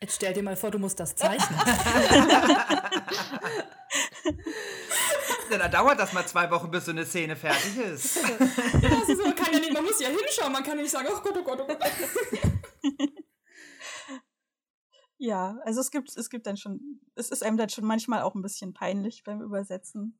Jetzt 0.00 0.16
stell 0.16 0.32
dir 0.32 0.42
mal 0.42 0.56
vor, 0.56 0.70
du 0.70 0.78
musst 0.78 0.98
das 0.98 1.14
zeichnen. 1.14 1.60
dann 5.50 5.70
dauert 5.70 5.98
das 5.98 6.14
mal 6.14 6.26
zwei 6.26 6.50
Wochen, 6.50 6.70
bis 6.70 6.86
so 6.86 6.92
eine 6.92 7.04
Szene 7.04 7.36
fertig 7.36 7.76
ist. 7.76 8.16
ja, 8.16 8.22
also 9.06 9.22
man, 9.22 9.34
kann 9.34 9.52
ja 9.52 9.58
nicht, 9.58 9.74
man 9.74 9.84
muss 9.84 10.00
ja 10.00 10.08
hinschauen, 10.08 10.52
man 10.52 10.62
kann 10.62 10.76
ja 10.78 10.82
nicht 10.82 10.92
sagen, 10.92 11.08
oh 11.10 11.20
Gott, 11.22 11.36
oh 11.36 11.42
Gott, 11.42 11.60
oh 11.60 11.66
Gott. 11.66 11.78
Ja, 15.22 15.58
also 15.66 15.82
es 15.82 15.90
gibt, 15.90 16.16
es 16.16 16.30
gibt 16.30 16.46
dann 16.46 16.56
schon, 16.56 16.98
es 17.14 17.28
ist 17.28 17.42
einem 17.42 17.58
dann 17.58 17.68
schon 17.68 17.84
manchmal 17.84 18.22
auch 18.22 18.34
ein 18.34 18.40
bisschen 18.40 18.72
peinlich 18.72 19.22
beim 19.22 19.42
Übersetzen. 19.42 20.18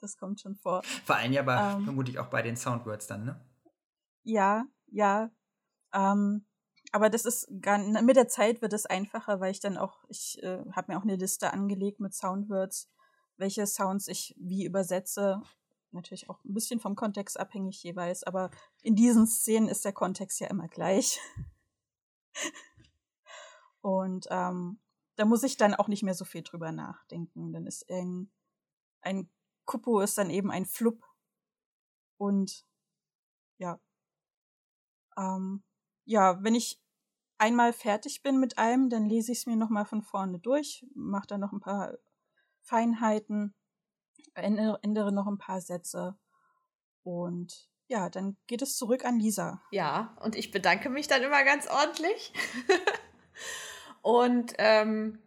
Das 0.00 0.16
kommt 0.16 0.40
schon 0.40 0.56
vor. 0.56 0.82
Vor 1.04 1.16
allem 1.16 1.32
ja 1.32 1.42
aber 1.42 1.76
ähm, 1.76 1.84
vermutlich 1.84 2.18
auch 2.18 2.28
bei 2.28 2.42
den 2.42 2.56
Soundwords 2.56 3.06
dann, 3.06 3.24
ne? 3.24 3.40
Ja, 4.22 4.64
ja. 4.86 5.30
Ähm, 5.92 6.46
aber 6.92 7.10
das 7.10 7.24
ist 7.24 7.48
gar, 7.60 7.78
mit 7.78 8.16
der 8.16 8.28
Zeit 8.28 8.62
wird 8.62 8.72
es 8.72 8.86
einfacher, 8.86 9.40
weil 9.40 9.52
ich 9.52 9.60
dann 9.60 9.76
auch, 9.76 10.04
ich 10.08 10.42
äh, 10.42 10.64
habe 10.72 10.92
mir 10.92 10.98
auch 10.98 11.04
eine 11.04 11.16
Liste 11.16 11.52
angelegt 11.52 12.00
mit 12.00 12.14
Soundwords, 12.14 12.90
welche 13.36 13.66
Sounds 13.66 14.08
ich 14.08 14.34
wie 14.38 14.64
übersetze. 14.64 15.42
Natürlich 15.92 16.30
auch 16.30 16.42
ein 16.44 16.54
bisschen 16.54 16.80
vom 16.80 16.96
Kontext 16.96 17.38
abhängig 17.38 17.82
jeweils, 17.82 18.22
aber 18.22 18.50
in 18.82 18.96
diesen 18.96 19.26
Szenen 19.26 19.68
ist 19.68 19.84
der 19.84 19.92
Kontext 19.92 20.40
ja 20.40 20.46
immer 20.48 20.68
gleich. 20.68 21.20
Und 23.80 24.26
ähm, 24.30 24.80
da 25.16 25.24
muss 25.24 25.42
ich 25.42 25.56
dann 25.56 25.74
auch 25.74 25.88
nicht 25.88 26.02
mehr 26.02 26.14
so 26.14 26.24
viel 26.24 26.42
drüber 26.42 26.72
nachdenken. 26.72 27.52
Dann 27.52 27.66
ist 27.66 27.88
ein, 27.90 28.30
ein 29.00 29.28
Kupo 29.70 30.00
ist 30.00 30.18
dann 30.18 30.30
eben 30.30 30.50
ein 30.50 30.66
Flup. 30.66 31.06
Und 32.16 32.66
ja. 33.58 33.78
Ähm, 35.16 35.62
ja, 36.04 36.42
wenn 36.42 36.56
ich 36.56 36.82
einmal 37.38 37.72
fertig 37.72 38.22
bin 38.24 38.40
mit 38.40 38.58
allem, 38.58 38.90
dann 38.90 39.08
lese 39.08 39.30
ich 39.30 39.38
es 39.38 39.46
mir 39.46 39.54
nochmal 39.54 39.84
von 39.84 40.02
vorne 40.02 40.40
durch, 40.40 40.84
mache 40.92 41.28
da 41.28 41.38
noch 41.38 41.52
ein 41.52 41.60
paar 41.60 41.96
Feinheiten, 42.62 43.54
ändere 44.34 45.12
noch 45.12 45.28
ein 45.28 45.38
paar 45.38 45.60
Sätze 45.60 46.18
und 47.04 47.70
ja, 47.86 48.10
dann 48.10 48.36
geht 48.48 48.62
es 48.62 48.76
zurück 48.76 49.04
an 49.04 49.20
Lisa. 49.20 49.62
Ja, 49.70 50.16
und 50.20 50.34
ich 50.34 50.50
bedanke 50.50 50.90
mich 50.90 51.06
dann 51.06 51.22
immer 51.22 51.44
ganz 51.44 51.68
ordentlich. 51.68 52.32
und 54.02 54.52
ähm, 54.58 55.22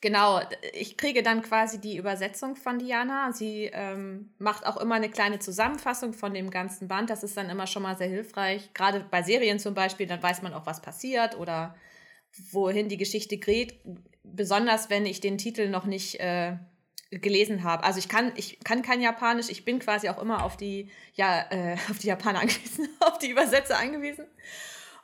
Genau, 0.00 0.40
ich 0.74 0.96
kriege 0.96 1.24
dann 1.24 1.42
quasi 1.42 1.80
die 1.80 1.96
Übersetzung 1.96 2.54
von 2.54 2.78
Diana. 2.78 3.32
Sie 3.32 3.68
ähm, 3.72 4.32
macht 4.38 4.64
auch 4.64 4.76
immer 4.76 4.94
eine 4.94 5.10
kleine 5.10 5.40
Zusammenfassung 5.40 6.12
von 6.12 6.34
dem 6.34 6.50
ganzen 6.50 6.86
Band. 6.86 7.10
Das 7.10 7.24
ist 7.24 7.36
dann 7.36 7.50
immer 7.50 7.66
schon 7.66 7.82
mal 7.82 7.96
sehr 7.96 8.06
hilfreich. 8.06 8.72
Gerade 8.74 9.00
bei 9.10 9.24
Serien 9.24 9.58
zum 9.58 9.74
Beispiel, 9.74 10.06
dann 10.06 10.22
weiß 10.22 10.42
man 10.42 10.54
auch, 10.54 10.66
was 10.66 10.80
passiert 10.80 11.36
oder 11.36 11.74
wohin 12.52 12.88
die 12.88 12.96
Geschichte 12.96 13.38
geht. 13.38 13.80
Besonders 14.22 14.88
wenn 14.88 15.04
ich 15.04 15.20
den 15.20 15.36
Titel 15.36 15.68
noch 15.68 15.84
nicht 15.84 16.20
äh, 16.20 16.58
gelesen 17.10 17.64
habe. 17.64 17.82
Also 17.82 17.98
ich 17.98 18.08
kann, 18.08 18.32
ich 18.36 18.60
kann 18.60 18.82
kein 18.82 19.00
Japanisch. 19.00 19.48
Ich 19.48 19.64
bin 19.64 19.78
quasi 19.78 20.08
auch 20.08 20.20
immer 20.20 20.44
auf 20.44 20.56
die, 20.56 20.90
ja, 21.14 21.46
äh, 21.50 21.76
auf 21.90 21.98
die 21.98 22.08
Japaner 22.08 22.40
angewiesen, 22.42 22.88
auf 23.00 23.18
die 23.18 23.30
Übersetzer 23.30 23.78
angewiesen. 23.78 24.26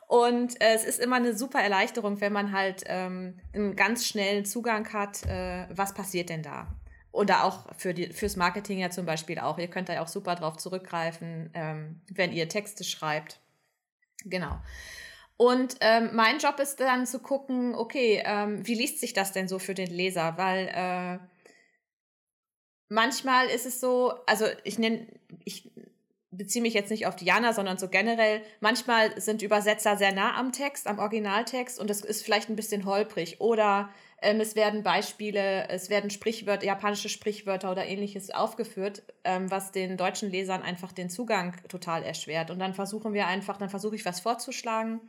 Und 0.07 0.61
äh, 0.61 0.73
es 0.73 0.83
ist 0.83 0.99
immer 0.99 1.15
eine 1.15 1.35
super 1.35 1.59
Erleichterung, 1.59 2.21
wenn 2.21 2.33
man 2.33 2.51
halt 2.51 2.83
ähm, 2.85 3.39
einen 3.53 3.75
ganz 3.75 4.05
schnellen 4.05 4.45
Zugang 4.45 4.91
hat, 4.93 5.25
äh, 5.25 5.67
was 5.71 5.93
passiert 5.93 6.29
denn 6.29 6.43
da. 6.43 6.67
Oder 7.11 7.43
auch 7.43 7.73
für 7.77 7.93
die, 7.93 8.11
fürs 8.11 8.35
Marketing 8.35 8.79
ja 8.79 8.89
zum 8.89 9.05
Beispiel 9.05 9.39
auch. 9.39 9.57
Ihr 9.57 9.69
könnt 9.69 9.89
da 9.89 9.93
ja 9.93 10.03
auch 10.03 10.07
super 10.07 10.35
drauf 10.35 10.57
zurückgreifen, 10.57 11.49
ähm, 11.53 12.01
wenn 12.11 12.33
ihr 12.33 12.49
Texte 12.49 12.83
schreibt. 12.83 13.39
Genau. 14.25 14.59
Und 15.37 15.77
ähm, 15.81 16.11
mein 16.13 16.39
Job 16.39 16.59
ist 16.59 16.79
dann 16.79 17.05
zu 17.05 17.19
gucken, 17.19 17.75
okay, 17.75 18.21
ähm, 18.25 18.65
wie 18.65 18.75
liest 18.75 18.99
sich 18.99 19.13
das 19.13 19.31
denn 19.31 19.47
so 19.47 19.59
für 19.59 19.73
den 19.73 19.91
Leser? 19.91 20.37
Weil 20.37 20.69
äh, 20.73 21.19
manchmal 22.89 23.47
ist 23.47 23.65
es 23.65 23.79
so, 23.79 24.13
also 24.27 24.45
ich 24.63 24.77
nenne, 24.77 25.07
ich 25.43 25.71
beziehe 26.37 26.61
mich 26.61 26.73
jetzt 26.73 26.91
nicht 26.91 27.07
auf 27.07 27.15
Diana, 27.15 27.53
sondern 27.53 27.77
so 27.77 27.87
generell, 27.87 28.41
manchmal 28.59 29.19
sind 29.19 29.41
Übersetzer 29.41 29.97
sehr 29.97 30.13
nah 30.13 30.37
am 30.37 30.51
Text, 30.51 30.87
am 30.87 30.99
Originaltext 30.99 31.79
und 31.79 31.89
das 31.89 32.01
ist 32.01 32.23
vielleicht 32.23 32.49
ein 32.49 32.55
bisschen 32.55 32.85
holprig 32.85 33.41
oder 33.41 33.89
Ähm, 34.21 34.39
es 34.39 34.55
werden 34.55 34.81
Beispiele, 34.81 35.69
es 35.69 35.89
werden 35.89 36.09
Sprichwörter, 36.09 36.65
japanische 36.65 37.09
Sprichwörter 37.09 37.71
oder 37.71 37.85
ähnliches 37.85 38.31
aufgeführt, 38.31 39.03
ähm, 39.23 39.51
was 39.51 39.71
den 39.71 39.97
deutschen 39.97 40.31
Lesern 40.31 40.63
einfach 40.63 40.91
den 40.93 41.09
Zugang 41.09 41.55
total 41.67 42.01
erschwert. 42.01 42.49
Und 42.49 42.59
dann 42.59 42.73
versuchen 42.73 43.13
wir 43.13 43.27
einfach, 43.27 43.57
dann 43.57 43.69
versuche 43.69 43.95
ich 43.95 44.05
was 44.05 44.21
vorzuschlagen. 44.21 45.01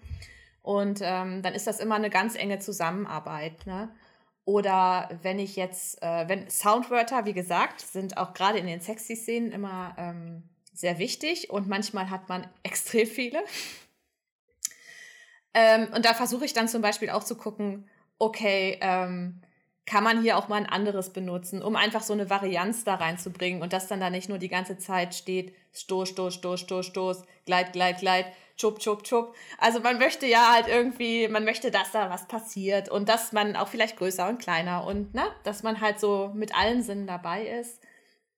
Und 0.63 1.01
ähm, 1.03 1.43
dann 1.43 1.55
ist 1.55 1.67
das 1.67 1.81
immer 1.81 1.95
eine 1.95 2.11
ganz 2.11 2.35
enge 2.35 2.59
Zusammenarbeit. 2.59 3.67
Ne? 3.67 3.89
Oder 4.45 5.09
wenn 5.23 5.39
ich 5.39 5.57
jetzt, 5.57 6.03
äh, 6.03 6.29
wenn 6.29 6.51
Soundwörter, 6.51 7.25
wie 7.25 7.33
gesagt, 7.33 7.81
sind 7.81 8.19
auch 8.19 8.35
gerade 8.35 8.59
in 8.59 8.67
den 8.67 8.81
sexy 8.81 9.17
Szenen 9.17 9.53
immer 9.53 9.95
ähm, 9.99 10.43
sehr 10.79 10.99
wichtig 10.99 11.51
und 11.51 11.69
manchmal 11.69 12.11
hat 12.11 12.29
man 12.29 12.47
extrem 12.63 13.07
viele. 13.07 13.43
ähm, 15.55 15.89
und 15.95 16.05
da 16.05 16.15
versuche 16.15 16.45
ich 16.45 16.53
dann 16.53 16.69
zum 16.69 16.83
Beispiel 16.83 17.11
auch 17.11 17.25
zu 17.25 17.37
gucken, 17.37 17.89
okay, 18.19 18.79
ähm, 18.81 19.43
kann 19.87 20.03
man 20.03 20.21
hier 20.21 20.37
auch 20.37 20.49
mal 20.49 20.57
ein 20.57 20.67
anderes 20.69 21.13
benutzen, 21.13 21.63
um 21.63 21.77
einfach 21.77 22.03
so 22.03 22.13
eine 22.13 22.29
Varianz 22.29 22.83
da 22.83 22.97
reinzubringen 22.97 23.63
und 23.63 23.73
dass 23.73 23.87
dann 23.87 24.01
da 24.01 24.11
nicht 24.11 24.29
nur 24.29 24.39
die 24.39 24.49
ganze 24.49 24.79
Zeit 24.79 25.15
steht, 25.15 25.55
Stoß, 25.73 26.09
Stoß, 26.09 26.35
Stoß, 26.35 26.61
Stoß, 26.61 26.87
Stoß, 26.87 27.23
Gleit, 27.45 27.73
Gleit, 27.73 28.01
Gleit, 28.01 28.27
Chup, 28.57 28.81
Chup, 28.81 29.05
Chup. 29.05 29.35
Also 29.59 29.81
man 29.81 29.99
möchte 29.99 30.27
ja 30.27 30.53
halt 30.53 30.67
irgendwie, 30.67 31.29
man 31.29 31.45
möchte, 31.45 31.71
dass 31.71 31.93
da 31.93 32.11
was 32.11 32.27
passiert 32.27 32.89
und 32.89 33.09
dass 33.09 33.33
man 33.33 33.55
auch 33.55 33.69
vielleicht 33.69 33.97
größer 33.97 34.29
und 34.29 34.39
kleiner 34.39 34.85
und 34.85 35.15
ne, 35.15 35.25
dass 35.45 35.63
man 35.63 35.81
halt 35.81 36.01
so 36.01 36.33
mit 36.35 36.57
allen 36.57 36.83
Sinnen 36.83 37.07
dabei 37.07 37.47
ist 37.47 37.81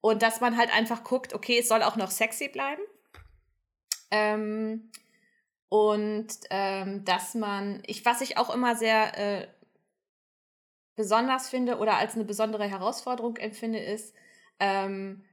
und 0.00 0.22
dass 0.22 0.40
man 0.40 0.56
halt 0.56 0.74
einfach 0.74 1.04
guckt, 1.04 1.34
okay, 1.34 1.58
es 1.58 1.68
soll 1.68 1.82
auch 1.82 1.96
noch 1.96 2.10
sexy 2.10 2.48
bleiben. 2.48 2.82
Ähm, 4.10 4.90
und 5.68 6.28
ähm, 6.50 7.04
dass 7.04 7.34
man, 7.34 7.82
ich, 7.86 8.04
was 8.04 8.20
ich 8.20 8.38
auch 8.38 8.54
immer 8.54 8.74
sehr 8.74 9.18
äh, 9.18 9.48
besonders 10.96 11.48
finde 11.48 11.78
oder 11.78 11.96
als 11.98 12.14
eine 12.14 12.24
besondere 12.24 12.64
Herausforderung 12.64 13.36
empfinde, 13.36 13.78
ist, 13.78 14.14
ähm, 14.60 15.24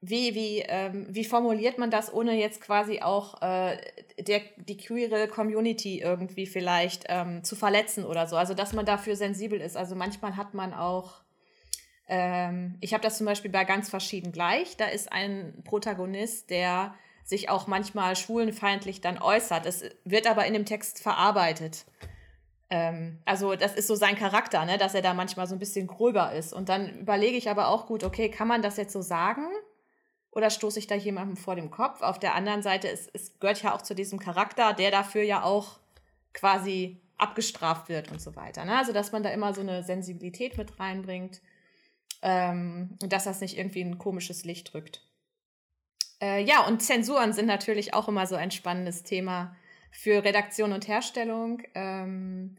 wie, 0.00 0.34
wie, 0.34 0.60
ähm, 0.60 1.06
wie 1.10 1.24
formuliert 1.24 1.78
man 1.78 1.90
das, 1.90 2.12
ohne 2.12 2.34
jetzt 2.38 2.60
quasi 2.60 3.00
auch 3.00 3.42
äh, 3.42 3.78
der, 4.20 4.40
die 4.56 4.76
queere 4.76 5.26
Community 5.26 6.00
irgendwie 6.00 6.46
vielleicht 6.46 7.04
ähm, 7.08 7.42
zu 7.42 7.56
verletzen 7.56 8.04
oder 8.04 8.26
so. 8.28 8.36
Also, 8.36 8.54
dass 8.54 8.72
man 8.72 8.86
dafür 8.86 9.16
sensibel 9.16 9.60
ist. 9.60 9.76
Also, 9.76 9.96
manchmal 9.96 10.36
hat 10.36 10.54
man 10.54 10.72
auch, 10.72 11.20
ähm, 12.08 12.76
ich 12.80 12.94
habe 12.94 13.02
das 13.02 13.18
zum 13.18 13.26
Beispiel 13.26 13.50
bei 13.50 13.64
ganz 13.64 13.90
verschieden 13.90 14.32
gleich. 14.32 14.76
Da 14.76 14.86
ist 14.86 15.12
ein 15.12 15.62
Protagonist, 15.64 16.50
der 16.50 16.94
sich 17.22 17.50
auch 17.50 17.66
manchmal 17.66 18.16
schwulenfeindlich 18.16 19.02
dann 19.02 19.18
äußert. 19.18 19.66
Es 19.66 19.84
wird 20.04 20.26
aber 20.26 20.46
in 20.46 20.54
dem 20.54 20.64
Text 20.64 21.02
verarbeitet. 21.02 21.84
Ähm, 22.70 23.18
also 23.26 23.54
das 23.54 23.74
ist 23.74 23.86
so 23.86 23.94
sein 23.94 24.16
Charakter, 24.16 24.64
ne? 24.64 24.78
dass 24.78 24.94
er 24.94 25.02
da 25.02 25.12
manchmal 25.12 25.46
so 25.46 25.54
ein 25.54 25.58
bisschen 25.58 25.86
gröber 25.86 26.32
ist. 26.32 26.54
Und 26.54 26.70
dann 26.70 27.00
überlege 27.00 27.36
ich 27.36 27.50
aber 27.50 27.68
auch 27.68 27.86
gut, 27.86 28.02
okay, 28.02 28.30
kann 28.30 28.48
man 28.48 28.62
das 28.62 28.78
jetzt 28.78 28.94
so 28.94 29.02
sagen? 29.02 29.46
Oder 30.30 30.48
stoße 30.48 30.78
ich 30.78 30.86
da 30.86 30.94
jemandem 30.94 31.36
vor 31.36 31.56
dem 31.56 31.70
Kopf? 31.70 32.00
Auf 32.00 32.18
der 32.18 32.34
anderen 32.34 32.62
Seite, 32.62 32.88
es, 32.88 33.08
es 33.12 33.38
gehört 33.38 33.62
ja 33.62 33.74
auch 33.74 33.82
zu 33.82 33.94
diesem 33.94 34.18
Charakter, 34.18 34.72
der 34.72 34.90
dafür 34.90 35.22
ja 35.22 35.42
auch 35.42 35.78
quasi 36.32 37.02
abgestraft 37.18 37.90
wird 37.90 38.10
und 38.10 38.22
so 38.22 38.36
weiter. 38.36 38.64
Ne? 38.64 38.78
Also 38.78 38.92
dass 38.92 39.12
man 39.12 39.22
da 39.22 39.30
immer 39.30 39.52
so 39.52 39.60
eine 39.60 39.82
Sensibilität 39.82 40.56
mit 40.56 40.78
reinbringt 40.78 41.42
ähm, 42.22 42.96
dass 43.00 43.24
das 43.24 43.40
nicht 43.40 43.56
irgendwie 43.56 43.82
ein 43.82 43.98
komisches 43.98 44.44
Licht 44.44 44.72
drückt. 44.72 45.02
Äh, 46.20 46.42
ja, 46.42 46.66
und 46.66 46.82
Zensuren 46.82 47.32
sind 47.32 47.46
natürlich 47.46 47.94
auch 47.94 48.08
immer 48.08 48.26
so 48.26 48.34
ein 48.34 48.50
spannendes 48.50 49.04
Thema 49.04 49.54
für 49.90 50.24
Redaktion 50.24 50.72
und 50.72 50.88
Herstellung. 50.88 51.62
Ähm, 51.74 52.56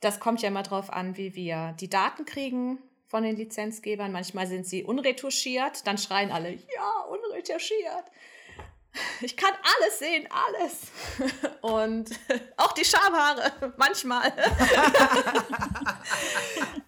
das 0.00 0.20
kommt 0.20 0.42
ja 0.42 0.48
immer 0.48 0.62
drauf 0.62 0.92
an, 0.92 1.16
wie 1.16 1.34
wir 1.34 1.74
die 1.80 1.88
Daten 1.88 2.26
kriegen 2.26 2.78
von 3.06 3.22
den 3.22 3.36
Lizenzgebern. 3.36 4.12
Manchmal 4.12 4.46
sind 4.46 4.66
sie 4.66 4.84
unretuschiert, 4.84 5.86
dann 5.86 5.98
schreien 5.98 6.30
alle, 6.30 6.52
ja, 6.52 6.90
unretuschiert. 7.08 8.04
Ich 9.22 9.36
kann 9.36 9.52
alles 9.52 9.98
sehen, 9.98 10.28
alles. 10.30 11.52
Und 11.62 12.10
auch 12.56 12.72
die 12.72 12.84
Schamhaare, 12.84 13.72
manchmal. 13.76 14.32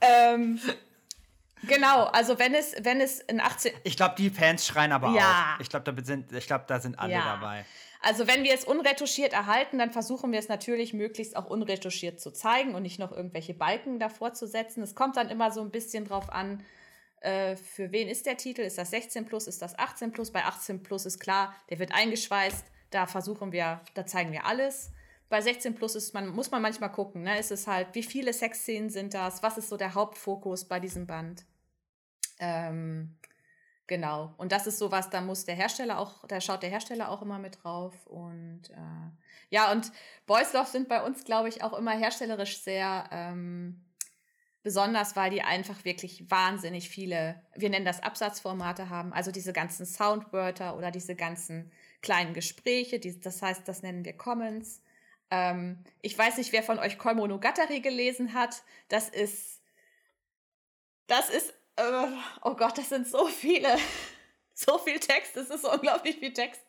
ähm, 0.01 0.61
genau, 1.67 2.05
also 2.05 2.39
wenn 2.39 2.55
es, 2.55 2.75
wenn 2.83 3.01
es 3.01 3.21
in 3.21 3.41
18. 3.41 3.73
Ich 3.85 3.97
glaube, 3.97 4.15
die 4.17 4.31
Fans 4.31 4.67
schreien 4.67 4.93
aber 4.93 5.11
ja. 5.11 5.55
auch. 5.55 5.61
Ich 5.61 5.69
glaube, 5.69 5.93
da, 5.93 6.05
sind, 6.05 6.31
da 6.67 6.81
sind 6.81 6.99
alle 6.99 7.13
ja. 7.13 7.25
dabei. 7.25 7.65
Also 8.01 8.27
wenn 8.27 8.45
wir 8.45 8.55
es 8.55 8.65
unretuschiert 8.65 9.33
erhalten, 9.33 9.79
dann 9.79 9.91
versuchen 9.91 10.31
wir 10.31 10.39
es 10.39 10.49
natürlich 10.49 10.93
möglichst 10.93 11.37
auch 11.37 11.47
unretuschiert 11.47 12.21
zu 12.21 12.31
zeigen 12.31 12.75
und 12.75 12.83
nicht 12.83 12.99
noch 12.99 13.13
irgendwelche 13.13 13.55
Balken 13.55 13.99
davor 13.99 14.33
zu 14.33 14.47
setzen. 14.47 14.83
Es 14.83 14.95
kommt 14.95 15.17
dann 15.17 15.29
immer 15.29 15.51
so 15.51 15.61
ein 15.61 15.71
bisschen 15.71 16.05
drauf 16.05 16.31
an, 16.31 16.63
äh, 17.21 17.57
für 17.57 17.91
wen 17.93 18.09
ist 18.09 18.27
der 18.27 18.37
Titel? 18.37 18.61
Ist 18.61 18.79
das 18.79 18.91
16 18.91 19.25
plus? 19.25 19.47
Ist 19.47 19.63
das 19.63 19.79
18 19.79 20.13
plus? 20.13 20.31
Bei 20.31 20.45
18 20.45 20.83
plus 20.83 21.07
ist 21.07 21.19
klar, 21.19 21.55
der 21.71 21.79
wird 21.79 21.93
eingeschweißt. 21.93 22.65
Da 22.91 23.07
versuchen 23.07 23.51
wir, 23.53 23.81
da 23.95 24.07
zeigen 24.07 24.33
wir 24.33 24.47
alles. 24.47 24.93
Bei 25.29 25.41
16 25.41 25.75
plus 25.75 25.97
ist 25.97 26.15
man, 26.15 26.29
muss 26.29 26.53
man 26.53 26.63
manchmal 26.63 26.93
gucken, 26.93 27.23
ne? 27.23 27.39
Ist 27.39 27.51
es 27.51 27.67
halt, 27.67 27.89
wie 27.95 28.05
viele 28.05 28.33
Sexszenen 28.33 28.91
sind 28.91 29.15
das? 29.15 29.43
Was 29.43 29.59
ist 29.59 29.69
so 29.69 29.77
der 29.77 29.95
Hauptfokus 29.95 30.67
bei 30.67 30.79
diesem 30.79 31.07
Band? 31.07 31.45
Ähm, 32.39 33.17
Genau. 33.87 34.35
Und 34.37 34.51
das 34.51 34.67
ist 34.67 34.79
sowas, 34.79 35.11
da 35.11 35.21
muss 35.21 35.45
der 35.45 35.55
Hersteller 35.55 35.99
auch, 35.99 36.27
da 36.27 36.41
schaut 36.41 36.63
der 36.63 36.71
Hersteller 36.71 37.09
auch 37.09 37.23
immer 37.23 37.39
mit 37.39 37.63
drauf. 37.63 38.07
Und 38.07 38.63
äh, 38.71 39.11
ja, 39.51 39.71
und 39.71 39.93
Boysloff 40.27 40.69
sind 40.69 40.89
bei 40.89 41.03
uns, 41.03 41.25
glaube 41.25 41.49
ich, 41.49 41.63
auch 41.63 41.73
immer 41.73 41.93
herstellerisch 41.93 42.63
sehr 42.63 43.09
ähm, 43.13 43.85
besonders, 44.65 45.15
weil 45.15 45.31
die 45.31 45.43
einfach 45.43 45.85
wirklich 45.85 46.29
wahnsinnig 46.29 46.89
viele, 46.89 47.41
wir 47.55 47.71
nennen 47.71 47.85
das 47.85 48.03
Absatzformate 48.03 48.91
haben, 48.91 49.13
also 49.13 49.31
diese 49.31 49.53
ganzen 49.53 49.87
Soundwörter 49.87 50.77
oder 50.77 50.91
diese 50.91 51.15
ganzen 51.15 51.71
kleinen 52.03 52.35
Gespräche, 52.35 52.99
die, 52.99 53.21
das 53.21 53.41
heißt, 53.41 53.69
das 53.69 53.83
nennen 53.83 54.05
wir 54.05 54.17
Commons. 54.17 54.83
Ähm, 55.31 55.85
ich 56.03 56.19
weiß 56.19 56.39
nicht, 56.39 56.53
wer 56.53 56.65
von 56.65 56.81
euch 56.81 56.99
Koi 56.99 57.15
Monogatari 57.15 57.81
gelesen 57.81 58.35
hat. 58.35 58.65
Das 58.89 59.09
ist, 59.09 59.63
das 61.07 61.31
ist 61.31 61.55
äh, 61.77 62.07
oh 62.43 62.55
Gott, 62.55 62.77
das 62.79 62.89
sind 62.89 63.07
so 63.07 63.27
viele, 63.27 63.77
so 64.55 64.79
viel 64.79 64.99
Text, 64.99 65.37
das 65.37 65.51
ist 65.51 65.63
so 65.63 65.73
unglaublich 65.73 66.17
viel 66.17 66.33
Text. 66.33 66.61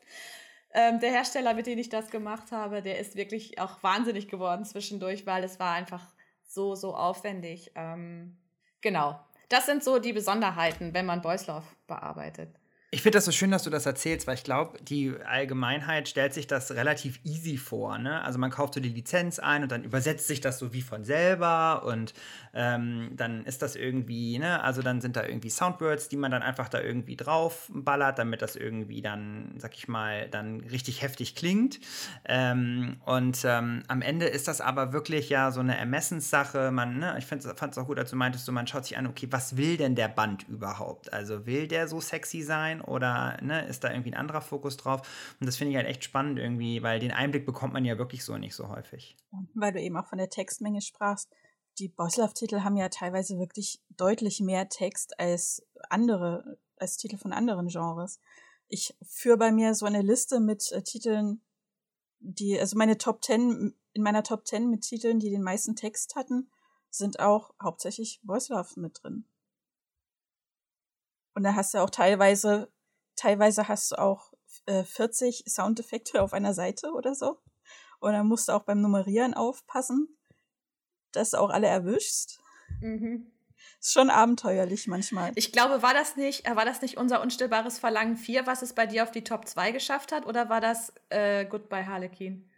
Ähm, 0.74 0.99
der 0.99 1.12
Hersteller, 1.12 1.53
mit 1.53 1.66
dem 1.66 1.80
ich 1.80 1.89
das 1.89 2.10
gemacht 2.10 2.51
habe, 2.51 2.82
der 2.82 2.99
ist 2.99 3.16
wirklich 3.16 3.60
auch 3.60 3.82
wahnsinnig 3.84 4.28
geworden 4.28 4.66
zwischendurch, 4.66 5.26
weil 5.26 5.43
es 5.43 5.60
war 5.60 5.74
einfach 5.74 6.05
so, 6.43 6.76
so 6.76 6.95
aufwendig. 6.95 7.72
Ähm, 7.76 8.38
genau. 8.82 9.20
Das 9.49 9.66
sind 9.66 9.84
so 9.84 9.99
die 9.99 10.14
Besonderheiten, 10.14 10.93
wenn 10.93 11.05
man 11.05 11.22
Boys 11.22 11.47
Love 11.47 11.66
bearbeitet. 11.88 12.53
Ich 12.90 13.02
finde 13.02 13.18
das 13.18 13.26
so 13.26 13.34
schön, 13.34 13.52
dass 13.52 13.64
du 13.64 13.70
das 13.70 13.86
erzählst, 13.86 14.28
weil 14.28 14.36
ich 14.36 14.46
glaube, 14.46 14.82
die 14.82 15.14
Allgemeinheit 15.26 16.08
stellt 16.08 16.34
sich 16.34 16.48
das 16.48 16.72
relativ 16.72 17.20
easy 17.26 17.58
vor. 17.58 17.98
Ne? 17.98 18.22
Also 18.22 18.40
man 18.40 18.50
kauft 18.50 18.76
so 18.76 18.80
die 18.80 18.88
Lizenz 18.88 19.40
ein 19.40 19.64
und 19.64 19.74
dann 19.74 19.84
übersetzt 19.84 20.26
sich 20.26 20.40
das 20.40 20.58
so 20.58 20.72
wie 20.72 20.82
von 20.82 21.04
selber 21.04 21.84
und 21.84 22.14
ähm, 22.54 23.10
dann 23.12 23.44
ist 23.44 23.62
das 23.62 23.76
irgendwie, 23.76 24.40
ne? 24.40 24.64
also 24.64 24.82
dann 24.82 25.02
sind 25.02 25.18
da 25.18 25.26
irgendwie 25.26 25.50
Soundwords, 25.50 26.08
die 26.08 26.16
man 26.16 26.32
dann 26.32 26.42
einfach 26.42 26.70
da 26.70 26.80
irgendwie 26.80 27.18
drauf 27.18 27.70
ballert, 27.74 28.20
damit 28.20 28.42
das 28.42 28.56
irgendwie 28.56 29.02
dann, 29.02 29.56
sag 29.58 29.76
ich 29.76 29.90
mal, 29.90 30.30
dann 30.30 30.62
richtig 30.62 31.02
heftig 31.02 31.36
klingt. 31.36 31.82
Ähm, 32.24 33.02
und 33.06 33.44
ähm, 33.44 33.84
am 33.90 34.02
Ende 34.02 34.28
ist 34.28 34.48
das 34.48 34.62
aber 34.62 34.94
wirklich 34.94 35.28
ja 35.28 35.52
so 35.52 35.60
eine 35.60 35.78
Ermessenssache. 35.78 36.72
Man, 36.72 37.00
ne? 37.00 37.16
Ich 37.18 37.26
fand 37.26 37.44
es 37.44 37.78
auch 37.78 37.88
gut, 37.88 38.00
als 38.00 38.12
du 38.12 38.16
meintest, 38.16 38.46
so, 38.46 38.54
man 38.54 38.66
schaut 38.66 38.86
sich 38.86 38.98
an, 38.98 39.08
okay, 39.08 39.28
was 39.30 39.58
will 39.58 39.76
denn 39.76 39.96
der 39.96 40.08
Band 40.08 40.48
überhaupt? 40.48 41.12
Also 41.12 41.46
will 41.46 41.68
der 41.68 41.90
so 41.90 42.00
sexy 42.00 42.44
sein? 42.44 42.77
Sein 42.78 42.82
oder 42.82 43.38
ne, 43.42 43.66
ist 43.68 43.84
da 43.84 43.92
irgendwie 43.92 44.12
ein 44.12 44.20
anderer 44.20 44.42
Fokus 44.42 44.78
drauf? 44.78 45.02
Und 45.40 45.48
das 45.48 45.58
finde 45.58 45.72
ich 45.72 45.78
halt 45.78 45.88
echt 45.88 46.04
spannend 46.04 46.40
irgendwie, 46.40 46.82
weil 46.84 46.99
den 46.99 47.12
Einblick 47.12 47.45
bekommt 47.45 47.74
man 47.74 47.86
ja 47.86 47.98
wirklich 47.98 48.24
so 48.24 48.38
nicht 48.38 48.56
so 48.56 48.70
häufig. 48.70 49.18
Weil 49.54 49.74
du 49.74 49.82
eben 49.82 49.98
auch 49.98 50.08
von 50.08 50.18
der 50.18 50.30
Textmenge 50.30 50.82
sprachst. 50.82 51.30
Die 51.80 51.90
Bosslav-Titel 51.90 52.62
haben 52.62 52.76
ja 52.76 52.90
teilweise 52.90 53.38
wirklich 53.38 53.82
deutlich 53.90 54.40
mehr 54.40 54.68
Text 54.68 55.20
als 55.20 55.66
andere, 55.90 56.58
als 56.78 56.98
Titel 56.98 57.18
von 57.18 57.34
anderen 57.34 57.68
Genres. 57.68 58.20
Ich 58.68 58.95
führe 59.04 59.38
bei 59.38 59.52
mir 59.52 59.76
so 59.76 59.86
eine 59.86 60.02
Liste 60.02 60.40
mit 60.40 60.72
äh, 60.72 60.82
Titeln, 60.82 61.41
die, 62.20 62.60
also 62.60 62.78
meine 62.78 62.98
Top 62.98 63.22
Ten, 63.22 63.76
in 63.94 64.02
meiner 64.02 64.24
Top 64.24 64.44
Ten 64.44 64.70
mit 64.70 64.82
Titeln, 64.82 65.20
die 65.20 65.30
den 65.30 65.44
meisten 65.44 65.76
Text 65.76 66.16
hatten, 66.16 66.49
sind 66.90 67.20
auch 67.20 67.54
hauptsächlich 67.62 68.22
Love 68.24 68.68
mit 68.78 68.99
drin. 69.02 69.26
Und 71.38 71.43
da 71.43 71.53
hast 71.53 71.76
du 71.76 71.77
auch 71.77 71.91
teilweise, 71.91 72.68
teilweise 73.15 73.68
hast 73.68 73.91
du 73.91 73.99
auch 73.99 74.34
äh, 74.65 74.84
40 74.84 75.43
Soundeffekte 75.47 76.23
auf 76.23 76.34
einer 76.34 76.55
Seite 76.55 76.93
oder 76.93 77.14
so. 77.14 77.39
Und 77.99 78.14
dann 78.14 78.26
musst 78.26 78.47
du 78.47 78.53
auch 78.53 78.64
beim 78.64 78.81
Nummerieren 78.81 79.35
aufpassen, 79.35 80.18
dass 81.11 81.30
du 81.30 81.38
auch 81.38 81.51
alle 81.51 81.68
erwischst. 81.68 82.39
Mhm. 82.81 83.31
Ist 83.80 83.93
schon 83.93 84.09
abenteuerlich 84.09 84.88
manchmal. 84.88 85.31
Ich 85.35 85.51
glaube, 85.51 85.84
war 85.84 85.93
das 85.93 86.15
nicht, 86.15 86.49
war 86.49 86.65
das 86.65 86.81
nicht 86.81 86.97
unser 86.97 87.22
unstillbares 87.22 87.77
Verlangen 87.77 88.18
4, 88.18 88.47
was 88.47 88.64
es 88.64 88.73
bei 88.73 88.88
dir 88.88 89.03
auf 89.03 89.11
die 89.11 89.23
Top 89.23 89.47
2 89.47 89.69
geschafft 89.69 90.11
hat? 90.11 90.26
Oder 90.26 90.49
war 90.49 90.59
das 90.59 90.91
äh, 91.09 91.45
Goodbye 91.45 91.85
Harlequin? 91.85 92.49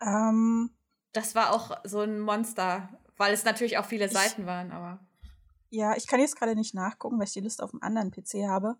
Ähm, 0.00 0.70
das 1.12 1.34
war 1.34 1.52
auch 1.52 1.76
so 1.82 2.02
ein 2.02 2.20
Monster, 2.20 3.00
weil 3.16 3.34
es 3.34 3.44
natürlich 3.44 3.78
auch 3.78 3.86
viele 3.86 4.08
Seiten 4.08 4.42
ich, 4.42 4.46
waren, 4.46 4.70
aber. 4.70 5.04
Ja, 5.74 5.96
ich 5.96 6.06
kann 6.06 6.20
jetzt 6.20 6.36
gerade 6.36 6.54
nicht 6.54 6.72
nachgucken, 6.72 7.18
weil 7.18 7.26
ich 7.26 7.32
die 7.32 7.40
Liste 7.40 7.64
auf 7.64 7.72
einem 7.72 7.82
anderen 7.82 8.12
PC 8.12 8.48
habe. 8.48 8.76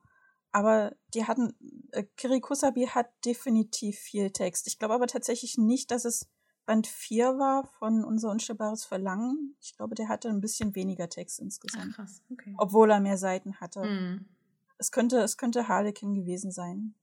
Aber 0.52 0.94
die 1.12 1.24
hatten, 1.24 1.52
äh, 1.90 2.04
Kirikusabi 2.16 2.86
hat 2.86 3.08
definitiv 3.24 3.98
viel 3.98 4.30
Text. 4.30 4.68
Ich 4.68 4.78
glaube 4.78 4.94
aber 4.94 5.08
tatsächlich 5.08 5.58
nicht, 5.58 5.90
dass 5.90 6.04
es 6.04 6.30
Band 6.66 6.86
4 6.86 7.36
war 7.36 7.64
von 7.64 8.04
Unser 8.04 8.30
Unstillbares 8.30 8.84
Verlangen. 8.84 9.56
Ich 9.60 9.76
glaube, 9.76 9.96
der 9.96 10.08
hatte 10.08 10.28
ein 10.28 10.40
bisschen 10.40 10.76
weniger 10.76 11.08
Text 11.08 11.40
insgesamt. 11.40 11.88
Ach, 11.90 11.96
krass, 11.96 12.22
okay. 12.30 12.54
Obwohl 12.58 12.92
er 12.92 13.00
mehr 13.00 13.18
Seiten 13.18 13.56
hatte. 13.56 13.82
Mhm. 13.82 14.26
Es 14.78 14.92
könnte, 14.92 15.18
es 15.18 15.36
könnte 15.36 15.66
Harlequin 15.66 16.14
gewesen 16.14 16.52
sein. 16.52 16.94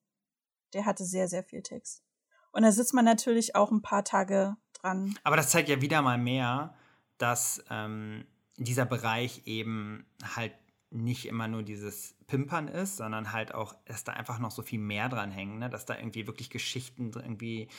Der 0.71 0.85
hatte 0.85 1.03
sehr, 1.03 1.27
sehr 1.27 1.43
viel 1.43 1.61
Text. 1.61 2.01
Und 2.53 2.63
da 2.63 2.71
sitzt 2.71 2.93
man 2.93 3.03
natürlich 3.03 3.55
auch 3.55 3.71
ein 3.71 3.81
paar 3.81 4.05
Tage 4.05 4.55
dran. 4.71 5.17
Aber 5.25 5.35
das 5.35 5.49
zeigt 5.49 5.67
ja 5.67 5.81
wieder 5.81 6.01
mal 6.01 6.17
mehr, 6.17 6.73
dass 7.17 7.61
ähm, 7.69 8.25
dieser 8.63 8.85
Bereich 8.85 9.41
eben 9.45 10.05
halt 10.35 10.53
nicht 10.91 11.25
immer 11.25 11.47
nur 11.47 11.63
dieses 11.63 12.15
Pimpern 12.27 12.67
ist, 12.67 12.97
sondern 12.97 13.31
halt 13.31 13.53
auch, 13.53 13.73
dass 13.85 14.03
da 14.03 14.11
einfach 14.11 14.39
noch 14.39 14.51
so 14.51 14.61
viel 14.61 14.79
mehr 14.79 15.07
dran 15.07 15.31
hängen, 15.31 15.59
ne? 15.59 15.69
dass 15.69 15.85
da 15.85 15.97
irgendwie 15.97 16.27
wirklich 16.27 16.49
Geschichten 16.49 17.11
irgendwie 17.15 17.69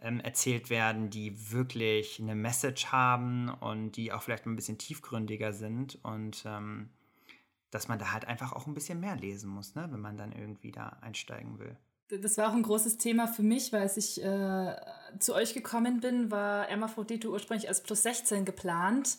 ähm, 0.00 0.20
erzählt 0.20 0.70
werden, 0.70 1.10
die 1.10 1.52
wirklich 1.52 2.18
eine 2.18 2.34
Message 2.34 2.86
haben 2.86 3.50
und 3.50 3.92
die 3.92 4.10
auch 4.10 4.22
vielleicht 4.22 4.46
ein 4.46 4.56
bisschen 4.56 4.78
tiefgründiger 4.78 5.52
sind 5.52 6.02
und 6.02 6.44
ähm, 6.46 6.88
dass 7.70 7.88
man 7.88 7.98
da 7.98 8.12
halt 8.12 8.26
einfach 8.26 8.52
auch 8.52 8.66
ein 8.66 8.74
bisschen 8.74 9.00
mehr 9.00 9.16
lesen 9.16 9.50
muss, 9.50 9.74
ne? 9.74 9.88
wenn 9.90 10.00
man 10.00 10.16
dann 10.16 10.32
irgendwie 10.32 10.72
da 10.72 10.88
einsteigen 11.02 11.58
will. 11.58 11.76
Das 12.20 12.36
war 12.36 12.50
auch 12.50 12.54
ein 12.54 12.62
großes 12.62 12.98
Thema 12.98 13.26
für 13.26 13.42
mich, 13.42 13.72
weil 13.72 13.80
als 13.80 13.96
ich 13.96 14.22
äh, 14.22 14.76
zu 15.18 15.34
euch 15.34 15.54
gekommen 15.54 16.00
bin, 16.00 16.30
war 16.30 16.64
Hermaphrodite 16.64 17.30
ursprünglich 17.30 17.68
als 17.68 17.82
plus 17.82 18.02
16 18.02 18.44
geplant 18.44 19.16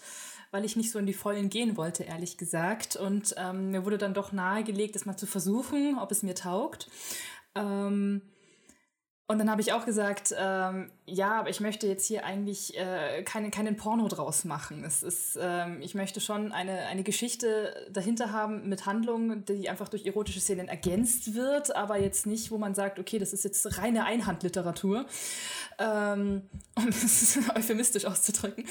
weil 0.54 0.66
ich 0.66 0.76
nicht 0.76 0.92
so 0.92 1.00
in 1.00 1.08
die 1.08 1.16
Vollen 1.16 1.50
gehen 1.50 1.78
wollte, 1.78 2.04
ehrlich 2.04 2.38
gesagt. 2.38 2.96
Und 2.96 3.34
ähm, 3.40 3.72
mir 3.72 3.86
wurde 3.86 3.98
dann 3.98 4.14
doch 4.14 4.32
nahegelegt, 4.32 4.94
das 4.94 5.08
mal 5.08 5.18
zu 5.18 5.26
versuchen, 5.26 5.98
ob 5.98 6.12
es 6.12 6.22
mir 6.22 6.36
taugt. 6.36 6.92
Ähm, 7.56 8.22
und 9.26 9.40
dann 9.40 9.50
habe 9.50 9.62
ich 9.62 9.72
auch 9.72 9.86
gesagt, 9.86 10.36
ähm, 10.38 10.92
ja, 11.06 11.40
aber 11.40 11.50
ich 11.50 11.62
möchte 11.62 11.88
jetzt 11.88 12.06
hier 12.06 12.26
eigentlich 12.26 12.78
äh, 12.78 13.24
keine, 13.24 13.52
keinen 13.52 13.78
Porno 13.78 14.10
draus 14.10 14.44
machen. 14.44 14.84
Es 14.84 15.02
ist, 15.02 15.40
ähm, 15.42 15.82
ich 15.82 15.96
möchte 15.96 16.20
schon 16.20 16.52
eine, 16.52 16.88
eine 16.88 17.04
Geschichte 17.04 17.74
dahinter 17.90 18.34
haben 18.34 18.68
mit 18.68 18.86
Handlungen, 18.86 19.46
die 19.46 19.70
einfach 19.70 19.88
durch 19.88 20.06
erotische 20.06 20.42
Szenen 20.42 20.68
ergänzt 20.68 21.36
wird, 21.36 21.74
aber 21.74 21.98
jetzt 21.98 22.26
nicht, 22.26 22.52
wo 22.52 22.58
man 22.58 22.76
sagt, 22.76 23.00
okay, 23.00 23.18
das 23.18 23.32
ist 23.32 23.46
jetzt 23.46 23.80
reine 23.80 24.04
Einhandliteratur, 24.04 25.06
ähm, 25.80 26.42
um 26.76 26.90
es 26.90 27.40
euphemistisch 27.56 28.04
auszudrücken. 28.04 28.66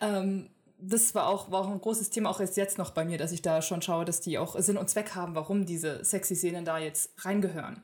Ähm, 0.00 0.50
das 0.80 1.14
war 1.14 1.28
auch, 1.28 1.52
war 1.52 1.60
auch 1.60 1.70
ein 1.70 1.80
großes 1.80 2.10
Thema, 2.10 2.28
auch 2.28 2.40
erst 2.40 2.56
jetzt 2.56 2.76
noch 2.76 2.90
bei 2.90 3.04
mir, 3.04 3.18
dass 3.18 3.30
ich 3.30 3.40
da 3.40 3.62
schon 3.62 3.82
schaue, 3.82 4.04
dass 4.04 4.20
die 4.20 4.36
auch 4.36 4.58
Sinn 4.58 4.78
und 4.78 4.90
Zweck 4.90 5.14
haben, 5.14 5.36
warum 5.36 5.64
diese 5.64 6.04
sexy 6.04 6.34
Szenen 6.34 6.64
da 6.64 6.78
jetzt 6.78 7.12
reingehören. 7.24 7.82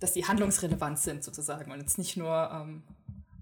Dass 0.00 0.12
die 0.12 0.26
handlungsrelevant 0.26 0.98
sind 0.98 1.22
sozusagen 1.22 1.70
und 1.70 1.78
jetzt 1.78 1.98
nicht 1.98 2.16
nur 2.16 2.50
ähm, 2.52 2.82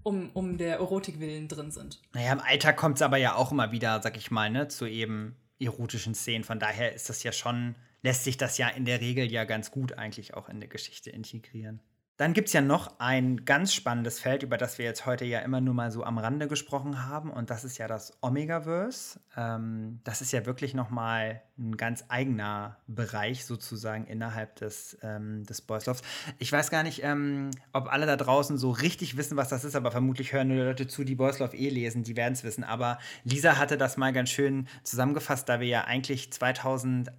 um, 0.03 0.29
um 0.33 0.57
der 0.57 0.77
Erotik 0.77 1.19
willen 1.19 1.47
drin 1.47 1.71
sind. 1.71 2.01
Naja, 2.13 2.33
im 2.33 2.39
Alltag 2.39 2.77
kommt 2.77 2.97
es 2.97 3.01
aber 3.01 3.17
ja 3.17 3.35
auch 3.35 3.51
immer 3.51 3.71
wieder, 3.71 4.01
sag 4.01 4.17
ich 4.17 4.31
mal, 4.31 4.49
ne, 4.49 4.67
zu 4.67 4.85
eben 4.85 5.35
erotischen 5.59 6.15
Szenen. 6.15 6.43
Von 6.43 6.59
daher 6.59 6.93
ist 6.93 7.09
das 7.09 7.23
ja 7.23 7.31
schon, 7.31 7.75
lässt 8.01 8.23
sich 8.23 8.37
das 8.37 8.57
ja 8.57 8.69
in 8.69 8.85
der 8.85 9.01
Regel 9.01 9.31
ja 9.31 9.43
ganz 9.43 9.71
gut 9.71 9.93
eigentlich 9.93 10.33
auch 10.33 10.49
in 10.49 10.59
der 10.59 10.69
Geschichte 10.69 11.09
integrieren. 11.09 11.81
Dann 12.19 12.33
gibt 12.33 12.49
es 12.49 12.53
ja 12.53 12.59
noch 12.59 12.99
ein 12.99 13.45
ganz 13.45 13.73
spannendes 13.73 14.19
Feld, 14.19 14.43
über 14.43 14.57
das 14.57 14.77
wir 14.77 14.83
jetzt 14.83 15.05
heute 15.05 15.23
ja 15.23 15.39
immer 15.39 15.61
nur 15.61 15.73
mal 15.73 15.89
so 15.89 16.03
am 16.03 16.17
Rande 16.17 16.49
gesprochen 16.49 17.07
haben, 17.07 17.31
und 17.31 17.49
das 17.49 17.63
ist 17.63 17.77
ja 17.77 17.87
das 17.87 18.11
Omegaverse. 18.21 19.21
Ähm, 19.37 20.01
das 20.03 20.19
ist 20.19 20.33
ja 20.33 20.45
wirklich 20.45 20.73
nochmal 20.73 21.41
ein 21.57 21.77
ganz 21.77 22.03
eigener 22.09 22.75
Bereich 22.87 23.45
sozusagen 23.45 24.05
innerhalb 24.05 24.57
des, 24.57 24.97
ähm, 25.01 25.45
des 25.45 25.61
Boyslofts. 25.61 26.05
Ich 26.39 26.51
weiß 26.51 26.71
gar 26.71 26.83
nicht, 26.83 27.03
ähm, 27.03 27.51
ob 27.71 27.89
alle 27.89 28.05
da 28.05 28.17
draußen 28.17 28.57
so 28.57 28.71
richtig 28.71 29.15
wissen, 29.15 29.37
was 29.37 29.47
das 29.47 29.63
ist, 29.63 29.77
aber 29.77 29.89
vermutlich 29.89 30.33
hören 30.33 30.49
nur 30.49 30.65
Leute 30.65 30.87
zu, 30.87 31.05
die 31.05 31.15
Boyslov 31.15 31.53
eh 31.53 31.69
lesen, 31.69 32.03
die 32.03 32.17
werden 32.17 32.33
es 32.33 32.43
wissen. 32.43 32.65
Aber 32.65 32.99
Lisa 33.23 33.57
hatte 33.57 33.77
das 33.77 33.95
mal 33.95 34.11
ganz 34.11 34.29
schön 34.29 34.67
zusammengefasst, 34.83 35.47
da 35.47 35.61
wir 35.61 35.67
ja 35.67 35.85
eigentlich 35.85 36.33
2000 36.33 37.13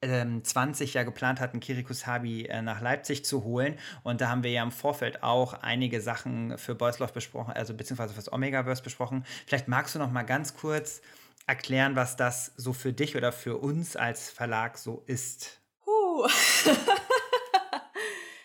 20 0.00 0.90
ähm, 0.90 0.94
ja 0.94 1.02
geplant 1.02 1.40
hatten, 1.40 1.58
Kirikus 1.58 2.06
Habi 2.06 2.44
äh, 2.44 2.62
nach 2.62 2.80
Leipzig 2.80 3.24
zu 3.24 3.42
holen. 3.42 3.78
Und 4.04 4.20
da 4.20 4.28
haben 4.28 4.44
wir 4.44 4.50
ja 4.50 4.62
im 4.62 4.70
Vorfeld 4.70 5.22
auch 5.22 5.54
einige 5.54 6.00
Sachen 6.00 6.56
für 6.56 6.74
Boyslov 6.74 7.12
besprochen, 7.12 7.52
also 7.52 7.74
beziehungsweise 7.74 8.14
fürs 8.14 8.32
Omegaverse 8.32 8.82
besprochen. 8.82 9.24
Vielleicht 9.46 9.66
magst 9.66 9.94
du 9.94 9.98
noch 9.98 10.10
mal 10.10 10.22
ganz 10.22 10.54
kurz 10.54 11.00
erklären, 11.46 11.96
was 11.96 12.16
das 12.16 12.52
so 12.56 12.72
für 12.72 12.92
dich 12.92 13.16
oder 13.16 13.32
für 13.32 13.56
uns 13.56 13.96
als 13.96 14.30
Verlag 14.30 14.78
so 14.78 15.02
ist. 15.06 15.60
Huh. 15.84 16.28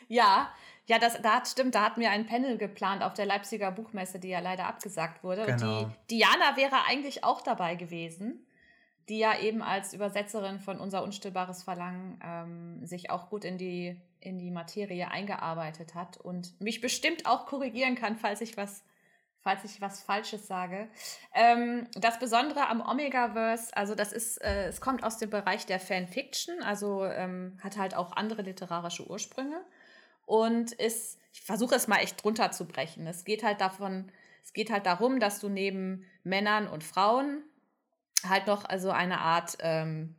ja, 0.07 0.49
ja, 0.85 0.99
das 0.99 1.21
da 1.21 1.45
stimmt, 1.45 1.75
da 1.75 1.83
hatten 1.83 2.01
wir 2.01 2.09
ein 2.09 2.25
Panel 2.25 2.57
geplant 2.57 3.03
auf 3.03 3.13
der 3.13 3.25
Leipziger 3.25 3.71
Buchmesse, 3.71 4.19
die 4.19 4.29
ja 4.29 4.39
leider 4.39 4.65
abgesagt 4.65 5.23
wurde. 5.23 5.45
Genau. 5.45 5.83
Und 5.83 5.95
die 6.09 6.17
Diana 6.17 6.57
wäre 6.57 6.85
eigentlich 6.87 7.23
auch 7.23 7.41
dabei 7.41 7.75
gewesen 7.75 8.45
die 9.09 9.19
ja 9.19 9.37
eben 9.39 9.61
als 9.61 9.93
Übersetzerin 9.93 10.59
von 10.59 10.79
Unser 10.79 11.03
unstillbares 11.03 11.63
Verlangen 11.63 12.19
ähm, 12.23 12.85
sich 12.85 13.09
auch 13.09 13.29
gut 13.29 13.43
in 13.43 13.57
die, 13.57 13.99
in 14.19 14.37
die 14.37 14.51
Materie 14.51 15.09
eingearbeitet 15.09 15.93
hat 15.95 16.17
und 16.17 16.59
mich 16.61 16.81
bestimmt 16.81 17.25
auch 17.25 17.45
korrigieren 17.45 17.95
kann, 17.95 18.15
falls 18.15 18.39
ich 18.41 18.55
was, 18.55 18.83
falls 19.41 19.65
ich 19.65 19.81
was 19.81 20.01
Falsches 20.01 20.47
sage. 20.47 20.87
Ähm, 21.33 21.87
das 21.95 22.17
Besondere 22.19 22.67
am 22.69 22.81
Omegaverse, 22.81 23.75
also 23.75 23.93
das 23.93 24.13
ist, 24.13 24.37
äh, 24.41 24.67
es 24.67 24.79
kommt 24.79 25.03
aus 25.03 25.17
dem 25.17 25.29
Bereich 25.29 25.65
der 25.65 25.79
Fanfiction, 25.79 26.63
also 26.63 27.05
ähm, 27.05 27.57
hat 27.61 27.77
halt 27.77 27.95
auch 27.95 28.13
andere 28.13 28.41
literarische 28.41 29.09
Ursprünge 29.09 29.61
und 30.25 30.71
ist, 30.71 31.19
ich 31.33 31.41
versuche 31.41 31.75
es 31.75 31.87
mal 31.89 31.97
echt 31.97 32.23
drunter 32.23 32.51
zu 32.51 32.65
brechen. 32.65 33.05
Es 33.05 33.25
geht 33.25 33.43
halt 33.43 33.59
davon, 33.59 34.09
es 34.43 34.53
geht 34.53 34.71
halt 34.71 34.85
darum, 34.85 35.19
dass 35.19 35.41
du 35.41 35.49
neben 35.49 36.05
Männern 36.23 36.67
und 36.69 36.85
Frauen 36.85 37.43
halt 38.27 38.47
noch 38.47 38.65
also 38.65 38.91
eine 38.91 39.19
Art 39.19 39.57
ähm, 39.59 40.15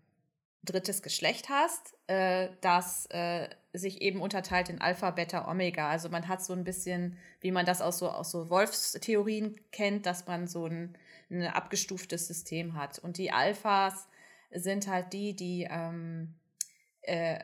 drittes 0.64 1.02
Geschlecht 1.02 1.48
hast, 1.48 1.94
äh, 2.06 2.48
das 2.60 3.06
äh, 3.10 3.48
sich 3.72 4.02
eben 4.02 4.20
unterteilt 4.20 4.68
in 4.68 4.80
Alpha, 4.80 5.10
Beta, 5.10 5.50
Omega. 5.50 5.88
Also 5.88 6.08
man 6.08 6.28
hat 6.28 6.44
so 6.44 6.52
ein 6.52 6.64
bisschen, 6.64 7.18
wie 7.40 7.50
man 7.50 7.66
das 7.66 7.82
aus 7.82 7.98
so, 7.98 8.08
aus 8.08 8.30
so 8.30 8.50
Wolfstheorien 8.50 9.60
kennt, 9.72 10.06
dass 10.06 10.26
man 10.26 10.46
so 10.46 10.66
ein, 10.66 10.96
ein 11.30 11.42
abgestuftes 11.42 12.26
System 12.26 12.74
hat. 12.74 12.98
Und 12.98 13.18
die 13.18 13.32
Alphas 13.32 14.08
sind 14.52 14.86
halt 14.86 15.12
die, 15.12 15.34
die, 15.34 15.66
ähm, 15.68 16.34
äh, 17.02 17.40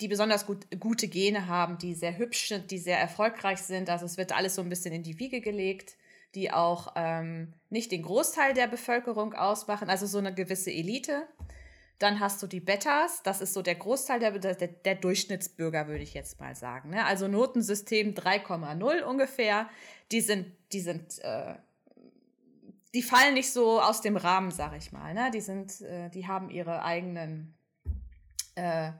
die 0.00 0.08
besonders 0.08 0.46
gut, 0.46 0.66
gute 0.80 1.08
Gene 1.08 1.46
haben, 1.46 1.78
die 1.78 1.94
sehr 1.94 2.18
hübsch 2.18 2.48
sind, 2.48 2.70
die 2.70 2.78
sehr 2.78 2.98
erfolgreich 2.98 3.60
sind. 3.60 3.88
Also 3.88 4.06
es 4.06 4.16
wird 4.16 4.32
alles 4.32 4.56
so 4.56 4.62
ein 4.62 4.68
bisschen 4.68 4.92
in 4.92 5.02
die 5.02 5.18
Wiege 5.18 5.40
gelegt 5.40 5.96
die 6.34 6.50
auch 6.50 6.92
ähm, 6.96 7.52
nicht 7.70 7.92
den 7.92 8.02
Großteil 8.02 8.54
der 8.54 8.66
Bevölkerung 8.66 9.34
ausmachen, 9.34 9.88
also 9.88 10.06
so 10.06 10.18
eine 10.18 10.34
gewisse 10.34 10.70
Elite. 10.70 11.26
Dann 11.98 12.18
hast 12.18 12.42
du 12.42 12.46
die 12.46 12.60
Betas, 12.60 13.22
das 13.22 13.40
ist 13.40 13.54
so 13.54 13.62
der 13.62 13.76
Großteil 13.76 14.18
der, 14.18 14.32
der, 14.32 14.54
der 14.54 14.94
Durchschnittsbürger, 14.96 15.86
würde 15.86 16.02
ich 16.02 16.12
jetzt 16.12 16.40
mal 16.40 16.56
sagen. 16.56 16.90
Ne? 16.90 17.04
Also 17.04 17.28
Notensystem 17.28 18.14
3,0 18.14 19.02
ungefähr. 19.02 19.68
Die 20.10 20.20
sind, 20.20 20.52
die 20.72 20.80
sind, 20.80 21.20
äh, 21.20 21.54
die 22.94 23.02
fallen 23.02 23.34
nicht 23.34 23.52
so 23.52 23.80
aus 23.80 24.00
dem 24.00 24.16
Rahmen, 24.16 24.50
sag 24.50 24.76
ich 24.76 24.90
mal. 24.90 25.14
Ne? 25.14 25.30
Die 25.32 25.40
sind, 25.40 25.80
äh, 25.82 26.10
die 26.10 26.26
haben 26.26 26.50
ihre 26.50 26.82
eigenen 26.82 27.54
äh, 28.56 28.90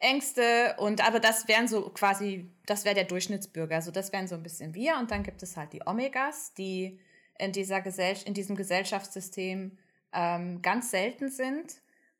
Ängste 0.00 0.76
und 0.78 1.06
aber 1.06 1.18
das 1.20 1.48
wären 1.48 1.66
so 1.66 1.90
quasi, 1.90 2.50
das 2.66 2.84
wäre 2.84 2.94
der 2.94 3.04
Durchschnittsbürger. 3.04 3.76
Also 3.76 3.90
das 3.90 4.12
wären 4.12 4.28
so 4.28 4.36
ein 4.36 4.42
bisschen 4.42 4.74
wir 4.74 4.96
und 4.98 5.10
dann 5.10 5.22
gibt 5.22 5.42
es 5.42 5.56
halt 5.56 5.72
die 5.72 5.82
Omegas, 5.84 6.54
die 6.54 7.00
in 7.38 7.52
dieser 7.52 7.80
Gesell 7.80 8.16
in 8.24 8.34
diesem 8.34 8.56
Gesellschaftssystem 8.56 9.76
ähm, 10.12 10.62
ganz 10.62 10.90
selten 10.90 11.30
sind 11.30 11.74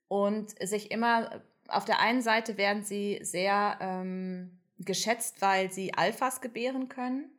und 0.09 0.55
sich 0.61 0.91
immer 0.91 1.43
auf 1.69 1.85
der 1.85 2.01
einen 2.01 2.23
Seite 2.23 2.57
werden 2.57 2.83
sie 2.83 3.19
sehr 3.23 3.79
ähm, 3.81 4.59
geschätzt, 4.79 5.41
weil 5.41 5.71
sie 5.71 5.95
Alphas 5.95 6.41
gebären 6.41 6.89
können. 6.89 7.31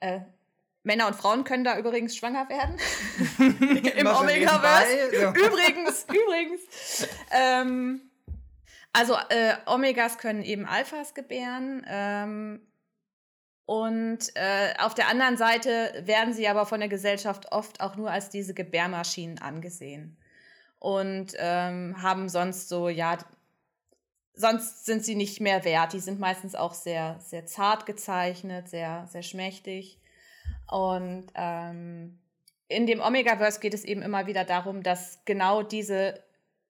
Äh, 0.00 0.20
Männer 0.84 1.08
und 1.08 1.16
Frauen 1.16 1.42
können 1.42 1.64
da 1.64 1.76
übrigens 1.76 2.16
schwanger 2.16 2.48
werden. 2.48 2.76
Im 3.96 4.06
Omega-Verse. 4.06 5.08
Übrigens, 5.30 6.06
übrigens. 6.08 7.08
Ähm, 7.32 8.05
also 8.96 9.14
äh, 9.28 9.54
Omegas 9.66 10.16
können 10.16 10.42
eben 10.42 10.64
Alphas 10.64 11.12
gebären. 11.12 11.84
Ähm, 11.86 12.60
und 13.66 14.34
äh, 14.36 14.72
auf 14.78 14.94
der 14.94 15.08
anderen 15.08 15.36
Seite 15.36 16.02
werden 16.06 16.32
sie 16.32 16.48
aber 16.48 16.64
von 16.64 16.80
der 16.80 16.88
Gesellschaft 16.88 17.52
oft 17.52 17.82
auch 17.82 17.96
nur 17.96 18.10
als 18.10 18.30
diese 18.30 18.54
Gebärmaschinen 18.54 19.38
angesehen. 19.38 20.16
Und 20.78 21.34
ähm, 21.36 22.00
haben 22.00 22.30
sonst 22.30 22.70
so, 22.70 22.88
ja, 22.88 23.18
sonst 24.32 24.86
sind 24.86 25.04
sie 25.04 25.14
nicht 25.14 25.42
mehr 25.42 25.64
wert. 25.64 25.92
Die 25.92 26.00
sind 26.00 26.18
meistens 26.18 26.54
auch 26.54 26.72
sehr, 26.72 27.18
sehr 27.20 27.44
zart 27.44 27.84
gezeichnet, 27.84 28.68
sehr, 28.68 29.06
sehr 29.08 29.22
schmächtig. 29.22 30.00
Und 30.70 31.26
ähm, 31.34 32.18
in 32.68 32.86
dem 32.86 33.00
Omega-Verse 33.00 33.60
geht 33.60 33.74
es 33.74 33.84
eben 33.84 34.00
immer 34.00 34.26
wieder 34.26 34.44
darum, 34.44 34.82
dass 34.82 35.22
genau 35.26 35.62
diese 35.62 36.22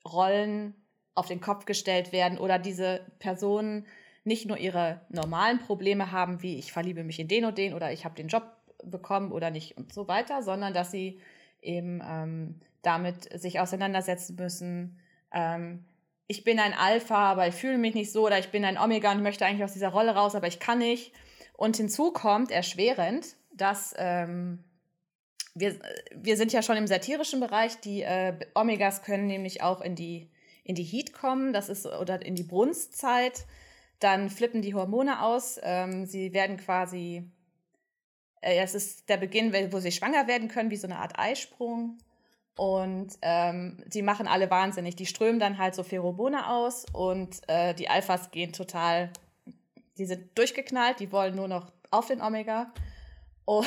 Rollen 0.05 0.75
auf 1.17 1.27
den 1.27 1.41
Kopf 1.41 1.65
gestellt 1.65 2.13
werden 2.13 2.39
oder 2.39 2.59
diese 2.59 3.01
Personen 3.19 3.87
nicht 4.25 4.47
nur 4.47 4.59
ihre 4.59 5.01
normalen 5.09 5.59
Probleme 5.59 6.13
haben, 6.13 6.43
wie 6.43 6.59
ich 6.59 6.73
verliebe 6.73 7.05
mich 7.05 7.19
in 7.19 7.29
den 7.29 7.45
und 7.45 7.59
den 7.59 7.75
oder 7.75 7.93
ich 7.93 8.05
habe 8.05 8.15
den 8.15 8.29
Job 8.29 8.45
bekommen 8.85 9.33
oder 9.33 9.51
nicht 9.51 9.77
und 9.77 9.93
so 9.93 10.09
weiter, 10.09 10.43
sondern 10.43 10.75
dass 10.75 10.91
sie 10.91 11.21
eben 11.63 12.03
ähm, 12.07 12.61
damit 12.83 13.41
sich 13.41 13.61
auseinandersetzen 13.61 14.37
müssen. 14.37 14.99
Ähm, 15.33 15.85
ich 16.29 16.45
bin 16.45 16.59
ein 16.59 16.75
Alpha, 16.75 17.31
aber 17.31 17.47
ich 17.47 17.55
fühle 17.55 17.79
mich 17.79 17.95
nicht 17.95 18.13
so 18.13 18.27
oder 18.27 18.39
ich 18.39 18.51
bin 18.51 18.65
ein 18.65 18.79
Omega 18.79 19.13
und 19.13 19.23
möchte 19.23 19.47
eigentlich 19.47 19.65
aus 19.65 19.73
dieser 19.73 19.89
Rolle 19.89 20.15
raus, 20.15 20.35
aber 20.35 20.49
ich 20.49 20.61
kann 20.61 20.79
nicht. 20.79 21.13
Und 21.53 21.77
hinzu 21.77 22.13
kommt 22.13 22.51
erschwerend, 22.51 23.37
dass 23.53 23.95
ähm, 23.97 24.65
wir, 25.55 25.77
wir 26.15 26.37
sind 26.37 26.53
ja 26.53 26.63
schon 26.63 26.77
im 26.77 26.87
satirischen 26.87 27.41
Bereich. 27.41 27.81
Die 27.81 28.03
äh, 28.03 28.39
Omegas 28.55 29.03
können 29.03 29.27
nämlich 29.27 29.63
auch 29.63 29.81
in 29.81 29.95
die, 29.95 30.31
in 30.67 30.75
die 30.75 30.83
Heat 30.83 31.13
kommen, 31.13 31.53
das 31.53 31.69
ist 31.69 31.87
oder 31.87 32.25
in 32.25 32.35
die 32.35 32.43
Brunstzeit. 32.43 33.47
Dann 34.01 34.29
flippen 34.29 34.63
die 34.63 34.75
Hormone 34.75 35.23
aus. 35.23 35.59
Ähm, 35.63 36.07
sie 36.07 36.35
werden 36.35 36.57
quasi, 36.57 37.31
äh, 38.41 38.59
es 38.59 38.75
ist 38.75 39.09
der 39.09 39.17
Beginn, 39.17 39.53
wo 39.73 39.79
sie 39.79 39.93
schwanger 39.93 40.27
werden 40.27 40.49
können, 40.49 40.71
wie 40.71 40.77
so 40.77 40.89
eine 40.89 40.99
Art 40.99 41.19
Eisprung. 41.19 41.99
Und 42.57 43.17
ähm, 43.23 43.83
die 43.87 44.03
machen 44.03 44.27
alle 44.27 44.51
wahnsinnig. 44.51 44.97
Die 44.97 45.07
strömen 45.07 45.39
dann 45.39 45.59
halt 45.59 45.75
so 45.75 45.85
Pheromone 45.85 46.49
aus 46.49 46.85
und 46.93 47.41
äh, 47.49 47.75
die 47.75 47.89
Alphas 47.89 48.31
gehen 48.31 48.53
total, 48.53 49.11
die 49.99 50.07
sind 50.07 50.37
durchgeknallt, 50.37 50.99
die 50.99 51.13
wollen 51.13 51.37
nur 51.37 51.49
noch 51.49 51.71
auf 51.91 52.09
den 52.09 52.21
Omega. 52.21 52.73
Oh, 53.49 53.65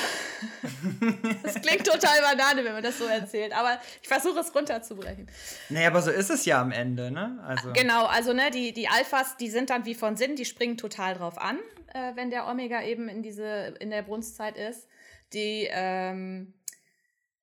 das 1.44 1.62
klingt 1.62 1.88
total 1.88 2.20
Banane, 2.22 2.66
wenn 2.66 2.74
man 2.74 2.84
das 2.84 2.98
so 2.98 3.06
erzählt, 3.06 3.54
aber 3.54 3.80
ich 4.02 4.10
versuche 4.10 4.40
es 4.40 4.54
runterzubrechen. 4.54 5.30
Nee, 5.70 5.86
aber 5.86 6.02
so 6.02 6.12
ist 6.12 6.30
es 6.30 6.44
ja 6.44 6.62
am 6.62 6.74
Ende, 6.74 7.12
ne? 7.12 7.42
Also. 7.48 7.72
Genau, 7.72 8.06
also 8.06 8.34
ne, 8.34 8.52
die, 8.52 8.74
die 8.74 8.90
Alphas, 8.90 9.38
die 9.38 9.50
sind 9.50 9.70
dann 9.70 9.86
wie 9.86 9.96
von 9.96 10.18
Sinn, 10.18 10.36
die 10.36 10.44
springen 10.44 10.76
total 10.76 11.14
drauf 11.14 11.38
an, 11.38 11.60
äh, 11.94 12.14
wenn 12.16 12.30
der 12.30 12.50
Omega 12.50 12.84
eben 12.84 13.08
in 13.08 13.24
diese, 13.24 13.74
in 13.80 13.90
der 13.90 14.02
Brunstzeit 14.02 14.58
ist. 14.58 14.86
Die, 15.32 15.70
ähm, 15.72 16.54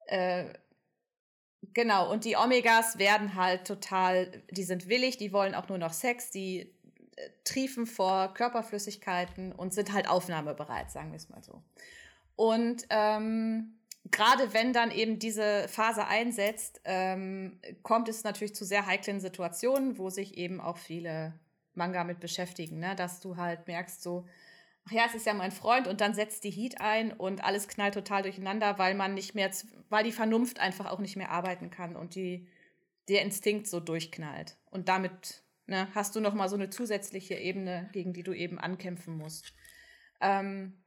äh, 0.08 0.44
genau, 1.72 2.12
und 2.12 2.26
die 2.26 2.36
Omegas 2.36 2.98
werden 2.98 3.34
halt 3.34 3.66
total, 3.66 4.42
die 4.50 4.64
sind 4.64 4.90
willig, 4.90 5.16
die 5.16 5.32
wollen 5.32 5.54
auch 5.54 5.70
nur 5.70 5.78
noch 5.78 5.94
Sex, 5.94 6.30
die 6.30 6.74
äh, 7.16 7.30
triefen 7.44 7.86
vor 7.86 8.34
Körperflüssigkeiten 8.34 9.52
und 9.52 9.72
sind 9.72 9.94
halt 9.94 10.06
aufnahmebereit, 10.06 10.90
sagen 10.90 11.12
wir 11.12 11.16
es 11.16 11.30
mal 11.30 11.42
so. 11.42 11.62
Und 12.36 12.86
ähm, 12.90 13.78
gerade 14.10 14.52
wenn 14.52 14.72
dann 14.72 14.90
eben 14.90 15.18
diese 15.18 15.66
Phase 15.68 16.06
einsetzt, 16.06 16.80
ähm, 16.84 17.60
kommt 17.82 18.08
es 18.08 18.24
natürlich 18.24 18.54
zu 18.54 18.64
sehr 18.64 18.86
heiklen 18.86 19.20
Situationen, 19.20 19.98
wo 19.98 20.10
sich 20.10 20.36
eben 20.36 20.60
auch 20.60 20.76
viele 20.76 21.38
Manga 21.74 22.04
mit 22.04 22.20
beschäftigen, 22.20 22.78
ne? 22.78 22.94
dass 22.94 23.20
du 23.20 23.36
halt 23.36 23.66
merkst, 23.66 24.02
so, 24.02 24.26
ach 24.86 24.92
ja, 24.92 25.04
es 25.06 25.14
ist 25.14 25.26
ja 25.26 25.34
mein 25.34 25.52
Freund 25.52 25.88
und 25.88 26.00
dann 26.00 26.14
setzt 26.14 26.44
die 26.44 26.50
Heat 26.50 26.80
ein 26.80 27.12
und 27.12 27.44
alles 27.44 27.68
knallt 27.68 27.94
total 27.94 28.22
durcheinander, 28.22 28.78
weil 28.78 28.94
man 28.94 29.14
nicht 29.14 29.34
mehr, 29.34 29.50
weil 29.88 30.04
die 30.04 30.12
Vernunft 30.12 30.58
einfach 30.58 30.86
auch 30.86 31.00
nicht 31.00 31.16
mehr 31.16 31.30
arbeiten 31.30 31.70
kann 31.70 31.96
und 31.96 32.14
die, 32.14 32.48
der 33.08 33.22
Instinkt 33.22 33.66
so 33.66 33.80
durchknallt. 33.80 34.56
Und 34.70 34.88
damit 34.88 35.42
ne, 35.66 35.88
hast 35.94 36.16
du 36.16 36.20
nochmal 36.20 36.48
so 36.48 36.56
eine 36.56 36.70
zusätzliche 36.70 37.34
Ebene, 37.34 37.88
gegen 37.92 38.12
die 38.12 38.22
du 38.22 38.32
eben 38.32 38.58
ankämpfen 38.58 39.16
musst. 39.16 39.52
Ähm, 40.20 40.82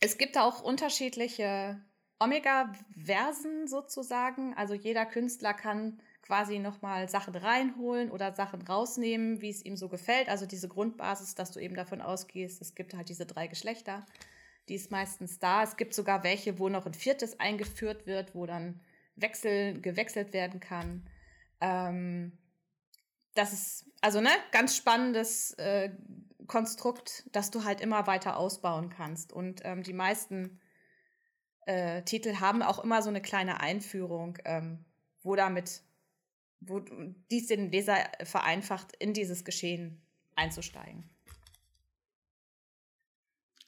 es 0.00 0.18
gibt 0.18 0.38
auch 0.38 0.62
unterschiedliche 0.62 1.80
Omega-Versen 2.18 3.68
sozusagen. 3.68 4.54
Also 4.54 4.74
jeder 4.74 5.06
Künstler 5.06 5.54
kann 5.54 6.00
quasi 6.22 6.58
nochmal 6.58 7.08
Sachen 7.08 7.34
reinholen 7.34 8.10
oder 8.10 8.34
Sachen 8.34 8.62
rausnehmen, 8.62 9.40
wie 9.40 9.50
es 9.50 9.64
ihm 9.64 9.76
so 9.76 9.88
gefällt. 9.88 10.28
Also 10.28 10.46
diese 10.46 10.68
Grundbasis, 10.68 11.34
dass 11.34 11.50
du 11.50 11.60
eben 11.60 11.74
davon 11.74 12.00
ausgehst, 12.00 12.60
es 12.60 12.74
gibt 12.74 12.94
halt 12.94 13.08
diese 13.08 13.26
drei 13.26 13.46
Geschlechter. 13.46 14.06
Die 14.68 14.74
ist 14.74 14.90
meistens 14.90 15.38
da. 15.38 15.62
Es 15.62 15.76
gibt 15.76 15.94
sogar 15.94 16.22
welche, 16.24 16.58
wo 16.58 16.68
noch 16.68 16.86
ein 16.86 16.94
viertes 16.94 17.40
eingeführt 17.40 18.06
wird, 18.06 18.34
wo 18.34 18.46
dann 18.46 18.80
Wechsel, 19.16 19.80
gewechselt 19.80 20.32
werden 20.32 20.60
kann. 20.60 21.06
Ähm, 21.60 22.38
das 23.34 23.52
ist 23.52 23.86
also 24.00 24.20
ne 24.20 24.30
ganz 24.52 24.76
spannendes 24.76 25.52
äh, 25.54 25.90
Konstrukt, 26.50 27.28
das 27.30 27.52
du 27.52 27.62
halt 27.62 27.80
immer 27.80 28.08
weiter 28.08 28.36
ausbauen 28.36 28.90
kannst. 28.90 29.32
Und 29.32 29.60
ähm, 29.62 29.84
die 29.84 29.92
meisten 29.92 30.58
äh, 31.64 32.02
Titel 32.02 32.40
haben 32.40 32.60
auch 32.60 32.82
immer 32.82 33.02
so 33.02 33.08
eine 33.08 33.22
kleine 33.22 33.60
Einführung, 33.60 34.36
ähm, 34.44 34.84
wo 35.22 35.36
damit, 35.36 35.82
wo 36.58 36.80
dies 37.30 37.46
den 37.46 37.70
Leser 37.70 37.98
vereinfacht, 38.24 38.96
in 38.98 39.14
dieses 39.14 39.44
Geschehen 39.44 40.02
einzusteigen. 40.34 41.08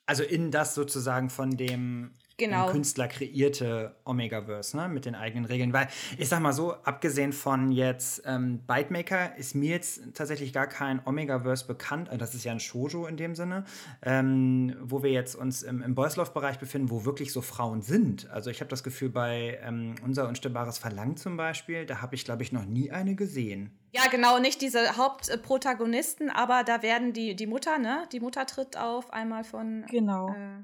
Also 0.04 0.24
in 0.24 0.50
das 0.50 0.74
sozusagen 0.74 1.30
von 1.30 1.56
dem 1.56 2.12
genau. 2.36 2.70
Künstler 2.70 3.08
kreierte 3.08 3.96
Omegaverse, 4.04 4.76
ne, 4.76 4.88
mit 4.88 5.04
den 5.04 5.14
eigenen 5.14 5.44
Regeln. 5.44 5.72
Weil 5.72 5.88
ich 6.18 6.28
sag 6.28 6.40
mal 6.40 6.52
so, 6.52 6.72
abgesehen 6.72 7.32
von 7.32 7.72
jetzt 7.72 8.22
ähm, 8.26 8.60
Bytemaker 8.66 9.36
ist 9.36 9.54
mir 9.54 9.70
jetzt 9.70 10.14
tatsächlich 10.14 10.52
gar 10.52 10.66
kein 10.66 11.00
Omegaverse 11.04 11.66
bekannt. 11.66 12.08
Also 12.08 12.18
das 12.18 12.34
ist 12.34 12.44
ja 12.44 12.52
ein 12.52 12.60
Shoujo 12.60 13.06
in 13.06 13.16
dem 13.16 13.34
Sinne, 13.34 13.64
ähm, 14.02 14.76
wo 14.80 15.02
wir 15.02 15.10
jetzt 15.10 15.34
uns 15.34 15.62
im, 15.62 15.82
im 15.82 15.94
Love-Bereich 15.94 16.58
befinden, 16.58 16.90
wo 16.90 17.04
wirklich 17.04 17.32
so 17.32 17.40
Frauen 17.40 17.82
sind. 17.82 18.30
Also 18.30 18.50
ich 18.50 18.60
habe 18.60 18.68
das 18.68 18.82
Gefühl, 18.82 19.08
bei 19.08 19.58
ähm, 19.62 19.94
Unser 20.04 20.28
unstillbares 20.28 20.78
Verlangen 20.78 21.16
zum 21.16 21.36
Beispiel, 21.36 21.86
da 21.86 22.02
habe 22.02 22.14
ich, 22.14 22.24
glaube 22.24 22.42
ich, 22.42 22.52
noch 22.52 22.64
nie 22.64 22.90
eine 22.90 23.14
gesehen. 23.14 23.70
Ja, 23.92 24.02
genau, 24.10 24.38
nicht 24.38 24.62
diese 24.62 24.96
Hauptprotagonisten, 24.96 26.30
aber 26.30 26.64
da 26.64 26.82
werden 26.82 27.12
die, 27.12 27.36
die 27.36 27.46
Mutter, 27.46 27.78
ne? 27.78 28.08
Die 28.12 28.20
Mutter 28.20 28.46
tritt 28.46 28.76
auf, 28.76 29.12
einmal 29.12 29.44
von. 29.44 29.84
Genau. 29.90 30.30
Äh, 30.30 30.62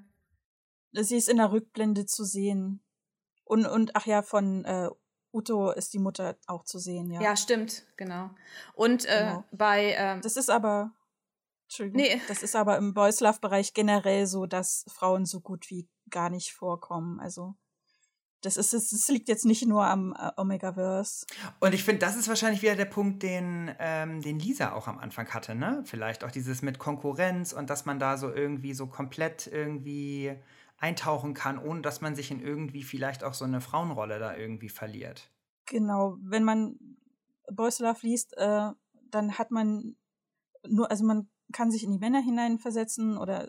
Sie 0.93 1.16
ist 1.16 1.28
in 1.28 1.36
der 1.36 1.52
Rückblende 1.52 2.06
zu 2.06 2.24
sehen. 2.24 2.82
Und, 3.44 3.66
und 3.66 3.97
ach 3.97 4.06
ja, 4.06 4.23
von 4.23 4.65
äh, 4.65 4.89
Uto 5.32 5.70
ist 5.70 5.93
die 5.94 5.98
Mutter 5.98 6.36
auch 6.47 6.65
zu 6.65 6.78
sehen, 6.78 7.10
ja. 7.10 7.20
Ja, 7.20 7.36
stimmt, 7.36 7.86
genau. 7.97 8.31
Und 8.74 9.05
äh, 9.05 9.27
genau. 9.27 9.44
bei. 9.52 9.94
Ähm, 9.97 10.20
das 10.23 10.36
ist 10.36 10.51
aber. 10.51 10.93
Entschuldigung. 11.65 12.01
Nee. 12.01 12.20
Das 12.28 12.43
ist 12.43 12.56
aber 12.56 12.78
im 12.78 12.94
Boys 12.94 13.20
Love-Bereich 13.20 13.74
generell 13.74 14.27
so, 14.27 14.47
dass 14.47 14.86
Frauen 14.89 15.27
so 15.27 15.40
gut 15.40 15.69
wie 15.70 15.86
gar 16.10 16.31
nicht 16.31 16.52
vorkommen. 16.52 17.20
Also. 17.20 17.55
Das, 18.40 18.56
ist, 18.56 18.73
das 18.73 19.09
liegt 19.09 19.28
jetzt 19.28 19.44
nicht 19.44 19.66
nur 19.66 19.85
am 19.85 20.15
äh, 20.16 20.31
Omegaverse. 20.40 21.27
Und 21.59 21.74
ich 21.74 21.82
finde, 21.82 21.98
das 21.98 22.15
ist 22.15 22.28
wahrscheinlich 22.28 22.62
wieder 22.62 22.77
der 22.77 22.85
Punkt, 22.85 23.24
den, 23.24 23.74
ähm, 23.81 24.23
den 24.23 24.39
Lisa 24.39 24.74
auch 24.74 24.86
am 24.86 24.98
Anfang 24.98 25.28
hatte, 25.35 25.56
ne? 25.56 25.82
Vielleicht 25.85 26.23
auch 26.23 26.31
dieses 26.31 26.62
mit 26.62 26.78
Konkurrenz 26.78 27.52
und 27.52 27.69
dass 27.69 27.85
man 27.85 27.98
da 27.98 28.16
so 28.16 28.32
irgendwie 28.32 28.74
so 28.74 28.86
komplett 28.86 29.48
irgendwie 29.48 30.40
eintauchen 30.78 31.34
kann, 31.34 31.59
ohne 31.59 31.82
dass 31.82 32.00
man 32.00 32.14
sich 32.14 32.30
in 32.30 32.40
irgendwie 32.40 32.82
vielleicht 32.82 33.24
auch 33.24 33.34
so 33.34 33.44
eine 33.44 33.60
Frauenrolle 33.60 34.18
da 34.18 34.36
irgendwie 34.36 34.68
verliert. 34.68 35.30
Genau, 35.66 36.16
wenn 36.22 36.44
man 36.44 36.78
Boys 37.52 37.78
Love 37.80 37.98
liest, 38.02 38.36
äh, 38.36 38.70
dann 39.10 39.38
hat 39.38 39.50
man 39.50 39.96
nur, 40.66 40.90
also 40.90 41.05
man 41.05 41.28
kann 41.52 41.70
sich 41.70 41.82
in 41.82 41.92
die 41.92 41.98
Männer 41.98 42.20
hineinversetzen 42.20 43.16
oder 43.16 43.48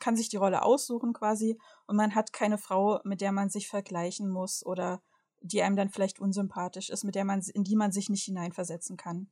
kann 0.00 0.16
sich 0.16 0.28
die 0.28 0.36
Rolle 0.36 0.62
aussuchen 0.62 1.12
quasi 1.12 1.58
und 1.86 1.96
man 1.96 2.14
hat 2.14 2.32
keine 2.32 2.56
Frau, 2.56 3.00
mit 3.04 3.20
der 3.20 3.32
man 3.32 3.50
sich 3.50 3.68
vergleichen 3.68 4.30
muss 4.30 4.64
oder 4.64 5.02
die 5.40 5.62
einem 5.62 5.76
dann 5.76 5.90
vielleicht 5.90 6.20
unsympathisch 6.20 6.88
ist, 6.88 7.02
mit 7.02 7.16
der 7.16 7.24
man 7.24 7.42
in 7.52 7.64
die 7.64 7.76
man 7.76 7.90
sich 7.90 8.08
nicht 8.08 8.24
hineinversetzen 8.24 8.96
kann. 8.96 9.28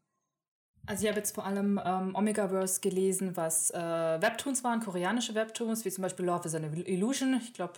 Also 0.86 1.05
ich 1.05 1.09
habe 1.09 1.20
jetzt 1.20 1.35
vor 1.35 1.47
allem 1.47 1.81
ähm, 1.85 2.15
Omegaverse 2.16 2.81
gelesen, 2.81 3.36
was 3.36 3.70
äh, 3.70 3.78
Webtoons 3.78 4.65
waren, 4.65 4.81
koreanische 4.81 5.35
Webtoons, 5.35 5.85
wie 5.85 5.90
zum 5.90 6.02
Beispiel 6.02 6.24
Love 6.24 6.48
is 6.48 6.55
an 6.55 6.65
Illusion. 6.65 7.40
Ich 7.43 7.55
glaube, 7.55 7.74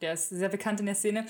der 0.00 0.12
ist 0.12 0.28
sehr 0.28 0.48
bekannt 0.48 0.78
in 0.78 0.86
der 0.86 0.94
Szene. 0.94 1.26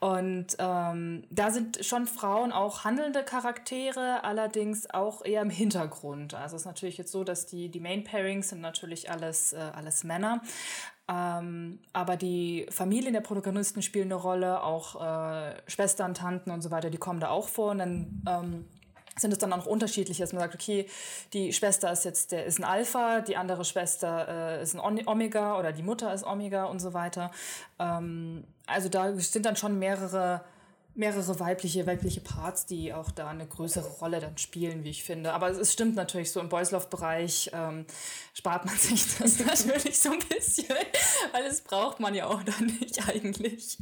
Und 0.00 0.56
ähm, 0.58 1.24
da 1.30 1.50
sind 1.50 1.84
schon 1.84 2.06
Frauen 2.06 2.52
auch 2.52 2.84
handelnde 2.84 3.22
Charaktere, 3.22 4.24
allerdings 4.24 4.90
auch 4.90 5.24
eher 5.24 5.42
im 5.42 5.50
Hintergrund. 5.50 6.34
Also 6.34 6.56
es 6.56 6.62
ist 6.62 6.66
natürlich 6.66 6.98
jetzt 6.98 7.12
so, 7.12 7.24
dass 7.24 7.46
die, 7.46 7.70
die 7.70 7.80
Main 7.80 8.04
Pairings 8.04 8.50
sind 8.50 8.60
natürlich 8.60 9.10
alles, 9.10 9.54
äh, 9.54 9.58
alles 9.74 10.04
Männer. 10.04 10.42
Ähm, 11.06 11.80
aber 11.92 12.16
die 12.16 12.66
Familien 12.70 13.12
der 13.12 13.20
Protagonisten 13.20 13.82
spielen 13.82 14.06
eine 14.06 14.14
Rolle, 14.14 14.62
auch 14.62 15.00
äh, 15.00 15.54
Schwestern, 15.66 16.14
Tanten 16.14 16.50
und 16.50 16.62
so 16.62 16.70
weiter, 16.70 16.90
die 16.90 16.98
kommen 16.98 17.20
da 17.20 17.28
auch 17.28 17.48
vor. 17.48 17.70
Und 17.72 17.78
dann 17.78 18.22
ähm, 18.26 18.64
sind 19.16 19.32
es 19.32 19.38
dann 19.38 19.52
auch 19.52 19.58
noch 19.58 19.66
unterschiedlich, 19.66 20.18
dass 20.18 20.32
man 20.32 20.40
sagt, 20.42 20.54
okay, 20.54 20.88
die 21.32 21.52
Schwester 21.52 21.92
ist 21.92 22.04
jetzt 22.04 22.32
der 22.32 22.46
ist 22.46 22.58
ein 22.58 22.64
Alpha, 22.64 23.20
die 23.20 23.36
andere 23.36 23.64
Schwester 23.64 24.58
äh, 24.58 24.62
ist 24.62 24.74
ein 24.74 25.06
Omega 25.06 25.58
oder 25.58 25.72
die 25.72 25.82
Mutter 25.82 26.12
ist 26.12 26.24
Omega 26.24 26.64
und 26.64 26.80
so 26.80 26.94
weiter. 26.94 27.30
Ähm, 27.78 28.44
also 28.66 28.88
da 28.88 29.12
sind 29.16 29.46
dann 29.46 29.56
schon 29.56 29.78
mehrere 29.78 30.42
mehrere 30.96 31.40
weibliche 31.40 31.86
weibliche 31.86 32.20
Parts, 32.20 32.66
die 32.66 32.92
auch 32.92 33.10
da 33.10 33.28
eine 33.28 33.46
größere 33.46 33.88
Rolle 33.98 34.20
dann 34.20 34.38
spielen, 34.38 34.84
wie 34.84 34.90
ich 34.90 35.02
finde. 35.02 35.32
Aber 35.32 35.50
es 35.50 35.72
stimmt 35.72 35.96
natürlich 35.96 36.30
so 36.30 36.40
im 36.40 36.48
Boys 36.48 36.70
Love 36.70 36.86
Bereich 36.88 37.50
ähm, 37.52 37.84
spart 38.32 38.64
man 38.64 38.76
sich 38.76 39.04
das 39.18 39.38
natürlich 39.38 39.98
so 39.98 40.12
ein 40.12 40.20
bisschen, 40.20 40.68
weil 41.32 41.44
es 41.46 41.62
braucht 41.62 42.00
man 42.00 42.14
ja 42.14 42.26
auch 42.26 42.42
dann 42.42 42.66
nicht 42.66 43.08
eigentlich. 43.08 43.78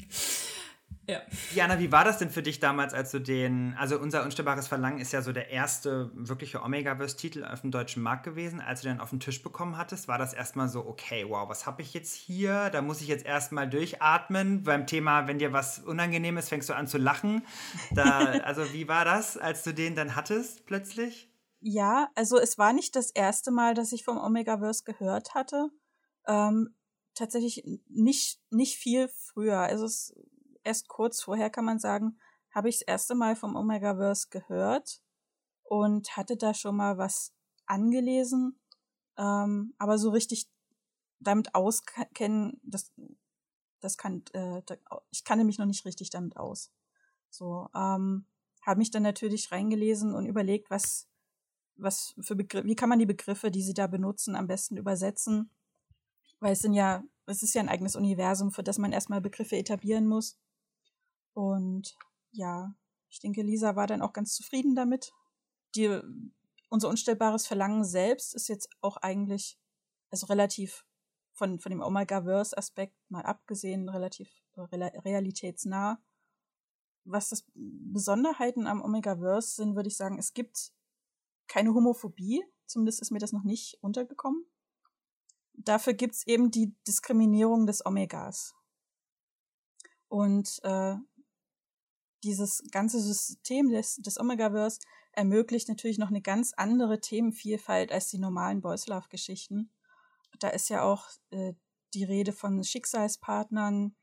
Ja. 1.09 1.21
Jana, 1.53 1.81
wie 1.81 1.91
war 1.91 2.05
das 2.05 2.19
denn 2.19 2.31
für 2.31 2.43
dich 2.43 2.61
damals, 2.61 2.95
als 2.95 3.11
du 3.11 3.19
den, 3.19 3.75
also 3.77 3.99
unser 3.99 4.23
unstillbares 4.23 4.69
Verlangen 4.69 5.01
ist 5.01 5.13
ja 5.13 5.21
so 5.21 5.33
der 5.33 5.51
erste 5.51 6.13
wirkliche 6.15 6.63
Omegaverse-Titel 6.63 7.45
auf 7.45 7.63
dem 7.63 7.73
deutschen 7.73 8.03
Markt 8.03 8.23
gewesen. 8.23 8.61
Als 8.61 8.83
du 8.83 8.89
den 8.89 9.01
auf 9.01 9.11
den 9.11 9.19
Tisch 9.19 9.43
bekommen 9.43 9.77
hattest, 9.77 10.07
war 10.07 10.19
das 10.19 10.33
erstmal 10.33 10.69
so, 10.69 10.87
okay, 10.87 11.27
wow, 11.29 11.49
was 11.49 11.67
habe 11.67 11.83
ich 11.83 11.93
jetzt 11.93 12.15
hier? 12.15 12.71
Da 12.71 12.83
muss 12.83 13.01
ich 13.01 13.09
jetzt 13.09 13.27
erstmal 13.27 13.69
durchatmen. 13.69 14.63
Beim 14.63 14.87
Thema, 14.87 15.27
wenn 15.27 15.41
dir 15.41 15.53
was 15.53 15.81
unangenehm 15.81 16.37
ist, 16.37 16.51
fängst 16.51 16.69
du 16.69 16.75
an 16.75 16.87
zu 16.87 16.99
lachen. 16.99 17.45
Da, 17.91 18.19
also 18.45 18.73
wie 18.73 18.87
war 18.87 19.05
das, 19.05 19.37
als 19.37 19.65
du 19.65 19.75
den 19.75 19.97
dann 19.97 20.15
hattest 20.15 20.67
plötzlich? 20.67 21.29
Ja, 21.59 22.11
also 22.15 22.39
es 22.39 22.59
war 22.59 22.73
nicht 22.73 22.95
das 22.95 23.11
erste 23.11 23.51
Mal, 23.51 23.75
dass 23.75 23.93
ich 23.93 24.05
vom 24.05 24.19
Omegaverse 24.19 24.85
gehört 24.85 25.35
hatte. 25.35 25.69
Ähm, 26.29 26.77
tatsächlich 27.15 27.65
nicht, 27.89 28.41
nicht 28.51 28.77
viel 28.77 29.09
früher. 29.09 29.59
Also 29.59 29.87
es 29.87 30.15
erst 30.65 30.89
kurz 30.89 31.23
vorher, 31.23 31.51
kann 31.51 31.65
man 31.65 31.79
sagen, 31.79 32.19
habe 32.55 32.69
ich 32.69 32.79
das 32.79 32.87
erste 32.87 33.15
Mal 33.15 33.37
vom 33.37 33.57
Omegaverse 33.57 34.29
gehört 34.31 35.01
und 35.65 36.17
hatte 36.17 36.37
da 36.37 36.55
schon 36.55 36.77
mal 36.77 36.99
was 36.99 37.33
angelesen, 37.67 38.61
ähm, 39.17 39.75
aber 39.79 39.99
so 39.99 40.11
richtig 40.11 40.49
damit 41.21 41.55
auskennen, 41.55 42.61
das, 42.63 42.93
das 43.81 43.97
kann, 43.97 44.23
äh, 44.33 44.63
ich 45.11 45.25
kannte 45.25 45.45
mich 45.45 45.59
noch 45.59 45.67
nicht 45.67 45.85
richtig 45.85 46.11
damit 46.11 46.37
aus. 46.37 46.73
So, 47.31 47.69
ähm, 47.75 48.27
habe 48.63 48.79
mich 48.79 48.91
dann 48.91 49.03
natürlich 49.03 49.51
reingelesen 49.51 50.15
und 50.15 50.27
überlegt, 50.27 50.71
was, 50.71 51.09
was 51.77 52.15
für 52.21 52.37
Begriffe, 52.37 52.67
wie 52.67 52.77
kann 52.77 52.89
man 52.89 52.99
die 52.99 53.07
Begriffe, 53.07 53.51
die 53.51 53.63
sie 53.63 53.75
da 53.75 53.87
benutzen, 53.87 54.37
am 54.37 54.47
besten 54.47 54.77
übersetzen? 54.77 55.51
Weil 56.41 56.53
es 56.53 56.61
sind 56.61 56.75
ja, 56.75 57.03
es 57.27 57.43
ist 57.43 57.55
ja 57.55 57.63
ein 57.63 57.69
eigenes 57.69 57.97
Universum, 57.97 58.51
für 58.51 58.63
das 58.63 58.79
man 58.79 58.93
erstmal 58.93 59.21
Begriffe 59.21 59.57
etablieren 59.57 60.07
muss. 60.07 60.39
Und 61.35 61.97
ja, 62.31 62.75
ich 63.09 63.21
denke, 63.21 63.43
Lisa 63.43 63.77
war 63.77 63.87
dann 63.87 64.03
auch 64.03 64.13
ganz 64.13 64.35
zufrieden 64.35 64.75
damit. 64.75 65.13
Die, 65.75 66.01
unser 66.69 66.89
unstellbares 66.89 67.47
Verlangen 67.47 67.85
selbst 67.85 68.35
ist 68.35 68.49
jetzt 68.49 68.71
auch 68.81 68.97
eigentlich, 68.99 69.59
also 70.11 70.27
relativ 70.27 70.85
von, 71.33 71.59
von 71.59 71.71
dem 71.71 71.81
Omega-Verse-Aspekt 71.81 72.97
mal 73.09 73.23
abgesehen, 73.23 73.89
relativ 73.89 74.31
realitätsnah. 74.57 76.03
Was 77.05 77.31
das 77.31 77.45
Besonderheiten 77.55 78.67
am 78.67 78.83
Omega-Verse 78.83 79.57
sind, 79.57 79.75
würde 79.75 79.89
ich 79.89 79.97
sagen, 79.97 80.19
es 80.19 80.35
gibt 80.35 80.73
keine 81.49 81.75
Homophobie, 81.75 82.45
zumindest 82.67 83.03
ist 83.03 83.11
mir 83.11 83.19
das 83.19 83.33
noch 83.33 83.45
nicht 83.45 83.79
untergekommen. 83.83 84.47
Dafür 85.55 85.93
gibt 85.93 86.15
es 86.15 86.27
eben 86.27 86.51
die 86.51 86.75
Diskriminierung 86.87 87.67
des 87.67 87.85
Omegas. 87.85 88.55
Und 90.09 90.61
äh, 90.63 90.97
dieses 92.25 92.63
ganze 92.71 93.01
System 93.01 93.71
des, 93.71 93.97
des 93.97 94.19
Omegaverse 94.19 94.81
ermöglicht 95.13 95.69
natürlich 95.69 95.99
noch 95.99 96.09
eine 96.09 96.23
ganz 96.23 96.53
andere 96.57 97.01
Themenvielfalt 97.01 97.93
als 97.93 98.09
die 98.09 98.19
normalen 98.19 98.61
Boys 98.61 98.87
Love 98.87 99.09
Geschichten. 99.09 99.71
Da 100.39 100.49
ist 100.49 100.69
ja 100.69 100.83
auch 100.83 101.09
äh, 101.31 101.55
die 101.95 102.05
Rede 102.05 102.33
von 102.33 102.63
Schicksalspartnern 102.65 103.95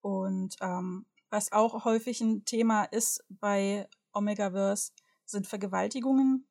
und 0.00 0.56
ähm, 0.60 1.06
was 1.30 1.52
auch 1.52 1.84
häufig 1.84 2.20
ein 2.20 2.44
Thema 2.44 2.84
ist 2.84 3.24
bei 3.28 3.88
Omegaverse 4.12 4.92
sind 5.24 5.46
Vergewaltigungen, 5.46 6.46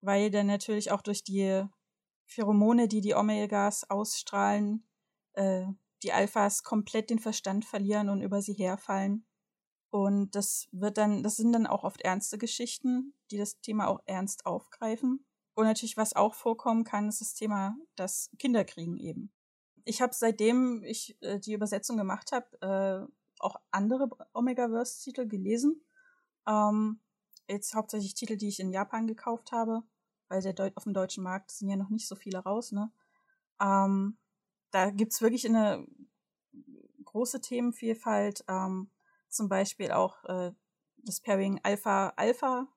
weil 0.00 0.30
dann 0.30 0.46
natürlich 0.46 0.90
auch 0.90 1.02
durch 1.02 1.24
die 1.24 1.64
Pheromone, 2.26 2.88
die 2.88 3.00
die 3.00 3.14
Omegas 3.14 3.88
ausstrahlen, 3.88 4.86
äh, 5.34 5.66
die 6.02 6.12
Alphas 6.12 6.62
komplett 6.62 7.10
den 7.10 7.18
Verstand 7.18 7.64
verlieren 7.64 8.08
und 8.08 8.22
über 8.22 8.42
sie 8.42 8.54
herfallen. 8.54 9.24
Und 9.92 10.34
das 10.34 10.68
wird 10.72 10.96
dann, 10.96 11.22
das 11.22 11.36
sind 11.36 11.52
dann 11.52 11.66
auch 11.66 11.84
oft 11.84 12.00
ernste 12.00 12.38
Geschichten, 12.38 13.12
die 13.30 13.36
das 13.36 13.60
Thema 13.60 13.88
auch 13.88 14.00
ernst 14.06 14.46
aufgreifen. 14.46 15.26
Und 15.52 15.66
natürlich, 15.66 15.98
was 15.98 16.16
auch 16.16 16.32
vorkommen 16.32 16.82
kann, 16.82 17.10
ist 17.10 17.20
das 17.20 17.34
Thema, 17.34 17.76
das 17.94 18.30
Kinder 18.38 18.64
kriegen 18.64 18.96
eben. 18.96 19.30
Ich 19.84 20.00
habe 20.00 20.14
seitdem 20.14 20.82
ich 20.82 21.18
äh, 21.20 21.38
die 21.38 21.52
Übersetzung 21.52 21.98
gemacht 21.98 22.32
habe, 22.32 22.62
äh, 22.62 23.12
auch 23.38 23.56
andere 23.70 24.08
Omega-Verse-Titel 24.32 25.28
gelesen. 25.28 25.84
Ähm, 26.48 27.02
jetzt 27.46 27.74
hauptsächlich 27.74 28.14
Titel, 28.14 28.38
die 28.38 28.48
ich 28.48 28.60
in 28.60 28.72
Japan 28.72 29.06
gekauft 29.06 29.52
habe, 29.52 29.82
weil 30.28 30.40
der 30.40 30.72
auf 30.74 30.84
dem 30.84 30.94
deutschen 30.94 31.22
Markt 31.22 31.50
sind 31.50 31.68
ja 31.68 31.76
noch 31.76 31.90
nicht 31.90 32.08
so 32.08 32.14
viele 32.16 32.38
raus. 32.38 32.72
Ne? 32.72 32.90
Ähm, 33.60 34.16
da 34.70 34.88
gibt's 34.88 35.20
wirklich 35.20 35.46
eine 35.46 35.86
große 37.04 37.42
Themenvielfalt. 37.42 38.42
Ähm, 38.48 38.90
zum 39.32 39.48
Beispiel 39.48 39.90
auch 39.90 40.24
äh, 40.24 40.52
das 40.98 41.20
Pairing 41.20 41.60
Alpha-Alpha, 41.62 42.68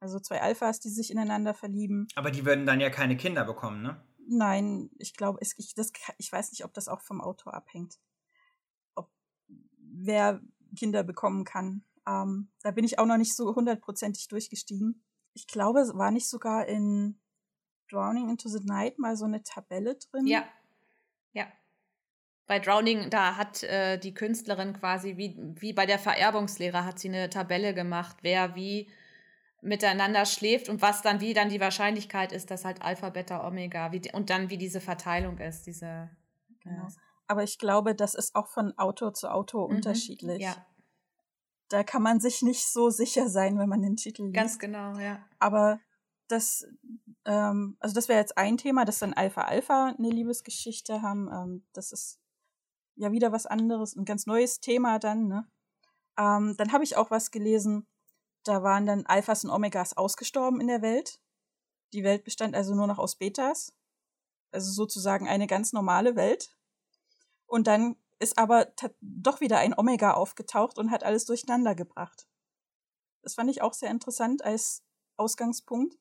also 0.00 0.20
zwei 0.20 0.40
Alphas, 0.40 0.80
die 0.80 0.90
sich 0.90 1.10
ineinander 1.10 1.54
verlieben. 1.54 2.06
Aber 2.14 2.30
die 2.30 2.44
würden 2.44 2.66
dann 2.66 2.80
ja 2.80 2.90
keine 2.90 3.16
Kinder 3.16 3.44
bekommen, 3.44 3.82
ne? 3.82 4.02
Nein, 4.30 4.90
ich 4.98 5.14
glaube, 5.14 5.38
ich, 5.40 5.74
das, 5.74 5.90
ich 6.18 6.30
weiß 6.30 6.50
nicht, 6.52 6.64
ob 6.64 6.74
das 6.74 6.88
auch 6.88 7.00
vom 7.00 7.20
Autor 7.20 7.54
abhängt. 7.54 7.98
Ob 8.94 9.10
wer 9.78 10.40
Kinder 10.76 11.02
bekommen 11.02 11.44
kann. 11.44 11.84
Ähm, 12.06 12.50
da 12.62 12.70
bin 12.70 12.84
ich 12.84 12.98
auch 12.98 13.06
noch 13.06 13.16
nicht 13.16 13.34
so 13.34 13.54
hundertprozentig 13.54 14.28
durchgestiegen. 14.28 15.02
Ich 15.32 15.46
glaube, 15.46 15.80
es 15.80 15.94
war 15.94 16.10
nicht 16.10 16.28
sogar 16.28 16.66
in 16.66 17.20
Drowning 17.90 18.28
into 18.28 18.48
the 18.48 18.62
Night 18.64 18.98
mal 18.98 19.16
so 19.16 19.24
eine 19.24 19.42
Tabelle 19.42 19.96
drin. 19.96 20.26
Ja. 20.26 20.44
Ja 21.32 21.48
bei 22.48 22.58
Drowning, 22.58 23.10
da 23.10 23.36
hat 23.36 23.62
äh, 23.62 23.98
die 23.98 24.14
Künstlerin 24.14 24.72
quasi, 24.72 25.18
wie, 25.18 25.36
wie 25.60 25.74
bei 25.74 25.84
der 25.84 25.98
Vererbungslehre, 25.98 26.84
hat 26.84 26.98
sie 26.98 27.08
eine 27.08 27.28
Tabelle 27.28 27.74
gemacht, 27.74 28.16
wer 28.22 28.56
wie 28.56 28.88
miteinander 29.60 30.24
schläft 30.24 30.68
und 30.68 30.80
was 30.80 31.02
dann, 31.02 31.20
wie 31.20 31.34
dann 31.34 31.50
die 31.50 31.60
Wahrscheinlichkeit 31.60 32.32
ist, 32.32 32.50
dass 32.50 32.64
halt 32.64 32.80
Alpha, 32.80 33.10
Beta, 33.10 33.46
Omega 33.46 33.92
wie, 33.92 34.00
und 34.12 34.30
dann 34.30 34.48
wie 34.48 34.56
diese 34.56 34.80
Verteilung 34.80 35.38
ist, 35.38 35.66
diese. 35.66 36.10
Genau. 36.60 36.86
Äh, 36.86 36.90
Aber 37.26 37.42
ich 37.42 37.58
glaube, 37.58 37.94
das 37.94 38.14
ist 38.14 38.34
auch 38.34 38.48
von 38.48 38.76
Autor 38.78 39.12
zu 39.12 39.30
Autor 39.30 39.68
mhm, 39.68 39.76
unterschiedlich. 39.76 40.40
Ja. 40.40 40.56
Da 41.68 41.84
kann 41.84 42.02
man 42.02 42.18
sich 42.18 42.40
nicht 42.40 42.66
so 42.66 42.88
sicher 42.88 43.28
sein, 43.28 43.58
wenn 43.58 43.68
man 43.68 43.82
den 43.82 43.96
Titel 43.96 44.22
liest. 44.22 44.34
Ganz 44.34 44.58
genau, 44.58 44.96
ja. 44.98 45.22
Aber 45.38 45.80
das, 46.28 46.66
ähm, 47.26 47.76
also 47.78 47.94
das 47.94 48.08
wäre 48.08 48.20
jetzt 48.20 48.38
ein 48.38 48.56
Thema, 48.56 48.86
dass 48.86 49.00
dann 49.00 49.12
Alpha 49.12 49.42
Alpha 49.42 49.94
eine 49.98 50.08
Liebesgeschichte 50.08 51.02
haben. 51.02 51.28
Ähm, 51.30 51.66
das 51.74 51.92
ist 51.92 52.20
ja 52.98 53.12
wieder 53.12 53.32
was 53.32 53.46
anderes, 53.46 53.96
ein 53.96 54.04
ganz 54.04 54.26
neues 54.26 54.60
Thema 54.60 54.98
dann. 54.98 55.28
Ne? 55.28 55.48
Ähm, 56.18 56.56
dann 56.58 56.72
habe 56.72 56.84
ich 56.84 56.96
auch 56.96 57.10
was 57.10 57.30
gelesen, 57.30 57.86
da 58.44 58.62
waren 58.62 58.86
dann 58.86 59.06
Alphas 59.06 59.44
und 59.44 59.50
Omegas 59.50 59.96
ausgestorben 59.96 60.60
in 60.60 60.68
der 60.68 60.82
Welt. 60.82 61.20
Die 61.92 62.04
Welt 62.04 62.24
bestand 62.24 62.54
also 62.54 62.74
nur 62.74 62.86
noch 62.86 62.98
aus 62.98 63.16
Betas. 63.16 63.72
Also 64.50 64.70
sozusagen 64.72 65.28
eine 65.28 65.46
ganz 65.46 65.72
normale 65.72 66.16
Welt. 66.16 66.56
Und 67.46 67.66
dann 67.66 67.96
ist 68.18 68.38
aber 68.38 68.72
doch 69.00 69.40
wieder 69.40 69.58
ein 69.58 69.78
Omega 69.78 70.14
aufgetaucht 70.14 70.78
und 70.78 70.90
hat 70.90 71.04
alles 71.04 71.24
durcheinander 71.24 71.74
gebracht. 71.74 72.26
Das 73.22 73.34
fand 73.34 73.50
ich 73.50 73.62
auch 73.62 73.74
sehr 73.74 73.90
interessant 73.90 74.44
als 74.44 74.82
Ausgangspunkt. 75.16 75.96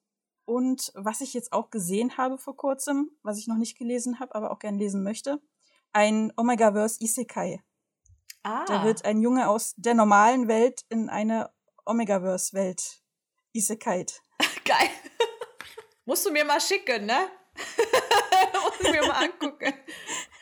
Und 0.45 0.91
was 0.95 1.21
ich 1.21 1.33
jetzt 1.33 1.51
auch 1.51 1.69
gesehen 1.69 2.17
habe 2.17 2.37
vor 2.37 2.55
kurzem, 2.55 3.11
was 3.21 3.37
ich 3.37 3.47
noch 3.47 3.57
nicht 3.57 3.77
gelesen 3.77 4.19
habe, 4.19 4.33
aber 4.35 4.51
auch 4.51 4.59
gern 4.59 4.77
lesen 4.77 5.03
möchte, 5.03 5.41
ein 5.93 6.31
Omegaverse 6.37 7.03
Isekai. 7.03 7.61
Ah. 8.43 8.65
Da 8.65 8.83
wird 8.83 9.03
ein 9.03 9.21
Junge 9.21 9.49
aus 9.49 9.73
der 9.75 9.93
normalen 9.93 10.47
Welt 10.47 10.85
in 10.89 11.09
eine 11.09 11.49
Omegaverse-Welt 11.85 13.01
Isekait. 13.53 14.21
Geil. 14.65 14.89
Musst 16.05 16.25
du 16.25 16.31
mir 16.31 16.45
mal 16.45 16.61
schicken, 16.61 17.05
ne? 17.05 17.29
Musst 18.63 18.83
du 18.83 18.91
mir 18.91 19.05
mal 19.05 19.25
angucken. 19.25 19.73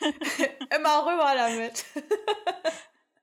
Immer 0.76 1.06
rüber 1.06 1.32
damit. 1.34 1.84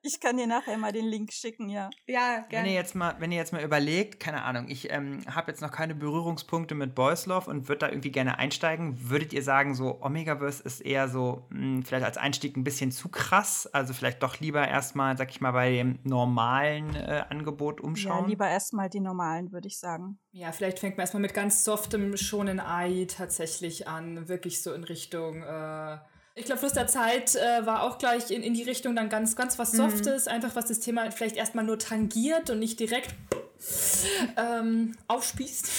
Ich 0.05 0.19
kann 0.19 0.35
dir 0.35 0.47
nachher 0.47 0.77
mal 0.77 0.91
den 0.91 1.05
Link 1.05 1.31
schicken, 1.31 1.69
ja. 1.69 1.89
Ja, 2.07 2.39
gerne. 2.49 2.65
Wenn 2.65 2.65
ihr 2.65 2.73
jetzt 2.73 2.93
mal, 2.93 3.15
wenn 3.19 3.31
ihr 3.31 3.37
jetzt 3.37 3.53
mal 3.53 3.63
überlegt, 3.63 4.19
keine 4.19 4.43
Ahnung, 4.43 4.67
ich 4.67 4.91
ähm, 4.91 5.21
habe 5.33 5.49
jetzt 5.49 5.61
noch 5.61 5.71
keine 5.71 5.95
Berührungspunkte 5.95 6.75
mit 6.75 6.93
Boys 6.93 7.25
Love 7.25 7.49
und 7.49 7.69
würde 7.69 7.79
da 7.79 7.89
irgendwie 7.89 8.11
gerne 8.11 8.37
einsteigen. 8.37 9.09
Würdet 9.09 9.31
ihr 9.31 9.41
sagen, 9.43 9.75
so 9.75 10.01
Omegaverse 10.01 10.61
ist 10.63 10.81
eher 10.81 11.07
so, 11.07 11.47
mh, 11.51 11.59
hm, 11.59 11.83
vielleicht 11.83 12.05
als 12.05 12.17
Einstieg 12.17 12.57
ein 12.57 12.65
bisschen 12.65 12.91
zu 12.91 13.07
krass? 13.07 13.65
Also 13.67 13.93
vielleicht 13.93 14.21
doch 14.23 14.41
lieber 14.41 14.67
erstmal, 14.67 15.17
sag 15.17 15.31
ich 15.31 15.39
mal, 15.39 15.51
bei 15.51 15.71
dem 15.71 15.99
normalen 16.03 16.93
äh, 16.95 17.23
Angebot 17.29 17.79
umschauen? 17.79 18.23
Ja, 18.23 18.27
lieber 18.27 18.49
erstmal 18.49 18.89
die 18.89 18.99
normalen, 18.99 19.53
würde 19.53 19.69
ich 19.69 19.79
sagen. 19.79 20.19
Ja, 20.33 20.51
vielleicht 20.51 20.79
fängt 20.79 20.97
man 20.97 21.03
erstmal 21.03 21.21
mit 21.21 21.33
ganz 21.33 21.63
softem 21.63 22.17
Shonen 22.17 22.59
Ai 22.59 23.07
tatsächlich 23.07 23.87
an, 23.87 24.27
wirklich 24.27 24.61
so 24.61 24.73
in 24.73 24.83
Richtung. 24.83 25.43
Äh 25.43 25.97
ich 26.35 26.45
glaube, 26.45 26.59
Fluss 26.59 26.73
der 26.73 26.87
Zeit 26.87 27.35
äh, 27.35 27.65
war 27.65 27.83
auch 27.83 27.97
gleich 27.97 28.31
in, 28.31 28.41
in 28.41 28.53
die 28.53 28.63
Richtung 28.63 28.95
dann 28.95 29.09
ganz, 29.09 29.35
ganz 29.35 29.59
was 29.59 29.73
mhm. 29.73 29.77
Softes, 29.77 30.25
mhm. 30.25 30.31
einfach 30.31 30.55
was 30.55 30.65
das 30.65 30.79
Thema 30.79 31.11
vielleicht 31.11 31.35
erstmal 31.35 31.63
nur 31.63 31.77
tangiert 31.77 32.49
und 32.49 32.59
nicht 32.59 32.79
direkt 32.79 33.13
ähm, 34.35 34.95
aufspießt. 35.07 35.69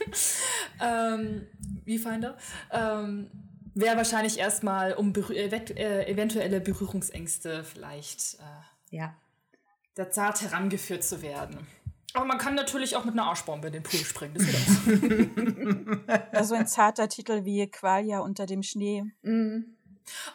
ähm, 0.80 1.46
wie 1.84 1.98
Finder. 1.98 2.36
Ähm, 2.70 3.30
Wäre 3.74 3.96
wahrscheinlich 3.96 4.38
erstmal 4.38 4.92
um 4.94 5.12
berü 5.12 5.34
äh, 5.34 6.10
eventuelle 6.10 6.60
Berührungsängste 6.60 7.64
vielleicht. 7.64 8.34
Äh, 8.34 8.96
ja. 8.96 9.14
der 9.96 10.10
zart 10.10 10.42
herangeführt 10.42 11.04
zu 11.04 11.22
werden. 11.22 11.66
Aber 12.14 12.24
man 12.24 12.38
kann 12.38 12.54
natürlich 12.54 12.96
auch 12.96 13.04
mit 13.04 13.12
einer 13.12 13.24
Arschbombe 13.24 13.68
in 13.68 13.74
den 13.74 13.82
Pool 13.82 14.00
springen. 14.00 14.34
Das 14.34 14.46
also 16.32 16.54
ein 16.54 16.66
zarter 16.66 17.08
Titel 17.08 17.44
wie 17.44 17.66
Qualia 17.70 18.20
unter 18.20 18.46
dem 18.46 18.62
Schnee. 18.62 19.04
Mm. 19.22 19.76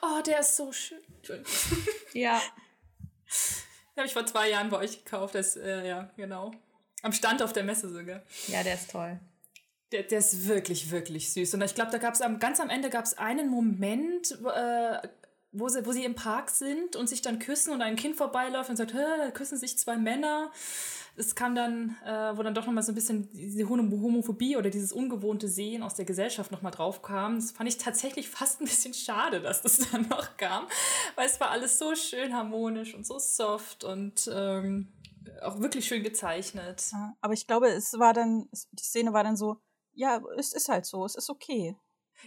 Oh, 0.02 0.22
der 0.26 0.40
ist 0.40 0.56
so 0.56 0.72
schön. 0.72 1.02
ja. 2.14 2.42
Den 3.96 3.98
habe 3.98 4.08
ich 4.08 4.14
vor 4.14 4.26
zwei 4.26 4.50
Jahren 4.50 4.70
bei 4.70 4.78
euch 4.78 5.04
gekauft. 5.04 5.36
Das, 5.36 5.56
äh, 5.56 5.88
ja, 5.88 6.10
genau. 6.18 6.52
Am 7.02 7.12
Stand 7.12 7.42
auf 7.44 7.54
der 7.54 7.64
Messe 7.64 7.90
sogar. 7.90 8.24
Ja, 8.48 8.64
der 8.64 8.76
ist 8.76 8.92
toll. 8.92 9.20
Der, 9.92 10.04
der 10.04 10.20
ist 10.20 10.48
wirklich, 10.48 10.90
wirklich 10.90 11.32
süß. 11.32 11.54
Und 11.54 11.62
ich 11.62 11.76
glaube, 11.76 11.92
da 11.92 11.98
gab 11.98 12.14
es 12.14 12.22
ganz 12.40 12.60
am 12.60 12.70
Ende 12.70 12.90
gab 12.90 13.06
es 13.06 13.18
einen 13.18 13.50
Moment, 13.50 14.32
äh, 14.32 15.08
wo 15.52 15.70
sie, 15.70 15.86
wo 15.86 15.92
sie 15.92 16.04
im 16.04 16.16
Park 16.16 16.50
sind 16.50 16.96
und 16.96 17.08
sich 17.08 17.22
dann 17.22 17.40
küssen 17.40 17.74
und 17.74 17.82
ein 17.82 17.96
Kind 17.96 18.16
vorbeiläuft 18.16 18.70
und 18.70 18.78
sagt, 18.78 18.96
da 18.96 19.30
küssen 19.32 19.58
sich 19.58 19.78
zwei 19.78 19.98
Männer. 19.98 20.52
Es 21.16 21.36
kam 21.36 21.54
dann, 21.54 21.96
äh, 22.06 22.36
wo 22.36 22.42
dann 22.42 22.56
doch 22.56 22.66
nochmal 22.66 22.84
so 22.84 22.92
ein 22.92 22.96
bisschen 22.96 23.30
diese 23.32 23.70
Homophobie 23.70 24.58
oder 24.58 24.70
dieses 24.70 24.92
ungewohnte 24.92 25.48
Sehen 25.48 25.84
aus 25.84 25.94
der 25.94 26.06
Gesellschaft 26.06 26.52
nochmal 26.52 26.72
drauf 26.72 27.02
kam. 27.02 27.36
Das 27.36 27.52
fand 27.52 27.70
ich 27.70 27.78
tatsächlich 27.78 28.30
fast 28.30 28.62
ein 28.62 28.66
bisschen 28.66 28.94
schade, 28.94 29.42
dass 29.42 29.62
das 29.62 29.78
dann 29.92 30.08
noch 30.10 30.38
kam, 30.38 30.68
weil 31.16 31.28
es 31.28 31.40
war 31.40 31.52
alles 31.52 31.78
so 31.78 31.96
schön 31.96 32.34
harmonisch 32.34 32.96
und 32.96 33.06
so 33.06 33.20
soft 33.20 33.84
und 33.84 34.30
ähm, 34.34 34.88
auch 35.42 35.60
wirklich 35.60 35.86
schön 35.86 36.04
gezeichnet. 36.04 36.84
Ja, 36.92 37.16
aber 37.22 37.34
ich 37.34 37.48
glaube, 37.48 37.68
es 37.68 37.94
war 38.00 38.14
dann, 38.14 38.50
die 38.72 38.84
Szene 38.84 39.14
war 39.14 39.24
dann 39.24 39.38
so, 39.38 39.58
ja, 39.94 40.22
es 40.38 40.54
ist 40.54 40.70
halt 40.70 40.86
so, 40.86 41.06
es 41.06 41.16
ist 41.16 41.30
okay. 41.30 41.76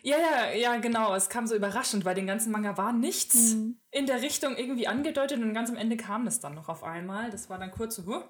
Ja, 0.02 0.16
ja, 0.18 0.52
ja, 0.52 0.76
genau. 0.76 1.14
Es 1.14 1.28
kam 1.28 1.46
so 1.46 1.54
überraschend, 1.54 2.04
weil 2.04 2.14
den 2.14 2.26
ganzen 2.26 2.52
Manga 2.52 2.76
war 2.76 2.92
nichts 2.92 3.54
mhm. 3.54 3.80
in 3.90 4.06
der 4.06 4.22
Richtung 4.22 4.56
irgendwie 4.56 4.86
angedeutet 4.86 5.40
und 5.40 5.54
ganz 5.54 5.70
am 5.70 5.76
Ende 5.76 5.96
kam 5.96 6.26
es 6.26 6.40
dann 6.40 6.54
noch 6.54 6.68
auf 6.68 6.84
einmal. 6.84 7.30
Das 7.30 7.48
war 7.48 7.58
dann 7.58 7.70
kurz 7.70 7.96
so, 7.96 8.06
huh? 8.06 8.22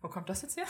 Wo 0.00 0.06
kommt 0.06 0.28
das 0.28 0.42
jetzt 0.42 0.56
her? 0.56 0.64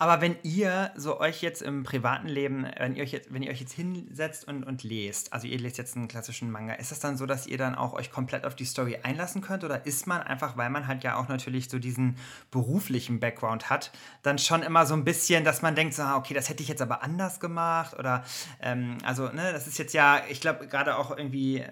Aber 0.00 0.20
wenn 0.20 0.36
ihr 0.42 0.90
so 0.96 1.20
euch 1.20 1.40
jetzt 1.40 1.62
im 1.62 1.84
privaten 1.84 2.26
Leben, 2.26 2.66
wenn 2.78 2.96
ihr 2.96 3.04
euch 3.04 3.12
jetzt, 3.12 3.32
wenn 3.32 3.44
ihr 3.44 3.52
euch 3.52 3.60
jetzt 3.60 3.74
hinsetzt 3.74 4.48
und, 4.48 4.64
und 4.64 4.82
lest, 4.82 5.32
also 5.32 5.46
ihr 5.46 5.58
lest 5.58 5.78
jetzt 5.78 5.96
einen 5.96 6.08
klassischen 6.08 6.50
Manga, 6.50 6.74
ist 6.74 6.90
das 6.90 6.98
dann 6.98 7.16
so, 7.16 7.24
dass 7.24 7.46
ihr 7.46 7.58
dann 7.58 7.76
auch 7.76 7.92
euch 7.92 8.10
komplett 8.10 8.44
auf 8.44 8.56
die 8.56 8.64
Story 8.64 8.98
einlassen 9.00 9.40
könnt? 9.40 9.62
Oder 9.62 9.86
ist 9.86 10.08
man 10.08 10.20
einfach, 10.20 10.56
weil 10.56 10.68
man 10.68 10.88
halt 10.88 11.04
ja 11.04 11.16
auch 11.16 11.28
natürlich 11.28 11.70
so 11.70 11.78
diesen 11.78 12.16
beruflichen 12.50 13.20
Background 13.20 13.70
hat, 13.70 13.92
dann 14.24 14.38
schon 14.38 14.62
immer 14.62 14.84
so 14.84 14.94
ein 14.94 15.04
bisschen, 15.04 15.44
dass 15.44 15.62
man 15.62 15.76
denkt, 15.76 15.94
so, 15.94 16.02
ah, 16.02 16.16
okay, 16.16 16.34
das 16.34 16.48
hätte 16.48 16.64
ich 16.64 16.68
jetzt 16.68 16.82
aber 16.82 17.04
anders 17.04 17.38
gemacht? 17.38 17.96
Oder 17.96 18.24
ähm, 18.60 18.98
also, 19.04 19.28
ne, 19.28 19.52
das 19.52 19.68
ist 19.68 19.78
jetzt 19.78 19.94
ja, 19.94 20.22
ich 20.28 20.40
glaube, 20.40 20.66
gerade 20.66 20.96
auch 20.96 21.16
irgendwie 21.16 21.64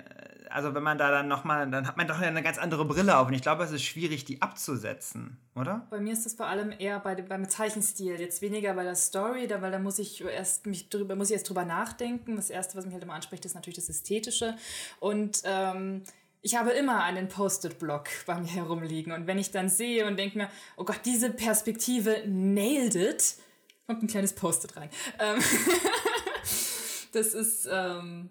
also 0.51 0.75
wenn 0.75 0.83
man 0.83 0.99
da 0.99 1.11
dann 1.11 1.29
nochmal, 1.29 1.71
dann 1.71 1.87
hat 1.87 1.97
man 1.97 2.07
doch 2.07 2.19
eine 2.19 2.43
ganz 2.43 2.59
andere 2.59 2.85
Brille 2.85 3.17
auf. 3.17 3.29
Und 3.29 3.35
ich 3.35 3.43
glaube, 3.43 3.65
es 3.65 3.71
ist 3.71 3.83
schwierig, 3.83 4.25
die 4.25 4.43
abzusetzen, 4.43 5.39
oder? 5.55 5.87
Bei 5.91 6.01
mir 6.01 6.13
ist 6.13 6.27
das 6.27 6.35
vor 6.35 6.47
allem 6.47 6.73
eher 6.77 6.99
bei, 7.01 7.15
beim 7.15 7.49
Zeichenstil. 7.49 8.21
Jetzt 8.21 8.43
weniger 8.43 8.75
bei 8.75 8.85
der 8.85 8.95
Story, 8.95 9.47
da, 9.47 9.63
weil 9.63 9.71
da 9.71 9.79
muss 9.79 9.99
ich 9.99 10.23
erst 10.23 10.67
mich 10.67 10.89
drüber, 10.89 11.17
muss 11.17 11.29
ich 11.29 11.35
erst 11.35 11.49
drüber 11.49 11.65
nachdenken. 11.65 12.37
Das 12.37 12.51
erste, 12.51 12.77
was 12.77 12.85
mich 12.85 12.95
halt 12.95 13.05
immer 13.05 13.15
anspricht, 13.15 13.45
ist 13.45 13.55
natürlich 13.55 13.77
das 13.77 13.89
Ästhetische. 13.89 14.57
Und 14.99 15.43
ähm, 15.45 16.03
ich 16.43 16.57
habe 16.57 16.71
immer 16.71 17.05
einen 17.05 17.29
Post-it-Block 17.29 18.09
bei 18.27 18.39
mir 18.41 18.49
herumliegen. 18.49 19.13
Und 19.13 19.27
wenn 19.27 19.39
ich 19.39 19.51
dann 19.51 19.69
sehe 19.69 20.07
und 20.07 20.19
denke 20.19 20.39
mir, 20.39 20.51
oh 20.77 20.85
Gott, 20.85 21.01
diese 21.05 21.31
Perspektive 21.31 22.25
nailed 22.27 22.95
it, 22.95 23.37
kommt 23.87 24.03
ein 24.03 24.09
kleines 24.09 24.35
Post-it 24.35 24.77
rein. 24.77 24.91
Ähm 25.19 25.39
das 27.13 27.35
ist. 27.35 27.69
Ähm, 27.71 28.31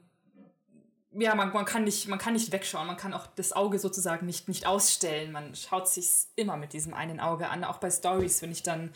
ja, 1.11 1.34
man, 1.34 1.52
man, 1.52 1.65
kann 1.65 1.84
nicht, 1.84 2.07
man 2.07 2.19
kann 2.19 2.34
nicht 2.34 2.52
wegschauen, 2.52 2.86
man 2.86 2.98
kann 2.98 3.14
auch 3.14 3.27
das 3.27 3.53
Auge 3.53 3.80
sozusagen 3.80 4.26
nicht, 4.26 4.48
nicht 4.48 4.68
ausstellen. 4.68 5.31
Man 5.31 5.56
schaut 5.56 5.88
sich 5.88 6.07
immer 6.36 6.57
mit 6.57 6.73
diesem 6.73 6.94
einen 6.94 7.19
Auge 7.19 7.49
an. 7.49 7.64
Auch 7.64 7.80
bei 7.80 7.90
Stories, 7.90 8.41
wenn 8.41 8.52
ich 8.52 8.64
dann. 8.64 8.91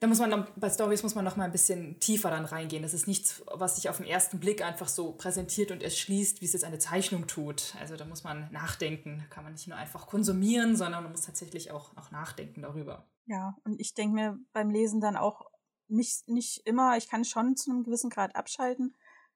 Da 0.00 0.08
muss 0.08 0.18
man 0.18 0.30
dann, 0.30 0.46
bei 0.56 0.68
Stories 0.68 1.02
muss 1.02 1.14
man 1.14 1.24
noch 1.24 1.36
mal 1.36 1.44
ein 1.44 1.52
bisschen 1.52 1.98
tiefer 1.98 2.30
dann 2.30 2.44
reingehen. 2.44 2.82
Das 2.82 2.92
ist 2.92 3.08
nichts, 3.08 3.42
was 3.46 3.76
sich 3.76 3.88
auf 3.88 3.96
den 3.96 4.06
ersten 4.06 4.38
Blick 4.38 4.62
einfach 4.62 4.88
so 4.88 5.12
präsentiert 5.12 5.70
und 5.70 5.82
erschließt, 5.82 6.42
wie 6.42 6.44
es 6.44 6.52
jetzt 6.52 6.64
eine 6.64 6.78
Zeichnung 6.78 7.26
tut. 7.26 7.74
Also 7.80 7.96
da 7.96 8.04
muss 8.04 8.22
man 8.22 8.52
nachdenken. 8.52 9.18
Da 9.20 9.34
kann 9.34 9.44
man 9.44 9.54
nicht 9.54 9.66
nur 9.66 9.78
einfach 9.78 10.06
konsumieren, 10.06 10.76
sondern 10.76 11.04
man 11.04 11.12
muss 11.12 11.22
tatsächlich 11.22 11.70
auch, 11.70 11.96
auch 11.96 12.10
nachdenken 12.10 12.62
darüber. 12.62 13.06
Ja, 13.26 13.56
und 13.64 13.80
ich 13.80 13.94
denke 13.94 14.14
mir 14.14 14.38
beim 14.52 14.68
Lesen 14.68 15.00
dann 15.00 15.16
auch 15.16 15.46
nicht, 15.88 16.28
nicht 16.28 16.66
immer, 16.66 16.96
ich 16.98 17.08
kann 17.08 17.24
schon 17.24 17.56
zu 17.56 17.70
einem 17.70 17.84
gewissen 17.84 18.10
Grad 18.10 18.36
abschalten, 18.36 18.94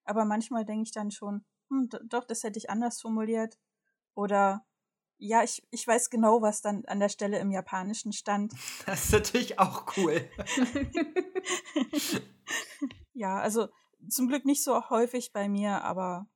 aber 0.09 0.24
manchmal 0.24 0.64
denke 0.64 0.85
ich 0.85 0.93
dann 0.93 1.10
schon, 1.10 1.44
hm, 1.70 1.89
doch, 2.05 2.24
das 2.24 2.43
hätte 2.43 2.59
ich 2.59 2.70
anders 2.70 3.01
formuliert. 3.01 3.59
Oder 4.14 4.64
ja, 5.18 5.43
ich, 5.43 5.66
ich 5.70 5.86
weiß 5.86 6.10
genau, 6.10 6.40
was 6.43 6.62
dann 6.62 6.85
an 6.86 7.01
der 7.01 7.09
Stelle 7.09 7.39
im 7.39 7.51
Japanischen 7.51 8.12
stand. 8.12 8.52
Das 8.86 9.05
ist 9.06 9.12
natürlich 9.12 9.59
auch 9.59 9.85
cool. 9.97 10.28
ja, 13.12 13.39
also 13.39 13.68
zum 14.09 14.28
Glück 14.28 14.44
nicht 14.44 14.64
so 14.64 14.89
häufig 14.90 15.32
bei 15.32 15.48
mir, 15.48 15.82
aber 15.85 16.26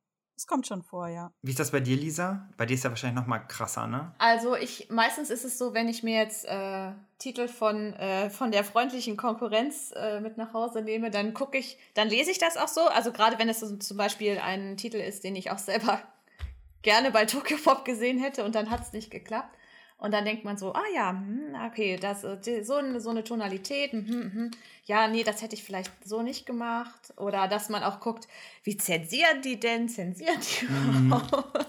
es 0.43 0.47
kommt 0.47 0.67
schon 0.67 0.83
vor, 0.83 1.07
ja. 1.07 1.31
Wie 1.41 1.51
ist 1.51 1.59
das 1.59 1.71
bei 1.71 1.79
dir, 1.79 1.95
Lisa? 1.95 2.49
Bei 2.57 2.65
dir 2.65 2.73
ist 2.73 2.83
ja 2.83 2.89
wahrscheinlich 2.89 3.17
noch 3.17 3.27
mal 3.27 3.39
krasser, 3.39 3.87
ne? 3.87 4.11
Also 4.17 4.57
ich 4.57 4.89
meistens 4.89 5.29
ist 5.29 5.45
es 5.45 5.57
so, 5.57 5.73
wenn 5.73 5.87
ich 5.87 6.03
mir 6.03 6.17
jetzt 6.17 6.43
äh, 6.43 6.91
Titel 7.17 7.47
von, 7.47 7.93
äh, 7.93 8.29
von 8.29 8.51
der 8.51 8.65
freundlichen 8.65 9.15
Konkurrenz 9.15 9.93
äh, 9.95 10.19
mit 10.19 10.35
nach 10.35 10.53
Hause 10.53 10.81
nehme, 10.81 11.11
dann 11.11 11.33
gucke 11.33 11.57
ich, 11.57 11.77
dann 11.93 12.09
lese 12.09 12.29
ich 12.29 12.39
das 12.39 12.57
auch 12.57 12.67
so. 12.67 12.81
Also 12.81 13.13
gerade 13.13 13.39
wenn 13.39 13.47
es 13.47 13.61
so, 13.61 13.77
zum 13.77 13.95
Beispiel 13.95 14.37
ein 14.37 14.75
Titel 14.75 14.97
ist, 14.97 15.23
den 15.23 15.37
ich 15.37 15.49
auch 15.49 15.59
selber 15.59 16.01
gerne 16.81 17.11
bei 17.11 17.23
Tokyo 17.23 17.55
Pop 17.63 17.85
gesehen 17.85 18.19
hätte 18.19 18.43
und 18.43 18.53
dann 18.53 18.69
hat 18.69 18.81
es 18.81 18.91
nicht 18.91 19.11
geklappt. 19.11 19.55
Und 20.03 20.11
dann 20.11 20.25
denkt 20.25 20.43
man 20.43 20.57
so, 20.57 20.73
ah 20.73 20.83
ja, 20.93 21.11
hm, 21.11 21.55
okay, 21.65 21.95
das, 21.95 22.25
äh, 22.25 22.61
so, 22.61 22.75
eine, 22.75 22.99
so 22.99 23.09
eine 23.09 23.23
Tonalität, 23.23 23.93
mh, 23.93 24.01
mh. 24.01 24.51
ja, 24.83 25.07
nee, 25.07 25.23
das 25.23 25.41
hätte 25.41 25.55
ich 25.55 25.63
vielleicht 25.63 25.93
so 26.03 26.21
nicht 26.21 26.45
gemacht. 26.45 27.13
Oder 27.15 27.47
dass 27.47 27.69
man 27.69 27.83
auch 27.83 28.01
guckt, 28.01 28.27
wie 28.63 28.75
zensieren 28.75 29.41
die 29.41 29.61
denn? 29.61 29.87
Zensieren 29.87 30.41
die 30.41 30.65
mhm. 30.65 31.05
überhaupt? 31.05 31.67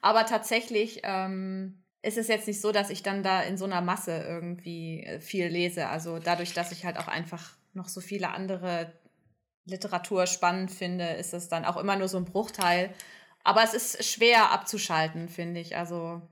Aber 0.00 0.26
tatsächlich 0.26 1.00
ähm, 1.02 1.82
ist 2.02 2.18
es 2.18 2.28
jetzt 2.28 2.46
nicht 2.46 2.60
so, 2.60 2.70
dass 2.70 2.88
ich 2.88 3.02
dann 3.02 3.24
da 3.24 3.42
in 3.42 3.58
so 3.58 3.64
einer 3.64 3.80
Masse 3.80 4.12
irgendwie 4.16 5.02
äh, 5.02 5.18
viel 5.18 5.48
lese. 5.48 5.88
Also 5.88 6.20
dadurch, 6.20 6.54
dass 6.54 6.70
ich 6.70 6.84
halt 6.84 6.98
auch 6.98 7.08
einfach 7.08 7.56
noch 7.74 7.88
so 7.88 8.00
viele 8.00 8.28
andere 8.28 8.92
Literatur 9.64 10.28
spannend 10.28 10.70
finde, 10.70 11.14
ist 11.14 11.34
es 11.34 11.48
dann 11.48 11.64
auch 11.64 11.76
immer 11.76 11.96
nur 11.96 12.06
so 12.06 12.18
ein 12.18 12.26
Bruchteil. 12.26 12.94
Aber 13.42 13.64
es 13.64 13.74
ist 13.74 14.04
schwer 14.04 14.52
abzuschalten, 14.52 15.28
finde 15.28 15.58
ich. 15.58 15.76
Also 15.76 16.22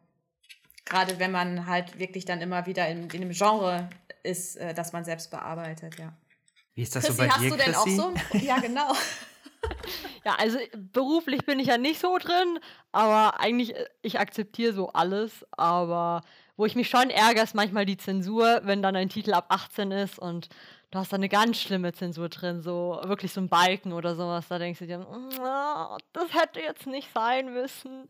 Gerade 0.85 1.19
wenn 1.19 1.31
man 1.31 1.67
halt 1.67 1.99
wirklich 1.99 2.25
dann 2.25 2.41
immer 2.41 2.67
wieder 2.67 2.89
in, 2.89 3.09
in 3.11 3.21
dem 3.21 3.31
Genre 3.31 3.89
ist, 4.23 4.57
äh, 4.57 4.75
das 4.75 4.93
man 4.93 5.05
selbst 5.05 5.31
bearbeitet, 5.31 5.99
ja. 5.99 6.13
Wie 6.75 6.83
ist 6.83 6.95
das 6.97 7.05
Chrissy, 7.05 7.17
so 7.17 7.23
bei 7.23 7.31
hast 7.31 7.43
dir, 7.43 7.51
du 7.51 7.57
denn 7.57 7.73
Chrissy? 7.73 8.01
auch 8.01 8.13
so? 8.33 8.39
Ja, 8.39 8.59
genau. 8.59 8.93
ja, 10.25 10.35
also 10.39 10.59
beruflich 10.93 11.45
bin 11.47 11.61
ich 11.61 11.69
ja 11.69 11.79
nicht 11.79 12.01
so 12.01 12.19
drin, 12.19 12.59
aber 12.93 13.41
eigentlich, 13.41 13.75
äh, 13.75 13.87
ich 14.03 14.19
akzeptiere 14.19 14.73
so 14.73 14.89
alles, 14.89 15.47
aber 15.53 16.23
wo 16.57 16.67
ich 16.67 16.75
mich 16.75 16.89
schon 16.89 17.11
ärgere, 17.11 17.45
ist 17.45 17.55
manchmal 17.55 17.87
die 17.87 17.97
Zensur, 17.97 18.61
wenn 18.65 18.83
dann 18.83 18.97
ein 18.97 19.09
Titel 19.09 19.35
ab 19.35 19.47
18 19.49 19.91
ist 19.91 20.19
und 20.19 20.49
du 20.91 20.99
hast 20.99 21.13
da 21.13 21.17
eine 21.17 21.29
ganz 21.29 21.59
schlimme 21.59 21.93
Zensur 21.93 22.29
drin, 22.29 22.63
so 22.63 23.01
wirklich 23.05 23.33
so 23.33 23.41
ein 23.41 23.49
Balken 23.49 23.93
oder 23.93 24.15
sowas, 24.15 24.47
da 24.49 24.59
denkst 24.59 24.79
du 24.79 24.87
dir, 24.87 25.07
oh, 25.09 25.97
das 26.13 26.33
hätte 26.33 26.61
jetzt 26.61 26.87
nicht 26.87 27.09
sein 27.13 27.53
müssen. 27.53 28.09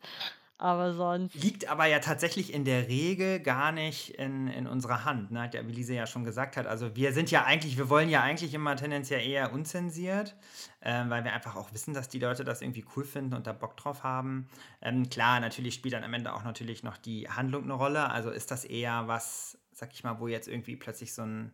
Aber 0.57 0.95
sonst. 0.95 1.35
Liegt 1.35 1.69
aber 1.69 1.87
ja 1.87 1.99
tatsächlich 1.99 2.55
in 2.55 2.65
der 2.65 2.87
Regel 2.87 3.41
gar 3.41 3.73
nicht 3.73 4.11
in, 4.11 4.47
in 4.47 4.69
unserer 4.69 5.05
Hand, 5.05 5.33
ne? 5.33 5.51
wie 5.53 5.73
Lise 5.73 5.95
ja 5.95 6.07
schon 6.07 6.23
gesagt 6.23 6.57
hat. 6.57 6.67
Also 6.67 6.95
wir 6.95 7.13
sind 7.13 7.31
ja 7.33 7.45
eigentlich, 7.45 7.77
wir 7.77 7.89
wollen 7.89 8.09
ja 8.09 8.23
eigentlich 8.23 8.55
immer 8.55 8.77
tendenziell 8.77 9.27
eher 9.27 9.53
unzensiert, 9.53 10.37
ähm, 10.81 11.11
weil 11.11 11.25
wir 11.25 11.33
einfach 11.33 11.57
auch 11.57 11.73
wissen, 11.73 11.93
dass 11.93 12.09
die 12.09 12.21
Leute 12.21 12.45
das 12.45 12.63
irgendwie 12.63 12.85
cool 12.95 13.05
finden 13.05 13.35
und 13.35 13.49
da 13.49 13.53
Bock 13.53 13.77
drauf 13.77 14.05
haben. 14.05 14.47
Ähm, 14.81 15.09
klar, 15.11 15.41
natürlich 15.41 15.75
spielt 15.75 15.95
dann 15.95 16.05
am 16.05 16.15
Ende 16.15 16.33
auch 16.33 16.45
natürlich 16.45 16.85
noch 16.85 16.99
die 16.99 17.29
Handlung 17.29 17.65
eine 17.65 17.75
Rolle. 17.75 18.11
Also 18.11 18.31
ist 18.31 18.53
das 18.53 18.65
eher 18.65 19.09
was, 19.09 19.59
sag 19.73 19.93
ich 19.93 20.05
mal, 20.05 20.21
wo 20.21 20.29
jetzt 20.29 20.47
irgendwie 20.47 20.77
plötzlich 20.77 21.15
so 21.15 21.23
ein 21.23 21.53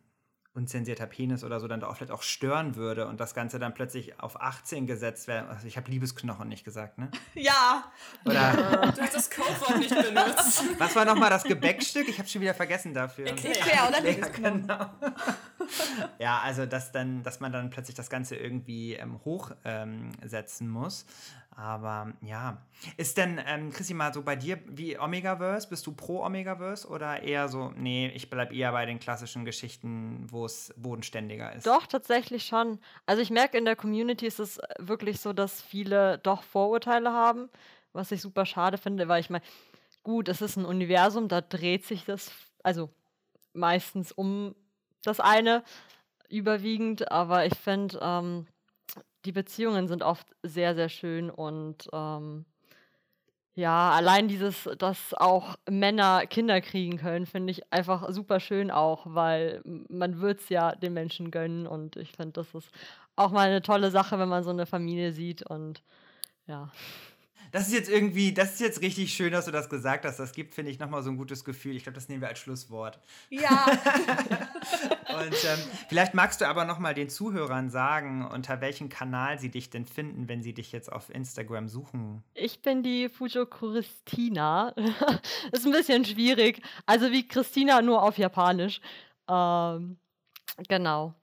unzensierter 0.60 1.06
Penis 1.06 1.42
oder 1.42 1.58
so 1.58 1.66
dann 1.68 1.82
auch 1.82 1.96
vielleicht 1.96 2.12
auch 2.12 2.22
stören 2.22 2.76
würde 2.76 3.06
und 3.06 3.18
das 3.18 3.32
Ganze 3.32 3.58
dann 3.58 3.72
plötzlich 3.72 4.20
auf 4.20 4.40
18 4.40 4.86
gesetzt 4.86 5.26
wäre. 5.26 5.48
Also 5.48 5.66
ich 5.66 5.78
habe 5.78 5.90
Liebesknochen 5.90 6.48
nicht 6.48 6.64
gesagt, 6.64 6.98
ne? 6.98 7.10
Ja. 7.34 7.84
Oder 8.26 8.52
du 8.94 9.00
hast 9.00 9.14
das 9.14 9.30
Codewort 9.30 9.78
nicht 9.78 9.90
benutzt. 9.90 10.64
Was 10.78 10.94
war 10.94 11.06
nochmal 11.06 11.30
das 11.30 11.44
Gebäckstück? 11.44 12.08
Ich 12.08 12.18
habe 12.18 12.28
schon 12.28 12.42
wieder 12.42 12.52
vergessen 12.52 12.92
dafür. 12.92 13.26
Eclair 13.26 13.88
oder 13.88 14.00
Liebesknochen. 14.02 14.66
Genau. 14.66 14.90
ja, 16.18 16.40
also 16.40 16.66
dass 16.66 16.92
dann, 16.92 17.22
dass 17.22 17.40
man 17.40 17.52
dann 17.52 17.70
plötzlich 17.70 17.96
das 17.96 18.10
Ganze 18.10 18.36
irgendwie 18.36 18.94
ähm, 18.94 19.18
hochsetzen 19.24 20.66
ähm, 20.66 20.72
muss. 20.72 21.06
Aber 21.56 22.12
ja. 22.22 22.62
Ist 22.97 23.18
denn, 23.18 23.40
ähm, 23.44 23.70
Chrissy, 23.70 23.93
mal 23.93 24.14
so 24.14 24.22
bei 24.22 24.36
dir 24.36 24.59
wie 24.66 24.98
Omegaverse? 24.98 25.68
Bist 25.68 25.86
du 25.86 25.93
pro 25.93 26.24
Omegaverse 26.24 26.89
oder 26.89 27.22
eher 27.22 27.48
so, 27.48 27.72
nee, 27.77 28.09
ich 28.14 28.31
bleibe 28.31 28.55
eher 28.55 28.72
bei 28.72 28.86
den 28.86 29.01
klassischen 29.01 29.44
Geschichten, 29.44 30.27
wo 30.31 30.47
es 30.47 30.72
bodenständiger 30.77 31.52
ist? 31.52 31.66
Doch, 31.66 31.86
tatsächlich 31.86 32.47
schon. 32.47 32.78
Also 33.05 33.20
ich 33.20 33.31
merke, 33.31 33.59
in 33.59 33.64
der 33.64 33.77
Community 33.77 34.27
ist 34.27 34.39
es 34.39 34.59
wirklich 34.78 35.20
so, 35.20 35.32
dass 35.32 35.60
viele 35.60 36.18
doch 36.18 36.43
Vorurteile 36.43 37.12
haben, 37.12 37.51
was 37.93 38.12
ich 38.12 38.20
super 38.22 38.47
schade 38.47 38.78
finde, 38.78 39.09
weil 39.09 39.20
ich 39.20 39.31
meine, 39.31 39.44
gut, 40.02 40.28
es 40.28 40.40
ist 40.40 40.56
ein 40.56 40.64
Universum, 40.64 41.28
da 41.28 41.40
dreht 41.40 41.85
sich 41.85 42.05
das, 42.05 42.31
also 42.62 42.90
meistens 43.52 44.12
um 44.12 44.55
das 45.02 45.20
eine 45.20 45.64
überwiegend, 46.28 47.10
aber 47.10 47.44
ich 47.44 47.59
finde, 47.59 47.98
ähm, 48.01 48.47
die 49.24 49.32
Beziehungen 49.32 49.88
sind 49.88 50.02
oft 50.02 50.26
sehr, 50.42 50.74
sehr 50.74 50.88
schön 50.88 51.30
und 51.30 51.88
ähm, 51.92 52.44
ja, 53.55 53.90
allein 53.90 54.28
dieses, 54.28 54.68
dass 54.78 55.12
auch 55.14 55.56
Männer 55.68 56.26
Kinder 56.26 56.60
kriegen 56.60 56.97
können, 56.98 57.26
finde 57.26 57.51
ich 57.51 57.72
einfach 57.72 58.10
super 58.10 58.40
schön 58.40 58.70
auch, 58.70 59.06
weil 59.06 59.60
man 59.64 60.20
wird 60.20 60.40
es 60.40 60.48
ja 60.48 60.74
den 60.74 60.94
Menschen 60.94 61.30
gönnen 61.30 61.66
und 61.66 61.97
ich 61.97 62.12
finde, 62.12 62.32
das 62.32 62.55
ist 62.55 62.70
auch 63.16 63.30
mal 63.32 63.48
eine 63.48 63.60
tolle 63.60 63.90
Sache, 63.90 64.18
wenn 64.18 64.28
man 64.28 64.44
so 64.44 64.51
eine 64.51 64.66
Familie 64.66 65.12
sieht 65.12 65.42
und 65.42 65.82
ja. 66.47 66.70
Das 67.52 67.66
ist 67.66 67.74
jetzt 67.74 67.89
irgendwie, 67.89 68.32
das 68.32 68.52
ist 68.52 68.60
jetzt 68.60 68.81
richtig 68.81 69.12
schön, 69.12 69.32
dass 69.32 69.47
du 69.47 69.51
das 69.51 69.68
gesagt 69.68 70.05
hast. 70.05 70.18
Das 70.18 70.32
gibt, 70.32 70.55
finde 70.55 70.70
ich, 70.70 70.78
nochmal 70.78 71.02
so 71.02 71.10
ein 71.10 71.16
gutes 71.16 71.44
Gefühl. 71.44 71.74
Ich 71.74 71.82
glaube, 71.82 71.94
das 71.94 72.09
nehmen 72.09 72.20
wir 72.20 72.28
als 72.28 72.39
Schlusswort. 72.39 73.01
Ja. 73.28 73.66
Und 75.20 75.44
ähm, 75.44 75.59
vielleicht 75.89 76.14
magst 76.14 76.40
du 76.40 76.47
aber 76.47 76.64
nochmal 76.64 76.94
den 76.94 77.09
Zuhörern 77.09 77.70
sagen, 77.70 78.27
unter 78.27 78.60
welchem 78.60 78.89
Kanal 78.89 79.39
sie 79.39 79.51
dich 79.51 79.70
denn 79.70 79.85
finden, 79.85 80.28
wenn 80.28 80.43
sie 80.43 80.55
dich 80.55 80.70
jetzt 80.72 80.93
auf 80.93 81.12
Instagram 81.12 81.68
suchen. 81.68 82.22
Ich 82.35 82.62
bin 82.62 82.82
die 82.82 83.09
Fujo 83.09 83.47
Christina. 83.47 84.68
ist 85.52 85.66
ein 85.66 85.72
bisschen 85.72 86.05
schwierig. 86.05 86.62
Also 86.86 87.10
wie 87.10 87.27
Christina, 87.27 87.82
nur 87.82 88.02
auf 88.02 88.18
Japanisch. 88.18 88.81
Ähm, 89.28 89.98
genau. 90.68 91.14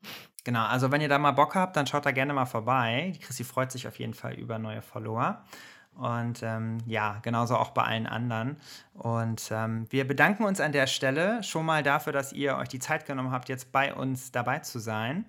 Genau, 0.44 0.66
also 0.66 0.92
wenn 0.92 1.02
ihr 1.02 1.10
da 1.10 1.20
mal 1.20 1.32
Bock 1.32 1.56
habt, 1.56 1.76
dann 1.76 1.88
schaut 1.88 2.06
da 2.06 2.12
gerne 2.12 2.34
mal 2.34 2.46
vorbei. 2.46 3.12
Die 3.16 3.20
Christi 3.20 3.44
freut 3.44 3.72
sich 3.72 3.88
auf 3.88 4.00
jeden 4.00 4.14
Fall 4.14 4.34
über 4.36 4.58
neue 4.60 4.82
Follower. 4.82 5.44
Und 5.98 6.44
ähm, 6.44 6.78
ja, 6.86 7.20
genauso 7.24 7.56
auch 7.56 7.72
bei 7.72 7.84
allen 7.84 8.06
anderen. 8.06 8.58
Und 8.94 9.50
ähm, 9.52 9.88
wir 9.90 10.08
bedanken 10.08 10.44
uns 10.44 10.62
an 10.62 10.72
der 10.72 10.88
Stelle 10.88 11.42
schon 11.44 11.66
mal 11.66 11.82
dafür, 11.82 12.14
dass 12.14 12.34
ihr 12.34 12.56
euch 12.58 12.70
die 12.70 12.80
Zeit 12.80 13.06
genommen 13.06 13.32
habt, 13.32 13.50
jetzt 13.50 13.72
bei 13.72 13.94
uns 13.94 14.32
dabei 14.32 14.60
zu 14.60 14.80
sein 14.80 15.26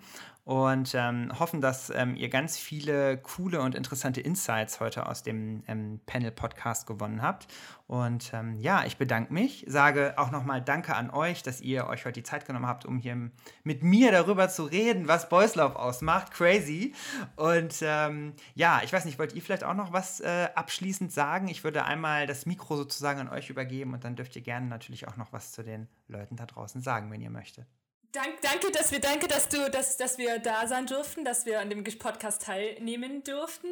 und 0.49 0.95
ähm, 0.95 1.31
hoffen, 1.39 1.61
dass 1.61 1.91
ähm, 1.91 2.17
ihr 2.17 2.31
ganz 2.31 2.57
viele 2.57 3.19
coole 3.19 3.61
und 3.61 3.75
interessante 3.75 4.23
Insights 4.23 4.81
heute 4.81 5.05
aus 5.05 5.23
dem 5.23 5.63
ähm, 5.69 6.01
Panel-Podcast 6.07 6.87
gewonnen 6.87 7.21
habt. 7.21 7.49
Und 7.87 8.33
ähm, 8.33 8.55
ja, 8.55 8.87
ich 8.87 8.97
bedanke 8.97 9.31
mich, 9.31 9.67
sage 9.69 10.15
auch 10.17 10.31
nochmal 10.31 10.63
Danke 10.63 10.97
an 10.97 11.11
euch, 11.11 11.43
dass 11.43 11.61
ihr 11.61 11.87
euch 11.87 12.07
heute 12.07 12.15
die 12.15 12.23
Zeit 12.23 12.47
genommen 12.47 12.67
habt, 12.67 12.87
um 12.87 12.97
hier 12.97 13.31
mit 13.63 13.83
mir 13.83 14.11
darüber 14.11 14.49
zu 14.49 14.65
reden, 14.65 15.07
was 15.07 15.29
Boys 15.29 15.55
Love 15.55 15.79
ausmacht. 15.79 16.33
Crazy. 16.33 16.95
Und 17.37 17.81
ähm, 17.83 18.33
ja, 18.55 18.81
ich 18.83 18.91
weiß 18.91 19.05
nicht, 19.05 19.19
wollt 19.19 19.35
ihr 19.35 19.43
vielleicht 19.43 19.65
auch 19.65 19.75
noch 19.75 19.93
was 19.93 20.21
äh, 20.21 20.49
abschließend 20.55 21.13
sagen? 21.13 21.49
Ich 21.49 21.63
würde 21.63 21.85
einmal 21.85 22.27
das 22.27 22.47
Mikro 22.47 22.79
sozusagen 22.79 23.21
an 23.21 23.29
euch 23.29 23.51
übergeben 23.51 23.93
und 23.93 24.03
dann 24.03 24.17
dürft 24.17 24.35
ihr 24.35 24.43
gerne 24.43 24.65
natürlich 24.65 25.09
auch 25.09 25.19
noch 25.19 25.31
was 25.31 25.53
zu 25.53 25.63
den 25.63 25.89
Leuten 26.07 26.37
da 26.37 26.47
draußen 26.47 26.81
sagen, 26.81 27.11
wenn 27.11 27.21
ihr 27.21 27.29
möchtet. 27.29 27.67
Dank, 28.13 28.41
danke, 28.41 28.71
dass 28.73 28.91
wir, 28.91 29.01
danke, 29.01 29.29
dass 29.29 29.49
du, 29.49 29.71
dass, 29.71 29.97
dass 29.99 30.17
wir 30.17 30.39
da 30.39 30.67
sein 30.67 30.87
durften, 30.87 31.25
dass 31.25 31.45
wir 31.45 31.61
an 31.61 31.69
dem 31.69 31.85
Podcast 31.85 32.43
teilnehmen 32.43 33.23
durften. 33.23 33.69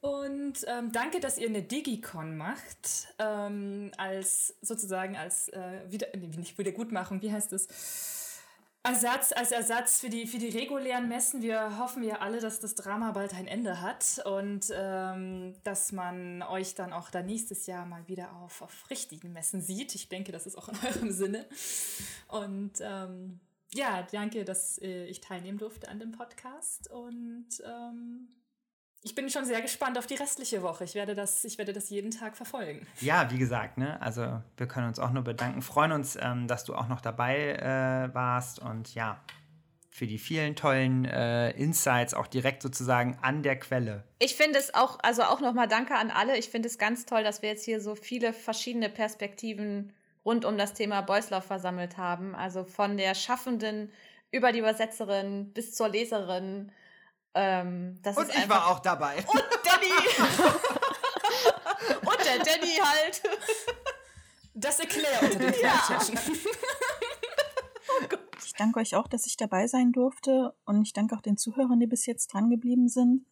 Und 0.00 0.64
ähm, 0.68 0.92
danke, 0.92 1.18
dass 1.18 1.38
ihr 1.38 1.48
eine 1.48 1.62
Digicon 1.62 2.36
macht, 2.36 3.08
ähm, 3.18 3.90
als 3.96 4.54
sozusagen 4.62 5.16
als 5.16 5.48
äh, 5.48 5.80
wieder, 5.88 6.06
nee, 6.14 6.28
nicht 6.36 6.56
Wiedergutmachung, 6.56 7.20
wie 7.20 7.32
heißt 7.32 7.52
es? 7.52 7.66
Ersatz, 8.84 9.32
als 9.32 9.50
Ersatz 9.50 9.98
für 9.98 10.08
die, 10.08 10.28
für 10.28 10.38
die 10.38 10.50
regulären 10.50 11.08
Messen. 11.08 11.42
Wir 11.42 11.78
hoffen 11.78 12.04
ja 12.04 12.18
alle, 12.20 12.40
dass 12.40 12.60
das 12.60 12.76
Drama 12.76 13.10
bald 13.10 13.34
ein 13.34 13.48
Ende 13.48 13.80
hat 13.80 14.22
und 14.24 14.72
ähm, 14.72 15.56
dass 15.64 15.90
man 15.90 16.42
euch 16.42 16.76
dann 16.76 16.92
auch 16.92 17.10
da 17.10 17.22
nächstes 17.22 17.66
Jahr 17.66 17.84
mal 17.86 18.06
wieder 18.06 18.32
auf, 18.36 18.62
auf 18.62 18.88
richtigen 18.88 19.32
Messen 19.32 19.60
sieht. 19.60 19.96
Ich 19.96 20.08
denke, 20.08 20.30
das 20.30 20.46
ist 20.46 20.56
auch 20.56 20.68
in 20.68 20.76
eurem 20.86 21.10
Sinne. 21.10 21.44
Und 22.28 22.74
ähm, 22.80 23.40
ja, 23.74 24.06
danke, 24.10 24.44
dass 24.44 24.78
äh, 24.78 25.04
ich 25.06 25.20
teilnehmen 25.20 25.58
durfte 25.58 25.88
an 25.88 25.98
dem 25.98 26.12
Podcast 26.12 26.90
und 26.90 27.48
ähm, 27.64 28.28
ich 29.02 29.14
bin 29.14 29.30
schon 29.30 29.44
sehr 29.44 29.62
gespannt 29.62 29.96
auf 29.96 30.06
die 30.06 30.16
restliche 30.16 30.62
Woche. 30.62 30.84
Ich 30.84 30.94
werde 30.94 31.14
das, 31.14 31.44
ich 31.44 31.56
werde 31.56 31.72
das 31.72 31.88
jeden 31.88 32.10
Tag 32.10 32.36
verfolgen. 32.36 32.86
Ja, 33.00 33.30
wie 33.30 33.38
gesagt, 33.38 33.78
ne, 33.78 34.00
also 34.02 34.42
wir 34.56 34.66
können 34.66 34.88
uns 34.88 34.98
auch 34.98 35.12
nur 35.12 35.22
bedanken, 35.22 35.62
freuen 35.62 35.92
uns, 35.92 36.16
ähm, 36.20 36.48
dass 36.48 36.64
du 36.64 36.74
auch 36.74 36.88
noch 36.88 37.00
dabei 37.00 37.52
äh, 37.52 38.14
warst 38.14 38.58
und 38.58 38.94
ja, 38.94 39.22
für 39.88 40.06
die 40.06 40.18
vielen 40.18 40.54
tollen 40.54 41.04
äh, 41.04 41.50
Insights 41.50 42.14
auch 42.14 42.26
direkt 42.26 42.62
sozusagen 42.62 43.18
an 43.20 43.42
der 43.42 43.58
Quelle. 43.58 44.04
Ich 44.18 44.36
finde 44.36 44.58
es 44.58 44.74
auch, 44.74 44.98
also 45.02 45.22
auch 45.22 45.40
nochmal 45.40 45.66
Danke 45.66 45.94
an 45.94 46.10
alle. 46.10 46.36
Ich 46.36 46.48
finde 46.50 46.68
es 46.68 46.78
ganz 46.78 47.04
toll, 47.04 47.24
dass 47.24 47.42
wir 47.42 47.48
jetzt 47.48 47.64
hier 47.64 47.80
so 47.80 47.94
viele 47.94 48.32
verschiedene 48.32 48.88
Perspektiven 48.88 49.92
rund 50.28 50.44
um 50.44 50.58
das 50.58 50.74
Thema 50.74 51.00
Beuslauf 51.00 51.44
versammelt 51.44 51.96
haben. 51.96 52.34
Also 52.34 52.64
von 52.64 52.98
der 52.98 53.14
Schaffenden 53.14 53.90
über 54.30 54.52
die 54.52 54.58
Übersetzerin 54.58 55.54
bis 55.54 55.74
zur 55.74 55.88
Leserin. 55.88 56.70
Ähm, 57.32 57.98
und 58.04 58.28
ich 58.28 58.46
war 58.48 58.68
auch 58.68 58.80
dabei. 58.80 59.16
Und 59.26 59.42
Danny. 59.64 59.88
und 62.00 62.18
der 62.26 62.40
Danny 62.44 62.76
halt. 62.82 63.22
Das 64.52 64.78
erklärt 64.80 65.22
unter 65.22 65.38
den 65.38 65.54
ja. 65.62 65.82
oh 67.88 68.02
ich 68.44 68.52
danke 68.54 68.80
euch 68.80 68.96
auch, 68.96 69.08
dass 69.08 69.24
ich 69.26 69.38
dabei 69.38 69.66
sein 69.66 69.92
durfte 69.92 70.54
und 70.64 70.82
ich 70.82 70.92
danke 70.92 71.14
auch 71.14 71.22
den 71.22 71.38
Zuhörern, 71.38 71.80
die 71.80 71.86
bis 71.86 72.04
jetzt 72.06 72.34
dran 72.34 72.50
geblieben 72.50 72.88
sind. 72.88 73.24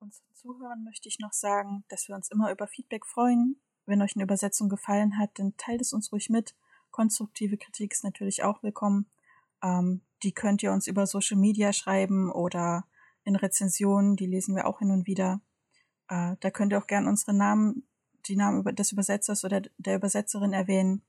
Unseren 0.00 0.34
Zuhörern 0.34 0.82
möchte 0.82 1.08
ich 1.08 1.20
noch 1.20 1.32
sagen, 1.32 1.84
dass 1.88 2.08
wir 2.08 2.16
uns 2.16 2.30
immer 2.30 2.50
über 2.50 2.66
Feedback 2.66 3.06
freuen, 3.06 3.60
wenn 3.86 4.02
euch 4.02 4.16
eine 4.16 4.24
Übersetzung 4.24 4.68
gefallen 4.68 5.18
hat, 5.18 5.30
dann 5.38 5.56
teilt 5.56 5.80
es 5.80 5.92
uns 5.92 6.12
ruhig 6.12 6.28
mit. 6.30 6.54
Konstruktive 6.90 7.56
Kritik 7.56 7.92
ist 7.92 8.04
natürlich 8.04 8.42
auch 8.42 8.62
willkommen. 8.62 9.06
Ähm, 9.62 10.02
die 10.22 10.32
könnt 10.32 10.62
ihr 10.62 10.72
uns 10.72 10.86
über 10.86 11.06
Social 11.06 11.36
Media 11.36 11.72
schreiben 11.72 12.30
oder 12.30 12.86
in 13.24 13.36
Rezensionen, 13.36 14.16
die 14.16 14.26
lesen 14.26 14.54
wir 14.54 14.66
auch 14.66 14.78
hin 14.78 14.90
und 14.90 15.06
wieder. 15.06 15.40
Äh, 16.08 16.36
da 16.40 16.50
könnt 16.50 16.72
ihr 16.72 16.78
auch 16.78 16.86
gern 16.86 17.06
unsere 17.06 17.34
Namen, 17.34 17.86
die 18.26 18.36
Namen 18.36 18.64
des 18.74 18.92
Übersetzers 18.92 19.44
oder 19.44 19.62
der 19.78 19.96
Übersetzerin 19.96 20.52
erwähnen. 20.52 21.02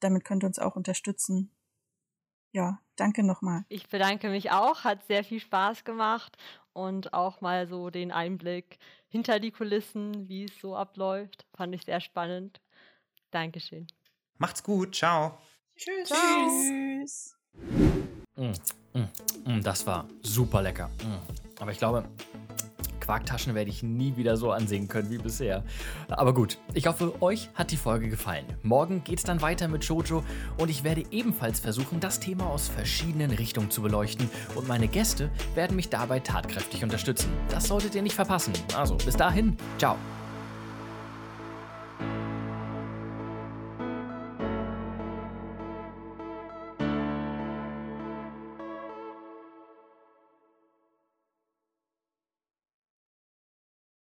Damit 0.00 0.24
könnt 0.24 0.44
ihr 0.44 0.48
uns 0.48 0.58
auch 0.58 0.76
unterstützen. 0.76 1.50
Ja, 2.56 2.80
danke 2.96 3.22
nochmal. 3.22 3.66
Ich 3.68 3.86
bedanke 3.86 4.30
mich 4.30 4.50
auch, 4.50 4.84
hat 4.84 5.06
sehr 5.06 5.24
viel 5.24 5.40
Spaß 5.40 5.84
gemacht 5.84 6.38
und 6.72 7.12
auch 7.12 7.42
mal 7.42 7.66
so 7.66 7.90
den 7.90 8.10
Einblick 8.10 8.78
hinter 9.08 9.40
die 9.40 9.50
Kulissen, 9.50 10.26
wie 10.30 10.44
es 10.44 10.58
so 10.58 10.74
abläuft. 10.74 11.44
Fand 11.52 11.74
ich 11.74 11.84
sehr 11.84 12.00
spannend. 12.00 12.62
Dankeschön. 13.30 13.86
Macht's 14.38 14.62
gut. 14.62 14.94
Ciao. 14.94 15.36
Tschüss. 15.76 16.08
Tschüss. 16.08 17.36
Mm, 18.36 18.52
mm, 18.94 19.08
mm, 19.44 19.62
das 19.62 19.86
war 19.86 20.08
super 20.22 20.62
lecker. 20.62 20.88
Mm. 20.88 21.60
Aber 21.60 21.72
ich 21.72 21.78
glaube, 21.78 22.08
Quarktaschen 23.06 23.54
werde 23.54 23.70
ich 23.70 23.84
nie 23.84 24.16
wieder 24.16 24.36
so 24.36 24.50
ansehen 24.50 24.88
können 24.88 25.10
wie 25.10 25.18
bisher. 25.18 25.62
Aber 26.08 26.34
gut, 26.34 26.58
ich 26.74 26.88
hoffe, 26.88 27.22
euch 27.22 27.50
hat 27.54 27.70
die 27.70 27.76
Folge 27.76 28.08
gefallen. 28.08 28.44
Morgen 28.62 29.04
geht 29.04 29.18
es 29.18 29.24
dann 29.24 29.40
weiter 29.42 29.68
mit 29.68 29.84
Jojo 29.84 30.24
und 30.58 30.70
ich 30.70 30.82
werde 30.82 31.04
ebenfalls 31.12 31.60
versuchen, 31.60 32.00
das 32.00 32.18
Thema 32.18 32.46
aus 32.46 32.66
verschiedenen 32.66 33.30
Richtungen 33.30 33.70
zu 33.70 33.80
beleuchten 33.80 34.28
und 34.56 34.66
meine 34.66 34.88
Gäste 34.88 35.30
werden 35.54 35.76
mich 35.76 35.88
dabei 35.88 36.18
tatkräftig 36.18 36.82
unterstützen. 36.82 37.30
Das 37.48 37.68
solltet 37.68 37.94
ihr 37.94 38.02
nicht 38.02 38.16
verpassen. 38.16 38.52
Also 38.76 38.96
bis 38.96 39.16
dahin, 39.16 39.56
ciao. 39.78 39.96